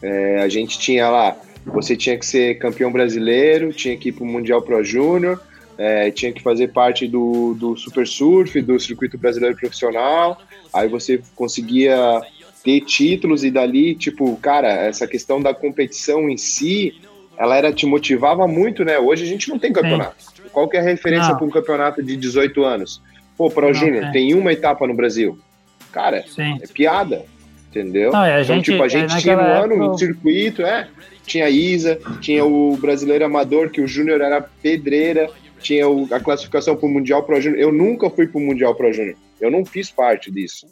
É, 0.00 0.42
a 0.42 0.48
gente 0.48 0.78
tinha 0.78 1.08
lá 1.08 1.36
você 1.64 1.96
tinha 1.96 2.18
que 2.18 2.26
ser 2.26 2.58
campeão 2.58 2.90
brasileiro, 2.90 3.72
tinha 3.72 3.96
que 3.96 4.08
ir 4.08 4.12
para 4.12 4.24
o 4.24 4.26
Mundial 4.26 4.62
Pro 4.62 4.82
Júnior, 4.82 5.40
é, 5.78 6.10
tinha 6.10 6.32
que 6.32 6.42
fazer 6.42 6.68
parte 6.68 7.06
do, 7.06 7.54
do 7.54 7.76
Super 7.76 8.06
Surf, 8.06 8.60
do 8.60 8.78
circuito 8.78 9.16
brasileiro 9.16 9.56
profissional, 9.56 10.40
aí 10.72 10.88
você 10.88 11.20
conseguia 11.34 12.20
ter 12.62 12.80
títulos 12.80 13.44
e 13.44 13.50
dali, 13.50 13.94
tipo, 13.94 14.36
cara, 14.36 14.68
essa 14.68 15.06
questão 15.06 15.40
da 15.40 15.52
competição 15.52 16.28
em 16.28 16.36
si, 16.36 16.94
ela 17.36 17.56
era 17.56 17.72
te 17.72 17.86
motivava 17.86 18.46
muito, 18.46 18.84
né? 18.84 18.98
Hoje 18.98 19.24
a 19.24 19.26
gente 19.26 19.48
não 19.48 19.58
tem 19.58 19.72
campeonato. 19.72 20.22
Sim. 20.22 20.42
Qual 20.52 20.68
que 20.68 20.76
é 20.76 20.80
a 20.80 20.82
referência 20.82 21.34
para 21.34 21.44
um 21.44 21.50
campeonato 21.50 22.02
de 22.02 22.16
18 22.16 22.62
anos? 22.64 23.02
Pô, 23.36 23.50
Pro 23.50 23.72
Júnior, 23.72 24.12
tem 24.12 24.34
uma 24.34 24.52
etapa 24.52 24.86
no 24.86 24.94
Brasil. 24.94 25.38
Cara, 25.90 26.22
Sim. 26.26 26.58
é 26.62 26.66
piada, 26.66 27.24
entendeu? 27.68 28.12
Não, 28.12 28.26
então, 28.26 28.44
gente, 28.44 28.70
tipo, 28.70 28.82
a 28.82 28.88
gente 28.88 29.14
é, 29.14 29.18
tinha 29.18 29.36
no 29.36 29.42
ano 29.42 29.74
época... 29.74 29.90
um 29.90 29.98
circuito, 29.98 30.62
é, 30.62 30.88
tinha 31.26 31.48
Isa, 31.48 31.98
tinha 32.20 32.44
o 32.44 32.76
brasileiro 32.76 33.24
amador, 33.24 33.70
que 33.70 33.80
o 33.80 33.88
Júnior 33.88 34.20
era 34.20 34.40
pedreira, 34.40 35.30
tinha 35.60 35.88
o, 35.88 36.06
a 36.12 36.20
classificação 36.20 36.76
para 36.76 36.86
o 36.86 36.90
Mundial 36.90 37.22
Pro 37.22 37.40
Júnior. 37.40 37.60
Eu 37.60 37.72
nunca 37.72 38.10
fui 38.10 38.26
para 38.26 38.38
o 38.38 38.44
Mundial 38.44 38.74
Pro 38.74 38.92
Júnior. 38.92 39.16
Eu 39.40 39.50
não 39.50 39.64
fiz 39.64 39.90
parte 39.90 40.30
disso. 40.30 40.66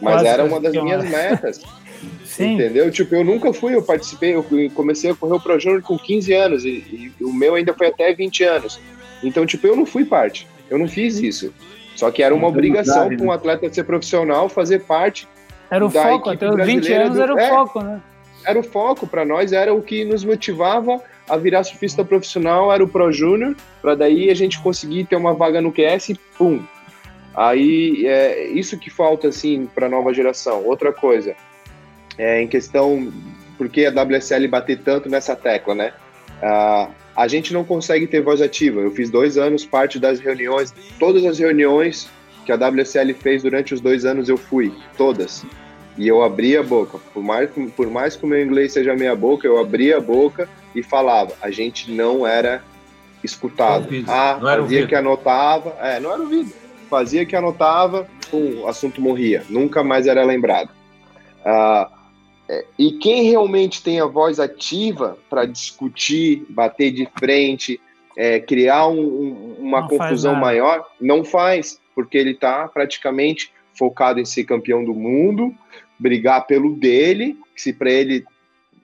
Mas 0.00 0.24
era 0.24 0.44
uma 0.44 0.60
das 0.60 0.72
minhas 0.72 1.04
metas. 1.08 1.60
Sim. 2.24 2.54
Entendeu? 2.54 2.90
Tipo, 2.90 3.14
eu 3.14 3.24
nunca 3.24 3.52
fui, 3.52 3.74
eu 3.74 3.82
participei, 3.82 4.34
eu 4.34 4.44
comecei 4.74 5.10
a 5.10 5.14
correr 5.14 5.34
o 5.34 5.40
Pro 5.40 5.58
Júnior 5.58 5.82
com 5.82 5.98
15 5.98 6.32
anos 6.32 6.64
e, 6.64 7.12
e, 7.18 7.24
o 7.24 7.32
meu 7.32 7.54
ainda 7.54 7.72
foi 7.72 7.86
até 7.86 8.12
20 8.12 8.44
anos. 8.44 8.80
Então, 9.22 9.46
tipo, 9.46 9.66
eu 9.66 9.76
não 9.76 9.86
fui 9.86 10.04
parte. 10.04 10.46
Eu 10.68 10.78
não 10.78 10.88
fiz 10.88 11.18
isso. 11.18 11.52
Só 11.94 12.10
que 12.10 12.22
era 12.22 12.34
uma 12.34 12.48
obrigação 12.48 13.08
para 13.08 13.22
um 13.22 13.28
né? 13.28 13.34
atleta 13.34 13.72
ser 13.72 13.84
profissional 13.84 14.48
fazer 14.48 14.80
parte. 14.80 15.28
Era 15.70 15.86
o 15.86 15.90
foco, 15.90 16.30
até 16.30 16.48
os 16.48 16.66
20 16.66 16.92
anos 16.92 17.16
do... 17.16 17.22
era 17.22 17.34
o 17.34 17.38
é, 17.38 17.48
foco, 17.48 17.82
né? 17.82 18.02
era 18.44 18.58
o 18.58 18.62
foco 18.62 19.06
para 19.06 19.24
nós, 19.24 19.52
era 19.52 19.72
o 19.72 19.82
que 19.82 20.04
nos 20.04 20.24
motivava 20.24 21.00
a 21.28 21.36
virar 21.36 21.64
surfista 21.64 22.04
profissional, 22.04 22.72
era 22.72 22.84
o 22.84 22.88
Pro 22.88 23.10
Júnior, 23.10 23.56
para 23.80 23.94
daí 23.94 24.30
a 24.30 24.34
gente 24.34 24.60
conseguir 24.60 25.04
ter 25.04 25.16
uma 25.16 25.32
vaga 25.32 25.60
no 25.60 25.72
QS 25.72 26.10
e 26.10 26.14
pum. 26.36 26.62
Aí 27.34 28.06
é 28.06 28.46
isso 28.48 28.78
que 28.78 28.90
falta 28.90 29.28
assim 29.28 29.68
para 29.74 29.86
a 29.86 29.90
nova 29.90 30.14
geração. 30.14 30.64
Outra 30.64 30.92
coisa, 30.92 31.34
é 32.16 32.40
em 32.40 32.48
questão 32.48 33.12
por 33.58 33.68
que 33.68 33.86
a 33.86 33.90
WSL 33.90 34.46
bater 34.48 34.78
tanto 34.78 35.08
nessa 35.08 35.34
tecla, 35.34 35.74
né? 35.74 35.92
Ah, 36.42 36.88
a 37.16 37.28
gente 37.28 37.52
não 37.52 37.64
consegue 37.64 38.06
ter 38.06 38.20
voz 38.20 38.40
ativa. 38.40 38.80
Eu 38.80 38.90
fiz 38.90 39.10
dois 39.10 39.38
anos 39.38 39.64
parte 39.64 39.98
das 39.98 40.20
reuniões, 40.20 40.74
todas 40.98 41.24
as 41.24 41.38
reuniões 41.38 42.08
que 42.44 42.52
a 42.52 42.56
WSL 42.56 43.14
fez 43.14 43.42
durante 43.42 43.72
os 43.72 43.80
dois 43.80 44.04
anos 44.04 44.28
eu 44.28 44.36
fui, 44.36 44.72
todas. 44.96 45.44
E 45.96 46.08
eu 46.08 46.22
abria 46.22 46.60
a 46.60 46.62
boca, 46.62 46.98
por 47.12 47.22
mais, 47.22 47.48
por 47.76 47.88
mais 47.88 48.16
que 48.16 48.24
o 48.24 48.28
meu 48.28 48.44
inglês 48.44 48.72
seja 48.72 48.96
meia 48.96 49.14
boca, 49.14 49.46
eu 49.46 49.58
abria 49.58 49.98
a 49.98 50.00
boca 50.00 50.48
e 50.74 50.82
falava. 50.82 51.34
A 51.40 51.50
gente 51.50 51.90
não 51.90 52.26
era 52.26 52.62
escutado. 53.22 53.88
Ah, 54.08 54.38
não 54.40 54.48
era 54.48 54.60
ouvido. 54.60 54.88
que 54.88 54.94
anotava, 54.94 55.76
é, 55.80 56.00
não 56.00 56.12
era 56.12 56.20
ouvido. 56.20 56.52
Fazia 56.88 57.24
que 57.24 57.34
anotava, 57.34 58.08
o 58.32 58.66
assunto 58.66 59.00
morria. 59.00 59.44
Nunca 59.48 59.82
mais 59.82 60.06
era 60.06 60.24
lembrado. 60.24 60.70
Ah, 61.44 61.90
é, 62.48 62.64
e 62.78 62.92
quem 62.92 63.24
realmente 63.24 63.82
tem 63.82 64.00
a 64.00 64.06
voz 64.06 64.38
ativa 64.38 65.18
para 65.30 65.46
discutir, 65.46 66.44
bater 66.48 66.90
de 66.90 67.08
frente, 67.18 67.80
é, 68.16 68.38
criar 68.38 68.86
um, 68.88 69.00
um, 69.00 69.56
uma 69.58 69.80
não 69.80 69.88
confusão 69.88 70.34
maior, 70.34 70.86
não 71.00 71.24
faz, 71.24 71.80
porque 71.94 72.18
ele 72.18 72.32
está 72.32 72.68
praticamente 72.68 73.52
focado 73.76 74.20
em 74.20 74.24
ser 74.24 74.44
campeão 74.44 74.84
do 74.84 74.94
mundo, 74.94 75.54
brigar 75.98 76.46
pelo 76.46 76.74
dele, 76.74 77.36
se 77.56 77.72
para 77.72 77.90
ele 77.90 78.24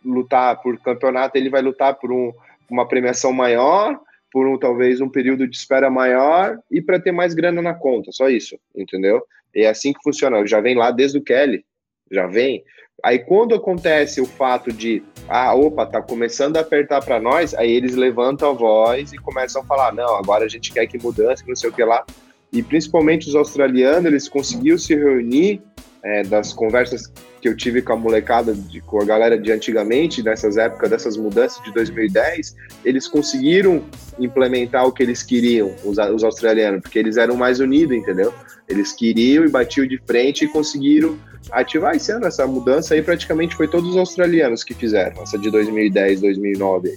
lutar 0.04 0.60
por 0.60 0.78
campeonato, 0.78 1.36
ele 1.36 1.50
vai 1.50 1.62
lutar 1.62 1.94
por 1.94 2.10
um, 2.10 2.32
uma 2.68 2.86
premiação 2.86 3.32
maior, 3.32 4.00
por 4.30 4.46
um 4.46 4.58
talvez 4.58 5.00
um 5.00 5.08
período 5.08 5.46
de 5.46 5.56
espera 5.56 5.90
maior 5.90 6.58
e 6.70 6.80
para 6.80 7.00
ter 7.00 7.12
mais 7.12 7.34
grana 7.34 7.60
na 7.60 7.74
conta, 7.74 8.12
só 8.12 8.28
isso, 8.28 8.58
entendeu? 8.74 9.22
E 9.54 9.62
é 9.62 9.68
assim 9.68 9.92
que 9.92 10.02
funciona. 10.02 10.46
Já 10.46 10.60
vem 10.60 10.76
lá 10.76 10.90
desde 10.90 11.18
o 11.18 11.22
Kelly, 11.22 11.64
já 12.10 12.26
vem. 12.26 12.62
Aí 13.02 13.18
quando 13.18 13.54
acontece 13.54 14.20
o 14.20 14.26
fato 14.26 14.72
de, 14.72 15.02
ah, 15.28 15.54
opa, 15.54 15.86
tá 15.86 16.02
começando 16.02 16.56
a 16.56 16.60
apertar 16.60 17.02
para 17.04 17.18
nós, 17.18 17.54
aí 17.54 17.70
eles 17.70 17.94
levantam 17.96 18.50
a 18.50 18.52
voz 18.52 19.12
e 19.12 19.18
começam 19.18 19.62
a 19.62 19.64
falar, 19.64 19.92
não, 19.94 20.16
agora 20.16 20.44
a 20.44 20.48
gente 20.48 20.72
quer 20.72 20.86
que 20.86 20.98
mudança, 20.98 21.42
que 21.42 21.48
não 21.48 21.56
sei 21.56 21.70
o 21.70 21.72
que 21.72 21.84
lá. 21.84 22.04
E 22.52 22.62
principalmente 22.62 23.28
os 23.28 23.34
australianos, 23.34 24.04
eles 24.04 24.28
conseguiram 24.28 24.76
se 24.76 24.94
reunir 24.94 25.62
é, 26.02 26.22
das 26.22 26.52
conversas 26.52 27.12
que 27.40 27.48
eu 27.48 27.56
tive 27.56 27.82
com 27.82 27.92
a 27.92 27.96
molecada, 27.96 28.54
de, 28.54 28.80
com 28.80 29.00
a 29.00 29.04
galera 29.04 29.38
de 29.38 29.50
antigamente, 29.50 30.22
nessas 30.22 30.56
épocas, 30.56 30.90
dessas 30.90 31.16
mudanças 31.16 31.62
de 31.62 31.72
2010, 31.72 32.56
eles 32.84 33.06
conseguiram 33.08 33.82
implementar 34.18 34.86
o 34.86 34.92
que 34.92 35.02
eles 35.02 35.22
queriam, 35.22 35.74
os, 35.84 35.98
os 35.98 36.24
australianos, 36.24 36.82
porque 36.82 36.98
eles 36.98 37.16
eram 37.16 37.36
mais 37.36 37.60
unidos, 37.60 37.96
entendeu? 37.96 38.32
Eles 38.68 38.92
queriam 38.92 39.44
e 39.44 39.48
batiam 39.48 39.86
de 39.86 39.98
frente 40.06 40.44
e 40.44 40.48
conseguiram 40.48 41.18
ativar 41.50 41.94
esse 41.94 42.12
ano. 42.12 42.26
Essa 42.26 42.46
mudança 42.46 42.94
aí 42.94 43.02
praticamente 43.02 43.54
foi 43.54 43.68
todos 43.68 43.90
os 43.90 43.96
australianos 43.96 44.62
que 44.62 44.74
fizeram, 44.74 45.22
essa 45.22 45.38
de 45.38 45.50
2010, 45.50 46.20
2009. 46.20 46.96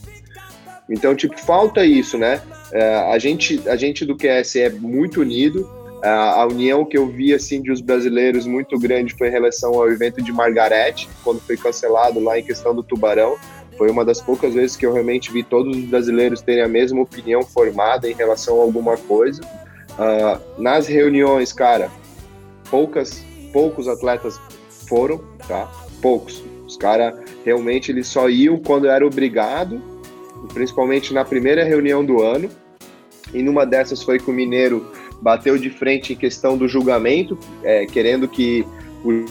Então, 0.90 1.16
tipo, 1.16 1.40
falta 1.40 1.86
isso, 1.86 2.18
né? 2.18 2.42
É, 2.72 2.96
a, 3.14 3.18
gente, 3.18 3.62
a 3.68 3.76
gente 3.76 4.06
do 4.06 4.18
QS 4.18 4.56
é 4.58 4.70
muito 4.70 5.22
unido, 5.22 5.70
a 6.10 6.46
união 6.46 6.84
que 6.84 6.98
eu 6.98 7.08
vi 7.08 7.34
assim 7.34 7.62
de 7.62 7.72
os 7.72 7.80
brasileiros 7.80 8.46
muito 8.46 8.78
grande 8.78 9.16
foi 9.18 9.30
em 9.30 9.32
relação 9.32 9.74
ao 9.74 9.90
evento 9.90 10.22
de 10.22 10.34
Margarete, 10.34 11.08
quando 11.24 11.40
foi 11.40 11.56
cancelado 11.56 12.20
lá 12.20 12.38
em 12.38 12.44
questão 12.44 12.76
do 12.76 12.84
Tubarão. 12.84 13.38
Foi 13.78 13.90
uma 13.90 14.04
das 14.04 14.22
poucas 14.22 14.54
vezes 14.54 14.76
que 14.76 14.86
eu 14.86 14.92
realmente 14.92 15.32
vi 15.32 15.44
todos 15.44 15.76
os 15.76 15.86
brasileiros 15.86 16.42
terem 16.42 16.64
a 16.64 16.68
mesma 16.68 17.02
opinião 17.02 17.42
formada 17.44 18.10
em 18.10 18.14
relação 18.14 18.60
a 18.60 18.64
alguma 18.64 18.98
coisa. 18.98 19.42
Uh, 19.94 20.62
nas 20.62 20.88
reuniões, 20.88 21.54
cara, 21.54 21.90
poucas, 22.70 23.24
poucos 23.52 23.88
atletas 23.88 24.40
foram, 24.88 25.24
tá? 25.48 25.72
Poucos. 26.02 26.44
Os 26.68 26.76
caras 26.76 27.16
realmente 27.46 27.92
eles 27.92 28.08
só 28.08 28.30
iam 28.30 28.58
quando 28.58 28.88
era 28.88 29.06
obrigado, 29.06 29.82
principalmente 30.54 31.14
na 31.14 31.24
primeira 31.24 31.64
reunião 31.64 32.04
do 32.04 32.22
ano. 32.22 32.50
E 33.34 33.42
numa 33.42 33.66
dessas 33.66 34.04
foi 34.04 34.20
com 34.20 34.32
o 34.32 34.34
Mineiro 34.34 34.92
bateu 35.24 35.58
de 35.58 35.70
frente 35.70 36.12
em 36.12 36.16
questão 36.18 36.58
do 36.58 36.68
julgamento, 36.68 37.40
é, 37.64 37.86
querendo 37.86 38.28
que 38.28 38.68
o. 39.06 39.26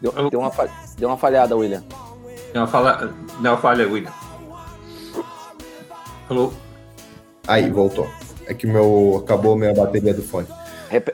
Deu, 0.00 0.12
deu, 0.28 0.40
uma, 0.40 0.52
deu 0.98 1.08
uma 1.08 1.16
falhada, 1.16 1.56
William. 1.56 1.84
Não, 2.52 2.66
fala, 2.66 3.14
não, 3.40 3.56
falha, 3.56 3.88
William. 3.88 4.12
Alô? 6.28 6.52
Aí, 7.46 7.70
voltou. 7.70 8.10
É 8.46 8.52
que 8.52 8.66
meu, 8.66 9.22
acabou 9.22 9.56
minha 9.56 9.72
bateria 9.72 10.12
do 10.12 10.22
fone. 10.22 10.48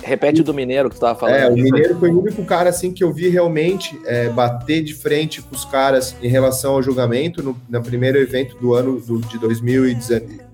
Repete 0.03 0.43
do 0.43 0.53
Mineiro 0.53 0.89
que 0.89 0.97
você 0.97 1.05
estava 1.05 1.19
falando. 1.19 1.37
É, 1.37 1.49
o 1.49 1.55
Mineiro 1.55 1.99
foi 1.99 2.11
o 2.11 2.21
único 2.21 2.45
cara 2.45 2.71
assim 2.71 2.93
que 2.93 3.05
eu 3.05 3.13
vi 3.13 3.29
realmente 3.29 3.99
é, 4.05 4.29
bater 4.29 4.83
de 4.83 4.95
frente 4.95 5.41
com 5.41 5.55
os 5.55 5.65
caras 5.65 6.17
em 6.21 6.29
relação 6.29 6.75
ao 6.75 6.83
julgamento 6.83 7.43
no, 7.43 7.57
no 7.69 7.83
primeiro 7.83 8.19
evento 8.19 8.57
do 8.57 8.75
ano 8.75 9.01
do, 9.01 9.21
de 9.21 9.39
2018. 9.39 10.49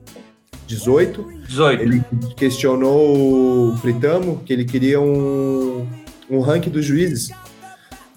18. 1.46 1.82
Ele 1.82 2.04
questionou 2.36 3.70
o 3.70 3.76
Fritamo 3.78 4.42
que 4.44 4.52
ele 4.52 4.64
queria 4.64 5.00
um, 5.00 5.86
um 6.30 6.40
ranking 6.40 6.70
dos 6.70 6.84
juízes 6.84 7.30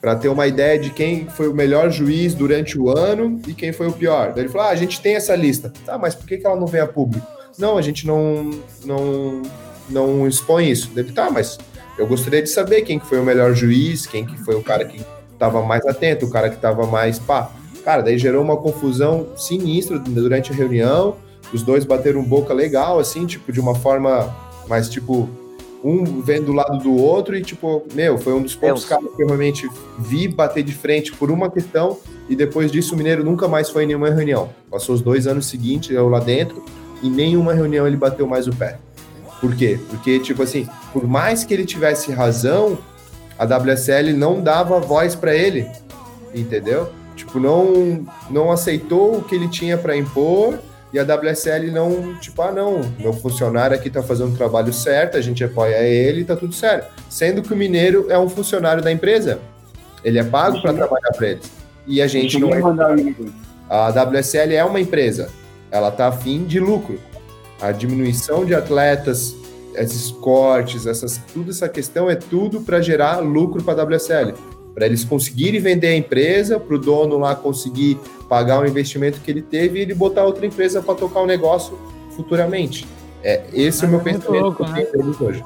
para 0.01 0.15
ter 0.15 0.27
uma 0.27 0.47
ideia 0.47 0.77
de 0.77 0.89
quem 0.89 1.27
foi 1.27 1.47
o 1.47 1.53
melhor 1.53 1.89
juiz 1.89 2.33
durante 2.33 2.77
o 2.77 2.89
ano 2.89 3.41
e 3.47 3.53
quem 3.53 3.71
foi 3.71 3.87
o 3.87 3.93
pior. 3.93 4.33
Daí 4.33 4.43
ele 4.43 4.49
falou: 4.49 4.67
ah, 4.67 4.71
a 4.71 4.75
gente 4.75 5.01
tem 5.01 5.15
essa 5.15 5.35
lista. 5.35 5.71
Tá, 5.85 5.97
mas 5.97 6.15
por 6.15 6.27
que, 6.27 6.37
que 6.37 6.45
ela 6.45 6.55
não 6.55 6.67
vem 6.67 6.81
a 6.81 6.87
público? 6.87 7.25
Não, 7.57 7.77
a 7.77 7.81
gente 7.81 8.05
não, 8.05 8.51
não, 8.85 9.41
não 9.89 10.27
expõe 10.27 10.69
isso. 10.69 10.89
Deve 10.89 11.11
tá, 11.11 11.29
mas 11.29 11.57
eu 11.97 12.05
gostaria 12.07 12.41
de 12.41 12.49
saber 12.49 12.81
quem 12.81 12.99
que 12.99 13.05
foi 13.05 13.19
o 13.19 13.23
melhor 13.23 13.53
juiz, 13.53 14.05
quem 14.05 14.25
que 14.25 14.37
foi 14.37 14.55
o 14.55 14.61
cara 14.61 14.85
que 14.85 15.03
estava 15.33 15.61
mais 15.63 15.85
atento, 15.85 16.25
o 16.25 16.29
cara 16.29 16.49
que 16.49 16.55
estava 16.55 16.85
mais 16.85 17.19
pá. 17.19 17.51
Cara, 17.83 18.01
daí 18.01 18.17
gerou 18.17 18.43
uma 18.43 18.57
confusão 18.57 19.27
sinistra 19.35 19.97
durante 19.97 20.51
a 20.51 20.55
reunião. 20.55 21.15
Os 21.53 21.63
dois 21.63 21.85
bateram 21.85 22.21
boca 22.23 22.53
legal, 22.53 22.99
assim, 22.99 23.25
tipo, 23.25 23.51
de 23.51 23.59
uma 23.59 23.73
forma 23.73 24.35
mais, 24.67 24.89
tipo, 24.89 25.29
um 25.83 26.21
vendo 26.21 26.47
do 26.47 26.53
lado 26.53 26.79
do 26.79 26.95
outro 26.95 27.35
e, 27.35 27.41
tipo, 27.41 27.83
meu, 27.93 28.17
foi 28.17 28.33
um 28.33 28.41
dos 28.41 28.55
poucos 28.55 28.83
é, 28.85 28.89
caras 28.89 29.15
que 29.15 29.23
eu 29.23 29.27
realmente 29.27 29.69
vi 29.97 30.27
bater 30.27 30.63
de 30.63 30.73
frente 30.73 31.13
por 31.13 31.31
uma 31.31 31.49
questão 31.49 31.97
e 32.27 32.35
depois 32.35 32.71
disso 32.71 32.93
o 32.93 32.97
Mineiro 32.97 33.23
nunca 33.23 33.47
mais 33.47 33.69
foi 33.69 33.83
em 33.83 33.87
nenhuma 33.87 34.09
reunião. 34.09 34.49
Passou 34.69 34.93
os 34.93 35.01
dois 35.01 35.27
anos 35.27 35.45
seguintes, 35.45 35.91
eu 35.91 36.09
lá 36.09 36.19
dentro, 36.19 36.63
e 37.01 37.09
nenhuma 37.09 37.53
reunião 37.53 37.87
ele 37.87 37.95
bateu 37.95 38.27
mais 38.27 38.47
o 38.47 38.51
pé. 38.51 38.79
Por 39.39 39.55
quê? 39.55 39.79
Porque, 39.89 40.19
tipo 40.19 40.43
assim, 40.43 40.67
por 40.91 41.07
mais 41.07 41.43
que 41.43 41.53
ele 41.53 41.65
tivesse 41.65 42.11
razão, 42.11 42.77
a 43.37 43.45
WSL 43.45 44.13
não 44.13 44.41
dava 44.41 44.79
voz 44.79 45.15
para 45.15 45.35
ele, 45.35 45.67
entendeu? 46.33 46.89
Tipo, 47.15 47.39
não, 47.39 48.05
não 48.29 48.51
aceitou 48.51 49.17
o 49.17 49.23
que 49.23 49.35
ele 49.35 49.47
tinha 49.47 49.77
para 49.77 49.95
impor 49.95 50.59
e 50.93 50.99
a 50.99 51.03
WSL 51.03 51.69
não, 51.71 52.15
tipo, 52.15 52.41
ah, 52.41 52.51
não, 52.51 52.81
meu 52.97 53.11
funcionário 53.11 53.75
aqui 53.75 53.89
tá 53.89 54.01
fazendo 54.01 54.33
o 54.33 54.37
trabalho 54.37 54.71
certo, 54.71 55.17
a 55.17 55.21
gente 55.21 55.43
apoia 55.43 55.81
ele, 55.81 56.23
tá 56.23 56.35
tudo 56.35 56.53
certo. 56.53 56.91
Sendo 57.09 57.41
que 57.41 57.53
o 57.53 57.57
mineiro 57.57 58.07
é 58.09 58.17
um 58.17 58.29
funcionário 58.29 58.81
da 58.81 58.91
empresa. 58.91 59.39
Ele 60.03 60.17
é 60.17 60.23
pago 60.23 60.61
para 60.61 60.73
trabalhar 60.73 61.11
para 61.15 61.27
eles. 61.27 61.51
E 61.85 62.01
a 62.01 62.07
gente 62.07 62.39
não 62.39 62.53
é. 62.53 62.61
A 63.69 63.89
WSL 63.89 64.53
é 64.53 64.63
uma 64.63 64.79
empresa. 64.79 65.29
Ela 65.69 65.91
tá 65.91 66.07
afim 66.07 66.45
de 66.45 66.59
lucro. 66.59 66.99
A 67.61 67.71
diminuição 67.71 68.45
de 68.45 68.53
atletas, 68.53 69.35
esses 69.73 70.11
cortes, 70.11 70.85
essas, 70.85 71.17
tudo 71.33 71.51
essa 71.51 71.67
questão 71.67 72.09
é 72.09 72.15
tudo 72.15 72.61
para 72.61 72.81
gerar 72.81 73.19
lucro 73.19 73.63
para 73.63 73.81
a 73.81 73.85
WSL 73.85 74.33
para 74.77 74.85
eles 74.85 75.03
conseguirem 75.03 75.59
vender 75.59 75.87
a 75.87 75.95
empresa, 75.95 76.59
para 76.59 76.75
o 76.75 76.77
dono 76.77 77.17
lá 77.17 77.35
conseguir 77.35 77.97
pagar 78.29 78.61
o 78.61 78.67
investimento 78.67 79.19
que 79.21 79.31
ele 79.31 79.41
teve 79.41 79.79
e 79.79 79.81
ele 79.81 79.95
botar 79.95 80.23
outra 80.23 80.45
empresa 80.45 80.83
para 80.83 80.93
tocar 80.93 81.21
o 81.21 81.25
negócio 81.25 81.75
futuramente. 82.15 82.87
É, 83.23 83.43
esse 83.51 83.83
é 83.83 83.87
o 83.87 83.89
meu 83.89 84.01
é 84.01 84.03
pensamento 84.03 84.31
louco, 84.39 84.63
né? 84.67 84.85
hoje. 85.19 85.43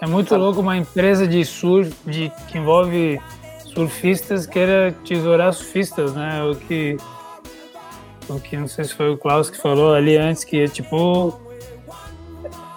É 0.00 0.06
muito 0.06 0.34
louco 0.34 0.62
uma 0.62 0.78
empresa 0.78 1.28
de 1.28 1.44
surf 1.44 1.92
de, 2.06 2.32
que 2.48 2.56
envolve 2.56 3.20
surfistas 3.66 4.46
queira 4.46 4.96
tesourar 5.06 5.52
surfistas, 5.52 6.14
né? 6.14 6.42
O 6.42 6.54
que, 6.54 6.96
o 8.28 8.40
que 8.40 8.56
não 8.56 8.68
sei 8.68 8.84
se 8.84 8.94
foi 8.94 9.10
o 9.10 9.16
Klaus 9.16 9.50
que 9.50 9.58
falou 9.58 9.94
ali 9.94 10.16
antes, 10.16 10.44
que 10.44 10.62
é 10.62 10.68
tipo. 10.68 11.40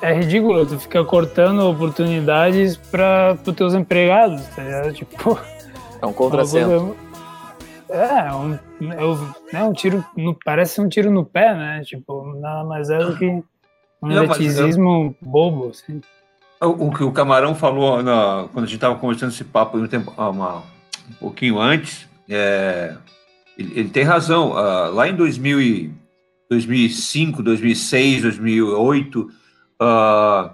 É 0.01 0.13
ridículo, 0.13 0.65
tu 0.65 0.77
fica 0.77 1.03
cortando 1.03 1.67
oportunidades 1.67 2.77
para 2.77 3.37
os 3.45 3.55
teus 3.55 3.73
empregados, 3.73 4.45
tá 4.49 4.63
ligado? 4.63 4.93
Tipo. 4.93 5.39
É 6.01 6.05
um 6.05 6.13
contrassenso. 6.13 6.95
É, 7.89 8.33
um, 8.33 8.59
é 9.53 9.63
um 9.63 9.73
tiro. 9.73 10.03
No, 10.15 10.37
parece 10.43 10.81
um 10.81 10.89
tiro 10.89 11.09
no 11.09 11.23
pé, 11.25 11.55
né? 11.55 11.81
Tipo, 11.83 12.35
nada 12.39 12.63
mais 12.63 12.89
é 12.89 12.99
do 12.99 13.15
que 13.17 13.25
um 13.25 14.07
não, 14.07 14.23
eu, 14.23 15.15
bobo, 15.21 15.69
assim. 15.69 16.01
O, 16.61 16.87
o, 16.87 16.91
que 16.93 17.03
o 17.03 17.11
Camarão 17.11 17.55
falou 17.55 18.01
na, 18.01 18.47
quando 18.51 18.65
a 18.65 18.67
gente 18.67 18.75
estava 18.75 18.95
conversando 18.95 19.31
esse 19.31 19.43
papo 19.43 19.77
um, 19.77 19.87
tempo, 19.87 20.13
ah, 20.17 20.29
uma, 20.29 20.57
um 21.09 21.13
pouquinho 21.19 21.59
antes, 21.59 22.07
é, 22.29 22.95
ele, 23.57 23.79
ele, 23.79 23.89
tem 23.89 24.03
razão. 24.03 24.51
Uh, 24.51 24.93
lá 24.93 25.07
em 25.07 25.15
2000 25.15 25.61
e, 25.61 25.93
2005, 26.49 27.41
2006, 27.41 28.21
2008, 28.23 29.19
uh, 29.21 30.49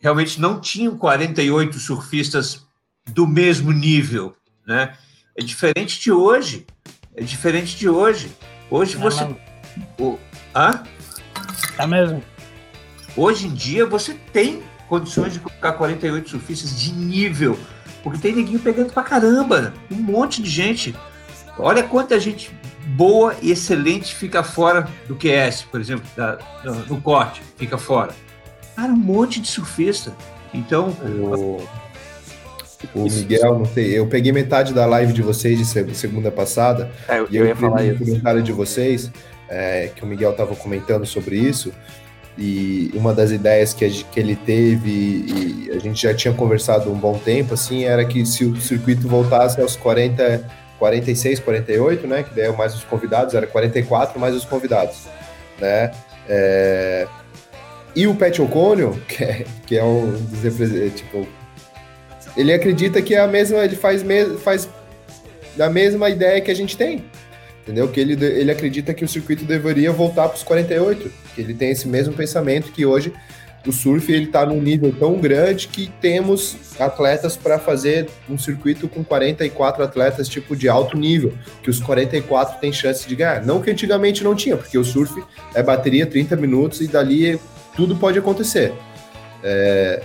realmente 0.00 0.40
não 0.40 0.60
tinham 0.60 0.96
48 0.96 1.78
surfistas 1.78 2.66
do 3.10 3.26
mesmo 3.26 3.72
nível, 3.72 4.34
né? 4.66 4.96
É 5.36 5.42
diferente 5.42 6.00
de 6.00 6.12
hoje. 6.12 6.66
É 7.14 7.22
diferente 7.22 7.76
de 7.76 7.88
hoje. 7.88 8.30
Hoje 8.70 8.96
é 8.96 8.98
você. 8.98 9.36
O... 9.98 10.18
Hã? 10.54 10.82
É 11.78 11.86
mesmo. 11.86 12.22
Hoje 13.16 13.46
em 13.46 13.54
dia 13.54 13.86
você 13.86 14.14
tem 14.32 14.62
condições 14.88 15.32
de 15.32 15.40
colocar 15.40 15.72
48 15.72 16.30
surfistas 16.30 16.78
de 16.78 16.92
nível. 16.92 17.58
Porque 18.02 18.18
tem 18.18 18.34
ninguém 18.34 18.58
pegando 18.58 18.92
pra 18.92 19.02
caramba. 19.02 19.72
Um 19.90 19.96
monte 19.96 20.42
de 20.42 20.50
gente. 20.50 20.94
Olha 21.58 21.82
quanta 21.82 22.18
gente 22.18 22.50
boa 22.86 23.34
e 23.40 23.50
excelente 23.50 24.14
fica 24.14 24.42
fora 24.42 24.88
do 25.06 25.14
QS, 25.14 25.62
por 25.70 25.80
exemplo, 25.80 26.04
da, 26.16 26.38
no 26.88 27.00
corte, 27.00 27.42
fica 27.56 27.78
fora. 27.78 28.12
Cara, 28.74 28.92
um 28.92 28.96
monte 28.96 29.40
de 29.40 29.48
surfista. 29.48 30.12
Então. 30.52 30.88
O... 30.88 31.62
O 32.92 33.04
Miguel, 33.04 33.60
não 33.60 33.64
sei, 33.64 33.96
eu 33.96 34.08
peguei 34.08 34.32
metade 34.32 34.74
da 34.74 34.84
live 34.86 35.12
de 35.12 35.22
vocês 35.22 35.72
de 35.72 35.94
segunda 35.94 36.32
passada. 36.32 36.90
É, 37.06 37.20
eu, 37.20 37.28
e 37.30 37.36
eu, 37.36 37.46
ia 37.46 37.54
falar 37.54 37.84
isso. 37.84 38.04
comentário 38.04 38.42
de 38.42 38.50
vocês, 38.50 39.08
é, 39.48 39.88
que 39.94 40.02
o 40.02 40.06
Miguel 40.06 40.32
estava 40.32 40.56
comentando 40.56 41.06
sobre 41.06 41.36
isso. 41.36 41.72
E 42.36 42.90
uma 42.94 43.14
das 43.14 43.30
ideias 43.30 43.72
que, 43.72 43.84
a, 43.84 43.88
que 43.88 44.18
ele 44.18 44.34
teve, 44.34 44.90
e 44.90 45.70
a 45.72 45.78
gente 45.78 46.02
já 46.02 46.12
tinha 46.12 46.34
conversado 46.34 46.90
um 46.90 46.96
bom 46.96 47.16
tempo, 47.18 47.54
assim, 47.54 47.84
era 47.84 48.04
que 48.04 48.26
se 48.26 48.44
o 48.44 48.60
circuito 48.60 49.06
voltasse 49.06 49.60
aos 49.60 49.76
40, 49.76 50.44
46, 50.82 51.38
48, 51.38 52.06
né? 52.08 52.24
Que 52.24 52.34
daí 52.34 52.46
é 52.46 52.50
mais 52.50 52.74
os 52.74 52.82
convidados, 52.82 53.34
era 53.34 53.46
44 53.46 54.18
mais 54.18 54.34
os 54.34 54.44
convidados, 54.44 55.06
né? 55.60 55.92
É, 56.28 57.06
e 57.94 58.04
o 58.08 58.16
Pet 58.16 58.42
O'Connell, 58.42 58.98
que 59.06 59.22
é, 59.22 59.44
que 59.64 59.78
é 59.78 59.84
um 59.84 60.10
dos 60.10 60.94
tipo, 60.94 61.24
ele 62.36 62.52
acredita 62.52 63.00
que 63.00 63.14
é 63.14 63.20
a 63.20 63.28
mesma, 63.28 63.58
ele 63.58 63.76
faz, 63.76 64.02
me, 64.02 64.36
faz 64.38 64.68
da 65.56 65.70
mesma 65.70 66.10
ideia 66.10 66.40
que 66.40 66.50
a 66.50 66.54
gente 66.54 66.76
tem. 66.76 67.04
Entendeu? 67.62 67.86
Que 67.86 68.00
ele, 68.00 68.24
ele 68.24 68.50
acredita 68.50 68.92
que 68.92 69.04
o 69.04 69.08
circuito 69.08 69.44
deveria 69.44 69.92
voltar 69.92 70.26
para 70.26 70.36
os 70.36 70.42
48. 70.42 71.12
Que 71.32 71.42
ele 71.42 71.54
tem 71.54 71.70
esse 71.70 71.86
mesmo 71.86 72.12
pensamento 72.12 72.72
que 72.72 72.84
hoje 72.84 73.12
o 73.66 73.72
surf 73.72 74.12
ele 74.12 74.24
está 74.24 74.44
num 74.44 74.60
nível 74.60 74.92
tão 74.98 75.18
grande 75.18 75.68
que 75.68 75.90
temos 76.00 76.56
atletas 76.80 77.36
para 77.36 77.58
fazer 77.58 78.08
um 78.28 78.36
circuito 78.36 78.88
com 78.88 79.04
44 79.04 79.84
atletas 79.84 80.28
tipo 80.28 80.56
de 80.56 80.68
alto 80.68 80.96
nível, 80.96 81.32
que 81.62 81.70
os 81.70 81.78
44 81.78 82.58
têm 82.60 82.72
chance 82.72 83.08
de 83.08 83.14
ganhar. 83.14 83.44
Não 83.44 83.60
que 83.60 83.70
antigamente 83.70 84.24
não 84.24 84.34
tinha, 84.34 84.56
porque 84.56 84.76
o 84.76 84.84
surf 84.84 85.22
é 85.54 85.62
bateria 85.62 86.06
30 86.06 86.36
minutos 86.36 86.80
e 86.80 86.88
dali 86.88 87.38
tudo 87.76 87.96
pode 87.96 88.18
acontecer. 88.18 88.72
É, 89.44 90.02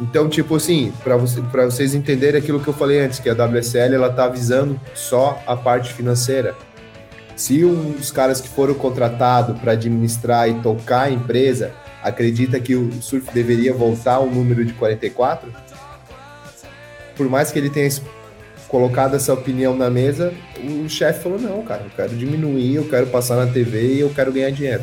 então, 0.00 0.28
tipo 0.28 0.56
assim, 0.56 0.92
para 1.02 1.16
você, 1.16 1.40
vocês 1.40 1.94
entenderem 1.94 2.40
aquilo 2.40 2.60
que 2.60 2.68
eu 2.68 2.74
falei 2.74 3.00
antes, 3.00 3.18
que 3.18 3.28
a 3.28 3.34
WSL 3.34 3.94
ela 3.94 4.10
tá 4.10 4.28
visando 4.28 4.80
só 4.94 5.42
a 5.46 5.56
parte 5.56 5.92
financeira. 5.92 6.54
Se 7.34 7.64
um 7.64 7.92
dos 7.92 8.10
caras 8.10 8.40
que 8.40 8.48
foram 8.48 8.74
contratados 8.74 9.58
para 9.60 9.72
administrar 9.72 10.48
e 10.48 10.54
tocar 10.60 11.02
a 11.02 11.10
empresa 11.10 11.72
acredita 12.02 12.58
que 12.60 12.74
o 12.74 12.92
surf 13.02 13.30
deveria 13.32 13.72
voltar 13.72 14.14
ao 14.14 14.26
número 14.26 14.64
de 14.64 14.72
44, 14.74 15.52
por 17.16 17.28
mais 17.28 17.50
que 17.50 17.58
ele 17.58 17.70
tenha 17.70 17.88
colocado 18.68 19.16
essa 19.16 19.32
opinião 19.32 19.74
na 19.74 19.90
mesa, 19.90 20.32
o 20.62 20.88
chefe 20.88 21.22
falou: 21.22 21.38
não, 21.38 21.62
cara, 21.62 21.82
eu 21.84 21.90
quero 21.94 22.16
diminuir, 22.16 22.76
eu 22.76 22.88
quero 22.88 23.06
passar 23.08 23.36
na 23.36 23.50
TV 23.50 23.94
e 23.94 24.00
eu 24.00 24.10
quero 24.10 24.32
ganhar 24.32 24.50
dinheiro. 24.50 24.82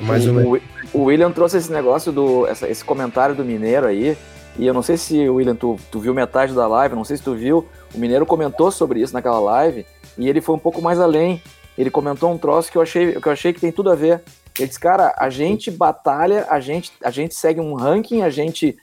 Mais 0.00 0.26
ou 0.26 0.34
menos. 0.34 0.60
O 0.92 1.04
William 1.04 1.30
trouxe 1.30 1.56
esse 1.58 1.70
negócio 1.70 2.12
do. 2.12 2.46
Essa, 2.46 2.68
esse 2.68 2.84
comentário 2.84 3.34
do 3.34 3.44
Mineiro 3.44 3.86
aí. 3.86 4.16
E 4.58 4.66
eu 4.66 4.74
não 4.74 4.82
sei 4.82 4.98
se, 4.98 5.28
William, 5.28 5.54
tu, 5.54 5.78
tu 5.90 5.98
viu 5.98 6.12
metade 6.12 6.52
da 6.52 6.66
live, 6.66 6.94
não 6.94 7.04
sei 7.04 7.16
se 7.16 7.22
tu 7.22 7.34
viu. 7.34 7.66
O 7.94 7.98
Mineiro 7.98 8.26
comentou 8.26 8.70
sobre 8.70 9.00
isso 9.00 9.14
naquela 9.14 9.40
live. 9.40 9.86
E 10.18 10.28
ele 10.28 10.42
foi 10.42 10.54
um 10.54 10.58
pouco 10.58 10.82
mais 10.82 11.00
além. 11.00 11.40
Ele 11.76 11.90
comentou 11.90 12.30
um 12.30 12.36
troço 12.36 12.70
que 12.70 12.76
eu 12.76 12.82
achei 12.82 13.12
que, 13.12 13.28
eu 13.28 13.32
achei 13.32 13.52
que 13.52 13.60
tem 13.60 13.72
tudo 13.72 13.90
a 13.90 13.94
ver. 13.94 14.20
Ele 14.58 14.68
disse, 14.68 14.80
cara, 14.80 15.14
a 15.18 15.30
gente 15.30 15.70
batalha, 15.70 16.46
a 16.48 16.60
gente, 16.60 16.92
a 17.02 17.10
gente 17.10 17.34
segue 17.34 17.60
um 17.60 17.74
ranking, 17.74 18.22
a 18.22 18.30
gente 18.30 18.76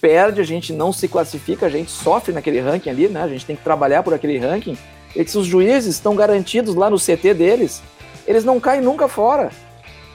perde, 0.00 0.40
a 0.40 0.44
gente 0.44 0.72
não 0.72 0.92
se 0.92 1.08
classifica, 1.08 1.66
a 1.66 1.70
gente 1.70 1.90
sofre 1.90 2.32
naquele 2.32 2.60
ranking 2.60 2.90
ali, 2.90 3.08
né? 3.08 3.22
A 3.22 3.28
gente 3.28 3.46
tem 3.46 3.56
que 3.56 3.64
trabalhar 3.64 4.02
por 4.02 4.14
aquele 4.14 4.38
ranking. 4.38 4.76
é 5.14 5.24
que 5.24 5.30
se 5.30 5.38
os 5.38 5.46
juízes 5.46 5.94
estão 5.94 6.14
garantidos 6.14 6.74
lá 6.74 6.88
no 6.90 6.98
CT 6.98 7.34
deles, 7.34 7.82
eles 8.26 8.44
não 8.44 8.60
caem 8.60 8.80
nunca 8.80 9.08
fora. 9.08 9.50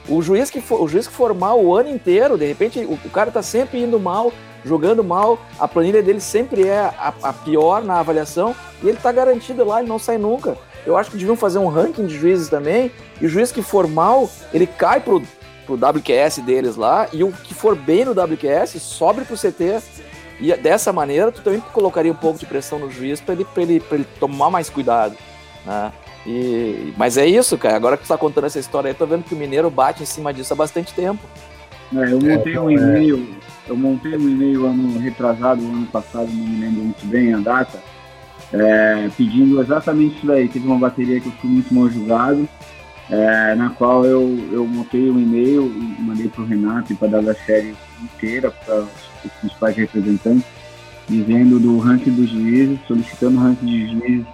O 0.08 0.20
juiz 0.20 0.50
que 0.50 0.60
for, 0.60 0.80
o 0.82 0.88
juiz 0.88 1.06
que 1.06 1.12
for 1.12 1.32
mal 1.34 1.62
o 1.62 1.76
ano 1.76 1.90
inteiro, 1.90 2.36
de 2.36 2.46
repente 2.46 2.80
o, 2.80 2.94
o 2.94 3.10
cara 3.10 3.30
tá 3.30 3.42
sempre 3.42 3.80
indo 3.80 4.00
mal, 4.00 4.32
jogando 4.64 5.02
mal, 5.04 5.38
a 5.58 5.68
planilha 5.68 6.02
dele 6.02 6.20
sempre 6.20 6.66
é 6.66 6.78
a, 6.78 7.12
a 7.22 7.32
pior 7.32 7.84
na 7.84 8.00
avaliação 8.00 8.54
e 8.82 8.88
ele 8.88 8.98
tá 8.98 9.12
garantido 9.12 9.64
lá, 9.64 9.80
ele 9.80 9.88
não 9.88 9.98
sai 9.98 10.18
nunca. 10.18 10.56
Eu 10.84 10.96
acho 10.96 11.10
que 11.10 11.16
deviam 11.16 11.36
fazer 11.36 11.58
um 11.58 11.68
ranking 11.68 12.06
de 12.06 12.16
juízes 12.16 12.48
também, 12.48 12.90
e 13.22 13.26
o 13.26 13.28
juiz 13.28 13.52
que 13.52 13.62
for 13.62 13.86
mal, 13.86 14.28
ele 14.52 14.66
cai 14.66 14.98
pro, 14.98 15.22
pro 15.64 15.76
WQS 15.76 16.40
deles 16.40 16.74
lá, 16.74 17.08
e 17.12 17.22
o 17.22 17.30
que 17.30 17.54
for 17.54 17.76
bem 17.76 18.04
no 18.04 18.10
WQS 18.10 18.82
sobe 18.82 19.24
pro 19.24 19.36
CT. 19.36 19.80
E 20.40 20.52
dessa 20.56 20.92
maneira, 20.92 21.30
tu 21.30 21.40
também 21.40 21.60
colocaria 21.72 22.10
um 22.10 22.16
pouco 22.16 22.40
de 22.40 22.46
pressão 22.46 22.80
no 22.80 22.90
juiz 22.90 23.20
para 23.20 23.34
ele, 23.34 23.44
pra 23.44 23.62
ele, 23.62 23.80
ele 23.92 24.06
tomar 24.18 24.50
mais 24.50 24.68
cuidado. 24.68 25.16
Né? 25.64 25.92
E, 26.26 26.92
mas 26.96 27.16
é 27.16 27.24
isso, 27.24 27.56
cara. 27.56 27.76
Agora 27.76 27.96
que 27.96 28.02
tu 28.02 28.08
tá 28.08 28.18
contando 28.18 28.46
essa 28.46 28.58
história 28.58 28.88
aí, 28.88 28.94
tô 28.94 29.06
vendo 29.06 29.22
que 29.22 29.34
o 29.34 29.38
Mineiro 29.38 29.70
bate 29.70 30.02
em 30.02 30.06
cima 30.06 30.34
disso 30.34 30.52
há 30.52 30.56
bastante 30.56 30.92
tempo. 30.92 31.22
É, 31.94 32.12
eu 32.12 32.20
montei 32.20 32.58
um 32.58 32.70
e-mail, 32.72 33.28
eu 33.68 33.76
montei 33.76 34.16
um 34.16 34.28
e-mail 34.28 34.66
ano 34.66 34.98
retrasado, 34.98 35.62
ano 35.62 35.86
passado, 35.86 36.26
não 36.26 36.44
me 36.44 36.60
lembro 36.60 36.82
muito 36.82 37.06
bem 37.06 37.34
a 37.34 37.38
data, 37.38 37.78
é, 38.52 39.08
pedindo 39.16 39.60
exatamente 39.60 40.16
isso 40.16 40.26
daí. 40.26 40.48
Teve 40.48 40.66
uma 40.66 40.78
bateria 40.78 41.20
que 41.20 41.26
eu 41.26 41.32
fui 41.40 41.50
muito 41.50 41.72
mal 41.72 41.88
julgado, 41.88 42.48
é, 43.12 43.54
na 43.54 43.68
qual 43.68 44.06
eu, 44.06 44.22
eu 44.50 44.66
montei 44.66 45.10
um 45.10 45.20
e-mail 45.20 45.66
e 45.66 46.02
mandei 46.02 46.28
para 46.28 46.42
o 46.42 46.46
Renato 46.46 46.94
e 46.94 46.96
para 46.96 47.18
a 47.18 47.34
série 47.34 47.74
inteira, 48.02 48.50
para 48.50 48.80
os 48.80 49.32
principais 49.38 49.76
representantes, 49.76 50.46
dizendo 51.06 51.60
do 51.60 51.78
ranking 51.78 52.14
dos 52.14 52.30
juízes, 52.30 52.80
solicitando 52.86 53.36
o 53.36 53.40
ranking 53.42 53.66
de 53.66 53.86
juízes, 53.88 54.26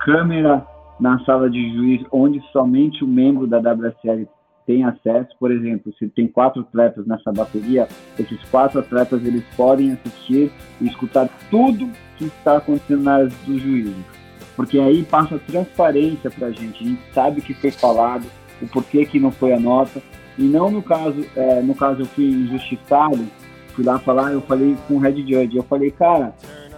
câmera 0.00 0.66
na 0.98 1.20
sala 1.24 1.48
de 1.48 1.72
juiz, 1.72 2.04
onde 2.10 2.42
somente 2.50 3.04
o 3.04 3.06
membro 3.06 3.46
da 3.46 3.58
WSL 3.58 4.26
tem 4.66 4.82
acesso. 4.84 5.28
Por 5.38 5.52
exemplo, 5.52 5.94
se 5.96 6.08
tem 6.08 6.26
quatro 6.26 6.62
atletas 6.62 7.06
nessa 7.06 7.30
bateria, 7.30 7.86
esses 8.18 8.42
quatro 8.50 8.80
atletas 8.80 9.24
eles 9.24 9.44
podem 9.56 9.92
assistir 9.92 10.50
e 10.80 10.88
escutar 10.88 11.28
tudo 11.52 11.88
que 12.16 12.24
está 12.24 12.56
acontecendo 12.56 13.04
na 13.04 13.14
área 13.14 13.28
dos 13.46 13.62
juízes. 13.62 14.17
Porque 14.58 14.76
aí 14.76 15.04
passa 15.04 15.38
transparência 15.38 16.28
para 16.32 16.48
a 16.48 16.50
gente, 16.50 16.82
a 16.82 16.88
gente 16.88 17.00
sabe 17.14 17.38
o 17.38 17.42
que 17.44 17.54
foi 17.54 17.70
falado, 17.70 18.26
o 18.60 18.66
porquê 18.66 19.06
que 19.06 19.20
não 19.20 19.30
foi 19.30 19.52
a 19.52 19.60
nota. 19.60 20.02
E 20.36 20.42
não 20.42 20.68
no 20.68 20.82
caso, 20.82 21.24
é, 21.36 21.62
no 21.62 21.76
caso 21.76 22.02
eu 22.02 22.06
fui 22.06 22.24
injustiçado, 22.24 23.24
fui 23.68 23.84
lá 23.84 24.00
falar, 24.00 24.32
eu 24.32 24.40
falei 24.40 24.76
com 24.88 24.94
o 24.94 24.98
Red 24.98 25.20
Judge, 25.20 25.56
eu 25.56 25.62
falei, 25.62 25.92
cara, 25.92 26.34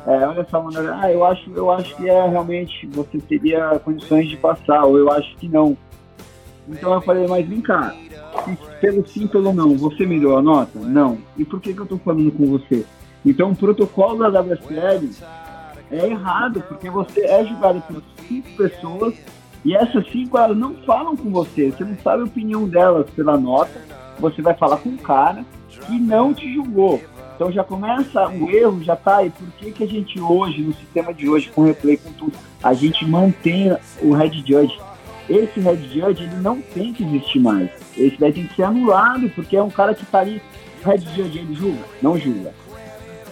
é, 0.06 0.26
olha 0.26 0.46
só, 0.50 0.62
mano, 0.62 0.92
ah, 0.92 1.10
eu 1.10 1.24
acho, 1.24 1.50
eu 1.54 1.70
acho 1.70 1.96
que 1.96 2.06
é 2.06 2.28
realmente 2.28 2.86
você 2.88 3.16
teria 3.16 3.80
condições 3.82 4.28
de 4.28 4.36
passar, 4.36 4.84
ou 4.84 4.98
eu 4.98 5.10
acho 5.10 5.34
que 5.38 5.48
não. 5.48 5.74
Então 6.68 6.92
eu 6.92 7.00
falei, 7.00 7.26
mas 7.26 7.48
vem 7.48 7.62
cá, 7.62 7.94
pelo 8.78 9.08
sim, 9.08 9.26
pelo 9.26 9.54
não, 9.54 9.74
você 9.74 10.04
me 10.04 10.20
deu 10.20 10.36
a 10.36 10.42
nota? 10.42 10.78
Não. 10.78 11.16
E 11.34 11.46
por 11.46 11.58
que, 11.58 11.72
que 11.72 11.80
eu 11.80 11.86
tô 11.86 11.96
falando 11.96 12.30
com 12.30 12.44
você? 12.44 12.84
Então 13.24 13.52
o 13.52 13.56
protocolo 13.56 14.18
da 14.18 14.42
WSL 14.42 15.08
é 15.90 16.06
errado, 16.06 16.62
porque 16.68 16.88
você 16.88 17.24
é 17.24 17.44
julgado 17.44 17.82
por 17.82 18.02
cinco 18.26 18.48
pessoas 18.56 19.14
e 19.64 19.74
essas 19.74 20.10
cinco 20.10 20.38
elas 20.38 20.56
não 20.56 20.74
falam 20.86 21.16
com 21.16 21.30
você, 21.30 21.70
você 21.70 21.84
não 21.84 21.96
sabe 21.98 22.22
a 22.22 22.26
opinião 22.26 22.66
delas 22.66 23.08
pela 23.10 23.36
nota, 23.36 23.80
você 24.18 24.40
vai 24.40 24.54
falar 24.54 24.78
com 24.78 24.90
um 24.90 24.96
cara 24.96 25.44
que 25.68 25.98
não 25.98 26.32
te 26.32 26.52
julgou. 26.52 27.00
Então 27.34 27.50
já 27.50 27.64
começa 27.64 28.28
o 28.28 28.50
erro, 28.50 28.82
já 28.82 28.94
tá 28.94 29.18
aí. 29.18 29.30
Por 29.30 29.48
que, 29.52 29.72
que 29.72 29.84
a 29.84 29.86
gente 29.86 30.20
hoje, 30.20 30.60
no 30.60 30.74
sistema 30.74 31.12
de 31.12 31.28
hoje, 31.28 31.48
com 31.48 31.64
replay, 31.64 31.96
com 31.96 32.12
tudo, 32.12 32.36
a 32.62 32.74
gente 32.74 33.04
mantém 33.06 33.74
o 34.02 34.12
Red 34.12 34.44
Judge? 34.46 34.78
Esse 35.26 35.58
Red 35.60 35.88
Judge, 35.88 36.24
ele 36.24 36.36
não 36.42 36.60
tem 36.60 36.92
que 36.92 37.02
existir 37.02 37.40
mais. 37.40 37.70
Esse 37.96 38.18
daí 38.18 38.32
tem 38.32 38.46
que 38.46 38.56
ser 38.56 38.64
anulado, 38.64 39.30
porque 39.30 39.56
é 39.56 39.62
um 39.62 39.70
cara 39.70 39.94
que 39.94 40.04
tá 40.04 40.18
ali. 40.20 40.42
O 40.84 40.88
Red 40.88 40.98
Judge, 40.98 41.38
ele 41.38 41.54
julga? 41.54 41.78
Não 42.02 42.18
julga. 42.18 42.52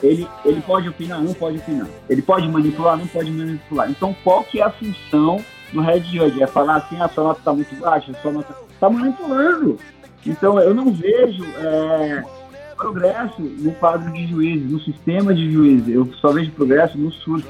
Ele, 0.03 0.29
ele 0.45 0.61
pode 0.63 0.89
opinar? 0.89 1.21
Não 1.21 1.35
pode 1.35 1.59
opinar. 1.59 1.89
Ele 2.09 2.23
pode 2.23 2.49
manipular? 2.49 2.97
Não 2.97 3.07
pode 3.07 3.31
manipular. 3.31 3.91
Então, 3.91 4.15
qual 4.23 4.45
que 4.45 4.61
é 4.61 4.65
a 4.65 4.71
função 4.71 5.43
do 5.73 5.81
Red 5.81 6.01
Judge? 6.01 6.43
É 6.43 6.47
falar 6.47 6.77
assim, 6.77 7.01
a 7.01 7.09
sua 7.09 7.25
nota 7.25 7.41
tá 7.45 7.53
muito 7.53 7.75
baixa, 7.77 8.13
a 8.13 8.23
sua 8.23 8.33
nota... 8.33 8.55
Tá 8.79 8.89
manipulando. 8.89 9.79
Então, 10.25 10.59
eu 10.61 10.75
não 10.75 10.93
vejo... 10.93 11.45
É 11.59 12.23
progresso 12.79 13.43
no 13.43 13.73
quadro 13.73 14.11
de 14.13 14.27
juízes, 14.29 14.71
no 14.71 14.81
sistema 14.81 15.35
de 15.35 15.51
juízes. 15.51 15.89
Eu 15.89 16.07
só 16.21 16.33
vejo 16.33 16.53
progresso 16.53 16.97
no 16.97 17.11
surf, 17.11 17.47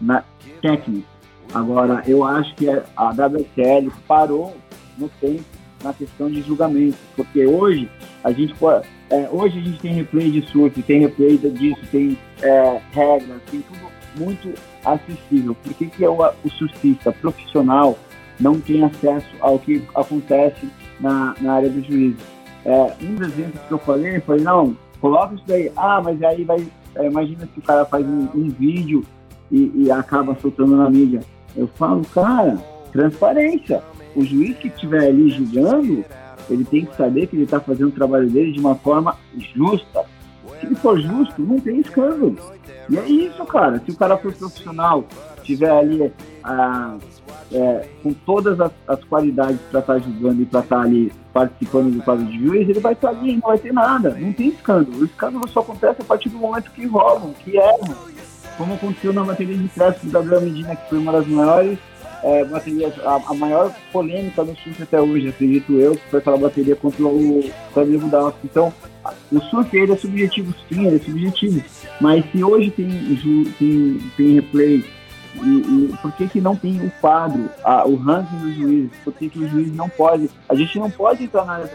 na 0.00 0.22
técnica. 0.60 1.08
Agora, 1.54 2.02
eu 2.06 2.22
acho 2.22 2.54
que 2.54 2.68
a 2.68 3.08
WSL 3.08 3.90
parou 4.06 4.54
no 4.98 5.08
tempo 5.08 5.44
na 5.82 5.94
questão 5.94 6.28
de 6.28 6.42
julgamento, 6.42 6.98
porque 7.16 7.46
hoje 7.46 7.88
a 8.22 8.30
gente 8.32 8.54
pode, 8.56 8.86
é, 9.10 9.28
hoje 9.30 9.58
a 9.58 9.62
gente 9.62 9.80
tem 9.80 9.92
replay 9.94 10.30
de 10.30 10.42
surf, 10.50 10.82
tem 10.82 11.00
replay 11.00 11.38
disso, 11.38 11.80
tem 11.90 12.18
é, 12.42 12.80
regras, 12.92 13.40
tem 13.50 13.60
tudo 13.62 13.90
muito 14.16 14.52
acessível. 14.84 15.54
Por 15.54 15.74
que, 15.74 15.86
que 15.86 16.06
o, 16.06 16.18
o 16.44 16.50
surfista 16.50 17.12
profissional 17.12 17.98
não 18.38 18.60
tem 18.60 18.84
acesso 18.84 19.28
ao 19.40 19.58
que 19.58 19.82
acontece 19.94 20.68
na, 21.00 21.34
na 21.40 21.54
área 21.54 21.70
do 21.70 21.82
juízo? 21.82 22.18
É, 22.64 22.92
um 23.02 23.14
dos 23.14 23.28
exemplos 23.28 23.60
que 23.66 23.72
eu 23.72 23.78
falei, 23.78 24.16
eu 24.16 24.22
falei, 24.22 24.44
não, 24.44 24.76
coloca 25.00 25.34
isso 25.34 25.44
daí. 25.46 25.72
Ah, 25.76 26.00
mas 26.02 26.22
aí 26.22 26.44
vai. 26.44 26.66
É, 26.96 27.06
imagina 27.06 27.48
se 27.52 27.58
o 27.58 27.62
cara 27.62 27.84
faz 27.86 28.04
um, 28.04 28.28
um 28.34 28.48
vídeo 28.48 29.04
e, 29.50 29.72
e, 29.74 29.90
acaba 29.90 30.36
soltando 30.40 30.76
na 30.76 30.90
mídia. 30.90 31.20
Eu 31.56 31.66
falo, 31.76 32.04
cara, 32.12 32.58
transparência. 32.92 33.82
O 34.14 34.22
juiz 34.24 34.56
que 34.58 34.68
estiver 34.68 35.06
ali 35.06 35.30
julgando, 35.30 36.04
ele 36.50 36.64
tem 36.64 36.84
que 36.84 36.96
saber 36.96 37.26
que 37.26 37.36
ele 37.36 37.44
está 37.44 37.60
fazendo 37.60 37.88
o 37.88 37.92
trabalho 37.92 38.28
dele 38.28 38.52
de 38.52 38.60
uma 38.60 38.74
forma 38.74 39.16
justa. 39.54 40.04
Se 40.60 40.66
ele 40.66 40.74
for 40.76 40.98
justo, 41.00 41.40
não 41.40 41.60
tem 41.60 41.80
escândalo. 41.80 42.36
E 42.88 42.98
é 42.98 43.06
isso, 43.06 43.44
cara. 43.44 43.80
Se 43.84 43.90
o 43.90 43.96
cara 43.96 44.16
for 44.16 44.32
profissional, 44.32 45.04
tiver 45.42 45.70
ali 45.70 46.12
ah, 46.42 46.96
é, 47.52 47.88
com 48.02 48.12
todas 48.12 48.60
as, 48.60 48.72
as 48.86 49.02
qualidades 49.04 49.60
para 49.70 49.80
estar 49.80 49.94
tá 49.94 49.98
julgando 49.98 50.42
e 50.42 50.46
para 50.46 50.60
estar 50.60 50.76
tá 50.76 50.82
ali 50.82 51.12
participando 51.32 51.92
do 51.92 52.02
quadro 52.02 52.24
de 52.26 52.38
juiz, 52.38 52.68
ele 52.68 52.80
vai 52.80 52.94
estar 52.94 53.10
ali, 53.10 53.34
não 53.34 53.48
vai 53.48 53.58
ter 53.58 53.72
nada, 53.72 54.10
não 54.18 54.32
tem 54.32 54.48
escândalo. 54.48 54.98
O 54.98 55.04
escândalo 55.04 55.48
só 55.48 55.60
acontece 55.60 56.02
a 56.02 56.04
partir 56.04 56.28
do 56.30 56.38
momento 56.38 56.70
que 56.70 56.86
roubam, 56.86 57.32
que 57.44 57.56
erram. 57.56 57.94
Como 58.56 58.74
aconteceu 58.74 59.12
na 59.12 59.22
bateria 59.22 59.56
de 59.56 59.68
pressa 59.68 60.00
do 60.04 60.10
Gabriel 60.10 60.40
Medina, 60.40 60.74
que 60.74 60.88
foi 60.88 60.98
uma 60.98 61.12
das 61.12 61.26
maiores 61.28 61.78
é, 62.22 62.44
baterias, 62.44 62.94
a, 63.00 63.16
a, 63.28 63.34
maior 63.34 63.74
polêmica 63.92 64.42
no 64.42 64.56
surf 64.56 64.82
até 64.82 65.00
hoje, 65.00 65.28
acredito 65.28 65.72
eu, 65.74 65.94
que 65.96 66.10
foi 66.10 66.18
aquela 66.18 66.38
bateria 66.38 66.76
contra 66.76 67.04
o 67.04 67.50
Flamengo 67.72 68.08
da 68.08 68.32
Então, 68.44 68.72
o 69.32 69.40
surf 69.40 69.76
ele 69.76 69.92
é 69.92 69.96
subjetivo, 69.96 70.54
sim, 70.68 70.86
ele 70.86 70.96
é 70.96 70.98
subjetivo. 70.98 71.62
Mas 72.00 72.24
se 72.30 72.42
hoje 72.42 72.70
tem, 72.70 72.88
tem, 73.58 74.00
tem 74.16 74.34
replay 74.34 74.84
e, 75.42 75.48
e, 75.48 75.96
por 76.02 76.12
que, 76.12 76.26
que 76.26 76.40
não 76.40 76.56
tem 76.56 76.80
o 76.80 76.90
quadro, 77.00 77.48
a, 77.62 77.86
o 77.86 77.96
ranking 77.96 78.38
dos 78.38 78.54
juízes? 78.56 78.90
Por 79.04 79.12
que, 79.12 79.28
que 79.28 79.38
o 79.38 79.48
juiz 79.48 79.74
não 79.74 79.88
pode? 79.88 80.30
A 80.48 80.54
gente 80.54 80.78
não 80.78 80.90
pode 80.90 81.24
entrar 81.24 81.44
na 81.44 81.68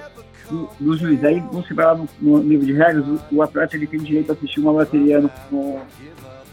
do, 0.50 0.70
do 0.80 0.98
juiz. 0.98 1.24
Aí 1.24 1.40
você 1.52 1.74
vai 1.74 1.86
lá 1.86 1.96
no, 1.96 2.08
no 2.22 2.38
livro 2.42 2.66
de 2.66 2.74
regras, 2.74 3.06
o, 3.08 3.20
o, 3.32 3.42
atleta 3.42 3.76
ele 3.76 3.88
tem 3.88 4.00
direito 4.00 4.32
a 4.32 4.34
assistir 4.34 4.60
uma 4.60 4.74
bateria 4.74 5.22
no, 5.22 5.32
no, 5.52 5.80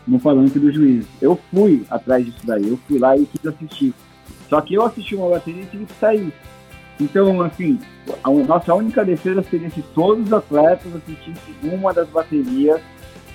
no 0.07 0.19
palanque 0.19 0.59
do 0.59 0.73
juiz. 0.73 1.07
Eu 1.21 1.39
fui 1.53 1.85
atrás 1.91 2.25
disso 2.25 2.45
daí, 2.45 2.69
eu 2.69 2.79
fui 2.89 2.99
lá 2.99 3.17
e 3.17 3.27
quis 3.27 3.47
assistir. 3.47 3.95
Só 4.49 4.61
que 4.61 4.75
eu 4.75 4.85
assisti 4.85 5.15
uma 5.15 5.31
bateria 5.31 5.63
e 5.63 5.67
tive 5.67 5.87
que 5.87 5.95
sair. 5.95 6.33
Então, 7.01 7.41
assim, 7.41 7.79
a 8.23 8.31
nossa 8.31 8.75
única 8.75 9.05
defesa 9.05 9.43
seria 9.43 9.71
se 9.71 9.83
todos 9.95 10.27
os 10.27 10.33
atletas 10.33 10.95
assistissem 10.95 11.55
uma 11.63 11.95
das 11.95 12.09
baterias 12.09 12.81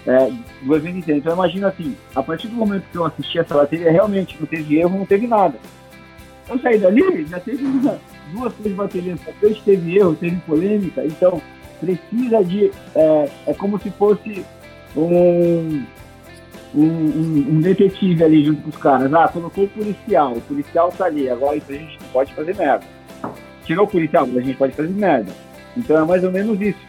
é, 0.06 0.32
do 0.62 0.76
evento 0.76 1.00
inteiro. 1.00 1.20
Então 1.20 1.34
imagina 1.34 1.70
assim, 1.70 1.96
a 2.14 2.22
partir 2.22 2.48
do 2.48 2.56
momento 2.56 2.84
que 2.92 2.98
eu 2.98 3.06
assisti 3.06 3.40
essa 3.40 3.56
bateria, 3.56 3.92
realmente 3.92 4.38
não 4.40 4.46
teve 4.46 4.78
erro, 4.78 5.00
não 5.00 5.06
teve 5.06 5.28
nada. 5.28 5.58
Eu 6.48 6.60
saí 6.60 6.78
dali, 6.78 7.26
já 7.26 7.40
teve 7.40 7.64
duas, 8.32 8.54
três 8.54 8.76
baterias 8.76 9.20
pra 9.20 9.34
teve 9.66 9.98
erro, 9.98 10.16
teve 10.16 10.36
polêmica, 10.42 11.04
então 11.04 11.42
precisa 11.80 12.44
de. 12.44 12.72
É, 12.96 13.30
é 13.48 13.54
como 13.54 13.80
se 13.80 13.90
fosse 13.92 14.46
um, 14.96 15.84
um, 16.76 16.84
um, 16.84 17.46
um, 17.52 17.62
detetive 17.62 18.24
ali 18.24 18.46
junto 18.46 18.62
com 18.64 18.70
os 18.70 18.78
caras. 18.78 19.14
Ah, 19.14 19.28
colocou 19.28 19.64
o 19.64 19.70
policial, 19.70 20.34
o 20.34 20.42
policial 20.42 20.92
tá 20.92 21.06
ali, 21.06 21.30
agora 21.30 21.56
isso 21.56 21.72
a 21.72 21.76
gente 21.76 22.00
não 22.02 22.08
pode 22.10 22.34
fazer 22.34 22.56
merda. 22.56 22.86
Tirou 23.64 23.86
o 23.86 23.90
policial, 23.90 24.26
a 24.26 24.42
gente 24.42 24.58
pode 24.58 24.74
fazer 24.74 24.90
merda. 24.90 25.32
Então 25.78 25.98
é 25.98 26.06
mais 26.06 26.24
ou 26.24 26.32
menos 26.32 26.60
isso. 26.62 26.80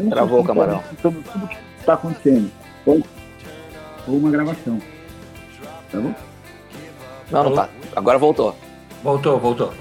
um 0.00 0.10
Travou 0.10 0.40
o 0.40 0.44
camarão. 0.44 0.82
Sobre 1.02 1.22
tudo 1.22 1.48
que 1.48 1.56
está 1.78 1.94
acontecendo. 1.94 2.50
Ou, 2.86 3.02
ou 4.08 4.16
uma 4.16 4.30
gravação. 4.30 4.80
Tá 5.90 6.00
bom? 6.00 6.14
Não, 7.30 7.44
não 7.44 7.54
tá. 7.54 7.68
Agora 7.94 8.18
voltou. 8.18 8.56
Voltou, 9.02 9.38
voltou. 9.38 9.72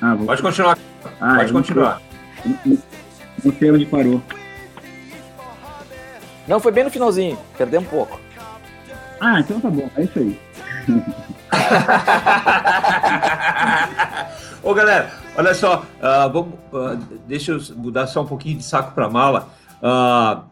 Ah, 0.00 0.10
voltou. 0.10 0.26
Pode 0.26 0.42
continuar. 0.42 0.78
Ah, 1.20 1.36
Pode 1.36 1.52
continuar. 1.52 2.02
Não 3.44 3.52
sei 3.58 3.70
onde 3.70 3.86
parou. 3.86 4.22
Não, 6.48 6.58
foi 6.58 6.72
bem 6.72 6.82
no 6.82 6.90
finalzinho. 6.90 7.38
Perdemos 7.56 7.86
um 7.86 7.90
pouco. 7.90 8.18
Ah, 9.20 9.40
então 9.40 9.60
tá 9.60 9.68
bom. 9.68 9.90
É 9.96 10.04
isso 10.04 10.18
aí. 10.18 10.40
Ô 14.62 14.74
galera, 14.74 15.10
olha 15.36 15.54
só, 15.54 15.82
uh, 15.82 16.32
vamos, 16.32 16.54
uh, 16.72 16.96
deixa 17.26 17.52
eu 17.52 17.60
mudar 17.76 18.06
só 18.06 18.22
um 18.22 18.26
pouquinho 18.26 18.58
de 18.58 18.64
saco 18.64 18.92
para 18.92 19.08
mala. 19.08 19.48
Uh, 19.82 20.42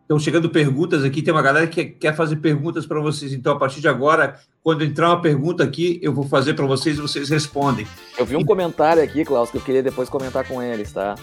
estão 0.00 0.18
chegando 0.18 0.50
perguntas 0.50 1.04
aqui, 1.04 1.22
tem 1.22 1.32
uma 1.32 1.42
galera 1.42 1.66
que 1.66 1.84
quer 1.84 2.14
fazer 2.14 2.36
perguntas 2.36 2.86
para 2.86 3.00
vocês. 3.00 3.32
Então, 3.32 3.52
a 3.52 3.58
partir 3.58 3.80
de 3.80 3.88
agora, 3.88 4.38
quando 4.62 4.84
entrar 4.84 5.08
uma 5.08 5.20
pergunta 5.20 5.62
aqui, 5.62 5.98
eu 6.02 6.12
vou 6.12 6.24
fazer 6.24 6.54
para 6.54 6.66
vocês 6.66 6.98
e 6.98 7.00
vocês 7.00 7.28
respondem. 7.28 7.86
Eu 8.18 8.26
vi 8.26 8.36
um 8.36 8.44
comentário 8.44 9.02
aqui, 9.02 9.24
Klaus, 9.24 9.50
que 9.50 9.58
eu 9.58 9.62
queria 9.62 9.82
depois 9.82 10.08
comentar 10.08 10.46
com 10.46 10.62
eles, 10.62 10.92
tá? 10.92 11.14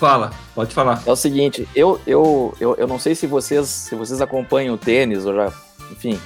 Fala, 0.00 0.30
pode 0.54 0.72
falar. 0.72 1.02
É 1.04 1.12
o 1.12 1.14
seguinte, 1.14 1.68
eu, 1.76 2.00
eu, 2.06 2.54
eu, 2.58 2.74
eu 2.76 2.88
não 2.88 2.98
sei 2.98 3.14
se 3.14 3.26
vocês, 3.26 3.68
se 3.68 3.94
vocês 3.94 4.22
acompanham 4.22 4.74
o 4.74 4.78
tênis, 4.78 5.26
ou 5.26 5.34
já, 5.34 5.52
enfim, 5.92 6.18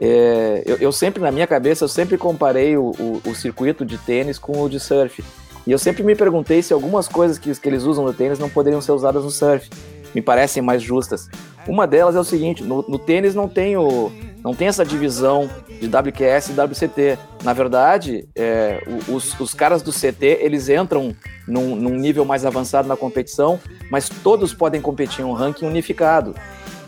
é, 0.00 0.62
eu, 0.64 0.76
eu, 0.76 0.92
sempre, 0.92 1.20
na 1.20 1.32
minha 1.32 1.46
cabeça, 1.46 1.82
eu 1.82 1.88
sempre 1.88 2.16
comparei 2.16 2.76
o, 2.76 2.92
o, 2.96 3.20
o, 3.28 3.34
circuito 3.34 3.84
de 3.84 3.98
tênis 3.98 4.38
com 4.38 4.62
o 4.62 4.68
de 4.68 4.78
surf. 4.78 5.24
E 5.66 5.72
eu 5.72 5.76
sempre 5.76 6.04
me 6.04 6.14
perguntei 6.14 6.62
se 6.62 6.72
algumas 6.72 7.08
coisas 7.08 7.36
que, 7.36 7.52
que 7.52 7.68
eles 7.68 7.82
usam 7.82 8.04
no 8.04 8.14
tênis 8.14 8.38
não 8.38 8.48
poderiam 8.48 8.80
ser 8.80 8.92
usadas 8.92 9.24
no 9.24 9.30
surf. 9.30 9.68
Me 10.14 10.22
parecem 10.22 10.62
mais 10.62 10.80
justas. 10.80 11.28
Uma 11.66 11.84
delas 11.84 12.14
é 12.14 12.20
o 12.20 12.24
seguinte: 12.24 12.62
no, 12.62 12.84
no 12.88 12.96
tênis 12.96 13.34
não 13.34 13.48
tem, 13.48 13.76
o, 13.76 14.12
não 14.46 14.54
tem 14.54 14.68
essa 14.68 14.84
divisão 14.84 15.50
de 15.68 15.88
WQS 15.88 16.50
e 16.50 16.52
WCT. 16.52 17.18
Na 17.42 17.52
verdade, 17.52 18.28
é, 18.32 18.80
os, 19.08 19.38
os 19.40 19.52
caras 19.52 19.82
do 19.82 19.90
CT 19.90 20.38
eles 20.40 20.68
entram 20.68 21.16
num, 21.48 21.74
num 21.74 21.96
nível 21.96 22.24
mais 22.24 22.46
avançado 22.46 22.86
na 22.86 22.96
competição, 22.96 23.58
mas 23.90 24.08
todos 24.08 24.54
podem 24.54 24.80
competir 24.80 25.22
em 25.22 25.24
um 25.24 25.32
ranking 25.32 25.66
unificado. 25.66 26.32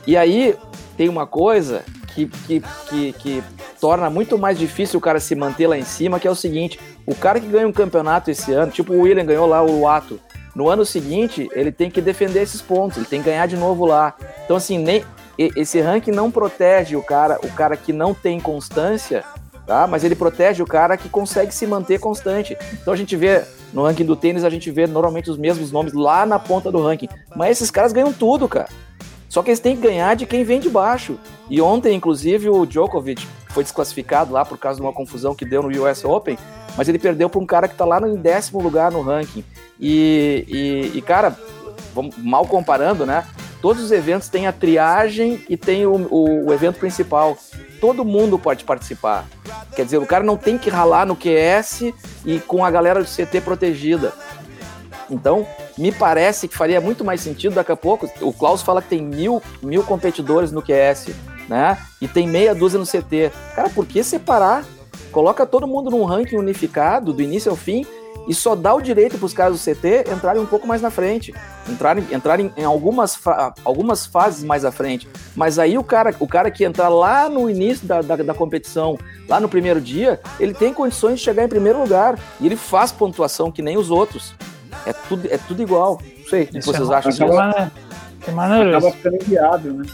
E 0.07 0.17
aí 0.17 0.55
tem 0.97 1.09
uma 1.09 1.27
coisa 1.27 1.83
que, 2.15 2.27
que, 2.29 2.63
que, 2.89 3.13
que, 3.15 3.45
torna 3.81 4.09
muito 4.09 4.39
mais 4.39 4.57
difícil 4.57 4.99
o 4.99 5.03
cara 5.03 5.19
se 5.19 5.35
manter 5.35 5.67
lá 5.67 5.77
em 5.77 5.83
cima, 5.83 6.21
que 6.21 6.29
é 6.29 6.31
o 6.31 6.37
seguinte, 6.37 6.79
o 7.05 7.15
cara 7.15 7.41
que 7.41 7.49
ganha 7.49 7.67
um 7.67 7.73
campeonato 7.73 8.31
esse 8.31 8.53
ano, 8.53 8.71
tipo 8.71 8.93
o 8.93 9.01
William 9.01 9.25
ganhou 9.25 9.49
lá 9.49 9.65
o 9.65 9.89
Ato, 9.89 10.21
no 10.55 10.69
ano 10.69 10.85
seguinte 10.85 11.49
ele 11.53 11.73
tem 11.73 11.91
que 11.91 12.01
defender 12.01 12.43
esses 12.43 12.63
pontos, 12.63 12.99
ele 12.99 13.07
tem 13.07 13.21
que 13.21 13.29
ganhar 13.29 13.47
de 13.47 13.57
novo 13.57 13.85
lá. 13.85 14.15
Então 14.45 14.57
assim, 14.57 14.79
nem 14.79 15.05
esse 15.39 15.81
ranking 15.81 16.11
não 16.11 16.31
protege 16.31 16.97
o 16.97 17.03
cara, 17.03 17.39
o 17.43 17.49
cara 17.53 17.77
que 17.77 17.93
não 17.93 18.13
tem 18.13 18.41
constância, 18.41 19.25
tá? 19.67 19.87
Mas 19.87 20.03
ele 20.03 20.15
protege 20.15 20.63
o 20.63 20.67
cara 20.67 20.97
que 20.97 21.09
consegue 21.09 21.55
se 21.55 21.67
manter 21.67 22.01
constante. 22.01 22.57
Então 22.73 22.93
a 22.93 22.97
gente 22.97 23.15
vê 23.15 23.45
no 23.73 23.85
ranking 23.85 24.05
do 24.05 24.17
tênis 24.17 24.45
a 24.45 24.51
gente 24.51 24.71
vê 24.71 24.87
normalmente 24.87 25.31
os 25.31 25.37
mesmos 25.37 25.71
nomes 25.71 25.93
lá 25.93 26.25
na 26.25 26.39
ponta 26.39 26.73
do 26.73 26.83
ranking, 26.83 27.09
mas 27.37 27.53
esses 27.53 27.71
caras 27.71 27.93
ganham 27.93 28.13
tudo, 28.13 28.49
cara. 28.49 28.69
Só 29.29 29.43
que 29.43 29.51
eles 29.51 29.61
têm 29.61 29.77
que 29.77 29.83
ganhar 29.83 30.17
de 30.17 30.25
quem 30.25 30.43
vem 30.43 30.59
de 30.59 30.71
baixo. 30.71 31.19
E 31.51 31.61
ontem, 31.61 31.95
inclusive, 31.95 32.49
o 32.49 32.65
Djokovic 32.65 33.27
foi 33.51 33.63
desclassificado 33.63 34.33
lá 34.33 34.45
por 34.45 34.57
causa 34.57 34.81
de 34.81 34.87
uma 34.87 34.93
confusão 34.93 35.35
que 35.35 35.45
deu 35.45 35.63
no 35.63 35.85
US 35.85 36.03
Open, 36.05 36.39
mas 36.77 36.89
ele 36.89 36.99
perdeu 36.99 37.29
para 37.29 37.41
um 37.41 37.47
cara 37.47 37.69
que 37.69 37.75
está 37.75 37.85
lá 37.85 38.01
no 38.01 38.17
décimo 38.17 38.63
lugar 38.63 38.91
no 38.91 39.03
ranking. 39.03 39.45
E, 39.79 40.45
e, 40.49 40.99
e, 40.99 41.03
cara, 41.03 41.37
vamos, 41.95 42.17
mal 42.17 42.47
comparando, 42.47 43.05
né? 43.05 43.27
Todos 43.61 43.83
os 43.83 43.91
eventos 43.91 44.29
têm 44.29 44.47
a 44.47 44.53
triagem 44.53 45.45
e 45.49 45.57
tem 45.57 45.85
o, 45.85 46.07
o, 46.11 46.47
o 46.47 46.53
evento 46.53 46.79
principal. 46.79 47.37
Todo 47.81 48.05
mundo 48.05 48.39
pode 48.39 48.65
participar. 48.65 49.27
Quer 49.75 49.85
dizer, 49.85 49.99
o 49.99 50.07
cara 50.07 50.23
não 50.23 50.37
tem 50.37 50.57
que 50.57 50.71
ralar 50.71 51.07
no 51.07 51.17
QS 51.17 51.93
e 52.25 52.39
com 52.41 52.65
a 52.65 52.71
galera 52.71 53.03
do 53.03 53.09
CT 53.09 53.41
protegida. 53.41 54.13
Então, 55.11 55.47
me 55.77 55.91
parece 55.91 56.47
que 56.47 56.57
faria 56.57 56.81
muito 56.81 57.05
mais 57.05 57.21
sentido 57.21 57.55
daqui 57.55 57.73
a 57.73 57.77
pouco. 57.77 58.09
O 58.21 58.33
Klaus 58.33 58.63
fala 58.63 58.83
que 58.83 58.89
tem 58.89 59.03
mil, 59.03 59.43
mil 59.63 59.83
competidores 59.83 60.53
no 60.53 60.63
QS, 60.63 61.15
né? 61.49 61.79
E 62.01 62.07
tem 62.07 62.29
meia 62.29 62.55
dúzia 62.55 62.79
no 62.79 62.87
CT. 62.87 63.33
Cara, 63.55 63.71
por 63.71 63.87
que 63.87 64.03
separar? 64.03 64.65
Coloca 65.11 65.47
todo 65.47 65.67
mundo 65.67 65.91
num 65.91 66.05
ranking 66.05 66.37
unificado, 66.37 67.13
do 67.13 67.23
início 67.23 67.51
ao 67.51 67.57
fim, 67.57 67.87
e 68.29 68.35
só 68.35 68.55
dá 68.55 68.75
o 68.75 68.81
direito 68.81 69.17
para 69.17 69.25
os 69.25 69.33
caras 69.33 69.59
do 69.59 69.65
CT 69.65 70.05
entrarem 70.13 70.41
um 70.41 70.47
pouco 70.47 70.67
mais 70.67 70.83
na 70.83 70.91
frente, 70.91 71.35
entrarem, 71.67 72.05
entrarem 72.13 72.53
em 72.57 72.65
algumas, 72.65 73.19
algumas 73.65 74.05
fases 74.05 74.45
mais 74.45 74.67
à 74.67 74.71
frente. 74.71 75.09
Mas 75.35 75.59
aí 75.59 75.79
o 75.79 75.83
cara, 75.83 76.15
o 76.21 76.29
cara 76.29 76.51
que 76.51 76.63
entrar 76.63 76.91
lá 76.91 77.29
no 77.29 77.49
início 77.49 77.87
da, 77.87 78.03
da, 78.03 78.17
da, 78.17 78.35
competição, 78.35 78.99
lá 79.27 79.41
no 79.41 79.49
primeiro 79.49 79.81
dia, 79.81 80.21
ele 80.39 80.53
tem 80.53 80.75
condições 80.75 81.19
de 81.19 81.25
chegar 81.25 81.43
em 81.45 81.49
primeiro 81.49 81.81
lugar 81.81 82.19
e 82.39 82.47
ele 82.47 82.57
faz 82.57 82.93
pontuação 82.93 83.51
que 83.51 83.63
nem 83.63 83.79
os 83.79 83.91
outros. 83.91 84.35
É 84.85 84.93
tudo, 84.93 85.27
é 85.31 85.39
tudo 85.39 85.63
igual. 85.63 85.99
Não 86.19 86.29
sei 86.29 86.43
o 86.43 86.47
que 86.49 86.61
vocês 86.61 86.91
é 86.91 86.95
acham 86.95 87.11
disso. 87.11 87.25
Acaba, 87.25 87.73
que 88.21 88.31
maneiro 88.31 88.69
acaba 88.69 88.93
ficando 88.93 89.17
inviável, 89.17 89.73
né? 89.73 89.87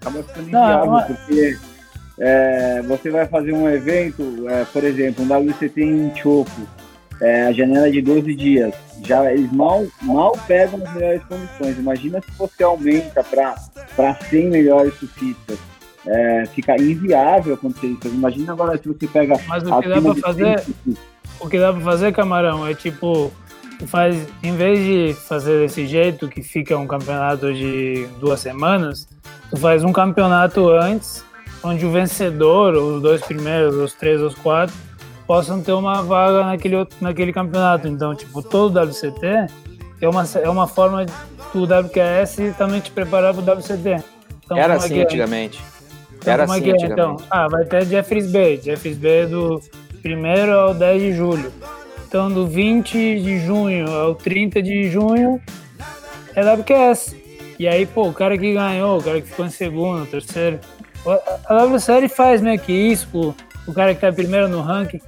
Acaba 0.00 0.22
ficando 0.22 0.46
inviável, 0.46 0.92
não, 0.92 1.02
porque 1.02 1.58
é, 2.18 2.82
você 2.82 3.10
vai 3.10 3.26
fazer 3.26 3.52
um 3.52 3.68
evento, 3.68 4.48
é, 4.48 4.64
por 4.66 4.84
exemplo, 4.84 5.24
um 5.24 5.50
WCT 5.50 5.82
em 5.82 6.14
Choco, 6.14 6.50
é, 7.22 7.46
a 7.46 7.52
janela 7.52 7.90
de 7.90 8.02
12 8.02 8.34
dias. 8.34 8.74
Já 9.06 9.32
eles 9.32 9.50
mal, 9.52 9.86
mal 10.02 10.32
pegam 10.46 10.80
as 10.84 10.92
melhores 10.92 11.22
condições. 11.24 11.78
Imagina 11.78 12.20
se 12.20 12.30
você 12.36 12.62
aumenta 12.64 13.24
para 13.96 14.14
100 14.28 14.50
melhores 14.50 14.92
surfistas. 14.94 15.58
É, 16.04 16.44
fica 16.46 16.76
inviável 16.76 17.54
acontecer 17.54 17.86
isso. 17.86 18.08
Imagina 18.08 18.52
agora 18.52 18.76
se 18.76 18.88
você 18.88 19.06
pega. 19.06 19.40
Mas 19.46 19.62
o 19.62 19.80
que 19.80 19.88
dá 19.88 20.02
para 20.02 20.14
fazer, 20.16 20.62
o 21.38 21.48
que 21.48 21.58
dá 21.58 21.72
para 21.72 21.82
fazer, 21.82 22.12
camarão, 22.12 22.66
é 22.66 22.74
tipo 22.74 23.32
faz, 23.86 24.16
em 24.42 24.54
vez 24.56 24.78
de 24.78 25.14
fazer 25.14 25.60
desse 25.60 25.86
jeito, 25.86 26.28
que 26.28 26.42
fica 26.42 26.76
um 26.76 26.86
campeonato 26.86 27.52
de 27.52 28.06
duas 28.20 28.40
semanas, 28.40 29.08
tu 29.50 29.56
faz 29.56 29.84
um 29.84 29.92
campeonato 29.92 30.68
antes, 30.68 31.24
onde 31.62 31.84
o 31.84 31.90
vencedor, 31.90 32.74
os 32.74 33.02
dois 33.02 33.22
primeiros, 33.22 33.74
os 33.74 33.92
três, 33.92 34.20
os 34.20 34.34
quatro, 34.36 34.74
possam 35.32 35.62
ter 35.62 35.72
uma 35.72 36.02
vaga 36.02 36.44
naquele, 36.44 36.86
naquele 37.00 37.32
campeonato. 37.32 37.88
Então, 37.88 38.14
tipo, 38.14 38.42
todo 38.42 38.78
WCT 38.78 39.46
é 39.98 40.06
uma, 40.06 40.24
é 40.42 40.50
uma 40.50 40.68
forma 40.68 41.06
do 41.54 41.64
WQS 41.64 42.54
também 42.58 42.80
te 42.82 42.90
preparar 42.90 43.32
para 43.32 43.42
o 43.42 43.58
WCT. 43.58 44.04
Então, 44.44 44.58
Era 44.58 44.74
é 44.74 44.76
assim 44.76 44.98
é? 44.98 45.04
antigamente. 45.04 45.58
Então, 46.18 46.34
Era 46.34 46.44
assim 46.44 46.52
é? 46.52 46.56
Antigamente. 46.58 46.92
Então, 46.92 47.16
ah, 47.30 47.48
vai 47.48 47.64
ter 47.64 47.86
Jeffries 47.86 48.30
Bay. 48.30 48.60
Jeffries 48.62 48.98
Bay 48.98 49.24
do 49.24 49.58
primeiro 50.02 50.52
ao 50.52 50.74
10 50.74 51.00
de 51.00 51.12
julho. 51.14 51.50
Então, 52.06 52.30
do 52.30 52.46
20 52.46 52.92
de 52.92 53.38
junho 53.38 53.90
ao 53.90 54.14
30 54.14 54.62
de 54.62 54.90
junho 54.90 55.40
é 56.36 56.42
WQS. 56.42 57.16
E 57.58 57.66
aí, 57.66 57.86
pô, 57.86 58.06
o 58.06 58.12
cara 58.12 58.36
que 58.36 58.52
ganhou, 58.52 58.98
o 58.98 59.02
cara 59.02 59.18
que 59.18 59.28
ficou 59.28 59.46
em 59.46 59.50
segundo, 59.50 60.04
terceiro. 60.04 60.60
A 61.46 61.64
WCL 61.64 62.06
faz 62.10 62.42
meio 62.42 62.60
que 62.60 62.70
isso, 62.70 63.08
o, 63.14 63.34
o 63.66 63.72
cara 63.72 63.94
que 63.94 64.00
tá 64.00 64.12
primeiro 64.12 64.48
no 64.48 64.60
ranking, 64.60 65.00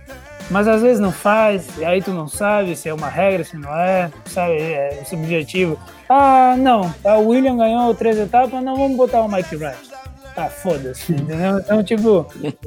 mas 0.51 0.69
às 0.69 0.83
vezes 0.83 1.01
não 1.01 1.13
faz, 1.13 1.67
e 1.79 1.85
aí 1.85 2.03
tu 2.03 2.13
não 2.13 2.29
sabe 2.29 2.77
se 2.77 2.89
é 2.89 2.95
uma 2.95 3.09
regra, 3.09 3.45
se 3.45 3.57
não 3.57 3.75
é, 3.75 4.11
sabe, 4.27 4.55
é 4.55 5.03
subjetivo. 5.05 5.79
Ah, 6.09 6.55
não, 6.57 6.95
a 7.05 7.17
William 7.17 7.57
ganhou 7.57 7.95
três 7.95 8.19
etapas, 8.19 8.63
não 8.63 8.77
vamos 8.77 8.97
botar 8.97 9.23
o 9.23 9.29
Mike 9.29 9.57
Wright 9.57 9.95
tá, 10.35 10.49
foda-se, 10.49 11.13
entendeu? 11.13 11.59
Então, 11.59 11.83
tipo, 11.83 12.27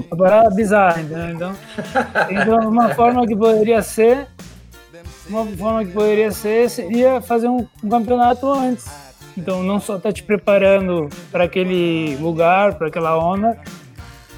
uma 0.10 0.18
parada 0.18 0.50
bizarra, 0.56 1.02
entendeu? 1.02 1.30
Então, 1.30 1.56
então, 2.32 2.70
uma 2.70 2.90
forma 2.96 3.28
que 3.28 3.36
poderia 3.36 3.82
ser, 3.82 4.28
uma 5.30 5.46
forma 5.46 5.84
que 5.84 5.92
poderia 5.92 6.32
ser 6.32 6.70
seria 6.70 7.22
fazer 7.22 7.50
um, 7.50 7.68
um 7.84 7.90
campeonato 7.90 8.50
antes. 8.50 8.86
Então, 9.38 9.62
não 9.62 9.80
só 9.80 10.00
tá 10.00 10.12
te 10.12 10.24
preparando 10.24 11.10
para 11.32 11.44
aquele 11.44 12.16
lugar, 12.16 12.76
para 12.76 12.88
aquela 12.88 13.20
onda, 13.20 13.58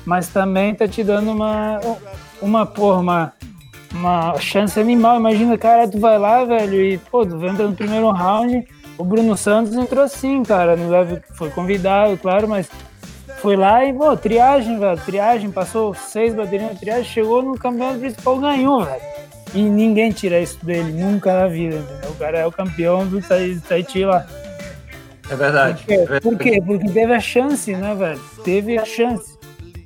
mas 0.10 0.28
também 0.28 0.74
tá 0.74 0.88
te 0.88 1.04
dando 1.04 1.32
uma, 1.32 1.80
uma 2.42 2.66
porra, 2.66 3.00
uma, 3.00 3.34
uma 3.94 4.40
chance 4.40 4.80
animal. 4.80 5.18
Imagina, 5.18 5.56
cara, 5.56 5.88
tu 5.88 6.00
vai 6.00 6.18
lá, 6.18 6.44
velho, 6.44 6.82
e, 6.84 6.98
pô, 6.98 7.24
tu 7.24 7.36
entra 7.46 7.68
no 7.68 7.76
primeiro 7.76 8.10
round, 8.10 8.68
o 8.98 9.04
Bruno 9.04 9.38
Santos 9.38 9.76
entrou 9.76 10.04
assim, 10.04 10.42
cara, 10.42 10.76
no 10.76 10.90
level, 10.90 11.20
foi 11.36 11.52
convidado, 11.52 12.18
claro, 12.18 12.48
mas 12.48 12.68
foi 13.38 13.56
lá 13.56 13.86
e, 13.86 13.94
pô, 13.94 14.18
triagem, 14.18 14.80
velho. 14.80 15.00
Triagem, 15.06 15.52
passou 15.52 15.94
seis 15.94 16.34
baterias 16.34 16.72
de 16.72 16.80
triagem, 16.80 17.04
chegou 17.04 17.44
no 17.44 17.56
campeonato 17.56 18.00
principal, 18.00 18.40
ganhou, 18.40 18.84
velho. 18.84 19.02
E 19.54 19.62
ninguém 19.62 20.12
tira 20.12 20.40
isso 20.40 20.58
dele, 20.66 20.92
nunca 20.92 21.40
na 21.40 21.48
vida, 21.48 21.76
entendeu? 21.76 22.10
O 22.10 22.16
cara 22.16 22.40
é 22.40 22.48
o 22.48 22.52
campeão 22.52 23.06
do 23.06 23.22
Tahiti 23.22 24.06
lá. 24.06 24.26
É 25.30 25.36
verdade. 25.36 25.84
Por 25.84 25.88
quê? 25.88 25.94
É 25.94 25.98
verdade. 25.98 26.22
Por 26.24 26.38
quê? 26.40 26.64
Porque 26.66 26.90
teve 26.90 27.14
a 27.14 27.20
chance, 27.20 27.76
né, 27.76 27.94
velho? 27.94 28.20
Teve 28.44 28.80
a 28.80 28.86
chance. 28.86 29.39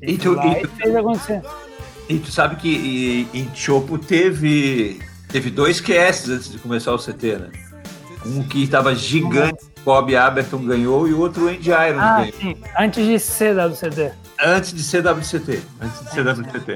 E 0.06 0.18
tu, 0.18 0.34
e 0.34 0.62
tu, 0.62 0.70
fez 0.70 0.96
acontecer. 0.96 1.42
E 2.10 2.20
tu 2.20 2.32
sabe 2.32 2.58
que 2.58 3.28
em 3.34 3.50
Chopo 3.56 3.98
teve, 3.98 5.00
teve 5.30 5.50
dois 5.50 5.80
QS 5.80 6.30
antes 6.30 6.52
de 6.52 6.58
começar 6.58 6.94
o 6.94 6.98
CT, 6.98 7.38
né? 7.38 7.52
Um 8.26 8.44
que 8.44 8.64
estava 8.64 8.94
gigante 8.96 9.64
Bob 9.84 10.16
Aberton 10.16 10.66
ganhou 10.66 11.08
e 11.08 11.14
o 11.14 11.20
outro 11.20 11.48
Andy 11.48 11.70
Irons 11.70 12.02
ah, 12.02 12.18
ganhou. 12.20 12.34
Sim. 12.34 12.56
Antes 12.78 13.06
de 13.06 13.20
CWCT. 13.20 14.12
Antes 14.40 14.74
de 14.74 14.84
CWCT. 14.84 15.62
Antes 15.82 16.00
de 16.00 16.10
CWCT. 16.12 16.72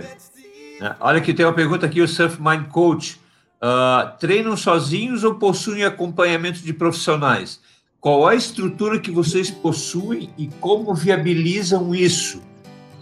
É. 0.81 0.95
Olha 0.99 1.17
aqui, 1.17 1.33
tem 1.33 1.45
uma 1.45 1.53
pergunta 1.53 1.85
aqui, 1.85 2.01
o 2.01 2.07
Surf 2.07 2.41
Mind 2.41 2.67
Coach. 2.67 3.19
Uh, 3.61 4.17
treinam 4.19 4.55
sozinhos 4.55 5.23
ou 5.23 5.35
possuem 5.35 5.83
acompanhamento 5.83 6.59
de 6.59 6.73
profissionais? 6.73 7.59
qual 7.99 8.25
a 8.25 8.35
estrutura 8.35 8.99
que 8.99 9.11
vocês 9.11 9.49
possuem 9.49 10.29
e 10.37 10.47
como 10.61 10.93
viabilizam 10.93 11.93
isso? 11.93 12.41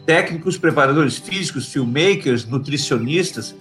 Técnicos, 0.06 0.58
preparadores 0.58 1.18
físicos, 1.18 1.72
filmmakers, 1.72 2.46
nutricionistas, 2.46 3.56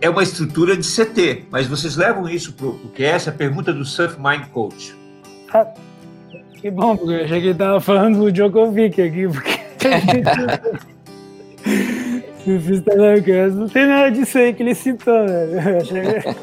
é 0.00 0.08
uma 0.08 0.22
estrutura 0.22 0.76
de 0.76 0.86
CT, 0.86 1.44
mas 1.50 1.66
vocês 1.66 1.96
levam 1.96 2.28
isso 2.28 2.52
para 2.52 2.66
o 2.66 2.90
que 2.94 3.02
é 3.02 3.08
essa 3.08 3.32
pergunta 3.32 3.72
do 3.72 3.84
Surf 3.84 4.16
Mind 4.20 4.46
Coach. 4.52 4.94
Ah, 5.52 5.66
que 6.60 6.70
bom, 6.70 6.96
porque 6.96 7.12
eu 7.12 7.24
achei 7.24 7.40
que 7.40 7.46
ele 7.46 7.52
estava 7.52 7.80
falando 7.80 8.18
do 8.18 8.32
Djokovic 8.32 9.00
aqui, 9.00 9.28
porque. 9.28 9.60
Da 12.46 13.48
não 13.50 13.68
tem 13.68 13.86
nada 13.86 14.10
disso 14.10 14.38
aí 14.38 14.54
que 14.54 14.62
ele 14.62 14.74
citou, 14.74 15.26
velho. 15.26 15.76
Achei... 15.76 16.34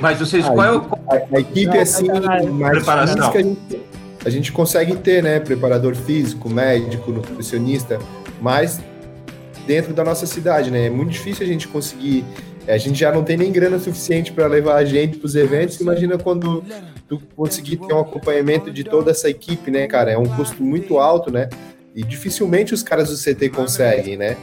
Mas 0.00 0.20
vocês, 0.20 0.48
qual 0.48 0.64
é 0.64 0.72
o. 0.76 0.86
A, 1.10 1.36
a 1.36 1.40
equipe, 1.40 1.66
não, 1.66 1.80
assim, 1.80 2.06
mais 2.52 2.76
preparação. 2.76 3.30
A 3.30 3.42
gente, 3.42 3.80
a 4.24 4.30
gente 4.30 4.52
consegue 4.52 4.96
ter, 4.96 5.22
né? 5.22 5.40
Preparador 5.40 5.94
físico, 5.94 6.48
médico, 6.48 7.10
nutricionista, 7.10 7.98
mas 8.40 8.80
dentro 9.66 9.92
da 9.92 10.02
nossa 10.02 10.26
cidade, 10.26 10.70
né? 10.70 10.86
É 10.86 10.90
muito 10.90 11.10
difícil 11.10 11.44
a 11.44 11.48
gente 11.48 11.68
conseguir. 11.68 12.24
A 12.66 12.76
gente 12.76 12.98
já 12.98 13.12
não 13.12 13.22
tem 13.22 13.36
nem 13.36 13.52
grana 13.52 13.78
suficiente 13.78 14.32
para 14.32 14.46
levar 14.46 14.76
a 14.76 14.84
gente 14.84 15.18
para 15.18 15.26
os 15.26 15.34
eventos. 15.34 15.80
Imagina 15.80 16.18
quando 16.18 16.62
tu 17.08 17.20
conseguir 17.34 17.76
ter 17.76 17.94
um 17.94 18.00
acompanhamento 18.00 18.70
de 18.70 18.84
toda 18.84 19.10
essa 19.10 19.30
equipe, 19.30 19.70
né, 19.70 19.86
cara? 19.86 20.10
É 20.10 20.18
um 20.18 20.26
custo 20.26 20.62
muito 20.62 20.98
alto, 20.98 21.30
né? 21.30 21.48
E 21.94 22.02
dificilmente 22.02 22.74
os 22.74 22.82
caras 22.82 23.08
do 23.08 23.16
CT 23.16 23.48
conseguem, 23.50 24.16
né? 24.16 24.36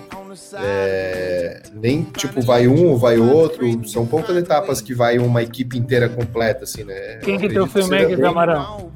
É, 0.57 1.61
nem 1.73 2.03
tipo 2.03 2.41
vai 2.41 2.67
um 2.67 2.87
ou 2.87 2.97
vai 2.97 3.17
outro, 3.17 3.87
são 3.87 4.05
poucas 4.05 4.35
etapas 4.35 4.81
que 4.81 4.93
vai 4.93 5.17
uma 5.17 5.41
equipe 5.41 5.77
inteira 5.77 6.09
completa, 6.09 6.63
assim, 6.63 6.83
né? 6.83 7.19
Quem 7.23 7.39
que 7.39 7.47
tem 7.47 7.59
o 7.59 7.67
filmmaker, 7.67 8.19
Camarão? 8.19 8.91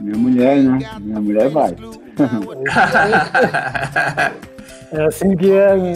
Minha 0.00 0.18
mulher, 0.18 0.62
né? 0.62 0.78
Minha 1.00 1.20
mulher 1.20 1.48
vai. 1.50 1.74
é 4.92 5.04
assim 5.06 5.36
que 5.36 5.50
é, 5.50 5.76
né? 5.76 5.94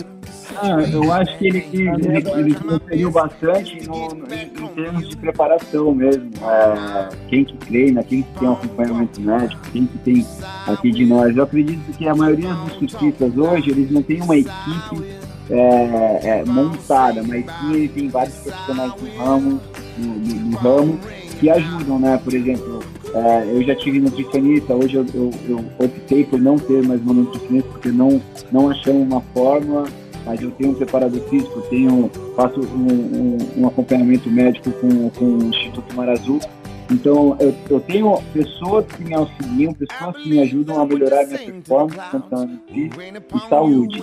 Ah, 0.57 0.81
eu 0.93 1.13
acho 1.13 1.39
que 1.39 1.47
ele, 1.47 1.67
ele, 1.73 2.31
ele 2.37 2.55
conferiu 2.55 3.11
bastante 3.11 3.89
no, 3.89 4.09
no, 4.09 4.35
em, 4.35 4.49
termos 4.75 5.09
de 5.09 5.17
preparação 5.17 5.95
mesmo. 5.95 6.31
É, 6.43 7.09
quem 7.29 7.45
que 7.45 7.57
treina, 7.59 8.03
quem 8.03 8.23
que 8.23 8.39
tem 8.39 8.49
um 8.49 8.53
acompanhamento 8.53 9.21
médico, 9.21 9.63
quem 9.73 9.87
que 9.87 9.99
tem 9.99 10.27
aqui 10.67 10.91
de 10.91 11.07
nós. 11.07 11.37
Eu 11.37 11.45
acredito 11.45 11.97
que 11.97 12.09
a 12.09 12.15
maioria 12.15 12.53
dos 12.53 12.73
surfistas 12.75 13.37
hoje, 13.37 13.71
eles 13.71 13.91
não 13.91 14.03
têm 14.03 14.21
uma 14.23 14.37
equipe 14.37 15.21
é, 15.51 16.41
é, 16.41 16.45
montada, 16.45 17.23
mas 17.23 17.45
sim 17.45 17.73
ele 17.75 17.89
tem 17.89 18.09
vários 18.09 18.35
profissionais 18.37 18.93
do 18.95 19.17
ramo, 19.19 19.61
do, 19.97 20.51
do 20.51 20.57
ramo 20.57 20.99
que 21.41 21.51
ajudam, 21.51 21.99
né? 21.99 22.21
Por 22.23 22.35
exemplo, 22.35 22.81
é, 23.15 23.51
eu 23.51 23.63
já 23.65 23.75
tive 23.75 23.99
nutricionista, 23.99 24.75
hoje 24.75 24.95
eu, 24.95 25.07
eu, 25.15 25.31
eu, 25.49 25.65
optei 25.79 26.25
por 26.25 26.39
não 26.39 26.57
ter 26.57 26.87
mais 26.87 27.01
uma 27.01 27.15
nutricionista 27.15 27.69
porque 27.71 27.89
não, 27.89 28.21
não 28.53 28.71
achamos 28.71 29.03
uma 29.03 29.21
fórmula 29.35 29.87
mas 30.25 30.41
eu 30.41 30.51
tenho 30.53 30.71
um 30.71 30.75
preparador 30.75 31.21
físico, 31.29 31.61
tenho, 31.71 32.11
faço 32.37 32.61
um, 32.61 32.93
um, 32.93 33.39
um 33.63 33.67
acompanhamento 33.67 34.31
médico 34.31 34.71
com, 34.73 35.11
com 35.11 35.25
o 35.25 35.45
Instituto 35.45 35.97
Mar 35.97 36.09
Azul. 36.09 36.39
Então, 36.91 37.37
eu, 37.39 37.55
eu, 37.71 37.81
tenho 37.81 38.21
pessoas 38.33 38.85
que 38.87 39.05
me 39.05 39.15
auxiliam, 39.15 39.73
pessoas 39.73 40.17
que 40.17 40.29
me 40.29 40.41
ajudam 40.41 40.81
a 40.81 40.87
melhorar 40.87 41.25
minha 41.25 41.39
performance, 41.39 42.01
tanto 42.11 42.51
e 42.75 43.49
saúde. 43.49 44.03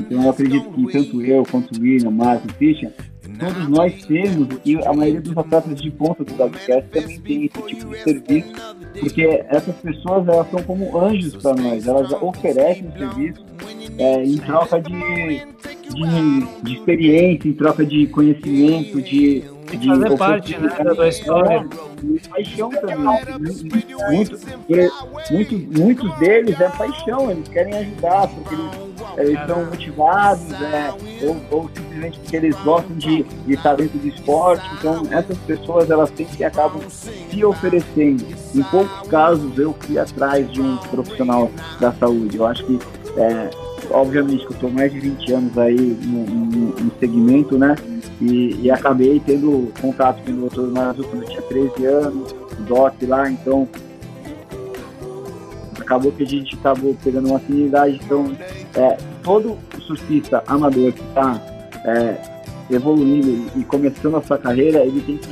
Então, 0.00 0.22
eu 0.22 0.30
acredito 0.30 0.70
que 0.70 0.92
tanto 0.92 1.22
eu 1.22 1.46
quanto 1.50 1.78
o 1.78 1.82
William, 1.82 2.10
Márcio, 2.10 2.48
Christian, 2.54 2.92
todos 3.38 3.68
nós 3.68 4.04
temos, 4.04 4.48
e 4.64 4.76
a 4.84 4.92
maioria 4.92 5.20
dos 5.20 5.36
atletas 5.36 5.80
de 5.80 5.90
ponta 5.90 6.24
do 6.24 6.32
WCS 6.34 6.84
também 6.90 7.20
tem 7.20 7.44
esse 7.44 7.62
tipo 7.62 7.90
de 7.90 8.02
serviço, 8.02 8.52
porque 9.00 9.44
essas 9.48 9.74
pessoas 9.76 10.28
elas 10.28 10.50
são 10.50 10.62
como 10.62 10.98
anjos 10.98 11.36
para 11.36 11.54
nós, 11.54 11.86
elas 11.86 12.12
oferecem 12.12 12.90
serviço 12.92 13.44
é, 13.98 14.22
em 14.24 14.36
troca 14.38 14.80
de, 14.80 14.92
de, 14.92 16.62
de, 16.62 16.74
experiência, 16.74 17.48
em 17.48 17.52
troca 17.52 17.84
de 17.84 18.06
conhecimento, 18.08 19.00
de, 19.02 19.44
fazer 19.78 20.18
parte 20.18 20.58
né, 20.58 20.94
da 20.96 21.08
história. 21.08 21.66
E 22.02 22.20
paixão 22.28 22.70
também. 22.70 22.98
Muito, 22.98 24.38
muito, 25.30 25.80
muitos 25.80 26.18
deles 26.18 26.60
é 26.60 26.68
paixão, 26.68 27.30
eles 27.30 27.48
querem 27.48 27.74
ajudar, 27.74 28.28
porque 28.28 28.54
eles, 28.54 28.70
eles 29.16 29.40
estão 29.40 29.64
motivados, 29.64 30.52
é, 30.62 30.94
ou, 31.22 31.36
ou, 31.50 31.70
simplesmente 31.74 32.18
porque 32.20 32.36
eles 32.36 32.56
gostam 32.62 32.96
de, 32.96 33.22
de 33.22 33.54
estar 33.54 33.74
dentro 33.74 33.98
do 33.98 34.08
esporte. 34.08 34.64
Então, 34.78 35.02
essas 35.10 35.38
pessoas 35.38 35.90
elas 35.90 36.10
sempre 36.16 36.44
acabam 36.44 36.82
se 36.88 37.44
oferecendo. 37.44 38.24
Em 38.54 38.62
poucos 38.64 39.08
casos, 39.08 39.58
eu 39.58 39.74
fui 39.80 39.98
atrás 39.98 40.50
de 40.52 40.60
um 40.60 40.76
profissional 40.76 41.50
da 41.80 41.92
saúde. 41.92 42.36
Eu 42.36 42.46
acho 42.46 42.64
que 42.64 42.78
é, 43.16 43.50
obviamente 43.90 44.46
que 44.46 44.52
eu 44.52 44.56
estou 44.56 44.70
mais 44.70 44.92
de 44.92 45.00
20 45.00 45.32
anos 45.32 45.58
aí 45.58 45.76
no, 45.76 46.26
no, 46.26 46.66
no 46.80 46.92
segmento, 46.98 47.58
né? 47.58 47.74
E, 48.20 48.60
e, 48.62 48.70
acabei 48.70 49.20
tendo 49.24 49.72
contato 49.80 50.22
com 50.24 50.32
o 50.32 50.48
Dr. 50.48 50.72
Mazu 50.72 51.04
quando 51.04 51.22
eu 51.22 51.28
tinha 51.28 51.42
13 51.42 51.84
anos, 51.84 52.34
Doc 52.66 52.94
lá, 53.02 53.30
então 53.30 53.68
acabou 55.78 56.10
que 56.12 56.22
a 56.22 56.26
gente 56.26 56.54
acabou 56.56 56.96
pegando 57.02 57.28
uma 57.28 57.36
afinidade. 57.36 58.00
Então, 58.04 58.32
é, 58.74 58.96
todo 59.22 59.56
surfista 59.80 60.42
amador 60.46 60.92
que 60.92 61.02
está 61.02 61.40
é, 61.84 62.16
evoluindo 62.70 63.46
e 63.56 63.64
começando 63.64 64.16
a 64.16 64.22
sua 64.22 64.38
carreira, 64.38 64.80
ele 64.80 65.00
tem 65.00 65.16
que 65.18 65.28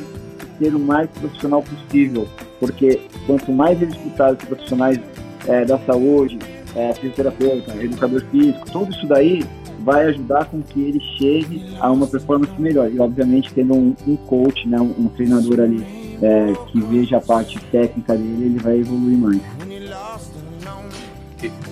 ser 0.58 0.74
o 0.74 0.78
mais 0.78 1.10
profissional 1.10 1.62
possível, 1.62 2.28
porque 2.60 3.00
quanto 3.26 3.50
mais 3.50 3.80
ele 3.82 3.90
escutar 3.90 4.32
os 4.32 4.44
profissionais 4.44 5.00
é, 5.48 5.64
da 5.64 5.78
saúde, 5.80 6.38
é, 6.74 6.92
fisioterapeuta, 6.94 7.74
educador 7.82 8.22
físico, 8.30 8.70
tudo 8.70 8.92
isso 8.92 9.06
daí 9.06 9.44
vai 9.80 10.06
ajudar 10.06 10.46
com 10.46 10.62
que 10.62 10.80
ele 10.80 11.00
chegue 11.18 11.74
a 11.78 11.90
uma 11.90 12.06
performance 12.06 12.52
melhor. 12.58 12.90
E, 12.90 12.98
obviamente, 12.98 13.52
tendo 13.52 13.74
um, 13.74 13.94
um 14.06 14.16
coach, 14.16 14.66
né, 14.66 14.80
um, 14.80 14.94
um 14.98 15.08
treinador 15.08 15.60
ali 15.60 15.84
é, 16.22 16.52
que 16.68 16.80
veja 16.80 17.18
a 17.18 17.20
parte 17.20 17.58
técnica 17.70 18.16
dele, 18.16 18.44
ele 18.44 18.58
vai 18.58 18.78
evoluir 18.78 19.18
mais. 19.18 19.40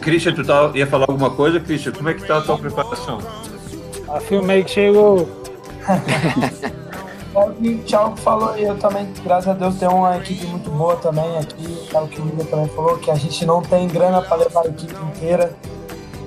Christian, 0.01 0.35
tu 0.35 0.45
tá, 0.45 0.71
ia 0.75 0.87
falar 0.87 1.07
alguma 1.09 1.31
coisa, 1.31 1.59
Christian? 1.59 1.93
Como 1.93 2.09
é 2.09 2.15
que 2.15 2.27
tá 2.27 2.39
a 2.39 2.43
tua 2.43 2.59
preparação? 2.59 3.19
A 4.09 4.21
filmei 4.21 4.63
que 4.63 4.71
chegou. 4.71 5.29
É 7.35 7.39
o 7.39 7.53
que 7.53 7.69
o 7.69 7.79
Thiago 7.79 8.17
falou, 8.17 8.57
e 8.59 8.65
eu 8.65 8.79
também, 8.79 9.09
graças 9.25 9.49
a 9.49 9.55
Deus, 9.55 9.77
tenho 9.77 9.93
uma 9.93 10.17
equipe 10.19 10.45
muito 10.47 10.71
boa 10.71 10.97
também 10.97 11.39
aqui. 11.39 11.89
É 11.93 11.99
o 11.99 12.07
que 12.07 12.21
o 12.21 12.25
William 12.25 12.45
também 12.45 12.69
falou, 12.69 12.99
que 12.99 13.11
a 13.11 13.15
gente 13.15 13.47
não 13.47 13.63
tem 13.63 13.89
grana 13.89 14.21
para 14.21 14.37
levar 14.37 14.67
a 14.67 14.69
equipe 14.69 14.95
inteira. 14.95 15.57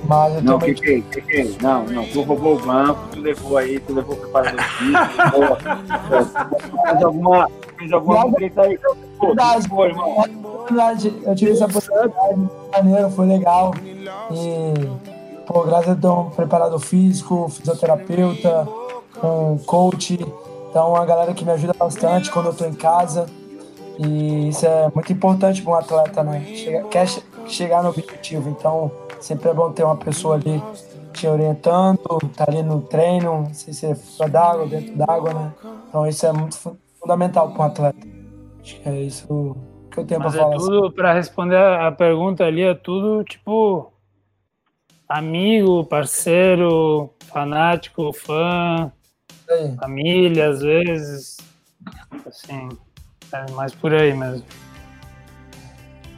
Mas 0.07 0.35
eu 0.35 0.41
não, 0.43 0.59
que, 0.59 0.73
que, 0.73 1.01
que, 1.01 1.21
que, 1.21 1.63
não, 1.63 1.83
não, 1.85 2.05
tu 2.05 2.21
roubou 2.21 2.55
o 2.55 2.59
banco, 2.59 3.07
tu 3.11 3.19
levou 3.19 3.57
aí, 3.57 3.79
tu 3.79 3.93
levou 3.93 4.15
o 4.15 4.17
preparador 4.17 4.61
físico, 4.61 5.57
fez 6.87 7.03
alguma, 7.03 7.49
fez 7.77 7.91
alguma 7.91 8.31
coisa 8.31 8.61
aí. 8.61 8.79
Verdade, 9.19 9.69
pô, 9.69 9.85
irmão. 9.85 10.23
Verdade, 10.67 11.21
eu 11.23 11.35
tive 11.35 11.51
essa 11.51 11.65
oportunidade, 11.65 12.49
maneiro, 12.71 13.09
foi 13.11 13.25
legal. 13.27 13.73
E, 14.31 15.45
pô, 15.47 15.63
graças 15.63 15.89
a 15.89 15.93
Deus, 15.95 16.17
um 16.17 16.29
preparador 16.29 16.79
físico, 16.79 17.49
fisioterapeuta, 17.49 18.67
um 19.23 19.57
coach, 19.57 20.19
então, 20.75 20.93
a 20.93 21.05
galera 21.05 21.33
que 21.33 21.45
me 21.45 21.51
ajuda 21.51 21.73
bastante 21.73 22.29
quando 22.29 22.47
eu 22.47 22.51
estou 22.51 22.67
em 22.67 22.73
casa. 22.73 23.27
E 23.97 24.49
isso 24.49 24.65
é 24.65 24.91
muito 24.93 25.13
importante 25.13 25.61
para 25.61 25.71
um 25.71 25.75
atleta, 25.75 26.21
né? 26.21 26.43
Chega, 26.53 26.83
quer 26.89 27.07
chegar 27.47 27.81
no 27.81 27.91
objetivo. 27.91 28.49
Então, 28.49 28.91
sempre 29.21 29.47
é 29.47 29.53
bom 29.53 29.71
ter 29.71 29.85
uma 29.85 29.95
pessoa 29.95 30.35
ali 30.35 30.61
te 31.13 31.27
orientando, 31.27 32.19
tá 32.35 32.43
ali 32.45 32.61
no 32.61 32.81
treino, 32.81 33.47
se 33.53 33.73
você 33.73 33.95
fora 33.95 34.29
d'água, 34.29 34.67
dentro 34.67 34.97
d'água, 34.97 35.33
né? 35.33 35.53
Então, 35.87 36.05
isso 36.07 36.25
é 36.25 36.33
muito 36.33 36.57
fundamental 36.99 37.51
para 37.51 37.61
um 37.61 37.65
atleta. 37.67 38.07
Acho 38.61 38.81
que 38.81 38.89
é 38.89 39.01
isso 39.01 39.55
que 39.89 39.97
eu 39.97 40.05
tenho 40.05 40.19
para 40.19 40.29
é 40.29 40.33
falar. 40.33 40.55
É 40.55 40.57
tudo, 40.57 40.91
para 40.91 41.13
responder 41.13 41.55
a 41.55 41.89
pergunta 41.89 42.43
ali, 42.43 42.63
é 42.63 42.73
tudo 42.75 43.23
tipo 43.23 43.93
amigo, 45.07 45.85
parceiro, 45.85 47.11
fanático, 47.31 48.11
fã, 48.11 48.91
é. 49.49 49.75
família, 49.79 50.49
às 50.49 50.61
vezes. 50.61 51.37
Assim, 52.25 52.69
é 53.31 53.51
mais 53.51 53.73
por 53.73 53.93
aí 53.93 54.13
mesmo. 54.13 54.45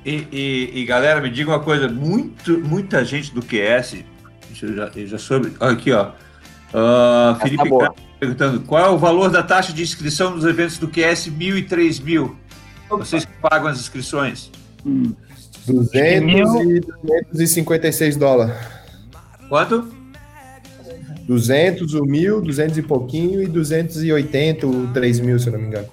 E, 0.06 0.28
e, 0.32 0.72
e, 0.82 0.86
galera, 0.86 1.20
me 1.20 1.30
diga 1.30 1.52
uma 1.52 1.60
coisa: 1.60 1.88
muito, 1.88 2.60
muita 2.60 3.04
gente 3.04 3.34
do 3.34 3.42
QS, 3.42 4.04
eu 4.62 4.76
já, 4.76 4.92
eu 4.96 5.08
já 5.08 5.18
soube. 5.18 5.54
Aqui, 5.60 5.92
ó. 5.92 6.12
Uh, 6.70 7.36
Felipe 7.42 7.70
tá 7.70 7.94
perguntando 8.20 8.60
qual 8.62 8.86
é 8.86 8.90
o 8.90 8.98
valor 8.98 9.30
da 9.30 9.42
taxa 9.42 9.72
de 9.72 9.82
inscrição 9.82 10.32
nos 10.32 10.44
eventos 10.44 10.78
do 10.78 10.88
QS 10.88 11.28
mil 11.28 11.58
e 11.58 11.64
três 11.64 12.00
mil? 12.00 12.38
Vocês 12.90 13.26
que 13.26 13.34
pagam 13.42 13.68
as 13.68 13.80
inscrições? 13.80 14.52
Hum. 14.86 15.14
200 15.66 16.62
e 16.66 16.80
256 17.32 18.16
dólares. 18.16 18.56
Quanto? 19.50 19.97
200, 21.28 21.94
o 21.94 22.06
mil, 22.06 22.42
200 22.42 22.78
e 22.78 22.82
pouquinho 22.82 23.44
e 23.44 23.48
280, 23.48 24.66
o 24.66 24.88
3 24.94 25.20
mil, 25.20 25.38
se 25.38 25.48
eu 25.48 25.54
não 25.54 25.60
me 25.60 25.68
engano. 25.68 25.88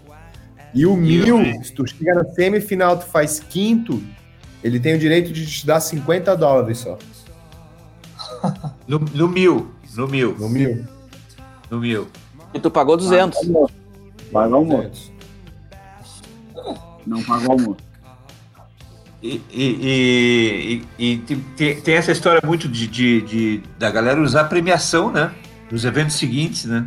E 0.72 0.86
o 0.86 0.96
mil, 0.96 1.38
se 1.60 1.72
tu 1.72 1.84
chega 1.86 2.14
na 2.14 2.24
semifinal, 2.24 2.96
tu 2.96 3.06
faz 3.06 3.40
quinto, 3.40 4.00
ele 4.62 4.78
tem 4.78 4.94
o 4.94 4.98
direito 4.98 5.32
de 5.32 5.44
te 5.44 5.66
dar 5.66 5.80
50 5.80 6.36
dólares 6.36 6.78
só. 6.78 6.96
No, 8.86 8.98
no 8.98 9.26
mil. 9.26 9.70
No 9.96 10.06
mil. 10.06 10.36
No 10.38 10.50
mil. 10.50 10.84
No 11.70 11.80
mil. 11.80 12.06
E 12.52 12.60
tu 12.60 12.70
pagou 12.70 12.94
200. 12.94 13.38
Pagou 14.30 14.56
almoço. 14.58 15.10
Não 17.06 17.22
pagou 17.22 17.52
almoço. 17.52 17.78
E, 19.24 19.40
e, 19.50 20.82
e, 20.98 21.12
e 21.12 21.16
tem, 21.56 21.80
tem, 21.80 21.94
essa 21.94 22.12
história 22.12 22.42
muito 22.44 22.68
de, 22.68 22.86
de, 22.86 23.22
de, 23.22 23.62
da 23.78 23.90
galera 23.90 24.20
usar 24.20 24.44
premiação, 24.44 25.10
né? 25.10 25.32
Nos 25.70 25.86
eventos 25.86 26.16
seguintes, 26.16 26.66
né? 26.66 26.86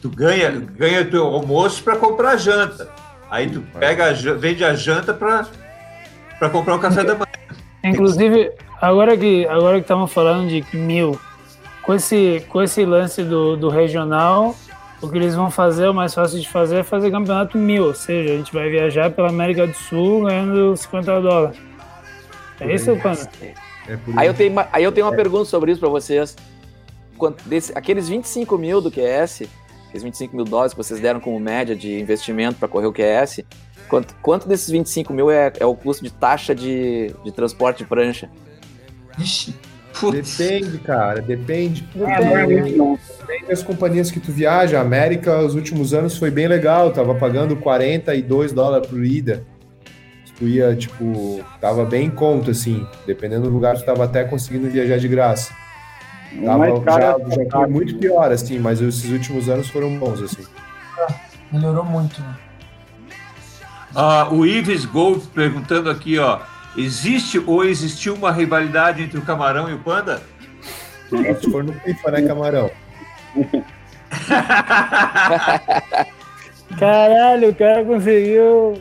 Tu 0.00 0.08
ganha, 0.08 0.50
ganha 0.50 1.04
teu 1.04 1.26
almoço 1.26 1.84
para 1.84 1.96
comprar 1.96 2.38
janta. 2.38 2.88
Aí 3.30 3.46
tu 3.50 3.62
pega 3.78 4.08
a, 4.08 4.12
vende 4.38 4.64
a 4.64 4.74
janta 4.74 5.12
para 5.12 6.48
comprar 6.50 6.76
o 6.76 6.78
café 6.78 7.04
da 7.04 7.12
manhã. 7.12 7.26
Inclusive, 7.84 8.52
agora 8.80 9.14
que 9.14 9.46
agora 9.46 9.76
que 9.76 9.82
estamos 9.82 10.10
falando 10.10 10.48
de 10.48 10.64
mil, 10.74 11.20
com 11.82 11.92
esse, 11.92 12.42
com 12.48 12.62
esse 12.62 12.86
lance 12.86 13.22
do, 13.22 13.54
do 13.58 13.68
regional, 13.68 14.56
o 15.02 15.08
que 15.08 15.16
eles 15.16 15.34
vão 15.34 15.50
fazer, 15.50 15.88
o 15.88 15.94
mais 15.94 16.14
fácil 16.14 16.38
de 16.38 16.48
fazer 16.48 16.78
é 16.78 16.82
fazer 16.82 17.10
campeonato 17.10 17.56
mil, 17.56 17.84
ou 17.84 17.94
seja, 17.94 18.34
a 18.34 18.36
gente 18.36 18.52
vai 18.52 18.68
viajar 18.68 19.10
pela 19.10 19.28
América 19.28 19.66
do 19.66 19.74
Sul 19.74 20.24
ganhando 20.24 20.76
50 20.76 21.20
dólares. 21.20 21.58
É 22.60 22.74
isso, 22.74 22.94
Panda? 22.96 23.28
É 23.88 23.98
aí, 24.16 24.26
eu 24.26 24.34
tenho, 24.34 24.54
aí 24.70 24.84
eu 24.84 24.92
tenho 24.92 25.06
uma 25.06 25.14
é. 25.14 25.16
pergunta 25.16 25.46
sobre 25.46 25.72
isso 25.72 25.80
para 25.80 25.88
vocês. 25.88 26.36
Quanto 27.16 27.42
desse, 27.48 27.72
aqueles 27.76 28.08
25 28.08 28.58
mil 28.58 28.80
do 28.80 28.90
QS, 28.90 29.48
aqueles 29.88 30.02
25 30.02 30.36
mil 30.36 30.44
dólares 30.44 30.74
que 30.74 30.78
vocês 30.78 31.00
deram 31.00 31.20
como 31.20 31.40
média 31.40 31.74
de 31.74 31.98
investimento 31.98 32.58
para 32.58 32.68
correr 32.68 32.86
o 32.86 32.92
QS, 32.92 33.42
quanto, 33.88 34.14
quanto 34.22 34.48
desses 34.48 34.68
25 34.68 35.12
mil 35.12 35.30
é, 35.30 35.52
é 35.58 35.66
o 35.66 35.74
custo 35.74 36.04
de 36.04 36.10
taxa 36.10 36.54
de, 36.54 37.14
de 37.24 37.32
transporte 37.32 37.78
de 37.78 37.84
prancha? 37.86 38.30
Ixi. 39.18 39.54
Depende, 40.12 40.78
cara, 40.78 41.20
depende. 41.20 41.82
Depende. 41.94 42.98
Depende 43.18 43.46
das 43.48 43.62
companhias 43.62 44.10
que 44.10 44.20
tu 44.20 44.32
viaja. 44.32 44.78
A 44.78 44.82
América, 44.82 45.38
os 45.40 45.54
últimos 45.54 45.92
anos, 45.92 46.16
foi 46.16 46.30
bem 46.30 46.48
legal. 46.48 46.90
Tava 46.90 47.14
pagando 47.14 47.56
42 47.56 48.52
dólares 48.52 48.86
por 48.86 49.04
ida. 49.04 49.44
Tu 50.38 50.48
ia, 50.48 50.74
tipo, 50.74 51.44
tava 51.60 51.84
bem 51.84 52.06
em 52.06 52.10
conta, 52.10 52.52
assim. 52.52 52.86
Dependendo 53.06 53.42
do 53.42 53.50
lugar, 53.50 53.76
tu 53.76 53.84
tava 53.84 54.04
até 54.04 54.24
conseguindo 54.24 54.70
viajar 54.70 54.98
de 54.98 55.06
graça. 55.06 55.52
Tava, 56.44 56.66
já, 56.82 57.18
já 57.18 57.50
foi 57.50 57.66
muito 57.66 57.96
pior, 57.96 58.32
assim, 58.32 58.58
mas 58.58 58.80
esses 58.80 59.10
últimos 59.10 59.48
anos 59.48 59.68
foram 59.68 59.98
bons, 59.98 60.22
assim. 60.22 60.46
Melhorou 61.52 61.84
muito, 61.84 62.20
né? 62.22 62.34
Ah, 63.94 64.28
o 64.30 64.46
Ives 64.46 64.84
Gold 64.84 65.26
perguntando 65.34 65.90
aqui, 65.90 66.18
ó. 66.18 66.38
Existe 66.76 67.38
ou 67.38 67.64
existiu 67.64 68.14
uma 68.14 68.30
rivalidade 68.30 69.02
entre 69.02 69.18
o 69.18 69.22
Camarão 69.22 69.68
e 69.68 69.74
o 69.74 69.78
Panda? 69.78 70.22
Se 71.08 71.50
for 71.50 71.64
no 71.64 71.72
FIFA, 71.72 72.10
né, 72.12 72.22
Camarão? 72.22 72.70
Caralho, 76.78 77.50
o 77.50 77.54
cara 77.54 77.84
conseguiu 77.84 78.80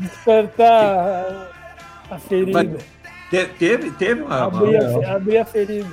despertar 0.00 1.48
a 2.10 2.18
ferida. 2.18 2.64
Mas 2.64 2.84
teve, 3.58 3.90
teve 3.92 4.22
uma. 4.22 4.44
Abrir, 4.44 4.76
a, 4.76 5.14
abrir 5.14 5.38
a 5.38 5.44
ferida. 5.44 5.88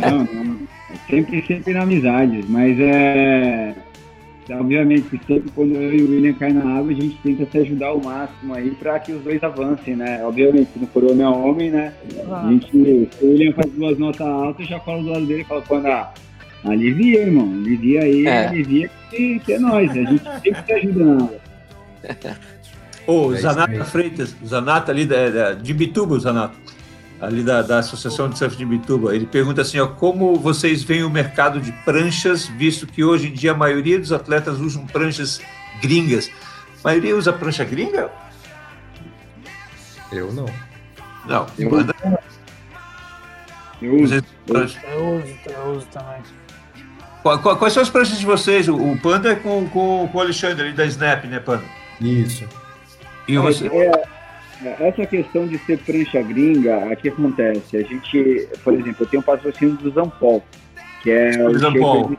Não, 0.00 0.24
não. 0.24 0.58
Sempre, 1.08 1.46
sempre 1.46 1.72
na 1.72 1.82
amizade, 1.82 2.44
mas 2.48 2.78
é 2.78 3.74
obviamente, 4.50 5.08
sempre 5.26 5.50
quando 5.54 5.74
eu 5.74 5.94
e 5.94 6.02
o 6.02 6.10
William 6.10 6.34
caem 6.34 6.54
na 6.54 6.78
água, 6.78 6.92
a 6.92 6.94
gente 6.94 7.16
tenta 7.22 7.46
se 7.50 7.58
ajudar 7.58 7.88
ao 7.88 8.00
máximo 8.00 8.54
aí 8.54 8.70
para 8.72 8.98
que 8.98 9.12
os 9.12 9.22
dois 9.22 9.42
avancem, 9.42 9.96
né? 9.96 10.24
Obviamente, 10.24 10.70
se 10.72 10.78
não 10.78 10.86
for 10.88 11.04
homem 11.04 11.22
a 11.22 11.30
homem, 11.30 11.70
né? 11.70 11.92
A 12.30 12.50
gente, 12.50 12.70
se 12.70 13.08
o 13.24 13.30
William 13.30 13.52
faz 13.52 13.70
duas 13.72 13.98
notas 13.98 14.26
altas, 14.26 14.66
já 14.66 14.78
fala 14.80 15.02
do 15.02 15.10
lado 15.10 15.26
dele 15.26 15.42
e 15.42 15.44
fala, 15.44 15.62
quando 15.62 15.86
ah, 15.86 16.12
alivia, 16.64 17.20
irmão, 17.20 17.50
alivia 17.52 18.02
aí, 18.02 18.26
é. 18.26 18.46
alivia 18.48 18.90
que, 19.10 19.38
que 19.40 19.52
é 19.52 19.58
nós, 19.58 19.90
a 19.90 19.94
gente 19.94 20.22
sempre 20.22 20.62
se 20.66 20.72
ajuda 20.72 21.04
na 21.04 21.14
água. 21.14 21.40
Ô, 23.06 23.12
oh, 23.12 23.34
Zanata 23.34 23.84
Freitas, 23.84 24.34
Zanata 24.44 24.90
ali 24.90 25.04
da, 25.04 25.52
de 25.52 25.74
Bituba, 25.74 26.18
Zanata 26.18 26.54
ali 27.20 27.42
da, 27.42 27.62
da 27.62 27.78
Associação 27.78 28.28
de 28.28 28.38
Surf 28.38 28.56
de 28.56 28.64
Bituba. 28.64 29.14
Ele 29.14 29.26
pergunta 29.26 29.62
assim, 29.62 29.78
ó, 29.78 29.86
como 29.86 30.36
vocês 30.36 30.82
veem 30.82 31.04
o 31.04 31.10
mercado 31.10 31.60
de 31.60 31.72
pranchas, 31.84 32.46
visto 32.46 32.86
que 32.86 33.04
hoje 33.04 33.28
em 33.28 33.32
dia 33.32 33.52
a 33.52 33.56
maioria 33.56 33.98
dos 33.98 34.12
atletas 34.12 34.60
usam 34.60 34.86
pranchas 34.86 35.40
gringas. 35.80 36.30
A 36.82 36.88
maioria 36.88 37.16
usa 37.16 37.32
prancha 37.32 37.64
gringa? 37.64 38.10
Eu 40.12 40.32
não. 40.32 40.46
Não, 41.26 41.46
eu 41.58 41.70
manda. 41.70 41.94
Eu 43.80 44.02
uso. 44.02 44.14
Eu 44.14 45.16
uso, 45.16 45.34
eu 45.46 45.72
uso 45.72 45.86
também. 45.86 46.22
Quais 47.22 47.72
são 47.72 47.82
as 47.82 47.88
pranchas 47.88 48.18
de 48.18 48.26
vocês? 48.26 48.68
O 48.68 48.98
Panda 49.02 49.32
é 49.32 49.34
com, 49.34 49.66
com, 49.70 50.06
com 50.12 50.18
o 50.18 50.20
Alexandre 50.20 50.66
ali 50.66 50.72
da 50.74 50.84
Snap, 50.84 51.24
né, 51.24 51.40
Panda? 51.40 51.64
Isso. 51.98 52.46
E 53.26 53.38
você? 53.38 53.66
É, 53.68 54.04
essa 54.80 55.06
questão 55.06 55.46
de 55.46 55.58
ser 55.58 55.78
prancha 55.78 56.22
gringa, 56.22 56.78
o 56.78 56.96
que 56.96 57.08
acontece? 57.08 57.76
A 57.76 57.82
gente, 57.82 58.48
por 58.62 58.74
exemplo, 58.74 58.96
eu 59.00 59.06
tenho 59.06 59.20
um 59.20 59.24
patrocínio 59.24 59.76
do 59.76 59.90
Zampol, 59.90 60.42
que 61.02 61.10
é 61.10 61.42
o 61.46 61.58
Zampol. 61.58 62.10
De, 62.10 62.18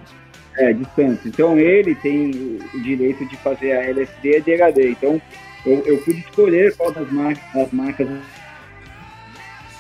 é, 0.58 0.74
distância. 0.74 1.28
Então 1.28 1.58
ele 1.58 1.96
tem 1.96 2.60
o 2.74 2.82
direito 2.82 3.26
de 3.26 3.36
fazer 3.38 3.74
a 3.74 3.84
LSD 3.90 4.44
e 4.48 4.62
a 4.62 4.70
DHD. 4.70 4.92
Então 4.92 5.22
eu, 5.66 5.84
eu 5.86 5.98
pude 6.00 6.20
escolher 6.20 6.76
qual 6.76 6.92
das 6.92 7.12
marcas, 7.12 7.44
das 7.54 7.72
marcas 7.72 8.08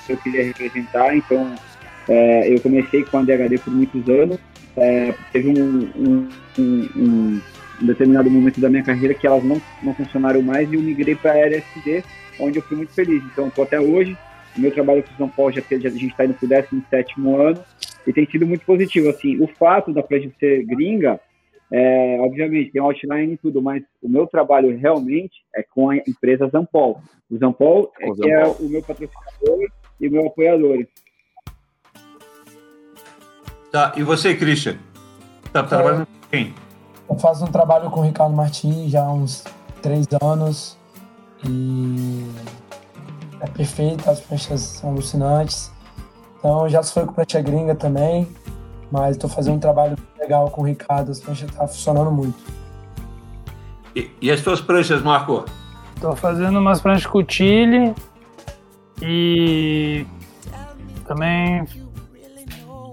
eu 0.10 0.18
queria 0.18 0.45
representar. 0.45 1.15
Então 1.15 1.56
é, 2.07 2.53
eu 2.53 2.60
comecei 2.61 3.03
com 3.03 3.19
a 3.19 3.23
DHD 3.23 3.57
por 3.60 3.73
muitos 3.73 4.07
anos. 4.10 4.38
É, 4.77 5.14
teve 5.32 5.49
um, 5.49 5.90
um, 5.95 6.30
um, 6.60 6.90
um, 6.98 7.41
determinado 7.82 8.30
momento 8.30 8.60
da 8.60 8.69
minha 8.69 8.84
carreira 8.84 9.14
que 9.14 9.26
elas 9.26 9.44
não, 9.44 9.61
não 9.82 9.95
funcionaram 9.95 10.41
mais 10.41 10.69
e 10.69 10.76
eu 10.76 10.82
migrei 10.82 11.15
para 11.15 11.32
a 11.32 11.38
LSD 11.38 12.03
onde 12.40 12.60
eu 12.60 12.64
fui 12.64 12.78
muito 12.78 12.94
feliz. 12.94 13.24
Então, 13.24 13.48
estou 13.48 13.64
até 13.64 13.80
hoje. 13.80 14.18
O 14.57 14.62
meu 14.62 14.72
trabalho 14.72 15.03
com 15.03 15.14
o 15.14 15.18
São 15.18 15.30
Paulo 15.30 15.52
já, 15.52 15.62
já 15.62 15.90
a 15.90 15.91
gente 15.91 16.07
está 16.07 16.26
indo 16.26 16.34
para 16.34 16.45
o 16.45 16.49
17 16.49 17.14
ano 17.20 17.64
e 18.07 18.14
tem 18.14 18.26
sido 18.26 18.45
muito 18.45 18.66
positivo. 18.66 19.10
Assim, 19.10 19.41
o 19.41 19.48
fato 19.48 19.91
da 19.91 20.02
Pledge 20.02 20.32
ser 20.40 20.64
gringa, 20.66 21.20
é, 21.72 22.18
obviamente, 22.22 22.72
tem 22.72 22.82
outline 22.82 23.34
e 23.34 23.38
tudo, 23.38 23.62
mas 23.62 23.84
o 24.02 24.07
meu 24.07 24.28
trabalho 24.28 24.78
realmente 24.78 25.44
é 25.53 25.64
com 25.64 25.90
a 25.90 25.98
empresa 25.98 26.48
Zampol. 26.48 27.02
O 27.30 27.38
Zampol 27.38 27.91
é, 27.99 28.30
é 28.30 28.45
o 28.48 28.70
meu 28.70 28.82
patrocinador 28.82 29.68
e 29.99 30.07
o 30.07 30.12
meu 30.12 30.28
apoiador. 30.28 30.86
Tá, 33.72 33.94
e 33.98 34.03
você, 34.03 34.36
Christian? 34.36 34.78
Tá 35.52 35.64
trabalhando 35.64 36.06
com 36.06 36.30
quem? 36.30 36.53
Eu 37.10 37.18
faço 37.18 37.44
um 37.44 37.52
trabalho 37.52 37.90
com 37.90 37.99
o 37.99 38.03
Ricardo 38.03 38.34
Martins 38.34 38.91
já 38.91 39.03
há 39.03 39.14
uns 39.14 39.44
três 39.82 40.07
anos. 40.22 40.78
E 41.47 42.26
é 43.41 43.47
perfeito, 43.47 44.09
as 44.09 44.19
pranchas 44.19 44.61
são 44.61 44.91
alucinantes. 44.91 45.72
Então 46.39 46.67
já 46.69 46.81
se 46.84 46.93
foi 46.93 47.05
com 47.05 47.13
prancha 47.13 47.41
gringa 47.41 47.76
também, 47.76 48.27
mas 48.91 49.15
estou 49.15 49.30
fazendo 49.30 49.55
um 49.55 49.59
trabalho 49.59 49.97
legal 50.19 50.49
com 50.49 50.61
o 50.61 50.65
Ricardo, 50.65 51.11
as 51.11 51.19
pranchas 51.19 51.49
estão 51.49 51.65
tá 51.65 51.67
funcionando 51.67 52.11
muito. 52.11 52.38
E, 53.95 54.09
e 54.22 54.31
as 54.31 54.41
suas 54.41 54.61
pranchas, 54.61 55.01
Marco? 55.01 55.45
Estou 55.95 56.15
fazendo 56.15 56.59
umas 56.59 56.81
pranchas 56.81 57.05
com 57.05 57.23
Chile 57.27 57.93
e 59.01 60.05
também 61.07 61.65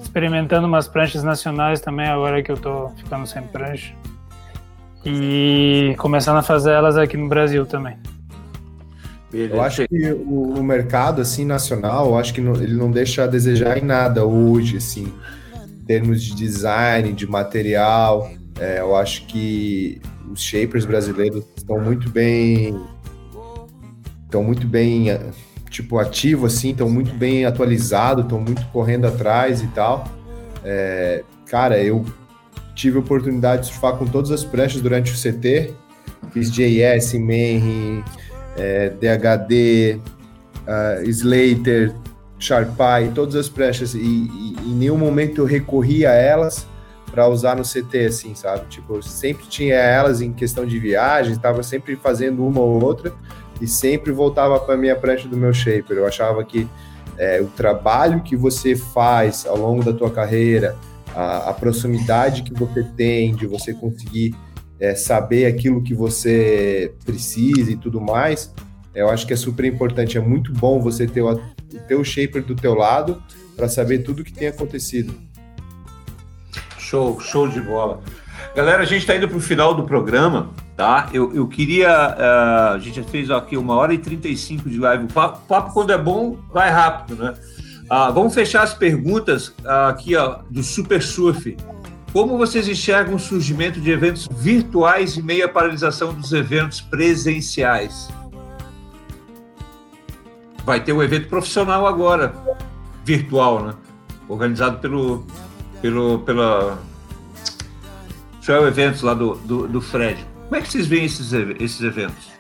experimentando 0.01 0.67
umas 0.67 0.87
pranchas 0.87 1.23
nacionais 1.23 1.81
também, 1.81 2.07
agora 2.07 2.43
que 2.43 2.51
eu 2.51 2.57
estou 2.57 2.91
ficando 2.91 3.27
sem 3.27 3.43
prancha. 3.43 3.95
E 5.05 5.97
começando 5.99 6.37
a 6.37 6.43
fazer 6.43 6.73
elas 6.73 6.97
aqui 6.97 7.17
no 7.17 7.29
Brasil 7.29 7.67
também. 7.67 7.97
Eu 9.33 9.63
acho 9.63 9.89
que 9.89 10.13
o, 10.13 10.59
o, 10.59 10.63
mercado 10.63 11.23
assim 11.23 11.45
nacional, 11.45 12.09
eu 12.09 12.19
acho 12.19 12.35
que 12.35 12.41
não, 12.41 12.55
ele 12.55 12.75
não 12.75 12.91
deixa 12.91 13.25
a 13.25 13.27
desejar 13.27 13.79
em 13.79 13.85
nada 13.85 14.27
hoje, 14.27 14.77
assim, 14.77 15.11
em 15.67 15.85
termos 15.87 16.23
de 16.23 16.35
design, 16.35 17.13
de 17.13 17.27
material. 17.27 18.31
É, 18.61 18.81
eu 18.81 18.95
acho 18.95 19.27
que 19.27 20.01
os 20.31 20.43
shapers 20.43 20.85
brasileiros 20.85 21.45
estão 21.57 21.81
muito 21.81 22.11
bem, 22.11 22.79
estão 24.25 24.45
muito 24.45 24.67
bem, 24.67 25.07
tipo 25.71 25.99
ativo 25.99 26.47
assim, 26.47 26.71
estão 26.71 26.91
muito 26.91 27.15
bem 27.15 27.47
atualizados, 27.47 28.25
estão 28.25 28.39
muito 28.39 28.65
correndo 28.67 29.07
atrás 29.07 29.63
e 29.63 29.67
tal. 29.69 30.05
É, 30.63 31.25
cara, 31.47 31.83
eu 31.83 32.05
tive 32.75 32.99
a 32.99 33.01
oportunidade 33.01 33.63
de 33.63 33.69
surfar 33.69 33.97
com 33.97 34.07
todas 34.07 34.31
as 34.31 34.45
pranchas 34.45 34.83
durante 34.83 35.11
o 35.11 35.15
CT, 35.15 35.73
fiz 36.33 36.51
JS, 36.51 37.15
Menry, 37.15 38.05
é, 38.57 38.91
DHD, 38.91 39.99
uh, 40.67 41.09
Slater, 41.09 41.95
Sharpie, 42.39 43.13
todas 43.15 43.37
as 43.37 43.49
pranchas, 43.49 43.95
e, 43.95 43.99
e, 43.99 44.57
em 44.65 44.75
nenhum 44.75 44.99
momento 44.99 45.41
eu 45.41 45.45
recorri 45.45 46.05
a 46.05 46.13
elas 46.13 46.67
para 47.11 47.29
usar 47.29 47.57
no 47.57 47.63
CT, 47.63 48.07
assim, 48.07 48.35
sabe? 48.35 48.67
Tipo, 48.69 48.97
eu 48.97 49.03
sempre 49.03 49.47
tinha 49.47 49.77
elas 49.77 50.21
em 50.21 50.33
questão 50.33 50.65
de 50.67 50.79
viagem, 50.79 51.33
estava 51.33 51.63
sempre 51.63 51.95
fazendo 51.95 52.45
uma 52.45 52.61
ou 52.61 52.83
outra 52.83 53.13
e 53.61 53.67
sempre 53.67 54.11
voltava 54.11 54.59
para 54.59 54.77
minha 54.77 54.97
prancha 54.97 55.29
do 55.29 55.37
meu 55.37 55.53
shaper. 55.53 55.99
Eu 55.99 56.07
achava 56.07 56.43
que 56.43 56.67
é, 57.19 57.41
o 57.41 57.47
trabalho 57.49 58.23
que 58.23 58.35
você 58.35 58.75
faz 58.75 59.47
ao 59.47 59.59
longo 59.59 59.85
da 59.85 59.93
tua 59.93 60.11
carreira, 60.11 60.75
a, 61.15 61.51
a 61.51 61.53
proximidade 61.53 62.43
que 62.43 62.55
você 62.55 62.83
tem 62.83 63.35
de 63.35 63.47
você 63.47 63.75
conseguir 63.75 64.35
é, 64.83 64.97
saber 64.97 65.47
aquilo 65.47 65.81
que 65.81 65.95
você 65.95 66.93
precisa 67.05 67.71
e 67.71 67.77
tudo 67.77 68.01
mais, 68.01 68.53
eu 68.93 69.09
acho 69.09 69.25
que 69.25 69.33
é 69.33 69.37
super 69.37 69.65
importante. 69.65 70.19
É 70.19 70.21
muito 70.21 70.53
bom 70.53 70.81
você 70.81 71.07
ter 71.07 71.23
o, 71.23 71.41
teu 71.87 72.03
shaper 72.03 72.43
do 72.43 72.57
teu 72.57 72.75
lado 72.75 73.23
para 73.55 73.69
saber 73.69 73.99
tudo 73.99 74.23
o 74.23 74.25
que 74.25 74.33
tem 74.33 74.49
acontecido. 74.49 75.15
Show, 76.79 77.21
show 77.21 77.47
de 77.47 77.61
bola. 77.61 78.01
Galera, 78.57 78.83
a 78.83 78.85
gente 78.85 79.03
está 79.03 79.15
indo 79.15 79.29
para 79.29 79.37
o 79.37 79.41
final 79.41 79.73
do 79.73 79.85
programa, 79.85 80.51
tá? 80.77 81.09
Eu, 81.15 81.33
eu 81.33 81.47
queria. 81.47 81.89
Uh, 81.89 82.75
a 82.75 82.79
gente 82.81 82.97
já 82.97 83.05
fez 83.05 83.31
aqui 83.31 83.57
uma 83.57 83.77
hora 83.77 83.95
e 83.95 83.99
35 83.99 84.69
de 84.69 84.79
live. 84.79 85.05
O 85.05 85.09
papo, 85.09 85.47
papo 85.47 85.73
quando 85.73 85.93
é 85.93 85.97
bom, 85.97 86.37
vai 86.53 86.71
rápido, 86.71 87.23
né? 87.23 87.35
Uh, 87.85 88.13
vamos 88.13 88.35
fechar 88.35 88.63
as 88.63 88.75
perguntas 88.75 89.49
uh, 89.49 89.89
aqui 89.89 90.17
ó, 90.17 90.41
do 90.51 90.63
Super 90.63 91.01
Surf. 91.01 91.57
Como 92.13 92.37
vocês 92.37 92.69
enxergam 92.69 93.15
o 93.15 93.19
surgimento 93.19 93.81
de 93.81 93.91
eventos 93.91 94.29
virtuais 94.31 95.17
e 95.17 95.23
meia 95.23 95.49
paralisação 95.49 96.13
dos 96.13 96.31
eventos 96.35 96.83
presenciais? 96.83 98.11
Vai 100.63 100.85
ter 100.85 100.93
um 100.93 101.03
evento 101.03 101.29
profissional 101.29 101.87
agora, 101.87 102.35
virtual, 103.03 103.65
né? 103.65 103.75
Organizado 104.29 104.79
pelo, 104.79 105.27
pelo, 105.81 106.19
pela 106.19 106.79
Trail 108.45 108.67
Eventos 108.67 109.01
lá 109.01 109.15
do, 109.15 109.35
do, 109.37 109.67
do, 109.67 109.81
Fred. 109.81 110.25
Como 110.45 110.57
é 110.57 110.61
que 110.61 110.71
vocês 110.71 110.87
veem 110.87 111.07
esses, 111.07 111.33
esses 111.33 111.81
eventos? 111.81 112.31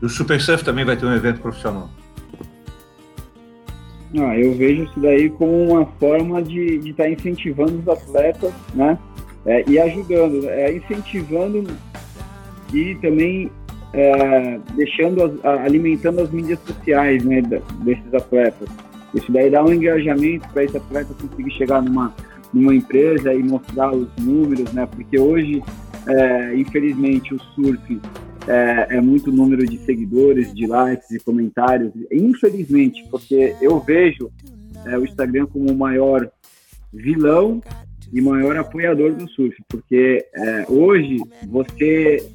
O 0.00 0.08
Super 0.08 0.40
Surf 0.40 0.64
também 0.64 0.84
vai 0.84 0.96
ter 0.96 1.04
um 1.04 1.14
evento 1.14 1.40
profissional. 1.40 1.90
Ah, 4.18 4.36
eu 4.36 4.54
vejo 4.54 4.84
isso 4.84 4.98
daí 4.98 5.30
como 5.30 5.70
uma 5.70 5.86
forma 5.86 6.42
de 6.42 6.80
estar 6.88 7.04
tá 7.04 7.10
incentivando 7.10 7.78
os 7.78 7.88
atletas, 7.88 8.52
né? 8.74 8.98
É, 9.46 9.64
e 9.68 9.78
ajudando, 9.78 10.48
é, 10.48 10.76
incentivando 10.76 11.66
e 12.74 12.94
também 12.96 13.50
é, 13.92 14.58
deixando, 14.74 15.24
as, 15.24 15.44
alimentando 15.44 16.20
as 16.20 16.30
mídias 16.30 16.58
sociais 16.60 17.24
né, 17.24 17.42
desses 17.84 18.14
atletas. 18.14 18.68
Isso 19.14 19.30
daí 19.32 19.50
dá 19.50 19.64
um 19.64 19.72
engajamento 19.72 20.48
para 20.50 20.64
esse 20.64 20.76
atleta 20.76 21.14
conseguir 21.14 21.50
chegar 21.52 21.82
numa, 21.82 22.14
numa 22.52 22.74
empresa 22.74 23.34
e 23.34 23.42
mostrar 23.42 23.92
os 23.92 24.08
números, 24.18 24.72
né? 24.72 24.86
Porque 24.86 25.18
hoje, 25.18 25.62
é, 26.06 26.54
infelizmente, 26.54 27.34
o 27.34 27.40
surf 27.40 28.00
é, 28.46 28.96
é, 28.96 29.00
muito 29.00 29.32
número 29.32 29.66
de 29.66 29.78
seguidores, 29.78 30.54
de 30.54 30.66
likes, 30.66 31.08
de 31.08 31.18
comentários. 31.18 31.92
Infelizmente, 32.10 33.04
porque 33.10 33.54
eu 33.60 33.80
vejo 33.80 34.30
é, 34.86 34.96
o 34.96 35.04
Instagram 35.04 35.46
como 35.46 35.70
o 35.70 35.76
maior 35.76 36.30
vilão 36.92 37.60
e 38.12 38.20
maior 38.20 38.56
apoiador 38.56 39.12
do 39.12 39.28
surf, 39.28 39.56
porque 39.68 40.24
é, 40.34 40.66
hoje 40.68 41.18
você 41.48 42.26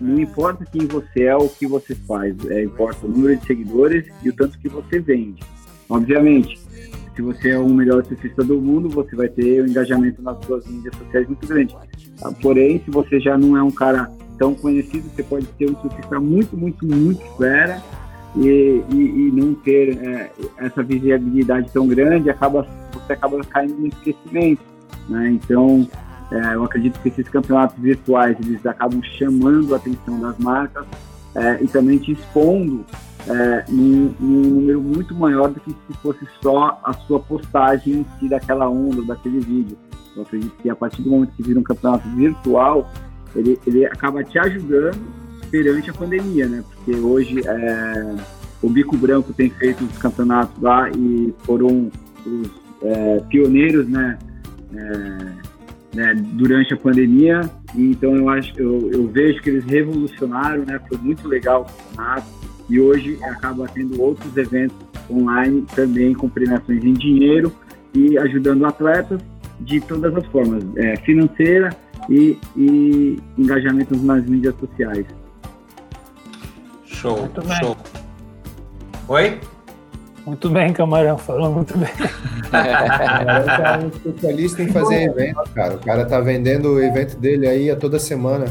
não 0.00 0.20
importa 0.20 0.66
quem 0.70 0.86
você 0.86 1.24
é 1.24 1.36
ou 1.36 1.46
o 1.46 1.48
que 1.48 1.66
você 1.66 1.94
faz, 1.94 2.34
é, 2.50 2.62
importa 2.62 3.06
o 3.06 3.08
número 3.08 3.36
de 3.36 3.46
seguidores 3.46 4.04
e 4.22 4.28
o 4.28 4.32
tanto 4.34 4.58
que 4.58 4.68
você 4.68 5.00
vende. 5.00 5.42
Obviamente, 5.88 6.58
se 7.14 7.20
você 7.20 7.50
é 7.50 7.58
o 7.58 7.68
melhor 7.68 8.04
surfista 8.04 8.42
do 8.42 8.60
mundo, 8.60 8.88
você 8.88 9.14
vai 9.14 9.28
ter 9.28 9.62
um 9.62 9.66
engajamento 9.66 10.22
nas 10.22 10.42
suas 10.44 10.66
mídias 10.66 10.94
sociais 10.96 11.26
muito 11.26 11.46
grande. 11.46 11.76
Tá? 12.18 12.32
Porém, 12.40 12.80
se 12.84 12.90
você 12.90 13.20
já 13.20 13.36
não 13.36 13.56
é 13.56 13.62
um 13.62 13.70
cara 13.70 14.10
tão 14.38 14.54
conhecido, 14.54 15.08
você 15.10 15.22
pode 15.22 15.46
ter 15.58 15.70
um 15.70 15.76
surfista 15.80 16.18
muito, 16.18 16.56
muito, 16.56 16.86
muito 16.86 17.20
fera 17.36 17.82
e, 18.36 18.82
e, 18.90 18.96
e 18.96 19.30
não 19.32 19.54
ter 19.54 19.98
é, 19.98 20.30
essa 20.56 20.82
visibilidade 20.82 21.70
tão 21.70 21.86
grande, 21.86 22.30
acaba, 22.30 22.66
você 22.92 23.12
acaba 23.12 23.40
caindo 23.44 23.74
no 23.74 23.88
esquecimento. 23.88 24.71
Né? 25.08 25.30
Então, 25.30 25.88
é, 26.30 26.54
eu 26.54 26.64
acredito 26.64 26.98
que 27.00 27.08
esses 27.08 27.28
campeonatos 27.28 27.76
virtuais 27.78 28.36
eles 28.40 28.64
acabam 28.64 29.02
chamando 29.02 29.74
a 29.74 29.76
atenção 29.76 30.18
das 30.18 30.38
marcas 30.38 30.86
é, 31.34 31.62
e 31.62 31.68
também 31.68 31.98
te 31.98 32.12
expondo 32.12 32.84
é, 33.28 33.64
num, 33.68 34.14
num, 34.18 34.42
número 34.42 34.80
muito 34.80 35.14
maior 35.14 35.48
do 35.48 35.60
que 35.60 35.70
se 35.70 35.98
fosse 36.02 36.26
só 36.42 36.80
a 36.82 36.92
sua 36.92 37.20
postagem 37.20 38.00
em 38.00 38.06
si 38.18 38.28
daquela 38.28 38.68
onda, 38.68 39.02
daquele 39.02 39.40
vídeo. 39.40 39.76
Eu 40.16 40.22
acredito 40.22 40.54
que 40.60 40.68
a 40.68 40.76
partir 40.76 41.02
do 41.02 41.10
momento 41.10 41.32
que 41.36 41.42
vira 41.42 41.58
um 41.58 41.62
campeonato 41.62 42.08
virtual, 42.10 42.90
ele, 43.34 43.58
ele 43.66 43.86
acaba 43.86 44.22
te 44.24 44.38
ajudando 44.38 45.00
perante 45.50 45.90
a 45.90 45.94
pandemia, 45.94 46.46
né? 46.46 46.64
Porque 46.74 46.98
hoje 46.98 47.40
é, 47.46 48.16
o 48.62 48.68
Bico 48.68 48.96
Branco 48.96 49.32
tem 49.32 49.50
feito 49.50 49.84
os 49.84 49.98
campeonatos 49.98 50.60
lá 50.62 50.90
e 50.90 51.34
foram 51.44 51.90
os 52.26 52.50
é, 52.82 53.20
pioneiros, 53.28 53.88
né? 53.88 54.18
É, 54.74 55.52
né, 55.94 56.14
durante 56.14 56.72
a 56.72 56.76
pandemia. 56.76 57.40
Então 57.74 58.16
eu 58.16 58.28
acho, 58.28 58.52
eu, 58.58 58.90
eu 58.92 59.06
vejo 59.08 59.42
que 59.42 59.50
eles 59.50 59.64
revolucionaram, 59.64 60.64
né? 60.64 60.80
Foi 60.88 60.98
muito 60.98 61.28
legal 61.28 61.62
o 61.62 61.64
campeonato 61.64 62.26
e 62.68 62.80
hoje 62.80 63.18
acaba 63.24 63.68
tendo 63.68 64.00
outros 64.00 64.34
eventos 64.36 64.76
online 65.10 65.66
também 65.74 66.14
com 66.14 66.28
premiações 66.28 66.82
em 66.84 66.94
dinheiro 66.94 67.52
e 67.94 68.16
ajudando 68.18 68.64
atletas 68.64 69.20
de 69.60 69.80
todas 69.80 70.14
as 70.16 70.24
formas, 70.26 70.64
é, 70.76 70.96
financeira 70.96 71.76
e, 72.08 72.38
e 72.56 73.18
engajamento 73.36 73.96
nas 73.96 74.24
mídias 74.24 74.54
sociais. 74.58 75.06
Show, 76.86 77.28
show. 77.60 77.76
Oi? 79.08 79.38
Muito 80.24 80.48
bem, 80.50 80.72
Camarão, 80.72 81.18
falou 81.18 81.52
muito 81.52 81.76
bem. 81.76 81.90
o 81.90 82.50
cara 82.50 83.82
é 83.82 83.84
um 83.84 83.88
especialista 83.88 84.62
em 84.62 84.68
fazer 84.68 85.10
evento, 85.10 85.42
cara. 85.54 85.74
O 85.74 85.78
cara 85.78 86.04
tá 86.04 86.20
vendendo 86.20 86.74
o 86.74 86.82
evento 86.82 87.16
dele 87.16 87.48
aí 87.48 87.70
a 87.70 87.76
toda 87.76 87.98
semana. 87.98 88.46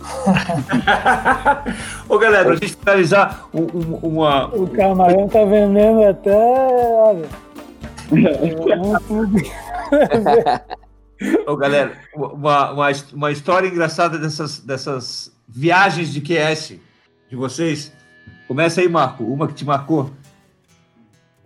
Ô 2.08 2.18
galera, 2.18 2.44
pra 2.44 2.54
gente 2.54 2.76
finalizar 2.76 3.48
um, 3.52 3.62
um, 3.62 3.98
uma. 4.02 4.46
O 4.54 4.68
camarão 4.68 5.28
tá 5.28 5.44
vendendo 5.44 6.04
até. 6.04 6.32
Olha. 6.32 7.26
Ô 11.46 11.56
galera, 11.56 11.92
uma, 12.14 12.72
uma, 12.72 12.88
uma 13.12 13.30
história 13.30 13.68
engraçada 13.68 14.18
dessas, 14.18 14.58
dessas 14.60 15.30
viagens 15.48 16.12
de 16.12 16.20
QS 16.20 16.74
de 17.28 17.36
vocês. 17.36 17.92
Começa 18.48 18.80
aí, 18.80 18.88
Marco, 18.88 19.22
uma 19.24 19.46
que 19.46 19.54
te 19.54 19.64
marcou. 19.64 20.10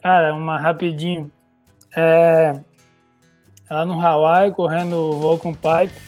Cara, 0.04 0.34
uma 0.34 0.58
rapidinho. 0.58 1.32
É, 1.96 2.60
lá 3.70 3.86
no 3.86 3.98
Hawaii, 3.98 4.50
correndo 4.50 5.12
voo 5.18 5.38
com 5.38 5.54
pipe, 5.54 5.98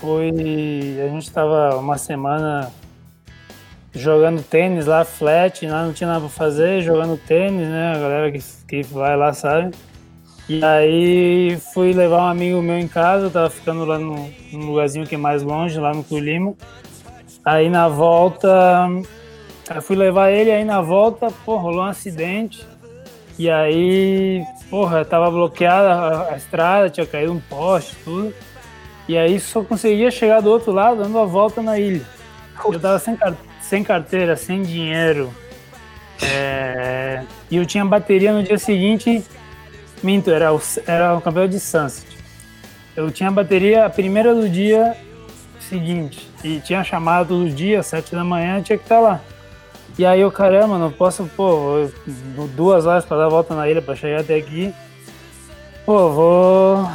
foi. 0.00 0.30
A 0.30 1.08
gente 1.08 1.24
estava 1.24 1.76
uma 1.76 1.98
semana 1.98 2.72
jogando 3.92 4.42
tênis 4.42 4.86
lá, 4.86 5.04
flat, 5.04 5.66
lá 5.66 5.84
não 5.84 5.92
tinha 5.92 6.08
nada 6.08 6.20
pra 6.20 6.30
fazer, 6.30 6.80
jogando 6.80 7.18
tênis, 7.18 7.68
né? 7.68 7.96
A 7.96 7.98
galera 7.98 8.32
que, 8.32 8.38
que 8.66 8.82
vai 8.84 9.14
lá 9.14 9.30
sabe. 9.34 9.76
E 10.48 10.64
aí 10.64 11.58
fui 11.74 11.92
levar 11.92 12.22
um 12.22 12.28
amigo 12.28 12.62
meu 12.62 12.78
em 12.78 12.88
casa, 12.88 13.28
tava 13.28 13.50
ficando 13.50 13.84
lá 13.84 13.98
no, 13.98 14.32
num 14.50 14.70
lugarzinho 14.70 15.06
que 15.06 15.16
é 15.16 15.18
mais 15.18 15.42
longe, 15.42 15.78
lá 15.78 15.92
no 15.92 16.02
Tulima. 16.02 16.54
Aí 17.44 17.68
na 17.68 17.88
volta, 17.88 18.48
eu 19.74 19.82
fui 19.82 19.96
levar 19.96 20.30
ele, 20.30 20.50
aí 20.50 20.64
na 20.64 20.80
volta, 20.80 21.28
pô, 21.44 21.58
rolou 21.58 21.82
um 21.82 21.88
acidente. 21.88 22.66
E 23.38 23.50
aí, 23.50 24.42
porra, 24.70 25.04
tava 25.04 25.30
bloqueada 25.30 26.30
a, 26.30 26.36
estrada, 26.36 26.88
tinha 26.88 27.06
caído 27.06 27.32
um 27.32 27.40
poste, 27.40 27.94
tudo. 28.02 28.34
E 29.08 29.16
aí 29.16 29.38
só 29.38 29.62
conseguia 29.62 30.10
chegar 30.10 30.40
do 30.40 30.50
outro 30.50 30.72
lado 30.72 31.02
dando 31.02 31.18
a 31.18 31.24
volta 31.24 31.62
na 31.62 31.78
ilha. 31.78 32.04
Eu 32.64 32.80
tava 32.80 32.98
sem, 32.98 33.16
sem 33.60 33.84
carteira, 33.84 34.36
sem 34.36 34.62
dinheiro. 34.62 35.32
É... 36.22 37.22
E 37.50 37.56
eu 37.56 37.66
tinha 37.66 37.84
bateria 37.84 38.32
no 38.32 38.42
dia 38.42 38.58
seguinte. 38.58 39.22
Minto, 40.02 40.30
era 40.30 40.52
o, 40.52 40.60
era 40.86 41.16
o 41.16 41.48
de 41.48 41.60
Sunset. 41.60 42.06
Eu 42.96 43.10
tinha 43.10 43.30
bateria 43.30 43.84
a 43.84 43.90
primeira 43.90 44.34
do 44.34 44.48
dia 44.48 44.96
seguinte. 45.60 46.28
E 46.42 46.60
tinha 46.60 46.82
chamado 46.82 47.28
todo 47.28 47.50
dia, 47.50 47.82
sete 47.82 48.12
da 48.12 48.24
manhã, 48.24 48.62
tinha 48.62 48.78
que 48.78 48.84
estar 48.84 49.00
lá. 49.00 49.20
E 49.98 50.04
aí 50.04 50.20
eu, 50.20 50.30
caramba, 50.30 50.76
não 50.76 50.92
posso, 50.92 51.24
pô, 51.34 51.88
duas 52.54 52.84
horas 52.84 53.04
para 53.04 53.16
dar 53.16 53.26
a 53.26 53.30
volta 53.30 53.54
na 53.54 53.68
ilha 53.68 53.80
para 53.80 53.96
chegar 53.96 54.20
até 54.20 54.34
aqui. 54.34 54.74
Pô, 55.86 56.10
vou, 56.10 56.90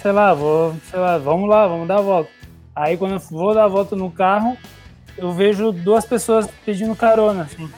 sei 0.00 0.10
lá, 0.10 0.32
vou, 0.32 0.74
sei 0.90 0.98
lá, 0.98 1.18
vamos 1.18 1.48
lá, 1.48 1.66
vamos 1.66 1.86
dar 1.86 1.98
a 1.98 2.02
volta. 2.02 2.30
Aí 2.74 2.96
quando 2.96 3.12
eu 3.12 3.18
vou 3.18 3.52
dar 3.52 3.64
a 3.64 3.68
volta 3.68 3.94
no 3.94 4.10
carro, 4.10 4.56
eu 5.18 5.32
vejo 5.32 5.70
duas 5.70 6.06
pessoas 6.06 6.48
pedindo 6.64 6.96
carona, 6.96 7.42
assim. 7.42 7.68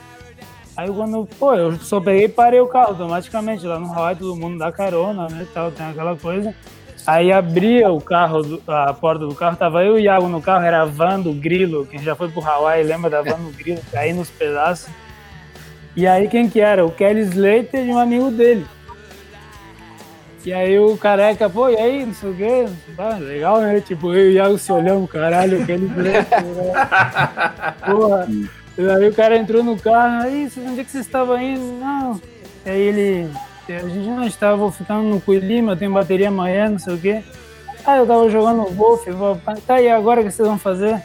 Aí 0.77 0.89
quando, 0.89 1.27
pô, 1.37 1.53
eu 1.53 1.77
só 1.79 1.99
peguei 1.99 2.25
e 2.25 2.29
parei 2.29 2.61
o 2.61 2.67
carro 2.67 2.91
automaticamente. 2.91 3.65
Lá 3.65 3.77
no 3.77 3.91
Hawaii 3.91 4.15
todo 4.15 4.35
mundo 4.35 4.57
dá 4.57 4.71
carona, 4.71 5.27
né, 5.27 5.45
tal, 5.53 5.71
tem 5.71 5.85
aquela 5.85 6.15
coisa. 6.15 6.55
Aí 7.05 7.31
abria 7.31 7.91
o 7.91 7.99
carro, 7.99 8.61
a 8.65 8.93
porta 8.93 9.27
do 9.27 9.35
carro, 9.35 9.57
tava 9.57 9.83
eu 9.83 9.97
e 9.97 10.01
o 10.01 10.03
Iago 10.03 10.27
no 10.29 10.41
carro, 10.41 10.63
era 10.63 10.83
a 10.83 10.85
van 10.85 11.19
do 11.19 11.33
Grilo, 11.33 11.85
quem 11.85 11.99
já 11.99 12.15
foi 12.15 12.29
pro 12.29 12.43
Hawaii, 12.43 12.83
lembra 12.83 13.09
da 13.09 13.21
van 13.21 13.39
do 13.39 13.51
Grilo, 13.51 13.81
caindo 13.91 14.17
nos 14.17 14.29
pedaços. 14.29 14.89
E 15.95 16.07
aí 16.07 16.27
quem 16.29 16.49
que 16.49 16.61
era? 16.61 16.85
O 16.85 16.91
Kelly 16.91 17.21
Slater 17.21 17.85
e 17.85 17.91
um 17.91 17.99
amigo 17.99 18.31
dele. 18.31 18.65
E 20.45 20.51
aí 20.51 20.77
o 20.79 20.97
careca, 20.97 21.49
pô, 21.49 21.69
e 21.69 21.77
aí, 21.77 22.05
não 22.05 22.13
sei 22.13 22.29
o 22.29 22.35
quê, 22.35 22.65
ah, 22.97 23.17
legal, 23.17 23.61
né? 23.61 23.79
Tipo, 23.79 24.13
eu 24.13 24.25
e 24.25 24.29
o 24.29 24.33
Iago 24.33 24.57
se 24.57 24.71
olhamos, 24.71 25.09
caralho, 25.09 25.61
o 25.61 25.65
Kelly 25.65 25.85
Slater, 25.85 26.43
né? 26.55 27.73
Porra. 27.85 28.27
E 28.77 28.89
aí 28.89 29.07
o 29.07 29.13
cara 29.13 29.37
entrou 29.37 29.63
no 29.63 29.77
carro, 29.77 30.23
aí, 30.23 30.49
onde 30.57 30.79
é 30.79 30.83
que 30.83 30.91
você 30.91 30.99
estava 30.99 31.41
indo? 31.41 31.79
Não. 31.79 32.19
E 32.65 32.69
aí 32.69 32.81
ele, 32.81 33.29
a 33.71 33.79
gente 33.87 34.07
não 34.09 34.25
estava 34.25 34.69
ficando 34.71 35.03
no 35.03 35.21
Coilima, 35.21 35.75
tem 35.75 35.89
bateria 35.89 36.27
amanhã, 36.27 36.69
não 36.69 36.79
sei 36.79 36.93
o 36.95 36.97
quê. 36.99 37.23
Ah, 37.85 37.97
eu 37.97 38.05
tava 38.07 38.29
jogando 38.29 38.69
golfe, 38.75 39.11
vou- 39.11 39.39
tá 39.67 39.75
aí, 39.75 39.89
agora 39.89 40.21
o 40.21 40.23
que 40.23 40.31
vocês 40.31 40.47
vão 40.47 40.57
fazer? 40.57 41.01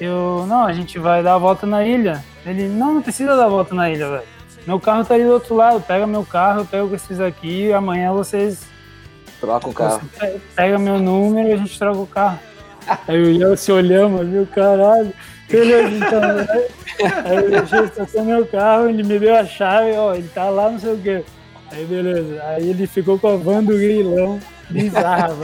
Eu, 0.00 0.44
não, 0.48 0.64
a 0.64 0.72
gente 0.72 0.98
vai 0.98 1.22
dar 1.22 1.34
a 1.34 1.38
volta 1.38 1.66
na 1.66 1.84
ilha. 1.84 2.22
Ele, 2.46 2.68
não, 2.68 2.94
não 2.94 3.02
precisa 3.02 3.36
dar 3.36 3.46
a 3.46 3.48
volta 3.48 3.74
na 3.74 3.90
ilha, 3.90 4.08
velho. 4.08 4.22
Meu 4.66 4.78
carro 4.78 5.04
tá 5.04 5.14
ali 5.14 5.24
do 5.24 5.32
outro 5.32 5.54
lado, 5.56 5.80
pega 5.80 6.06
meu 6.06 6.24
carro, 6.24 6.60
eu 6.60 6.64
pego 6.66 6.86
vocês 6.88 7.20
aqui 7.20 7.66
e 7.66 7.72
amanhã 7.72 8.12
vocês 8.12 8.66
Troca 9.40 9.68
o 9.68 9.72
carro. 9.72 10.00
você 10.18 10.40
pega 10.54 10.78
meu 10.78 10.98
número 10.98 11.48
e 11.48 11.52
a 11.52 11.56
gente 11.56 11.78
troca 11.78 11.98
o 11.98 12.06
carro. 12.06 12.38
Aí 13.06 13.16
eu 13.16 13.30
e 13.32 13.40
eu 13.40 13.56
se 13.56 13.70
olhamos, 13.72 14.26
viu, 14.26 14.46
caralho. 14.46 15.12
Beleza, 15.50 15.88
então. 15.96 16.20
Aí, 16.22 17.12
aí 17.24 17.36
eu 17.44 17.50
deixei 17.50 17.80
estacionar 17.80 18.26
meu 18.36 18.46
carro, 18.46 18.88
ele 18.88 19.02
me 19.02 19.18
deu 19.18 19.34
a 19.34 19.44
chave, 19.44 19.92
ó, 19.96 20.14
ele 20.14 20.28
tá 20.28 20.44
lá, 20.50 20.70
não 20.70 20.78
sei 20.78 20.92
o 20.92 20.98
quê. 20.98 21.24
Aí 21.70 21.84
beleza. 21.84 22.42
Aí 22.44 22.70
ele 22.70 22.86
ficou 22.86 23.18
com 23.18 23.28
a 23.28 23.36
van 23.36 23.62
do 23.62 23.72
grilão, 23.72 24.40
bizarra. 24.70 25.36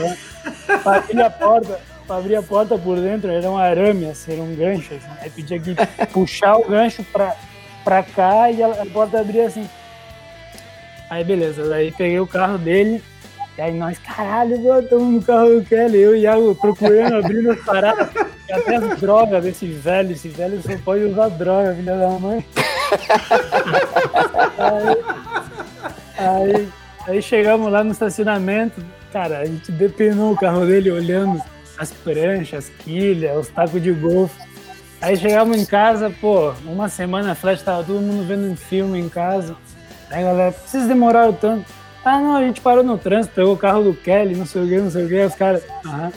Pra 0.83 0.97
abrir 0.97 1.21
a 1.21 1.29
porta, 1.29 1.79
pra 2.07 2.17
abrir 2.17 2.35
a 2.35 2.43
porta 2.43 2.77
por 2.77 2.99
dentro, 2.99 3.31
era 3.31 3.49
um 3.49 3.57
arame, 3.57 4.09
assim, 4.09 4.33
era 4.33 4.41
um 4.41 4.55
gancho, 4.55 4.93
assim. 4.93 5.07
Aí 5.21 5.29
tinha 5.43 5.59
que 5.59 5.75
puxar 6.07 6.57
o 6.57 6.67
gancho 6.67 7.03
pra, 7.05 7.35
pra 7.83 8.03
cá 8.03 8.51
e 8.51 8.61
a, 8.63 8.85
porta 8.91 9.19
abria 9.19 9.47
assim. 9.47 9.67
Aí 11.09 11.23
beleza, 11.23 11.69
daí 11.69 11.91
peguei 11.91 12.19
o 12.19 12.25
carro 12.25 12.57
dele, 12.57 13.01
e 13.57 13.61
aí 13.61 13.71
nós, 13.71 13.97
caralho, 13.99 14.59
mano, 14.59 14.81
estamos 14.81 15.13
no 15.13 15.21
carro 15.21 15.59
do 15.59 15.63
Kelly, 15.63 15.99
eu 15.99 16.15
e 16.15 16.21
Iago 16.21 16.55
procurando, 16.55 17.17
abrindo 17.17 17.51
as 17.51 17.59
paradas, 17.59 18.09
e 18.49 18.51
até 18.51 18.75
as 18.75 18.99
drogas 18.99 19.43
desse 19.43 19.67
velho, 19.67 20.11
esse 20.11 20.29
velho 20.29 20.61
só 20.63 20.75
pode 20.83 21.03
usar 21.03 21.29
droga, 21.29 21.75
filha 21.75 21.95
da 21.95 22.09
mãe. 22.09 22.43
aí, 24.57 25.65
aí, 26.17 26.69
aí 27.07 27.21
chegamos 27.21 27.71
lá 27.71 27.83
no 27.83 27.91
estacionamento, 27.91 28.83
cara, 29.11 29.39
a 29.39 29.45
gente 29.45 29.71
depenou 29.71 30.33
o 30.33 30.37
carro 30.37 30.65
dele 30.65 30.91
olhando 30.91 31.41
as 31.77 31.91
pranchas, 31.91 32.65
as 32.65 32.69
quilhas, 32.83 33.37
os 33.37 33.47
tacos 33.49 33.81
de 33.81 33.91
golfe. 33.91 34.39
Aí 35.01 35.17
chegamos 35.17 35.57
em 35.57 35.65
casa, 35.65 36.09
pô, 36.21 36.53
uma 36.65 36.89
semana 36.89 37.35
flash, 37.35 37.61
tava 37.61 37.83
todo 37.83 38.01
mundo 38.01 38.25
vendo 38.27 38.45
um 38.51 38.55
filme 38.55 38.99
em 38.99 39.09
casa. 39.09 39.55
Aí 40.09 40.23
galera, 40.23 40.51
por 40.51 40.63
que 40.63 40.69
vocês 40.69 40.87
demoraram 40.87 41.33
tanto? 41.33 41.65
Ah, 42.03 42.19
não, 42.19 42.35
a 42.35 42.41
gente 42.41 42.61
parou 42.61 42.83
no 42.83 42.97
trânsito, 42.97 43.33
pegou 43.33 43.53
o 43.53 43.57
carro 43.57 43.83
do 43.83 43.93
Kelly, 43.93 44.35
não 44.35 44.45
sei 44.45 44.63
o 44.63 44.67
que, 44.67 44.77
não 44.77 44.91
sei 44.91 45.05
o 45.05 45.09
que, 45.09 45.25
os 45.25 45.35
caras. 45.35 45.63
Aham. 45.85 46.11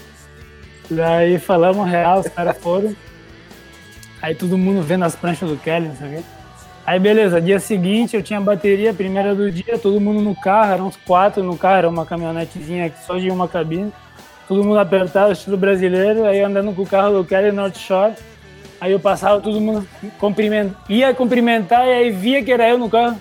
Daí 0.90 1.38
falamos 1.38 1.88
real, 1.88 2.20
os 2.20 2.28
caras 2.28 2.56
foram. 2.58 2.94
Aí 4.20 4.34
todo 4.34 4.58
mundo 4.58 4.82
vendo 4.82 5.04
as 5.04 5.16
pranchas 5.16 5.48
do 5.48 5.56
Kelly, 5.56 5.88
não 5.88 5.96
sei 5.96 6.08
o 6.08 6.10
que. 6.18 6.37
Aí 6.88 6.98
beleza, 6.98 7.38
dia 7.38 7.60
seguinte 7.60 8.16
eu 8.16 8.22
tinha 8.22 8.40
bateria, 8.40 8.94
primeira 8.94 9.34
do 9.34 9.52
dia, 9.52 9.78
todo 9.78 10.00
mundo 10.00 10.22
no 10.22 10.34
carro, 10.34 10.72
eram 10.72 10.86
uns 10.86 10.96
quatro 10.96 11.42
no 11.42 11.54
carro, 11.54 11.76
era 11.76 11.88
uma 11.90 12.06
caminhonetezinha 12.06 12.90
só 13.06 13.18
de 13.18 13.30
uma 13.30 13.46
cabine. 13.46 13.92
Todo 14.48 14.64
mundo 14.64 14.78
apertado, 14.78 15.30
estilo 15.30 15.58
brasileiro, 15.58 16.24
aí 16.24 16.40
andando 16.40 16.74
com 16.74 16.80
o 16.80 16.86
carro 16.86 17.18
do 17.18 17.26
Kelly 17.26 17.52
North 17.52 17.76
Shore. 17.76 18.14
Aí 18.80 18.90
eu 18.90 18.98
passava, 18.98 19.38
todo 19.38 19.60
mundo 19.60 19.86
cumpriment... 20.18 20.72
ia 20.88 21.12
cumprimentar 21.12 21.86
e 21.86 21.92
aí 21.92 22.10
via 22.10 22.42
que 22.42 22.50
era 22.50 22.66
eu 22.66 22.78
no 22.78 22.88
carro. 22.88 23.20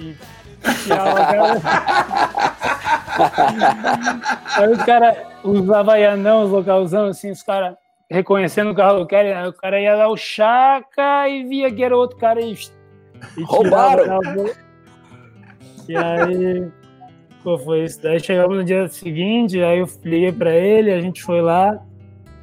E. 0.00 0.16
Aí 4.56 4.72
os 4.72 4.82
caras, 4.84 5.18
os 5.44 5.70
havaianão, 5.70 6.44
os 6.44 6.50
localzão, 6.50 7.08
assim, 7.08 7.30
os 7.30 7.42
caras 7.42 7.74
reconhecendo 8.10 8.70
o 8.70 8.74
carro 8.74 9.00
do 9.00 9.06
Kelly, 9.06 9.32
aí 9.32 9.48
o 9.48 9.52
cara 9.52 9.78
ia 9.78 9.96
dar 9.96 10.08
o 10.08 10.16
chaca 10.16 11.28
e 11.28 11.44
via 11.44 11.70
que 11.70 11.84
era 11.84 11.96
outro 11.96 12.16
cara 12.16 12.40
e, 12.40 12.56
e 13.36 13.42
Roubaram. 13.42 14.20
E 15.88 15.96
aí, 15.96 16.66
pô, 17.42 17.58
foi 17.58 17.84
isso. 17.84 18.00
Daí 18.02 18.20
chegamos 18.20 18.56
no 18.56 18.64
dia 18.64 18.86
seguinte, 18.88 19.60
aí 19.62 19.78
eu 19.80 19.88
liguei 20.04 20.32
pra 20.32 20.54
ele, 20.54 20.92
a 20.92 21.00
gente 21.00 21.22
foi 21.22 21.40
lá. 21.40 21.78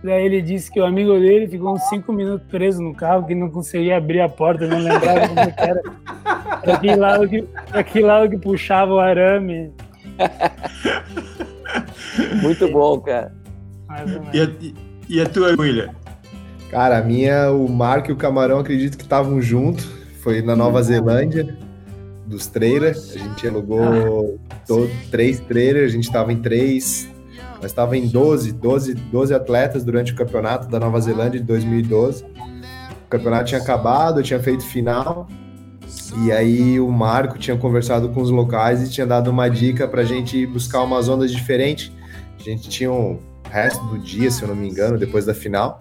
Daí 0.03 0.25
ele 0.25 0.41
disse 0.41 0.71
que 0.71 0.79
o 0.79 0.85
amigo 0.85 1.11
dele 1.19 1.47
ficou 1.47 1.73
uns 1.73 1.83
cinco 1.89 2.13
minutos 2.13 2.47
preso 2.47 2.81
no 2.81 2.93
carro, 2.95 3.25
que 3.25 3.35
não 3.35 3.49
conseguia 3.49 3.97
abrir 3.97 4.21
a 4.21 4.29
porta, 4.29 4.65
não 4.65 4.79
lembrava 4.79 5.27
como 5.27 5.39
é 5.39 5.51
que 5.51 5.61
era. 5.61 5.81
Pra 6.61 6.77
que 6.79 6.95
lado 6.95 7.27
que, 7.27 7.41
pra 7.69 7.83
que 7.83 7.99
lado 8.01 8.29
que 8.29 8.37
puxava 8.37 8.93
o 8.93 8.99
arame. 8.99 9.71
Muito 12.41 12.67
bom, 12.71 12.99
cara. 13.01 13.33
E 14.33 14.39
a, 14.41 14.49
e- 15.09 15.21
a 15.21 15.25
tua, 15.27 15.55
William? 15.57 15.89
Cara, 16.69 16.99
a 16.99 17.01
minha, 17.01 17.51
o 17.51 17.67
Marco 17.67 18.09
e 18.11 18.13
o 18.13 18.17
Camarão 18.17 18.59
acredito 18.59 18.95
que 18.97 19.03
estavam 19.03 19.41
junto. 19.41 19.98
Foi 20.29 20.43
na 20.43 20.55
Nova 20.55 20.79
Zelândia, 20.83 21.57
dos 22.27 22.45
trailers. 22.45 23.15
A 23.15 23.17
gente 23.17 23.47
alugou 23.47 24.39
todo, 24.67 24.87
três 25.09 25.39
trailers, 25.39 25.91
a 25.91 25.95
gente 25.95 26.03
estava 26.03 26.31
em 26.31 26.39
três. 26.39 27.09
Nós 27.55 27.71
estava 27.71 27.97
em 27.97 28.07
12, 28.07 28.51
12, 28.51 28.93
12 28.93 29.33
atletas 29.33 29.83
durante 29.83 30.13
o 30.13 30.15
campeonato 30.15 30.67
da 30.67 30.79
Nova 30.79 31.01
Zelândia 31.01 31.39
de 31.39 31.47
2012. 31.47 32.23
O 32.25 33.09
campeonato 33.09 33.45
tinha 33.45 33.59
acabado, 33.59 34.19
eu 34.19 34.23
tinha 34.23 34.39
feito 34.39 34.63
final. 34.63 35.27
E 36.23 36.31
aí 36.31 36.79
o 36.79 36.91
Marco 36.91 37.39
tinha 37.39 37.57
conversado 37.57 38.09
com 38.09 38.21
os 38.21 38.29
locais 38.29 38.83
e 38.83 38.91
tinha 38.91 39.07
dado 39.07 39.31
uma 39.31 39.49
dica 39.49 39.87
pra 39.87 40.03
gente 40.03 40.37
ir 40.37 40.45
buscar 40.45 40.83
umas 40.83 41.09
ondas 41.09 41.31
diferentes. 41.31 41.91
A 42.39 42.43
gente 42.43 42.69
tinha 42.69 42.91
um 42.91 43.17
resto 43.49 43.83
do 43.87 43.97
dia, 43.97 44.29
se 44.29 44.43
eu 44.43 44.47
não 44.47 44.55
me 44.55 44.69
engano, 44.69 44.95
depois 44.95 45.25
da 45.25 45.33
final. 45.33 45.79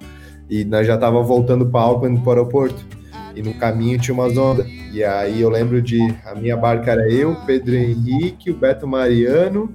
E 0.48 0.64
nós 0.64 0.86
já 0.86 0.96
tava 0.96 1.22
voltando 1.22 1.66
para 1.66 1.82
Auckland, 1.82 2.18
para 2.22 2.28
o 2.28 2.32
aeroporto. 2.32 2.97
E 3.34 3.42
no 3.42 3.54
caminho 3.54 3.98
tinha 3.98 4.14
umas 4.14 4.36
ondas. 4.36 4.66
E 4.92 5.02
aí 5.04 5.40
eu 5.40 5.48
lembro 5.48 5.80
de 5.82 5.98
a 6.24 6.34
minha 6.34 6.56
barca 6.56 6.90
era 6.92 7.10
eu, 7.10 7.36
Pedro 7.46 7.74
Henrique, 7.74 8.50
o 8.50 8.54
Beto 8.56 8.86
Mariano 8.86 9.72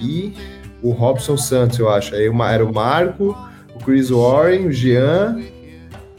e 0.00 0.32
o 0.82 0.90
Robson 0.90 1.36
Santos, 1.36 1.78
eu 1.78 1.88
acho. 1.88 2.14
Aí 2.14 2.28
uma- 2.28 2.50
era 2.52 2.64
o 2.64 2.72
Marco, 2.72 3.36
o 3.74 3.78
Chris 3.84 4.10
Warren, 4.10 4.66
o 4.66 4.72
Jean 4.72 5.38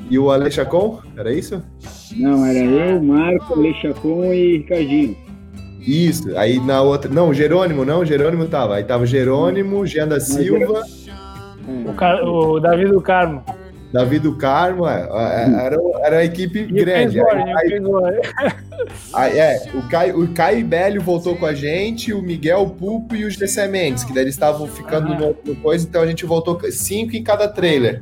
e 0.09 0.17
o 0.17 0.31
Ale 0.31 0.49
Chacon, 0.51 0.99
era 1.17 1.31
isso? 1.33 1.61
Não, 2.17 2.45
era 2.45 2.59
eu, 2.59 3.01
Marco, 3.01 3.57
Lechacon 3.59 4.33
e 4.33 4.57
Ricardinho. 4.57 5.17
Isso. 5.79 6.37
Aí 6.37 6.59
na 6.59 6.81
outra, 6.81 7.09
não, 7.11 7.29
o 7.29 7.33
Jerônimo, 7.33 7.83
não, 7.85 8.01
o 8.01 8.05
Jerônimo 8.05 8.45
tava. 8.47 8.75
Aí 8.75 8.83
tava 8.83 9.03
o 9.03 9.07
Jerônimo, 9.07 9.85
Jean 9.85 10.07
da 10.07 10.19
Silva, 10.19 10.83
O, 11.87 11.93
Car- 11.93 12.23
o 12.23 12.59
Davi 12.59 12.85
do 12.87 12.99
Carmo. 13.01 13.43
Davi 13.91 14.19
do 14.19 14.35
Carmo, 14.35 14.87
é, 14.87 15.01
é, 15.01 15.65
era, 15.65 15.77
era 16.01 16.17
a 16.17 16.25
equipe 16.25 16.59
E 16.59 16.65
grande. 16.67 17.19
Warren, 17.19 17.53
Aí-. 17.55 17.79
Aí, 19.13 19.39
é, 19.39 19.63
o 19.73 19.87
Caio, 19.89 20.23
o 20.23 20.33
Caio 20.33 20.65
Bélio 20.65 21.01
voltou 21.01 21.35
com 21.35 21.45
a 21.45 21.53
gente, 21.53 22.13
o 22.13 22.21
Miguel 22.21 22.67
Pulpo 22.79 23.15
e 23.15 23.25
o 23.25 23.29
Gessé 23.29 23.67
Mendes, 23.67 24.03
que 24.03 24.13
daí 24.13 24.23
eles 24.23 24.35
estavam 24.35 24.67
ficando 24.67 25.13
no, 25.13 25.35
no 25.45 25.55
coisa, 25.57 25.85
então 25.87 26.01
a 26.01 26.07
gente 26.07 26.25
voltou 26.25 26.57
com 26.57 26.71
cinco 26.71 27.15
em 27.15 27.23
cada 27.23 27.47
trailer. 27.47 28.01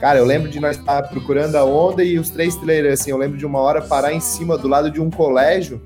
Cara, 0.00 0.18
eu 0.18 0.24
lembro 0.24 0.48
de 0.48 0.60
nós 0.60 0.76
estar 0.76 1.02
procurando 1.04 1.56
a 1.56 1.64
onda 1.64 2.04
e 2.04 2.18
os 2.18 2.30
três 2.30 2.56
trailers, 2.56 3.00
assim, 3.00 3.10
eu 3.10 3.16
lembro 3.16 3.36
de 3.36 3.46
uma 3.46 3.58
hora 3.58 3.82
parar 3.82 4.12
em 4.12 4.20
cima 4.20 4.56
do 4.56 4.68
lado 4.68 4.90
de 4.90 5.00
um 5.00 5.10
colégio 5.10 5.80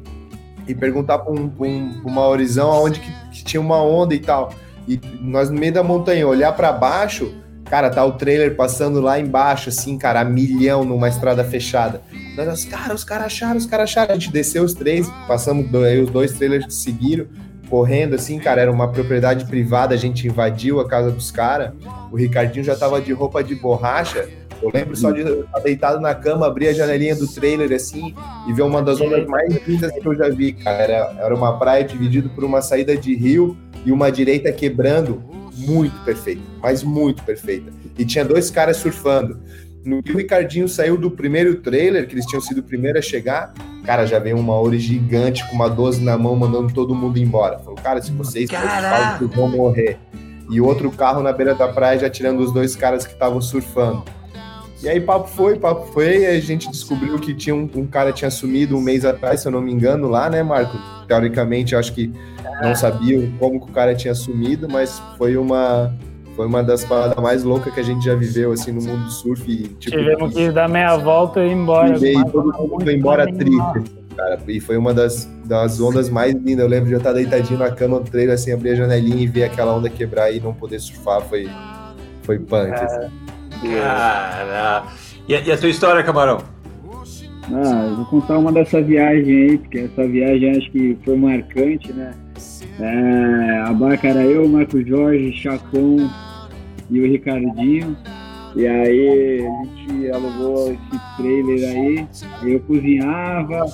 e 0.66 0.74
perguntar 0.74 1.18
para 1.18 1.32
um, 1.32 1.50
um, 1.58 2.02
uma 2.04 2.26
horizão 2.26 2.70
aonde 2.70 3.00
que, 3.00 3.10
que 3.30 3.44
tinha 3.44 3.60
uma 3.60 3.82
onda 3.82 4.14
e 4.14 4.18
tal. 4.18 4.52
E 4.86 5.00
nós 5.20 5.50
no 5.50 5.58
meio 5.58 5.72
da 5.72 5.82
montanha, 5.82 6.26
olhar 6.26 6.52
para 6.52 6.72
baixo, 6.72 7.34
cara, 7.68 7.90
tá 7.90 8.04
o 8.04 8.12
trailer 8.12 8.56
passando 8.56 9.00
lá 9.00 9.20
embaixo, 9.20 9.68
assim, 9.68 9.98
cara, 9.98 10.20
a 10.20 10.24
milhão 10.24 10.84
numa 10.84 11.08
estrada 11.08 11.44
fechada. 11.44 12.00
Nós, 12.36 12.64
cara, 12.64 12.94
os 12.94 13.04
caras 13.04 13.26
acharam, 13.26 13.56
os 13.56 13.66
caras 13.66 13.90
acharam. 13.90 14.12
A 14.12 14.14
gente 14.14 14.32
desceu 14.32 14.64
os 14.64 14.74
três, 14.74 15.08
passamos, 15.26 15.72
aí 15.74 16.00
os 16.00 16.10
dois 16.10 16.32
trailers 16.32 16.72
seguiram, 16.74 17.26
correndo, 17.68 18.14
assim, 18.14 18.38
cara, 18.38 18.60
era 18.60 18.72
uma 18.72 18.90
propriedade 18.90 19.44
privada, 19.44 19.94
a 19.94 19.98
gente 19.98 20.26
invadiu 20.26 20.80
a 20.80 20.88
casa 20.88 21.10
dos 21.10 21.30
caras. 21.30 21.72
O 22.10 22.16
Ricardinho 22.16 22.64
já 22.64 22.74
tava 22.74 23.00
de 23.00 23.12
roupa 23.12 23.42
de 23.42 23.54
borracha. 23.54 24.28
Eu 24.60 24.70
lembro 24.74 24.96
só 24.96 25.12
de 25.12 25.20
estar 25.20 25.60
deitado 25.60 26.00
na 26.00 26.14
cama, 26.14 26.46
abrir 26.46 26.68
a 26.68 26.72
janelinha 26.72 27.14
do 27.14 27.28
trailer, 27.28 27.72
assim, 27.72 28.14
e 28.48 28.52
ver 28.52 28.62
uma 28.62 28.82
das 28.82 29.00
ondas 29.00 29.24
mais 29.26 29.54
lindas 29.66 29.92
que 29.92 30.04
eu 30.06 30.14
já 30.16 30.28
vi, 30.28 30.52
cara. 30.52 30.82
Era, 30.82 31.16
era 31.18 31.34
uma 31.34 31.58
praia 31.58 31.84
dividida 31.84 32.28
por 32.28 32.42
uma 32.42 32.60
saída 32.60 32.96
de 32.96 33.14
rio 33.14 33.56
e 33.84 33.92
uma 33.92 34.10
direita 34.10 34.50
quebrando, 34.50 35.22
muito 35.58 35.98
perfeita, 36.04 36.42
mas 36.62 36.82
muito 36.82 37.22
perfeita. 37.24 37.72
E 37.98 38.04
tinha 38.04 38.24
dois 38.24 38.50
caras 38.50 38.76
surfando. 38.78 39.40
No 39.84 40.02
que 40.02 40.12
o 40.12 40.16
Ricardinho 40.16 40.68
saiu 40.68 40.96
do 40.96 41.10
primeiro 41.10 41.56
trailer, 41.56 42.06
que 42.06 42.14
eles 42.14 42.26
tinham 42.26 42.40
sido 42.40 42.58
o 42.58 42.62
primeiro 42.62 42.98
a 42.98 43.02
chegar, 43.02 43.54
Cara, 43.88 44.04
já 44.04 44.18
veio 44.18 44.36
uma 44.36 44.52
Ori 44.52 44.78
gigante 44.78 45.48
com 45.48 45.54
uma 45.54 45.66
12 45.66 46.04
na 46.04 46.18
mão, 46.18 46.36
mandando 46.36 46.70
todo 46.74 46.94
mundo 46.94 47.18
embora. 47.18 47.58
Falou, 47.58 47.74
cara, 47.76 48.02
se 48.02 48.12
vocês 48.12 48.50
vocês 48.50 49.30
vão 49.34 49.48
morrer. 49.48 49.98
E 50.50 50.60
outro 50.60 50.90
carro 50.90 51.22
na 51.22 51.32
beira 51.32 51.54
da 51.54 51.68
praia 51.68 51.98
já 51.98 52.10
tirando 52.10 52.40
os 52.40 52.52
dois 52.52 52.76
caras 52.76 53.06
que 53.06 53.14
estavam 53.14 53.40
surfando. 53.40 54.04
E 54.82 54.88
aí 54.88 55.00
papo 55.00 55.28
foi, 55.28 55.58
papo 55.58 55.92
foi, 55.92 56.18
e 56.18 56.26
a 56.26 56.40
gente 56.40 56.70
descobriu 56.70 57.18
que 57.18 57.34
tinha 57.34 57.54
um, 57.54 57.68
um 57.74 57.86
cara 57.86 58.12
tinha 58.12 58.30
sumido 58.30 58.76
um 58.76 58.80
mês 58.80 59.04
atrás, 59.04 59.40
se 59.40 59.48
eu 59.48 59.52
não 59.52 59.60
me 59.60 59.72
engano, 59.72 60.08
lá, 60.08 60.30
né, 60.30 60.42
Marco? 60.42 60.78
Teoricamente, 61.08 61.74
acho 61.74 61.92
que 61.92 62.12
não 62.62 62.74
sabiam 62.74 63.28
como 63.38 63.60
que 63.60 63.70
o 63.70 63.74
cara 63.74 63.94
tinha 63.94 64.14
sumido, 64.14 64.68
mas 64.68 65.02
foi 65.16 65.36
uma 65.36 65.92
foi 66.36 66.46
uma 66.46 66.62
das 66.62 66.84
paradas 66.84 67.20
mais 67.20 67.42
loucas 67.42 67.74
que 67.74 67.80
a 67.80 67.82
gente 67.82 68.04
já 68.04 68.14
viveu 68.14 68.52
assim 68.52 68.70
no 68.70 68.80
mundo 68.80 69.06
do 69.06 69.10
surf 69.10 69.42
e 69.50 69.66
tipo 69.66 69.96
Tivemos 69.96 70.32
que 70.32 70.52
dar 70.52 70.68
meia 70.68 70.96
volta 70.96 71.40
e 71.40 71.48
ir 71.48 71.52
embora. 71.52 71.98
e 71.98 72.24
todo 72.30 72.52
mundo 72.56 72.84
foi 72.84 72.94
embora 72.94 73.26
triste, 73.26 73.90
cara. 74.16 74.38
E 74.46 74.60
foi 74.60 74.76
uma 74.76 74.94
das, 74.94 75.28
das 75.44 75.80
ondas 75.80 76.08
mais 76.08 76.34
lindas. 76.34 76.60
Eu 76.60 76.68
lembro 76.68 76.86
de 76.86 76.92
eu 76.92 76.98
estar 76.98 77.12
deitadinho 77.12 77.58
na 77.58 77.72
cama 77.72 77.98
no 77.98 78.04
trailer, 78.04 78.36
assim, 78.36 78.52
abrir 78.52 78.70
a 78.70 78.74
janelinha 78.76 79.20
e 79.20 79.26
ver 79.26 79.44
aquela 79.44 79.74
onda 79.74 79.90
quebrar 79.90 80.30
e 80.30 80.38
não 80.38 80.54
poder 80.54 80.78
surfar. 80.78 81.22
Foi, 81.22 81.48
foi 82.22 82.38
punk. 82.38 82.72
assim. 82.72 83.27
Cara. 83.62 84.84
E, 85.28 85.34
a- 85.34 85.40
e 85.40 85.52
a 85.52 85.56
tua 85.58 85.68
história, 85.68 86.02
Camarão? 86.02 86.38
Ah, 87.50 87.86
eu 87.90 87.96
vou 87.96 88.04
contar 88.06 88.38
uma 88.38 88.52
dessa 88.52 88.80
viagem 88.82 89.34
aí, 89.50 89.58
porque 89.58 89.78
essa 89.78 90.06
viagem 90.06 90.50
acho 90.50 90.70
que 90.70 90.96
foi 91.04 91.16
marcante, 91.16 91.92
né? 91.92 92.12
É, 92.78 93.62
a 93.66 93.72
barca 93.72 94.08
era 94.08 94.22
eu, 94.22 94.46
Marco 94.48 94.82
Jorge, 94.86 95.32
Chacon 95.32 96.08
e 96.90 97.00
o 97.00 97.06
Ricardinho. 97.10 97.96
E 98.54 98.66
aí 98.66 99.46
a 99.46 99.64
gente 99.64 100.10
alugou 100.10 100.72
esse 100.72 101.16
trailer 101.16 101.68
aí, 101.70 102.06
eu 102.52 102.60
cozinhava, 102.60 103.64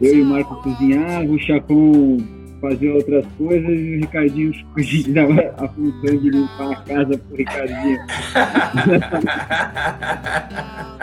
eu 0.00 0.16
e 0.16 0.22
o 0.22 0.24
Marco 0.24 0.56
cozinhava, 0.62 1.24
o 1.24 1.38
Chacon 1.38 2.18
fazia 2.60 2.94
outras 2.94 3.24
coisas 3.38 3.68
e 3.68 3.96
o 3.96 4.00
Ricardinho 4.00 4.52
dava 5.14 5.54
a 5.58 5.68
função 5.68 6.16
de 6.16 6.30
limpar 6.30 6.72
a 6.72 6.76
casa 6.82 7.18
pro 7.18 7.36
Ricardinho. 7.36 7.98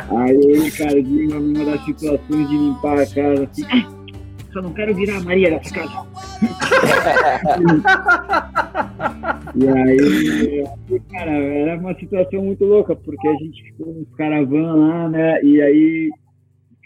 Aí 0.10 0.38
o 0.38 0.64
Ricardinho, 0.64 1.40
numa 1.40 1.66
das 1.66 1.86
situações 1.86 2.50
de 2.50 2.58
limpar 2.58 3.00
a 3.00 3.06
casa, 3.06 3.44
assim, 3.44 3.66
"Ah, 3.70 3.98
só 4.58 4.62
não 4.62 4.74
quero 4.74 4.94
virar 4.96 5.18
a 5.18 5.22
Maria 5.22 5.52
dessa 5.52 5.74
casa. 5.74 6.06
e 9.56 9.70
aí, 9.70 10.68
cara, 11.12 11.32
era 11.32 11.80
uma 11.80 11.94
situação 11.96 12.44
muito 12.44 12.66
louca, 12.66 12.94
porque 12.96 13.28
a 13.28 13.34
gente 13.34 13.64
ficou 13.64 13.94
nos 13.94 14.08
caravan 14.16 14.74
lá, 14.74 15.10
né? 15.10 15.44
E 15.44 15.62
aí, 15.62 16.10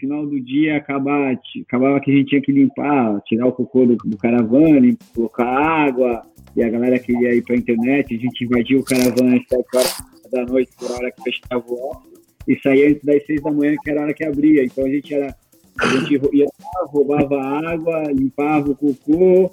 final 0.02 0.26
do 0.26 0.40
dia, 0.40 0.78
acabava, 0.78 1.32
acabava 1.62 2.00
que 2.00 2.10
a 2.10 2.14
gente 2.16 2.30
tinha 2.30 2.42
que 2.42 2.50
limpar, 2.50 3.20
tirar 3.24 3.46
o 3.46 3.52
cocô 3.52 3.86
do, 3.86 3.94
do 3.96 4.16
caravan, 4.18 4.80
lim- 4.80 4.98
colocar 5.14 5.46
água, 5.46 6.24
e 6.56 6.62
a 6.62 6.68
galera 6.68 6.98
queria 6.98 7.32
ir 7.32 7.42
pra 7.42 7.54
internet, 7.54 8.12
a 8.12 8.18
gente 8.18 8.44
invadiu 8.44 8.80
o 8.80 8.84
caravan 8.84 9.36
às 9.36 9.46
7 9.48 9.64
horas 9.74 9.96
da 10.32 10.44
noite, 10.44 10.72
por 10.76 10.90
hora 10.90 11.12
que 11.12 11.22
fechava 11.22 11.64
o 11.68 11.74
óculos, 11.90 12.20
e 12.48 12.58
saía 12.60 12.88
antes 12.90 13.04
das 13.04 13.24
6 13.26 13.42
da 13.42 13.52
manhã, 13.52 13.76
que 13.80 13.90
era 13.90 14.00
a 14.00 14.02
hora 14.04 14.14
que 14.14 14.24
abria. 14.24 14.64
Então 14.64 14.84
a 14.84 14.88
gente 14.88 15.14
era. 15.14 15.34
A 15.80 15.86
gente 15.86 16.20
ia 16.34 16.44
lá, 16.44 16.86
roubava 16.86 17.40
água, 17.40 18.02
limpava 18.12 18.72
o 18.72 18.76
cocô, 18.76 19.50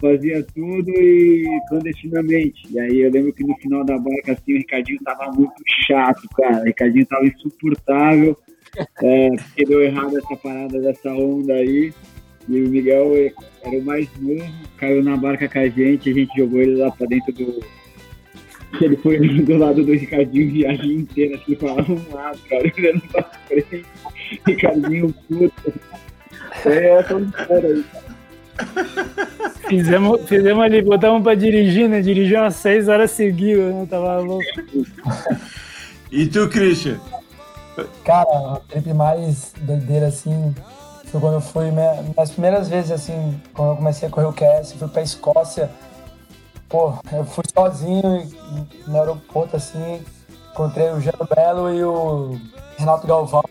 fazia 0.00 0.42
tudo 0.54 0.90
e 0.90 1.46
clandestinamente. 1.68 2.62
E 2.72 2.80
aí 2.80 3.00
eu 3.00 3.10
lembro 3.10 3.32
que 3.32 3.44
no 3.44 3.54
final 3.58 3.84
da 3.84 3.96
barca, 3.96 4.32
assim, 4.32 4.54
o 4.54 4.56
Ricardinho 4.56 4.98
tava 5.04 5.30
muito 5.30 5.54
chato, 5.86 6.22
cara. 6.36 6.62
O 6.62 6.64
Ricardinho 6.64 7.06
tava 7.06 7.26
insuportável, 7.26 8.36
é, 8.76 9.30
porque 9.30 9.64
deu 9.64 9.82
errado 9.82 10.16
essa 10.18 10.36
parada 10.36 10.80
dessa 10.80 11.10
onda 11.10 11.54
aí. 11.54 11.92
E 12.48 12.60
o 12.60 12.68
Miguel 12.68 13.14
era 13.62 13.78
o 13.78 13.82
mais 13.82 14.08
novo, 14.20 14.52
caiu 14.76 15.02
na 15.02 15.16
barca 15.16 15.48
com 15.48 15.58
a 15.60 15.68
gente, 15.68 16.10
a 16.10 16.12
gente 16.12 16.36
jogou 16.36 16.60
ele 16.60 16.76
lá 16.76 16.90
pra 16.90 17.06
dentro 17.06 17.32
do. 17.32 17.62
Ele 18.80 18.96
foi 18.96 19.18
do 19.42 19.58
lado 19.58 19.84
do 19.84 19.92
Ricardinho 19.92 20.50
viagem 20.50 20.92
inteira, 20.92 21.36
assim, 21.36 21.54
falava 21.54 21.92
um 21.92 22.02
lado, 22.12 22.38
cara, 22.48 22.72
olhando 22.76 23.00
pra 23.12 23.22
frente. 23.46 23.84
Ricardinho 24.46 25.14
puto. 25.28 25.72
É 26.66 26.98
essa 26.98 27.20
história 27.20 27.68
aí. 27.68 27.84
Fizemos, 29.68 30.28
fizemos 30.28 30.64
ali, 30.64 30.82
botamos 30.82 31.22
pra 31.22 31.34
dirigir, 31.34 31.88
né? 31.88 32.00
Dirigiu 32.00 32.40
umas 32.40 32.56
seis 32.56 32.88
horas 32.88 33.10
seguidas, 33.10 33.74
né? 33.74 33.86
Tava 33.88 34.18
louco. 34.18 34.44
E 36.10 36.26
tu, 36.26 36.48
Christian? 36.48 37.00
Cara, 38.04 38.54
a 38.54 38.60
trip 38.68 38.92
mais 38.92 39.52
doideira, 39.60 40.06
assim, 40.08 40.54
foi 41.06 41.20
quando 41.20 41.34
eu 41.34 41.40
fui, 41.40 41.70
minha- 41.70 42.02
minhas 42.02 42.30
primeiras 42.30 42.68
vezes, 42.68 42.90
assim, 42.90 43.40
quando 43.54 43.70
eu 43.70 43.76
comecei 43.76 44.08
a 44.08 44.10
correr 44.10 44.26
o 44.26 44.32
QS, 44.32 44.72
fui 44.74 44.88
pra 44.88 45.02
Escócia. 45.02 45.70
Pô, 46.68 46.94
eu 47.12 47.24
fui 47.24 47.44
sozinho 47.54 48.28
no 48.86 48.98
aeroporto, 48.98 49.56
assim, 49.56 50.02
encontrei 50.52 50.90
o 50.90 51.00
Jano 51.00 51.28
Belo 51.34 51.72
e 51.74 51.84
o 51.84 52.38
Renato 52.78 53.06
Galvão. 53.06 53.44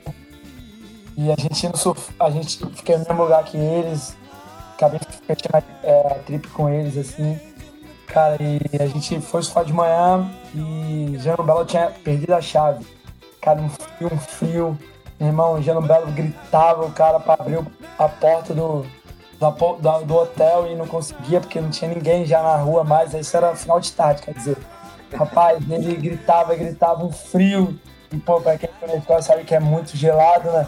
E 1.17 1.31
a 1.31 1.35
gente 1.39 1.67
no 1.67 1.77
surf, 1.77 2.11
a 2.19 2.29
gente 2.29 2.57
fiquei 2.75 2.97
no 2.97 3.05
mesmo 3.07 3.23
lugar 3.23 3.43
que 3.43 3.57
eles, 3.57 4.15
acabei 4.75 4.99
fechando 5.27 5.63
é, 5.83 6.07
a 6.13 6.15
trip 6.19 6.47
com 6.49 6.69
eles, 6.69 6.97
assim. 6.97 7.39
Cara, 8.07 8.37
e 8.41 8.59
a 8.81 8.87
gente 8.87 9.21
foi 9.21 9.41
surfar 9.43 9.63
de 9.65 9.71
manhã 9.73 10.29
e 10.53 11.15
Jano 11.19 11.43
Belo 11.43 11.63
tinha 11.65 11.91
perdido 12.03 12.33
a 12.33 12.41
chave. 12.41 12.85
Cara, 13.41 13.59
um 13.59 13.69
frio, 13.69 14.13
um 14.13 14.17
frio. 14.17 14.79
Meu 15.19 15.29
irmão, 15.29 15.53
o 15.53 15.61
Jano 15.61 15.81
Belo 15.81 16.11
gritava 16.11 16.85
o 16.85 16.91
cara 16.91 17.19
pra 17.19 17.33
abrir 17.33 17.59
a 17.97 18.07
porta 18.07 18.53
do, 18.53 18.85
do 20.05 20.15
hotel 20.15 20.67
e 20.67 20.75
não 20.75 20.87
conseguia 20.87 21.39
porque 21.39 21.59
não 21.59 21.69
tinha 21.69 21.91
ninguém 21.91 22.25
já 22.25 22.41
na 22.41 22.55
rua 22.57 22.83
mais. 22.83 23.13
Isso 23.13 23.35
era 23.35 23.55
final 23.55 23.79
de 23.79 23.91
tarde, 23.91 24.21
quer 24.21 24.33
dizer. 24.33 24.57
Rapaz, 25.13 25.59
ele 25.69 25.95
gritava, 25.95 26.55
gritava 26.55 27.03
um 27.03 27.11
frio. 27.11 27.79
E, 28.11 28.17
pô, 28.17 28.39
pra 28.39 28.57
quem 28.57 28.69
conhece 28.79 29.27
sabe 29.27 29.43
que 29.43 29.55
é 29.55 29.59
muito 29.59 29.97
gelado, 29.97 30.51
né? 30.51 30.67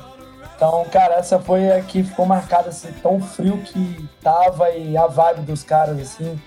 Então, 0.55 0.85
cara, 0.91 1.15
essa 1.15 1.39
foi 1.39 1.71
a 1.71 1.81
que 1.81 2.03
ficou 2.03 2.25
marcada, 2.25 2.69
assim, 2.69 2.91
tão 3.01 3.19
frio 3.19 3.57
que 3.57 4.07
tava 4.21 4.69
e 4.71 4.95
a 4.95 5.07
vibe 5.07 5.41
dos 5.41 5.63
caras, 5.63 5.99
assim. 5.99 6.39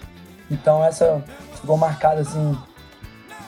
Então, 0.50 0.84
essa 0.84 1.22
ficou 1.54 1.76
marcada, 1.76 2.20
assim. 2.20 2.56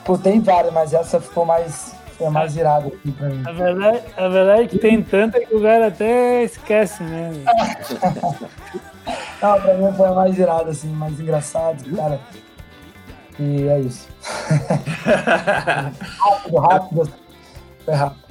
Pô, 0.05 0.19
tem 0.19 0.41
várias, 0.41 0.73
mas 0.73 0.93
essa 0.93 1.21
ficou 1.21 1.45
mais, 1.45 1.95
foi 2.19 2.27
a 2.27 2.31
mais 2.31 2.57
irada 2.57 2.89
aqui 2.89 3.13
pra 3.13 3.29
mim. 3.29 3.43
A 3.47 3.53
verdade, 3.53 4.01
a 4.17 4.29
verdade 4.29 4.63
é 4.63 4.67
que 4.67 4.79
tem 4.79 5.01
tanta 5.03 5.41
que 5.41 5.55
o 5.55 5.63
cara 5.63 5.87
até 5.87 6.43
esquece, 6.43 7.03
né? 7.05 7.31
Não, 9.41 9.61
pra 9.61 9.75
mim 9.75 9.93
foi 9.97 10.07
a 10.07 10.13
mais 10.13 10.37
irada, 10.37 10.71
assim, 10.71 10.89
mais 10.89 11.19
engraçado, 11.19 11.97
cara. 11.97 12.21
E 13.39 13.69
é 13.69 13.81
isso. 13.81 14.09
rápido, 16.19 16.59
rápido. 16.59 17.13
Foi 17.85 17.95
rápido. 17.95 18.25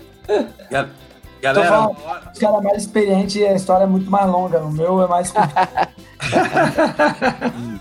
Galera, 1.41 1.67
falando, 1.67 1.97
os 2.33 2.39
caras 2.39 2.63
mais 2.63 2.83
experientes 2.83 3.35
e 3.35 3.45
a 3.45 3.53
história 3.53 3.85
é 3.85 3.87
muito 3.87 4.11
mais 4.11 4.29
longa. 4.29 4.59
O 4.59 4.71
meu 4.71 5.01
é 5.01 5.07
mais 5.07 5.31
curto. 5.31 5.47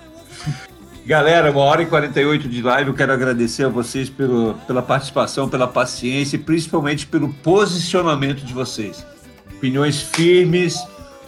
galera, 1.06 1.52
uma 1.52 1.60
hora 1.60 1.82
e 1.82 1.86
48 1.86 2.48
de 2.48 2.60
live. 2.60 2.90
Eu 2.90 2.94
quero 2.94 3.12
agradecer 3.12 3.64
a 3.64 3.68
vocês 3.68 4.10
pelo, 4.10 4.54
pela 4.66 4.82
participação, 4.82 5.48
pela 5.48 5.68
paciência 5.68 6.34
e 6.34 6.38
principalmente 6.38 7.06
pelo 7.06 7.32
posicionamento 7.32 8.44
de 8.44 8.52
vocês. 8.52 9.06
Opiniões 9.56 10.02
firmes, 10.02 10.76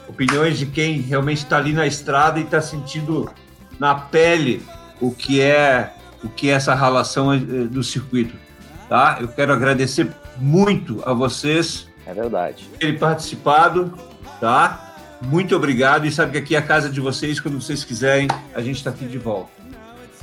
opiniões 0.08 0.58
de 0.58 0.66
quem 0.66 1.00
realmente 1.00 1.38
está 1.38 1.58
ali 1.58 1.72
na 1.72 1.86
estrada 1.86 2.40
e 2.40 2.42
está 2.42 2.60
sentindo 2.60 3.30
na 3.78 3.94
pele 3.94 4.62
o 5.00 5.12
que 5.12 5.40
é 5.40 5.94
o 6.24 6.28
que 6.28 6.50
é 6.50 6.54
essa 6.54 6.74
relação 6.74 7.32
eh, 7.32 7.36
do 7.38 7.84
circuito. 7.84 8.34
Tá? 8.88 9.18
Eu 9.20 9.28
quero 9.28 9.52
agradecer 9.52 10.10
muito 10.36 11.00
a 11.06 11.12
vocês 11.12 11.86
É 12.04 12.12
verdade. 12.12 12.64
por 12.64 12.78
terem 12.78 12.98
participado, 12.98 13.94
tá? 14.40 14.88
Muito 15.22 15.54
obrigado 15.54 16.06
e 16.06 16.10
sabe 16.10 16.32
que 16.32 16.38
aqui 16.38 16.56
é 16.56 16.58
a 16.58 16.62
casa 16.62 16.90
de 16.90 17.00
vocês, 17.00 17.38
quando 17.38 17.60
vocês 17.60 17.84
quiserem, 17.84 18.26
a 18.52 18.60
gente 18.60 18.76
está 18.76 18.90
aqui 18.90 19.04
de 19.04 19.18
volta. 19.18 19.57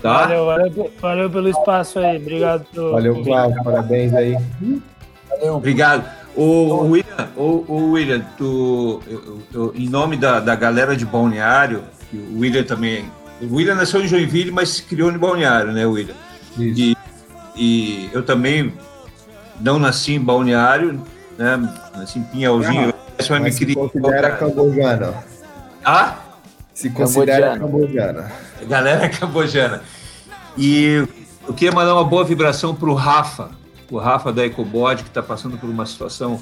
Tá? 0.01 0.21
Valeu, 0.27 0.45
valeu, 0.45 0.91
valeu 1.01 1.29
pelo 1.29 1.49
espaço 1.49 1.99
aí. 1.99 2.17
Obrigado 2.17 2.65
pelo. 2.73 2.91
Valeu, 2.91 3.23
Cláudio, 3.23 3.63
parabéns 3.63 4.13
aí. 4.13 4.37
Valeu. 5.29 5.55
Obrigado. 5.55 6.03
O, 6.35 6.87
William, 6.89 7.29
o, 7.37 7.65
o 7.67 7.91
William, 7.91 8.21
tu, 8.37 9.01
eu- 9.07 9.39
eu- 9.53 9.73
em 9.75 9.87
nome 9.89 10.17
da, 10.17 10.39
da 10.41 10.53
galera 10.53 10.95
de 10.95 11.05
Balneário, 11.05 11.83
que 12.11 12.17
o 12.17 12.39
William 12.39 12.63
também. 12.63 13.05
O 13.41 13.55
William 13.55 13.75
nasceu 13.75 14.01
em 14.03 14.07
Joinville, 14.07 14.51
mas 14.51 14.69
se 14.69 14.83
criou 14.83 15.09
em 15.11 15.17
Balneário, 15.17 15.71
né, 15.71 15.85
William? 15.85 16.13
Isso. 16.57 16.81
E, 16.81 16.97
e 17.55 18.09
eu 18.13 18.21
também 18.23 18.73
não 19.61 19.79
nasci 19.79 20.13
em 20.13 20.19
Balneário, 20.19 21.01
né? 21.37 21.57
Nasci 21.95 22.19
em 22.19 22.23
Pinhalzinho. 22.23 22.93
Mas 23.17 23.29
me 23.29 23.39
Mas 23.39 23.55
se 23.55 23.59
criei- 23.65 23.75
considera 23.75 24.31
cambojano. 24.31 25.13
Ah? 25.85 26.15
Se 26.73 26.89
considera 26.89 27.57
Cambojano. 27.57 28.23
Galera 28.67 29.09
cambojana. 29.09 29.83
E 30.57 31.05
eu 31.47 31.53
queria 31.53 31.73
mandar 31.73 31.93
uma 31.93 32.03
boa 32.03 32.23
vibração 32.23 32.73
para 32.73 32.89
o 32.89 32.93
Rafa, 32.93 33.51
o 33.91 33.97
Rafa 33.97 34.31
da 34.31 34.45
Ecobod, 34.45 35.03
que 35.03 35.09
está 35.09 35.21
passando 35.21 35.57
por 35.57 35.69
uma 35.69 35.85
situação 35.85 36.41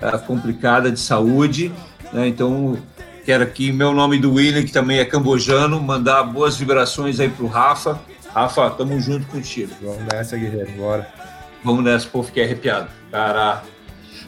ah, 0.00 0.18
complicada 0.18 0.90
de 0.90 1.00
saúde. 1.00 1.72
Né? 2.12 2.28
Então, 2.28 2.78
quero 3.24 3.42
aqui, 3.42 3.70
em 3.70 3.72
meu 3.72 3.92
nome 3.92 4.18
do 4.18 4.34
William, 4.34 4.62
que 4.62 4.72
também 4.72 4.98
é 4.98 5.04
cambojano, 5.04 5.80
mandar 5.80 6.22
boas 6.24 6.56
vibrações 6.56 7.18
aí 7.18 7.28
pro 7.28 7.46
Rafa. 7.46 7.98
Rafa, 8.34 8.70
tamo 8.70 9.00
junto 9.00 9.26
contigo. 9.26 9.72
Vamos 9.82 10.04
nessa, 10.12 10.36
guerreiro, 10.36 10.70
bora. 10.72 11.08
Vamos 11.64 11.82
nessa, 11.82 12.06
pô, 12.06 12.22
fiquei 12.22 12.44
arrepiado. 12.44 12.88
Cara. 13.10 13.62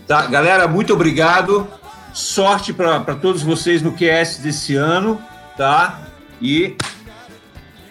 Tá, 0.06 0.26
galera, 0.26 0.66
muito 0.66 0.94
obrigado. 0.94 1.68
Sorte 2.14 2.72
para 2.72 3.14
todos 3.14 3.42
vocês 3.42 3.82
no 3.82 3.92
QS 3.92 4.38
desse 4.38 4.74
ano, 4.74 5.20
tá? 5.56 6.00
E 6.40 6.74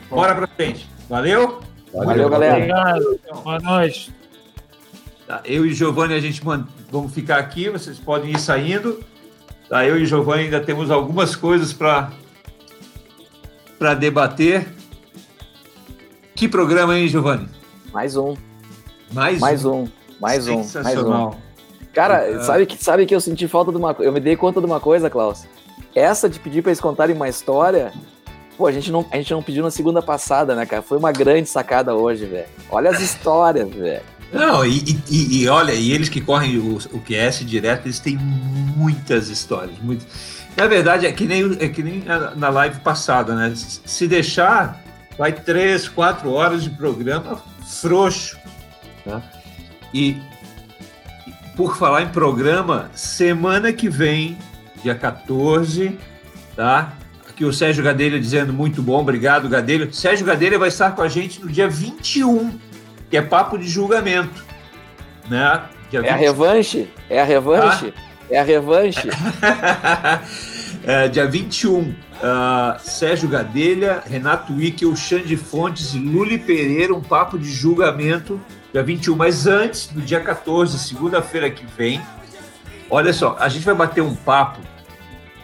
bora 0.09 0.35
pra 0.35 0.47
frente. 0.47 0.89
Valeu? 1.09 1.59
Valeu, 1.93 2.07
Valeu 2.07 2.29
galera. 2.29 2.55
Obrigado. 2.57 3.19
Boa 3.43 3.59
noite. 3.59 4.13
Tá, 5.25 5.41
eu 5.43 5.65
e 5.65 5.73
Giovanni, 5.73 6.13
a 6.13 6.19
gente 6.19 6.41
vamos 6.89 7.13
ficar 7.13 7.38
aqui, 7.38 7.69
vocês 7.69 7.99
podem 7.99 8.31
ir 8.31 8.39
saindo. 8.39 9.03
Tá, 9.67 9.85
eu 9.85 9.97
e 9.97 10.05
Giovanni 10.05 10.43
ainda 10.43 10.61
temos 10.61 10.89
algumas 10.89 11.35
coisas 11.35 11.73
para 11.73 12.11
para 13.77 13.93
debater. 13.93 14.67
Que 16.34 16.47
programa, 16.47 16.97
hein, 16.97 17.07
Giovanni? 17.07 17.49
Mais 17.91 18.15
um. 18.15 18.35
Mais, 19.11 19.39
mais 19.39 19.65
um. 19.65 19.84
um. 19.84 19.91
Mais 20.19 20.47
um. 20.47 20.63
Mais 20.84 21.03
um. 21.03 21.31
Cara, 21.93 22.27
é. 22.27 22.39
sabe, 22.43 22.65
que, 22.65 22.84
sabe 22.84 23.05
que 23.05 23.15
eu 23.15 23.19
senti 23.19 23.47
falta 23.47 23.71
de 23.71 23.77
uma 23.77 23.93
coisa? 23.93 24.09
Eu 24.09 24.13
me 24.13 24.19
dei 24.19 24.35
conta 24.35 24.59
de 24.59 24.65
uma 24.65 24.79
coisa, 24.79 25.09
Klaus. 25.09 25.45
Essa 25.95 26.29
de 26.29 26.39
pedir 26.39 26.61
para 26.61 26.71
eles 26.71 26.79
contarem 26.79 27.15
uma 27.15 27.27
história, 27.27 27.91
pô, 28.57 28.67
a 28.67 28.71
gente, 28.71 28.91
não, 28.91 29.05
a 29.11 29.17
gente 29.17 29.31
não 29.31 29.43
pediu 29.43 29.63
na 29.63 29.69
segunda 29.69 30.01
passada, 30.01 30.55
né, 30.55 30.65
cara? 30.65 30.81
Foi 30.81 30.97
uma 30.97 31.11
grande 31.11 31.47
sacada 31.47 31.93
hoje, 31.93 32.25
velho. 32.25 32.47
Olha 32.69 32.89
as 32.89 32.99
histórias, 32.99 33.69
velho. 33.69 34.01
Não, 34.34 34.65
e, 34.65 34.99
e, 35.09 35.43
e, 35.43 35.47
olha, 35.47 35.71
e 35.71 35.91
eles 35.91 36.09
que 36.09 36.19
correm 36.19 36.57
o, 36.57 36.77
o 36.91 36.99
QS 36.99 37.45
direto, 37.45 37.85
eles 37.85 37.99
têm 37.99 38.17
muitas 38.17 39.29
histórias. 39.29 39.77
Muitas. 39.79 40.07
Na 40.57 40.67
verdade, 40.67 41.05
é 41.05 41.11
que 41.11 41.25
nem, 41.25 41.55
é 41.59 41.69
que 41.69 41.84
nem 41.84 42.03
na 42.35 42.49
live 42.49 42.79
passada, 42.79 43.35
né? 43.35 43.53
Se 43.55 44.07
deixar, 44.07 44.81
vai 45.17 45.31
três, 45.31 45.88
quatro 45.88 46.31
horas 46.34 46.63
de 46.63 46.71
programa 46.71 47.41
frouxo. 47.79 48.38
Tá? 49.05 49.21
E, 49.93 50.17
por 51.55 51.77
falar 51.77 52.01
em 52.01 52.09
programa, 52.09 52.89
semana 52.93 53.71
que 53.71 53.88
vem, 53.88 54.38
dia 54.84 54.95
14, 54.95 55.97
tá? 56.55 56.93
Aqui 57.38 57.45
o 57.45 57.53
Sérgio 57.53 57.84
Gadelha 57.84 58.19
dizendo 58.19 58.51
muito 58.51 58.81
bom, 58.81 58.99
obrigado, 58.99 59.47
Gadelha. 59.47 59.88
Sérgio 59.93 60.26
Gadelha 60.26 60.57
vai 60.57 60.69
estar 60.69 60.95
com 60.95 61.03
a 61.03 61.07
gente 61.07 61.39
no 61.39 61.47
dia 61.47 61.69
21 61.69 62.57
que 63.11 63.15
é 63.15 63.22
papo 63.22 63.59
de 63.59 63.68
julgamento. 63.68 64.43
Né? 65.30 65.61
É 65.93 66.01
20... 66.01 66.09
a 66.09 66.15
revanche? 66.15 66.89
É 67.07 67.22
a 67.22 67.23
revanche? 67.23 67.93
Ah? 67.95 68.01
É 68.31 68.39
a 68.39 68.43
revanche. 68.43 69.07
é, 70.84 71.07
dia 71.09 71.27
21, 71.27 71.80
uh, 71.80 71.95
ah, 72.23 72.77
Sérgio 72.80 73.30
Gadelha, 73.30 74.01
Renato 74.03 74.53
Wickel, 74.53 74.95
Xande 74.95 75.38
Fontes 75.38 75.93
e 75.93 75.99
Luli 75.99 76.39
Pereira, 76.39 76.91
um 76.91 77.01
papo 77.01 77.38
de 77.38 77.51
julgamento, 77.51 78.41
dia 78.73 78.81
21. 78.81 79.15
Mas 79.15 79.45
antes, 79.45 79.91
no 79.93 80.01
dia 80.01 80.22
14, 80.22 80.80
segunda-feira 80.80 81.51
que 81.51 81.68
vem, 81.77 82.01
olha 82.89 83.14
só, 83.14 83.38
a 83.39 83.47
gente 83.47 83.64
vai 83.64 83.76
bater 83.76 84.01
um 84.01 84.15
papo 84.15 84.59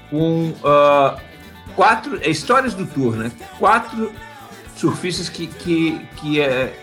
com 0.10 0.54
uh, 0.64 1.33
quatro 1.76 2.20
é, 2.22 2.30
histórias 2.30 2.74
do 2.74 2.86
tour, 2.86 3.16
né? 3.16 3.32
Quatro 3.60 4.12
surfistas 4.76 5.30
que, 5.30 5.48
que, 5.48 6.00
que 6.18 6.42
é, 6.42 6.74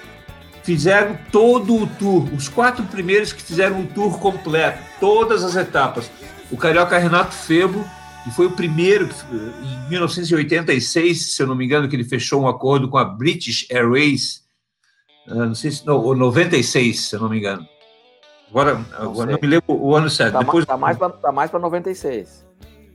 fizeram 0.63 1.19
todo 1.33 1.77
o 1.77 1.87
tour, 1.87 2.33
os 2.35 2.49
quatro 2.49 2.85
primeiros 2.85 3.33
que 3.33 3.43
fizeram 3.43 3.81
o 3.81 3.87
tour 3.87 4.19
completo, 4.19 4.83
todas 4.99 5.45
as 5.45 5.57
etapas. 5.57 6.11
O 6.51 6.57
carioca 6.57 6.99
Renato 6.99 7.35
Febo, 7.35 7.85
que 8.25 8.31
foi 8.31 8.47
o 8.47 8.51
primeiro, 8.51 9.09
em 9.33 9.89
1986, 9.89 11.35
se 11.35 11.43
eu 11.43 11.47
não 11.47 11.55
me 11.55 11.65
engano, 11.65 11.89
que 11.89 11.97
ele 11.97 12.05
fechou 12.05 12.43
um 12.43 12.49
acordo 12.49 12.89
com 12.89 12.99
a 12.99 13.05
British 13.05 13.67
Airways, 13.71 14.43
ah, 15.29 15.47
não 15.47 15.55
sei 15.55 15.71
se, 15.71 15.87
não, 15.87 15.97
ou 15.97 16.17
96, 16.17 17.01
se 17.01 17.17
eu 17.17 17.21
não 17.21 17.29
me 17.29 17.39
engano. 17.39 17.67
Agora, 18.51 18.75
não, 18.75 19.11
agora 19.11 19.33
não 19.33 19.39
me 19.41 19.47
lembro 19.47 19.65
o 19.69 19.95
ano 19.95 20.11
certo. 20.11 20.33
Tá, 20.33 20.41
Depois... 20.41 20.67
tá 20.67 20.77
mais 20.77 20.99
para 20.99 21.11
tá 21.11 21.59
96. 21.59 22.50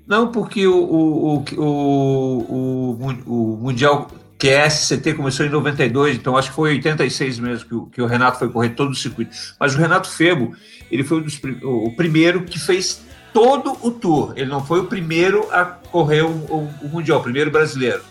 Não, 0.07 0.32
porque 0.32 0.68
o, 0.68 0.77
o, 0.77 1.45
o, 1.57 2.98
o, 3.26 3.57
Mundial 3.57 4.10
que 4.38 4.49
a 4.49 4.69
SCT 4.69 5.14
começou 5.14 5.45
em 5.45 5.49
92, 5.49 6.18
então 6.18 6.38
acho 6.38 6.49
que 6.49 6.56
foi 6.56 6.72
86 6.72 7.40
mesmo 7.40 7.68
que 7.68 7.76
o, 7.76 7.86
que 7.88 8.02
o 8.02 8.06
Renato 8.06 8.38
foi 8.38 8.49
correr 8.49 8.69
todo 8.69 8.91
o 8.91 8.95
circuito. 8.95 9.36
Mas 9.60 9.73
o 9.73 9.77
Renato 9.77 10.10
Febo, 10.10 10.56
ele 10.91 11.03
foi 11.03 11.22
dos, 11.22 11.40
o, 11.64 11.91
primeiro 11.95 12.44
que 12.44 12.60
fez 12.60 13.02
todo 13.34 13.77
o 13.82 13.90
tour. 13.90 14.34
Ele 14.36 14.49
não 14.49 14.64
foi 14.64 14.82
o 14.82 14.86
primeiro 14.86 15.48
a 15.52 15.65
correr 15.65 16.22
o, 16.22 16.30
o, 16.30 16.69
o 16.84 16.90
Mundial, 16.90 17.19
o 17.19 17.23
primeiro 17.23 17.49
brasileiro. 17.49 18.03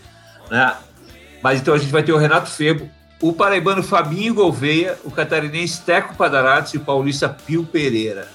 Né? 0.50 0.74
Mas 1.42 1.60
então 1.60 1.74
a 1.74 1.78
gente 1.78 1.92
vai 1.92 2.02
ter 2.02 2.12
o 2.12 2.16
Renato 2.16 2.50
Febo, 2.50 2.90
o 3.20 3.32
paraibano 3.32 3.82
Fabinho 3.82 4.34
Gouveia, 4.34 4.98
o 5.04 5.10
catarinense 5.10 5.82
Teco 5.82 6.16
Padarates 6.16 6.74
e 6.74 6.78
o 6.78 6.80
paulista 6.80 7.28
Pio 7.28 7.64
Pereira. 7.64 8.26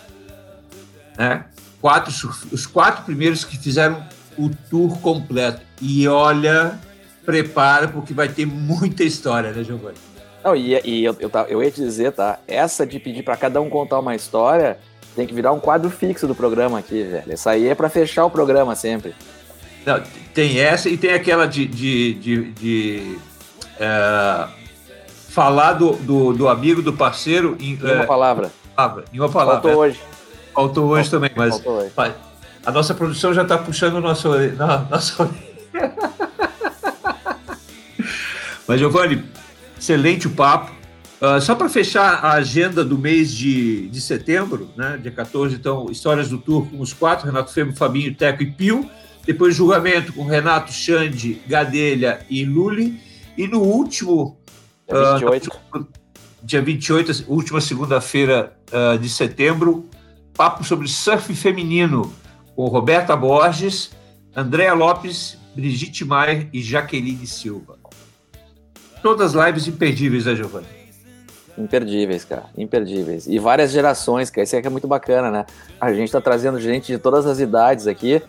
Né? 1.18 1.44
Quatro, 1.81 2.14
os 2.51 2.65
quatro 2.65 3.06
primeiros 3.06 3.43
que 3.43 3.57
fizeram 3.57 4.03
o 4.38 4.49
tour 4.69 4.99
completo. 4.99 5.61
E 5.81 6.07
olha, 6.07 6.80
prepara, 7.26 7.88
porque 7.88 8.14
vai 8.14 8.27
ter 8.27 8.45
muita 8.45 9.03
história, 9.03 9.51
né, 9.51 9.64
Giovanni? 9.64 9.97
Não, 10.43 10.56
e, 10.56 10.80
e 10.84 11.03
eu, 11.03 11.15
eu, 11.19 11.30
eu 11.47 11.64
ia 11.64 11.72
te 11.72 11.81
dizer, 11.81 12.11
tá? 12.14 12.39
Essa 12.47 12.85
de 12.85 12.99
pedir 12.99 13.23
para 13.23 13.35
cada 13.35 13.60
um 13.61 13.69
contar 13.69 13.99
uma 13.99 14.15
história 14.15 14.77
tem 15.15 15.27
que 15.27 15.34
virar 15.34 15.51
um 15.51 15.60
quadro 15.60 15.89
fixo 15.89 16.27
do 16.27 16.35
programa 16.35 16.80
aqui, 16.80 17.03
velho. 17.03 17.31
Essa 17.31 17.51
aí 17.51 17.68
é 17.68 17.76
para 17.76 17.89
fechar 17.89 18.26
o 18.26 18.30
programa 18.30 18.76
sempre. 18.76 19.14
Não, 19.85 20.01
tem 20.34 20.60
essa 20.60 20.88
e 20.89 20.97
tem 20.97 21.14
aquela 21.14 21.45
de, 21.45 21.65
de, 21.65 22.14
de, 22.15 22.51
de 22.51 23.18
é, 23.80 24.47
falar 25.30 25.73
do, 25.73 25.93
do, 25.93 26.34
do, 26.34 26.47
amigo, 26.47 26.81
do 26.81 26.93
parceiro 26.93 27.57
em, 27.60 27.73
em 27.73 27.84
uma 27.84 28.03
é, 28.03 28.06
palavra. 28.06 28.51
Em 29.11 29.19
uma 29.19 29.30
palavra. 29.30 29.61
Faltou 29.61 29.81
hoje. 29.81 29.99
Faltou 30.53 30.88
hoje 30.88 31.09
Faltou, 31.09 31.30
também, 31.30 31.31
mas 31.35 31.65
hoje. 31.65 31.91
a 32.65 32.71
nossa 32.71 32.93
produção 32.93 33.34
já 33.34 33.43
está 33.43 33.57
puxando 33.57 33.99
nosso, 33.99 34.30
nosso 34.89 35.30
Mas, 38.69 38.80
Giovanni, 38.80 39.23
excelente 39.80 40.27
o 40.27 40.30
papo. 40.30 40.71
Uh, 41.19 41.41
só 41.41 41.55
para 41.55 41.67
fechar 41.67 42.23
a 42.23 42.34
agenda 42.34 42.85
do 42.85 42.99
mês 42.99 43.34
de, 43.34 43.89
de 43.89 43.99
setembro, 43.99 44.69
né, 44.77 44.97
dia 45.01 45.11
14, 45.11 45.55
então, 45.55 45.88
Histórias 45.89 46.30
do 46.30 46.38
Tour 46.38 46.67
com 46.67 46.80
os 46.80 46.93
quatro, 46.93 47.26
Renato 47.26 47.51
Femo, 47.51 47.76
Fabinho, 47.76 48.13
Teco 48.13 48.43
e 48.43 48.45
Pio. 48.45 48.88
Depois, 49.26 49.55
julgamento 49.55 50.13
com 50.13 50.23
Renato, 50.23 50.71
Xande, 50.71 51.41
Gadelha 51.47 52.21
e 52.30 52.45
Luli. 52.45 52.99
E 53.35 53.47
no 53.47 53.59
último... 53.61 54.38
Dia 54.88 55.30
28. 55.31 55.49
Uh, 55.76 55.88
dia 56.43 56.61
28, 56.61 57.26
última 57.27 57.59
segunda-feira 57.59 58.53
uh, 58.71 58.97
de 58.99 59.09
setembro, 59.09 59.89
papo 60.39 60.63
sobre 60.63 60.87
surf 60.87 61.35
feminino 61.35 62.13
com 62.55 62.65
Roberta 62.67 63.13
Borges, 63.13 63.91
Andréa 64.33 64.73
Lopes, 64.73 65.37
Brigitte 65.53 66.05
Maier 66.05 66.47
e 66.53 66.61
Jaqueline 66.61 67.27
Silva. 67.27 67.77
Todas 69.03 69.35
as 69.35 69.45
lives 69.45 69.67
imperdíveis, 69.67 70.27
né, 70.27 70.37
Giovanni? 70.37 70.65
Imperdíveis, 71.57 72.23
cara, 72.23 72.45
imperdíveis. 72.57 73.27
E 73.27 73.37
várias 73.37 73.69
gerações, 73.69 74.29
cara, 74.29 74.45
isso 74.45 74.55
é 74.55 74.61
que 74.61 74.67
é 74.67 74.69
muito 74.69 74.87
bacana, 74.87 75.29
né? 75.29 75.45
A 75.77 75.91
gente 75.91 76.09
tá 76.09 76.21
trazendo 76.21 76.57
gente 76.57 76.89
de 76.89 76.97
todas 76.97 77.25
as 77.25 77.41
idades 77.41 77.85
aqui 77.85 78.21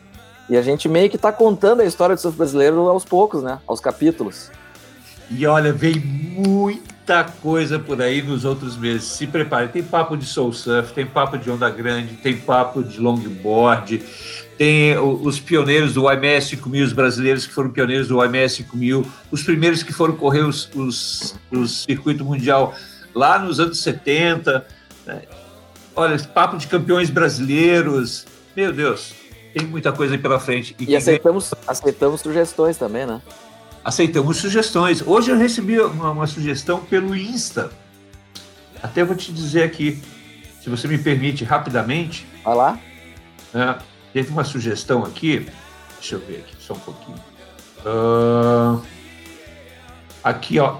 e 0.48 0.56
a 0.56 0.62
gente 0.62 0.88
meio 0.88 1.08
que 1.08 1.16
tá 1.16 1.30
contando 1.30 1.80
a 1.80 1.84
história 1.84 2.16
do 2.16 2.20
surf 2.20 2.36
brasileiro 2.36 2.88
aos 2.88 3.04
poucos, 3.04 3.40
né? 3.40 3.60
Aos 3.68 3.78
capítulos. 3.78 4.50
E 5.30 5.46
olha, 5.46 5.72
vem 5.72 6.02
muita 7.10 7.24
coisa 7.24 7.76
por 7.76 8.00
aí 8.00 8.22
nos 8.22 8.44
outros 8.44 8.76
meses. 8.76 9.02
Se 9.04 9.26
prepare, 9.26 9.68
tem 9.68 9.82
papo 9.82 10.16
de 10.16 10.24
soul 10.24 10.52
surf, 10.52 10.92
tem 10.92 11.04
papo 11.04 11.36
de 11.36 11.50
onda 11.50 11.68
grande, 11.68 12.14
tem 12.14 12.36
papo 12.36 12.84
de 12.84 13.00
longboard, 13.00 14.00
tem 14.56 14.96
os 14.96 15.40
pioneiros 15.40 15.94
do 15.94 16.08
IMS 16.10 16.46
5000, 16.50 16.84
os 16.84 16.92
brasileiros 16.92 17.46
que 17.46 17.52
foram 17.52 17.70
pioneiros 17.70 18.06
do 18.06 18.24
IMS 18.24 18.54
5000, 18.54 19.04
os 19.28 19.42
primeiros 19.42 19.82
que 19.82 19.92
foram 19.92 20.14
correr 20.14 20.42
os, 20.42 20.70
os, 20.72 21.34
os 21.50 21.82
circuito 21.82 22.24
mundial 22.24 22.74
lá 23.12 23.40
nos 23.40 23.58
anos 23.58 23.80
70. 23.80 24.64
Né? 25.04 25.22
Olha, 25.96 26.16
papo 26.18 26.56
de 26.58 26.68
campeões 26.68 27.10
brasileiros. 27.10 28.24
Meu 28.54 28.72
Deus, 28.72 29.14
tem 29.52 29.66
muita 29.66 29.90
coisa 29.90 30.14
aí 30.14 30.18
pela 30.18 30.38
frente. 30.38 30.76
E, 30.78 30.90
e 30.90 30.94
aceitamos, 30.94 31.52
aceitamos 31.66 32.20
sugestões 32.20 32.76
também, 32.76 33.04
né? 33.04 33.20
Aceitamos 33.84 34.36
sugestões. 34.36 35.02
Hoje 35.06 35.30
eu 35.30 35.38
recebi 35.38 35.80
uma, 35.80 36.10
uma 36.10 36.26
sugestão 36.26 36.80
pelo 36.80 37.16
Insta. 37.16 37.70
Até 38.82 39.04
vou 39.04 39.16
te 39.16 39.32
dizer 39.32 39.62
aqui, 39.62 40.02
se 40.62 40.68
você 40.68 40.86
me 40.86 40.98
permite 40.98 41.44
rapidamente. 41.44 42.26
Vai 42.44 42.54
lá. 42.54 42.78
É, 43.54 43.76
Teve 44.12 44.30
uma 44.30 44.42
sugestão 44.42 45.04
aqui, 45.04 45.46
deixa 45.98 46.16
eu 46.16 46.20
ver 46.20 46.38
aqui 46.38 46.56
só 46.58 46.74
um 46.74 46.78
pouquinho. 46.80 47.18
Uh, 47.86 48.82
aqui, 50.22 50.58
ó. 50.58 50.78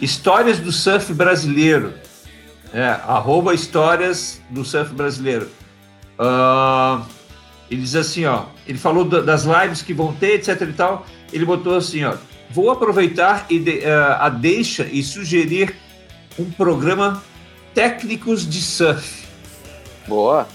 Histórias 0.00 0.58
do 0.58 0.72
surf 0.72 1.12
brasileiro. 1.12 1.92
É, 2.72 2.86
arroba 2.86 3.54
histórias 3.54 4.40
do 4.50 4.64
surf 4.64 4.94
brasileiro. 4.94 5.48
Uh, 6.18 7.04
Ele 7.70 7.82
diz 7.82 7.94
assim, 7.94 8.24
ó, 8.24 8.44
ele 8.66 8.78
falou 8.78 9.04
das 9.04 9.44
lives 9.44 9.82
que 9.82 9.92
vão 9.94 10.12
ter, 10.14 10.34
etc 10.34 10.60
e 10.62 10.72
tal. 10.72 11.06
Ele 11.34 11.44
botou 11.44 11.74
assim, 11.74 12.04
ó, 12.04 12.14
vou 12.48 12.70
aproveitar 12.70 13.46
e 13.50 13.58
de, 13.58 13.78
uh, 13.80 14.12
a 14.20 14.28
deixa 14.28 14.84
e 14.84 15.02
sugerir 15.02 15.74
um 16.38 16.48
programa 16.48 17.22
técnicos 17.74 18.48
de 18.48 18.62
surf. 18.62 19.26
Boa. 20.06 20.46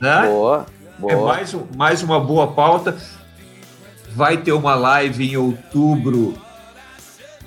Né? 0.00 0.22
Boa. 0.26 0.66
Boa. 0.98 1.12
É 1.12 1.16
mais, 1.16 1.56
mais 1.76 2.02
uma 2.02 2.18
boa 2.18 2.52
pauta. 2.52 2.96
Vai 4.08 4.38
ter 4.38 4.52
uma 4.52 4.74
live 4.74 5.30
em 5.30 5.36
outubro 5.36 6.38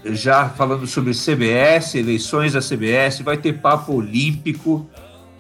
já 0.05 0.49
falando 0.49 0.85
sobre 0.85 1.13
CBS, 1.13 1.95
eleições 1.95 2.53
da 2.53 2.59
CBS, 2.61 3.21
vai 3.21 3.37
ter 3.37 3.53
papo 3.53 3.95
olímpico, 3.95 4.87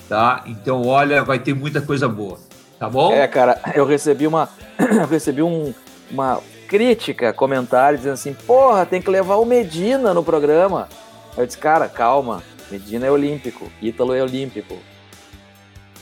tá? 0.09 0.43
Então, 0.47 0.85
olha, 0.85 1.23
vai 1.23 1.39
ter 1.39 1.53
muita 1.53 1.81
coisa 1.81 2.07
boa, 2.07 2.39
tá 2.79 2.89
bom? 2.89 3.13
É, 3.13 3.27
cara, 3.27 3.61
eu 3.75 3.85
recebi 3.85 4.25
uma, 4.25 4.49
eu 4.79 5.07
recebi 5.07 5.41
um, 5.41 5.73
uma 6.11 6.41
crítica, 6.67 7.31
comentário 7.31 7.97
dizendo 7.97 8.13
assim, 8.13 8.33
porra, 8.33 8.85
tem 8.85 9.01
que 9.01 9.09
levar 9.09 9.37
o 9.37 9.45
Medina 9.45 10.13
no 10.13 10.23
programa. 10.23 10.89
Eu 11.37 11.45
disse, 11.45 11.57
cara, 11.57 11.87
calma, 11.87 12.43
Medina 12.69 13.05
é 13.05 13.11
olímpico, 13.11 13.71
Ítalo 13.81 14.13
é 14.13 14.21
olímpico. 14.21 14.77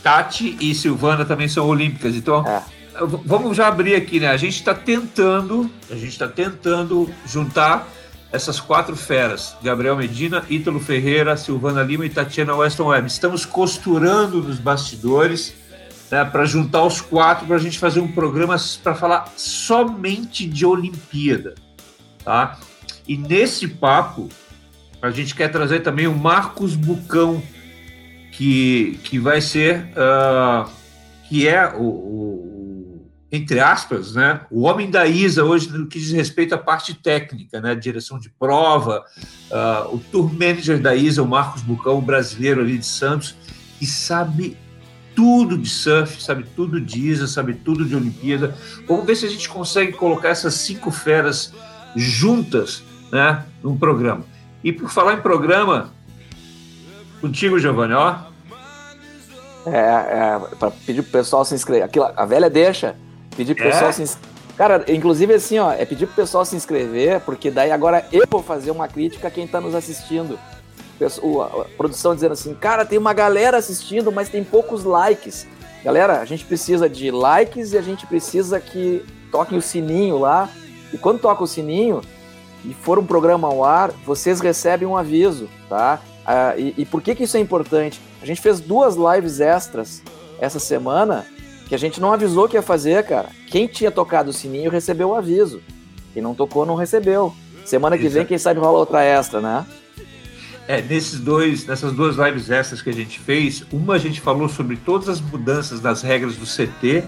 Tati 0.02 0.58
e 0.60 0.74
Silvana 0.76 1.26
também 1.26 1.48
são 1.48 1.68
olímpicas, 1.68 2.16
então 2.16 2.46
é. 2.46 2.62
vamos 3.26 3.58
já 3.58 3.68
abrir 3.68 3.96
aqui, 3.96 4.20
né? 4.20 4.28
A 4.28 4.38
gente 4.38 4.56
está 4.56 4.74
tentando, 4.74 5.70
a 5.90 5.96
gente 5.96 6.10
está 6.10 6.28
tentando 6.28 7.10
juntar 7.26 7.88
essas 8.32 8.60
quatro 8.60 8.96
feras: 8.96 9.56
Gabriel 9.64 9.96
Medina, 9.96 10.44
Ítalo 10.50 10.80
Ferreira, 10.80 11.36
Silvana 11.38 11.82
Lima 11.82 12.06
e 12.06 12.10
Tatiana 12.10 12.56
Weston 12.56 12.88
Webb. 12.88 13.08
Estamos 13.08 13.46
costurando 13.46 14.42
nos 14.44 14.60
bastidores 14.60 15.56
né, 16.16 16.24
para 16.24 16.46
juntar 16.46 16.82
os 16.86 17.02
quatro 17.02 17.46
para 17.46 17.58
a 17.58 17.60
gente 17.60 17.78
fazer 17.78 18.00
um 18.00 18.08
programa 18.08 18.56
para 18.82 18.96
falar 18.96 19.34
somente 19.36 20.48
de 20.48 20.66
Olimpíada, 20.66 21.56
tá? 22.24 22.58
E 23.06 23.18
nesse 23.18 23.68
papo 23.68 24.30
a 25.02 25.12
gente 25.12 25.36
quer 25.36 25.50
trazer 25.50 25.82
também 25.82 26.08
o 26.08 26.16
Marcos 26.16 26.74
Bucão, 26.74 27.44
que, 28.32 28.98
que 29.04 29.20
vai 29.20 29.42
ser 29.42 29.90
uh, 29.92 30.70
que 31.28 31.46
é 31.46 31.68
o, 31.76 31.84
o, 31.84 33.12
entre 33.30 33.60
aspas, 33.60 34.16
né, 34.16 34.40
o 34.50 34.62
homem 34.62 34.90
da 34.90 35.06
ISA 35.06 35.44
hoje 35.44 35.70
no 35.70 35.86
que 35.86 36.00
diz 36.00 36.14
respeito 36.14 36.56
à 36.56 36.58
parte 36.58 36.94
técnica, 36.94 37.60
né, 37.60 37.76
direção 37.76 38.18
de 38.18 38.30
prova, 38.30 39.04
uh, 39.52 39.94
o 39.94 40.00
tour 40.00 40.34
manager 40.34 40.82
da 40.82 40.96
ISA, 40.96 41.22
o 41.22 41.28
Marcos 41.28 41.62
Bucão, 41.62 42.00
brasileiro 42.00 42.62
ali 42.62 42.78
de 42.78 42.86
Santos, 42.86 43.36
que 43.78 43.86
sabe 43.86 44.58
tudo 45.16 45.58
de 45.58 45.70
surf, 45.70 46.22
sabe 46.22 46.46
tudo 46.56 46.80
de 46.80 47.10
ISA, 47.10 47.28
sabe 47.28 47.54
tudo 47.54 47.86
de 47.86 47.96
Olimpíada. 47.96 48.56
Vamos 48.88 49.06
ver 49.06 49.16
se 49.16 49.26
a 49.26 49.30
gente 49.30 49.48
consegue 49.48 49.94
colocar 49.94 50.30
essas 50.30 50.54
cinco 50.56 50.92
feras 50.92 51.54
juntas, 51.96 52.84
né, 53.12 53.46
num 53.64 53.78
programa. 53.78 54.26
E 54.64 54.72
por 54.72 54.90
falar 54.90 55.14
em 55.14 55.22
programa, 55.22 55.92
contigo, 57.22 57.58
Giovanni, 57.58 57.94
ó. 57.94 58.16
É, 59.66 59.78
é 59.78 60.40
para 60.60 60.72
pedir 60.72 61.02
pro 61.02 61.12
pessoal 61.12 61.46
se 61.46 61.56
inscrever. 61.56 61.84
Aquilo, 61.84 62.12
a 62.16 62.26
velha 62.26 62.50
deixa. 62.50 62.96
Pedir 63.36 63.56
pro 63.56 63.66
é? 63.66 63.72
pessoal 63.72 63.94
se 63.94 64.04
inscrever. 64.04 64.36
Cara, 64.58 64.86
inclusive 64.88 65.34
assim, 65.34 65.60
ó, 65.60 65.72
é 65.72 65.86
pedir 65.86 66.06
pro 66.06 66.16
pessoal 66.16 66.46
se 66.46 66.56
inscrever, 66.56 67.20
porque 67.22 67.52
daí 67.52 67.72
agora 67.72 68.08
eu 68.12 68.26
vou 68.30 68.42
fazer 68.42 68.72
uma 68.72 68.88
crítica 68.88 69.28
a 69.28 69.32
quem 69.32 69.46
tá 69.46 69.60
nos 69.60 69.76
assistindo 69.76 70.40
a 71.04 71.66
produção 71.78 72.16
dizendo 72.16 72.34
assim, 72.34 72.54
cara, 72.54 72.86
tem 72.86 72.98
uma 72.98 73.14
galera 73.14 73.58
assistindo, 73.58 74.12
mas 74.12 74.30
tem 74.30 74.44
poucos 74.44 74.84
likes. 74.84 75.46
Galera, 75.84 76.20
a 76.20 76.26
gente 76.26 76.46
precisa 76.46 76.90
de 76.90 77.12
likes 77.12 77.74
e 77.74 77.78
a 77.78 77.82
gente 77.82 78.08
precisa 78.08 78.60
que 78.60 79.06
toquem 79.32 79.58
o 79.58 79.62
sininho 79.62 80.18
lá. 80.18 80.50
E 80.94 80.98
quando 80.98 81.20
toca 81.20 81.44
o 81.44 81.48
sininho 81.48 82.02
e 82.64 82.74
for 82.74 82.98
um 82.98 83.06
programa 83.06 83.48
ao 83.48 83.64
ar, 83.64 83.92
vocês 84.06 84.40
recebem 84.40 84.88
um 84.88 84.98
aviso, 84.98 85.50
tá? 85.70 86.02
Ah, 86.26 86.56
e, 86.58 86.74
e 86.78 86.86
por 86.86 87.02
que, 87.02 87.14
que 87.14 87.24
isso 87.24 87.38
é 87.38 87.40
importante? 87.40 88.02
A 88.22 88.26
gente 88.26 88.42
fez 88.42 88.60
duas 88.60 88.96
lives 88.96 89.40
extras 89.40 90.02
essa 90.40 90.60
semana 90.60 91.26
que 91.68 91.76
a 91.76 91.78
gente 91.78 92.00
não 92.00 92.14
avisou 92.14 92.48
que 92.48 92.56
ia 92.56 92.62
fazer, 92.62 93.04
cara. 93.04 93.30
Quem 93.48 93.68
tinha 93.68 93.92
tocado 93.92 94.30
o 94.30 94.34
sininho 94.34 94.72
recebeu 94.72 95.10
o 95.10 95.16
aviso. 95.16 95.62
Quem 96.14 96.24
não 96.24 96.34
tocou 96.34 96.66
não 96.66 96.76
recebeu. 96.76 97.34
Semana 97.66 97.98
que 97.98 98.08
vem, 98.08 98.26
quem 98.26 98.38
sabe 98.38 98.60
rola 98.60 98.78
outra 98.78 99.04
extra, 99.04 99.42
né? 99.42 99.66
É, 100.68 100.82
nesses 100.82 101.20
dois, 101.20 101.66
nessas 101.66 101.94
duas 101.94 102.16
lives 102.16 102.50
extras 102.50 102.82
que 102.82 102.90
a 102.90 102.94
gente 102.94 103.20
fez, 103.20 103.64
uma 103.72 103.96
a 103.96 103.98
gente 104.00 104.20
falou 104.20 104.50
sobre 104.50 104.76
todas 104.78 105.08
as 105.08 105.22
mudanças 105.22 105.80
das 105.80 106.02
regras 106.02 106.36
do 106.38 106.46
CT 106.46 107.04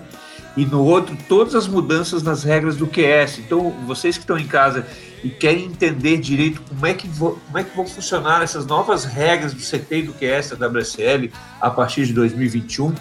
e 0.55 0.65
no 0.65 0.83
outro 0.83 1.17
todas 1.27 1.55
as 1.55 1.67
mudanças 1.67 2.21
nas 2.21 2.43
regras 2.43 2.75
do 2.75 2.85
QS. 2.85 3.39
Então, 3.39 3.71
vocês 3.85 4.15
que 4.15 4.23
estão 4.23 4.37
em 4.37 4.47
casa 4.47 4.85
e 5.23 5.29
querem 5.29 5.65
entender 5.65 6.17
direito 6.17 6.61
como 6.61 6.85
é 6.85 6.93
que, 6.93 7.07
vo, 7.07 7.39
como 7.45 7.57
é 7.57 7.63
que 7.63 7.75
vão 7.75 7.87
funcionar 7.87 8.43
essas 8.43 8.65
novas 8.65 9.05
regras 9.05 9.53
do 9.53 9.59
CT 9.59 9.97
e 9.97 10.03
do 10.03 10.13
QS 10.13 10.51
da 10.57 10.67
WSL 10.67 11.31
a 11.59 11.69
partir 11.69 12.05
de 12.05 12.13
2021, 12.13 12.93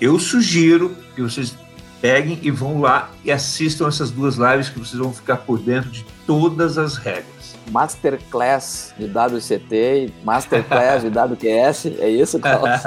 eu 0.00 0.18
sugiro 0.18 0.94
que 1.14 1.22
vocês 1.22 1.54
peguem 2.00 2.38
e 2.42 2.50
vão 2.50 2.80
lá 2.80 3.10
e 3.24 3.30
assistam 3.30 3.86
essas 3.86 4.10
duas 4.10 4.36
lives 4.36 4.68
que 4.68 4.78
vocês 4.78 5.00
vão 5.00 5.12
ficar 5.12 5.38
por 5.38 5.58
dentro 5.58 5.90
de 5.90 6.04
todas 6.26 6.76
as 6.76 6.96
regras. 6.96 7.31
Masterclass 7.70 8.94
de 8.98 9.06
WCT 9.06 9.74
e 9.74 10.12
Masterclass 10.24 11.02
de 11.02 11.08
WQS. 11.08 11.86
É 11.98 12.08
isso, 12.08 12.38
Carlos? 12.38 12.70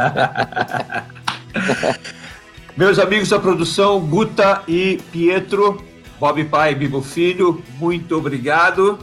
Meus 2.75 2.99
amigos 2.99 3.29
da 3.29 3.39
produção, 3.39 4.01
Guta 4.01 4.61
e 4.67 4.99
Pietro, 5.11 5.81
Bob 6.19 6.43
Pai 6.45 6.73
e 6.73 6.75
Bibo 6.75 7.01
Filho, 7.01 7.63
muito 7.79 8.17
obrigado. 8.17 8.99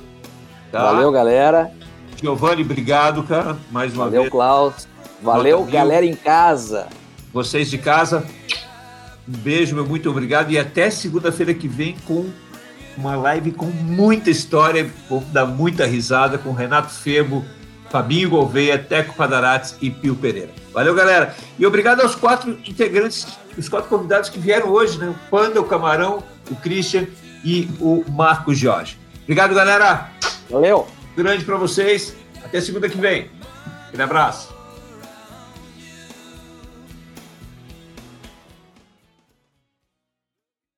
Tá? 0.71 0.93
Valeu, 0.93 1.11
galera. 1.11 1.73
Giovanni, 2.21 2.63
obrigado, 2.63 3.23
cara, 3.23 3.57
mais 3.71 3.95
uma 3.95 4.05
Valeu, 4.05 4.23
vez. 4.23 4.31
Valeu, 4.31 4.31
Klaus. 4.31 4.89
Valeu, 5.23 5.65
galera 5.65 6.05
em 6.05 6.15
casa. 6.15 6.89
Vocês 7.33 7.71
de 7.71 7.79
casa, 7.79 8.27
um 9.27 9.33
beijo, 9.33 9.75
meu 9.75 9.87
muito 9.87 10.11
obrigado 10.11 10.51
e 10.51 10.59
até 10.59 10.91
segunda-feira 10.91 11.55
que 11.55 11.67
vem 11.67 11.97
com 12.07 12.27
uma 12.97 13.17
live 13.17 13.53
com 13.53 13.67
muita 13.67 14.31
história, 14.31 14.91
vou 15.09 15.21
dar 15.33 15.47
muita 15.47 15.87
risada 15.87 16.39
com 16.39 16.53
Renato 16.53 16.93
Febo, 16.93 17.45
Fabinho 17.91 18.31
Gouveia, 18.31 18.79
Teco 18.79 19.15
Padarates 19.15 19.77
e 19.81 19.91
Pio 19.91 20.15
Pereira. 20.15 20.51
Valeu, 20.73 20.95
galera. 20.95 21.35
E 21.59 21.67
obrigado 21.67 22.01
aos 22.01 22.15
quatro 22.15 22.59
integrantes, 22.67 23.27
os 23.57 23.69
quatro 23.69 23.89
convidados 23.89 24.31
que 24.31 24.39
vieram 24.39 24.69
hoje, 24.71 24.99
né? 24.99 25.09
O 25.09 25.31
Panda, 25.31 25.61
o 25.61 25.65
Camarão, 25.65 26.23
o 26.51 26.57
Christian 26.57 27.07
e 27.45 27.69
o 27.81 28.05
Marcos 28.11 28.59
Jorge. 28.59 28.99
Obrigado, 29.23 29.55
galera. 29.55 30.11
Valeu. 30.51 30.87
Grande 31.17 31.45
para 31.45 31.57
vocês. 31.57 32.17
Até 32.43 32.61
segunda 32.61 32.89
que 32.89 32.99
vem. 32.99 33.31
Um 33.97 34.03
abraço. 34.03 34.62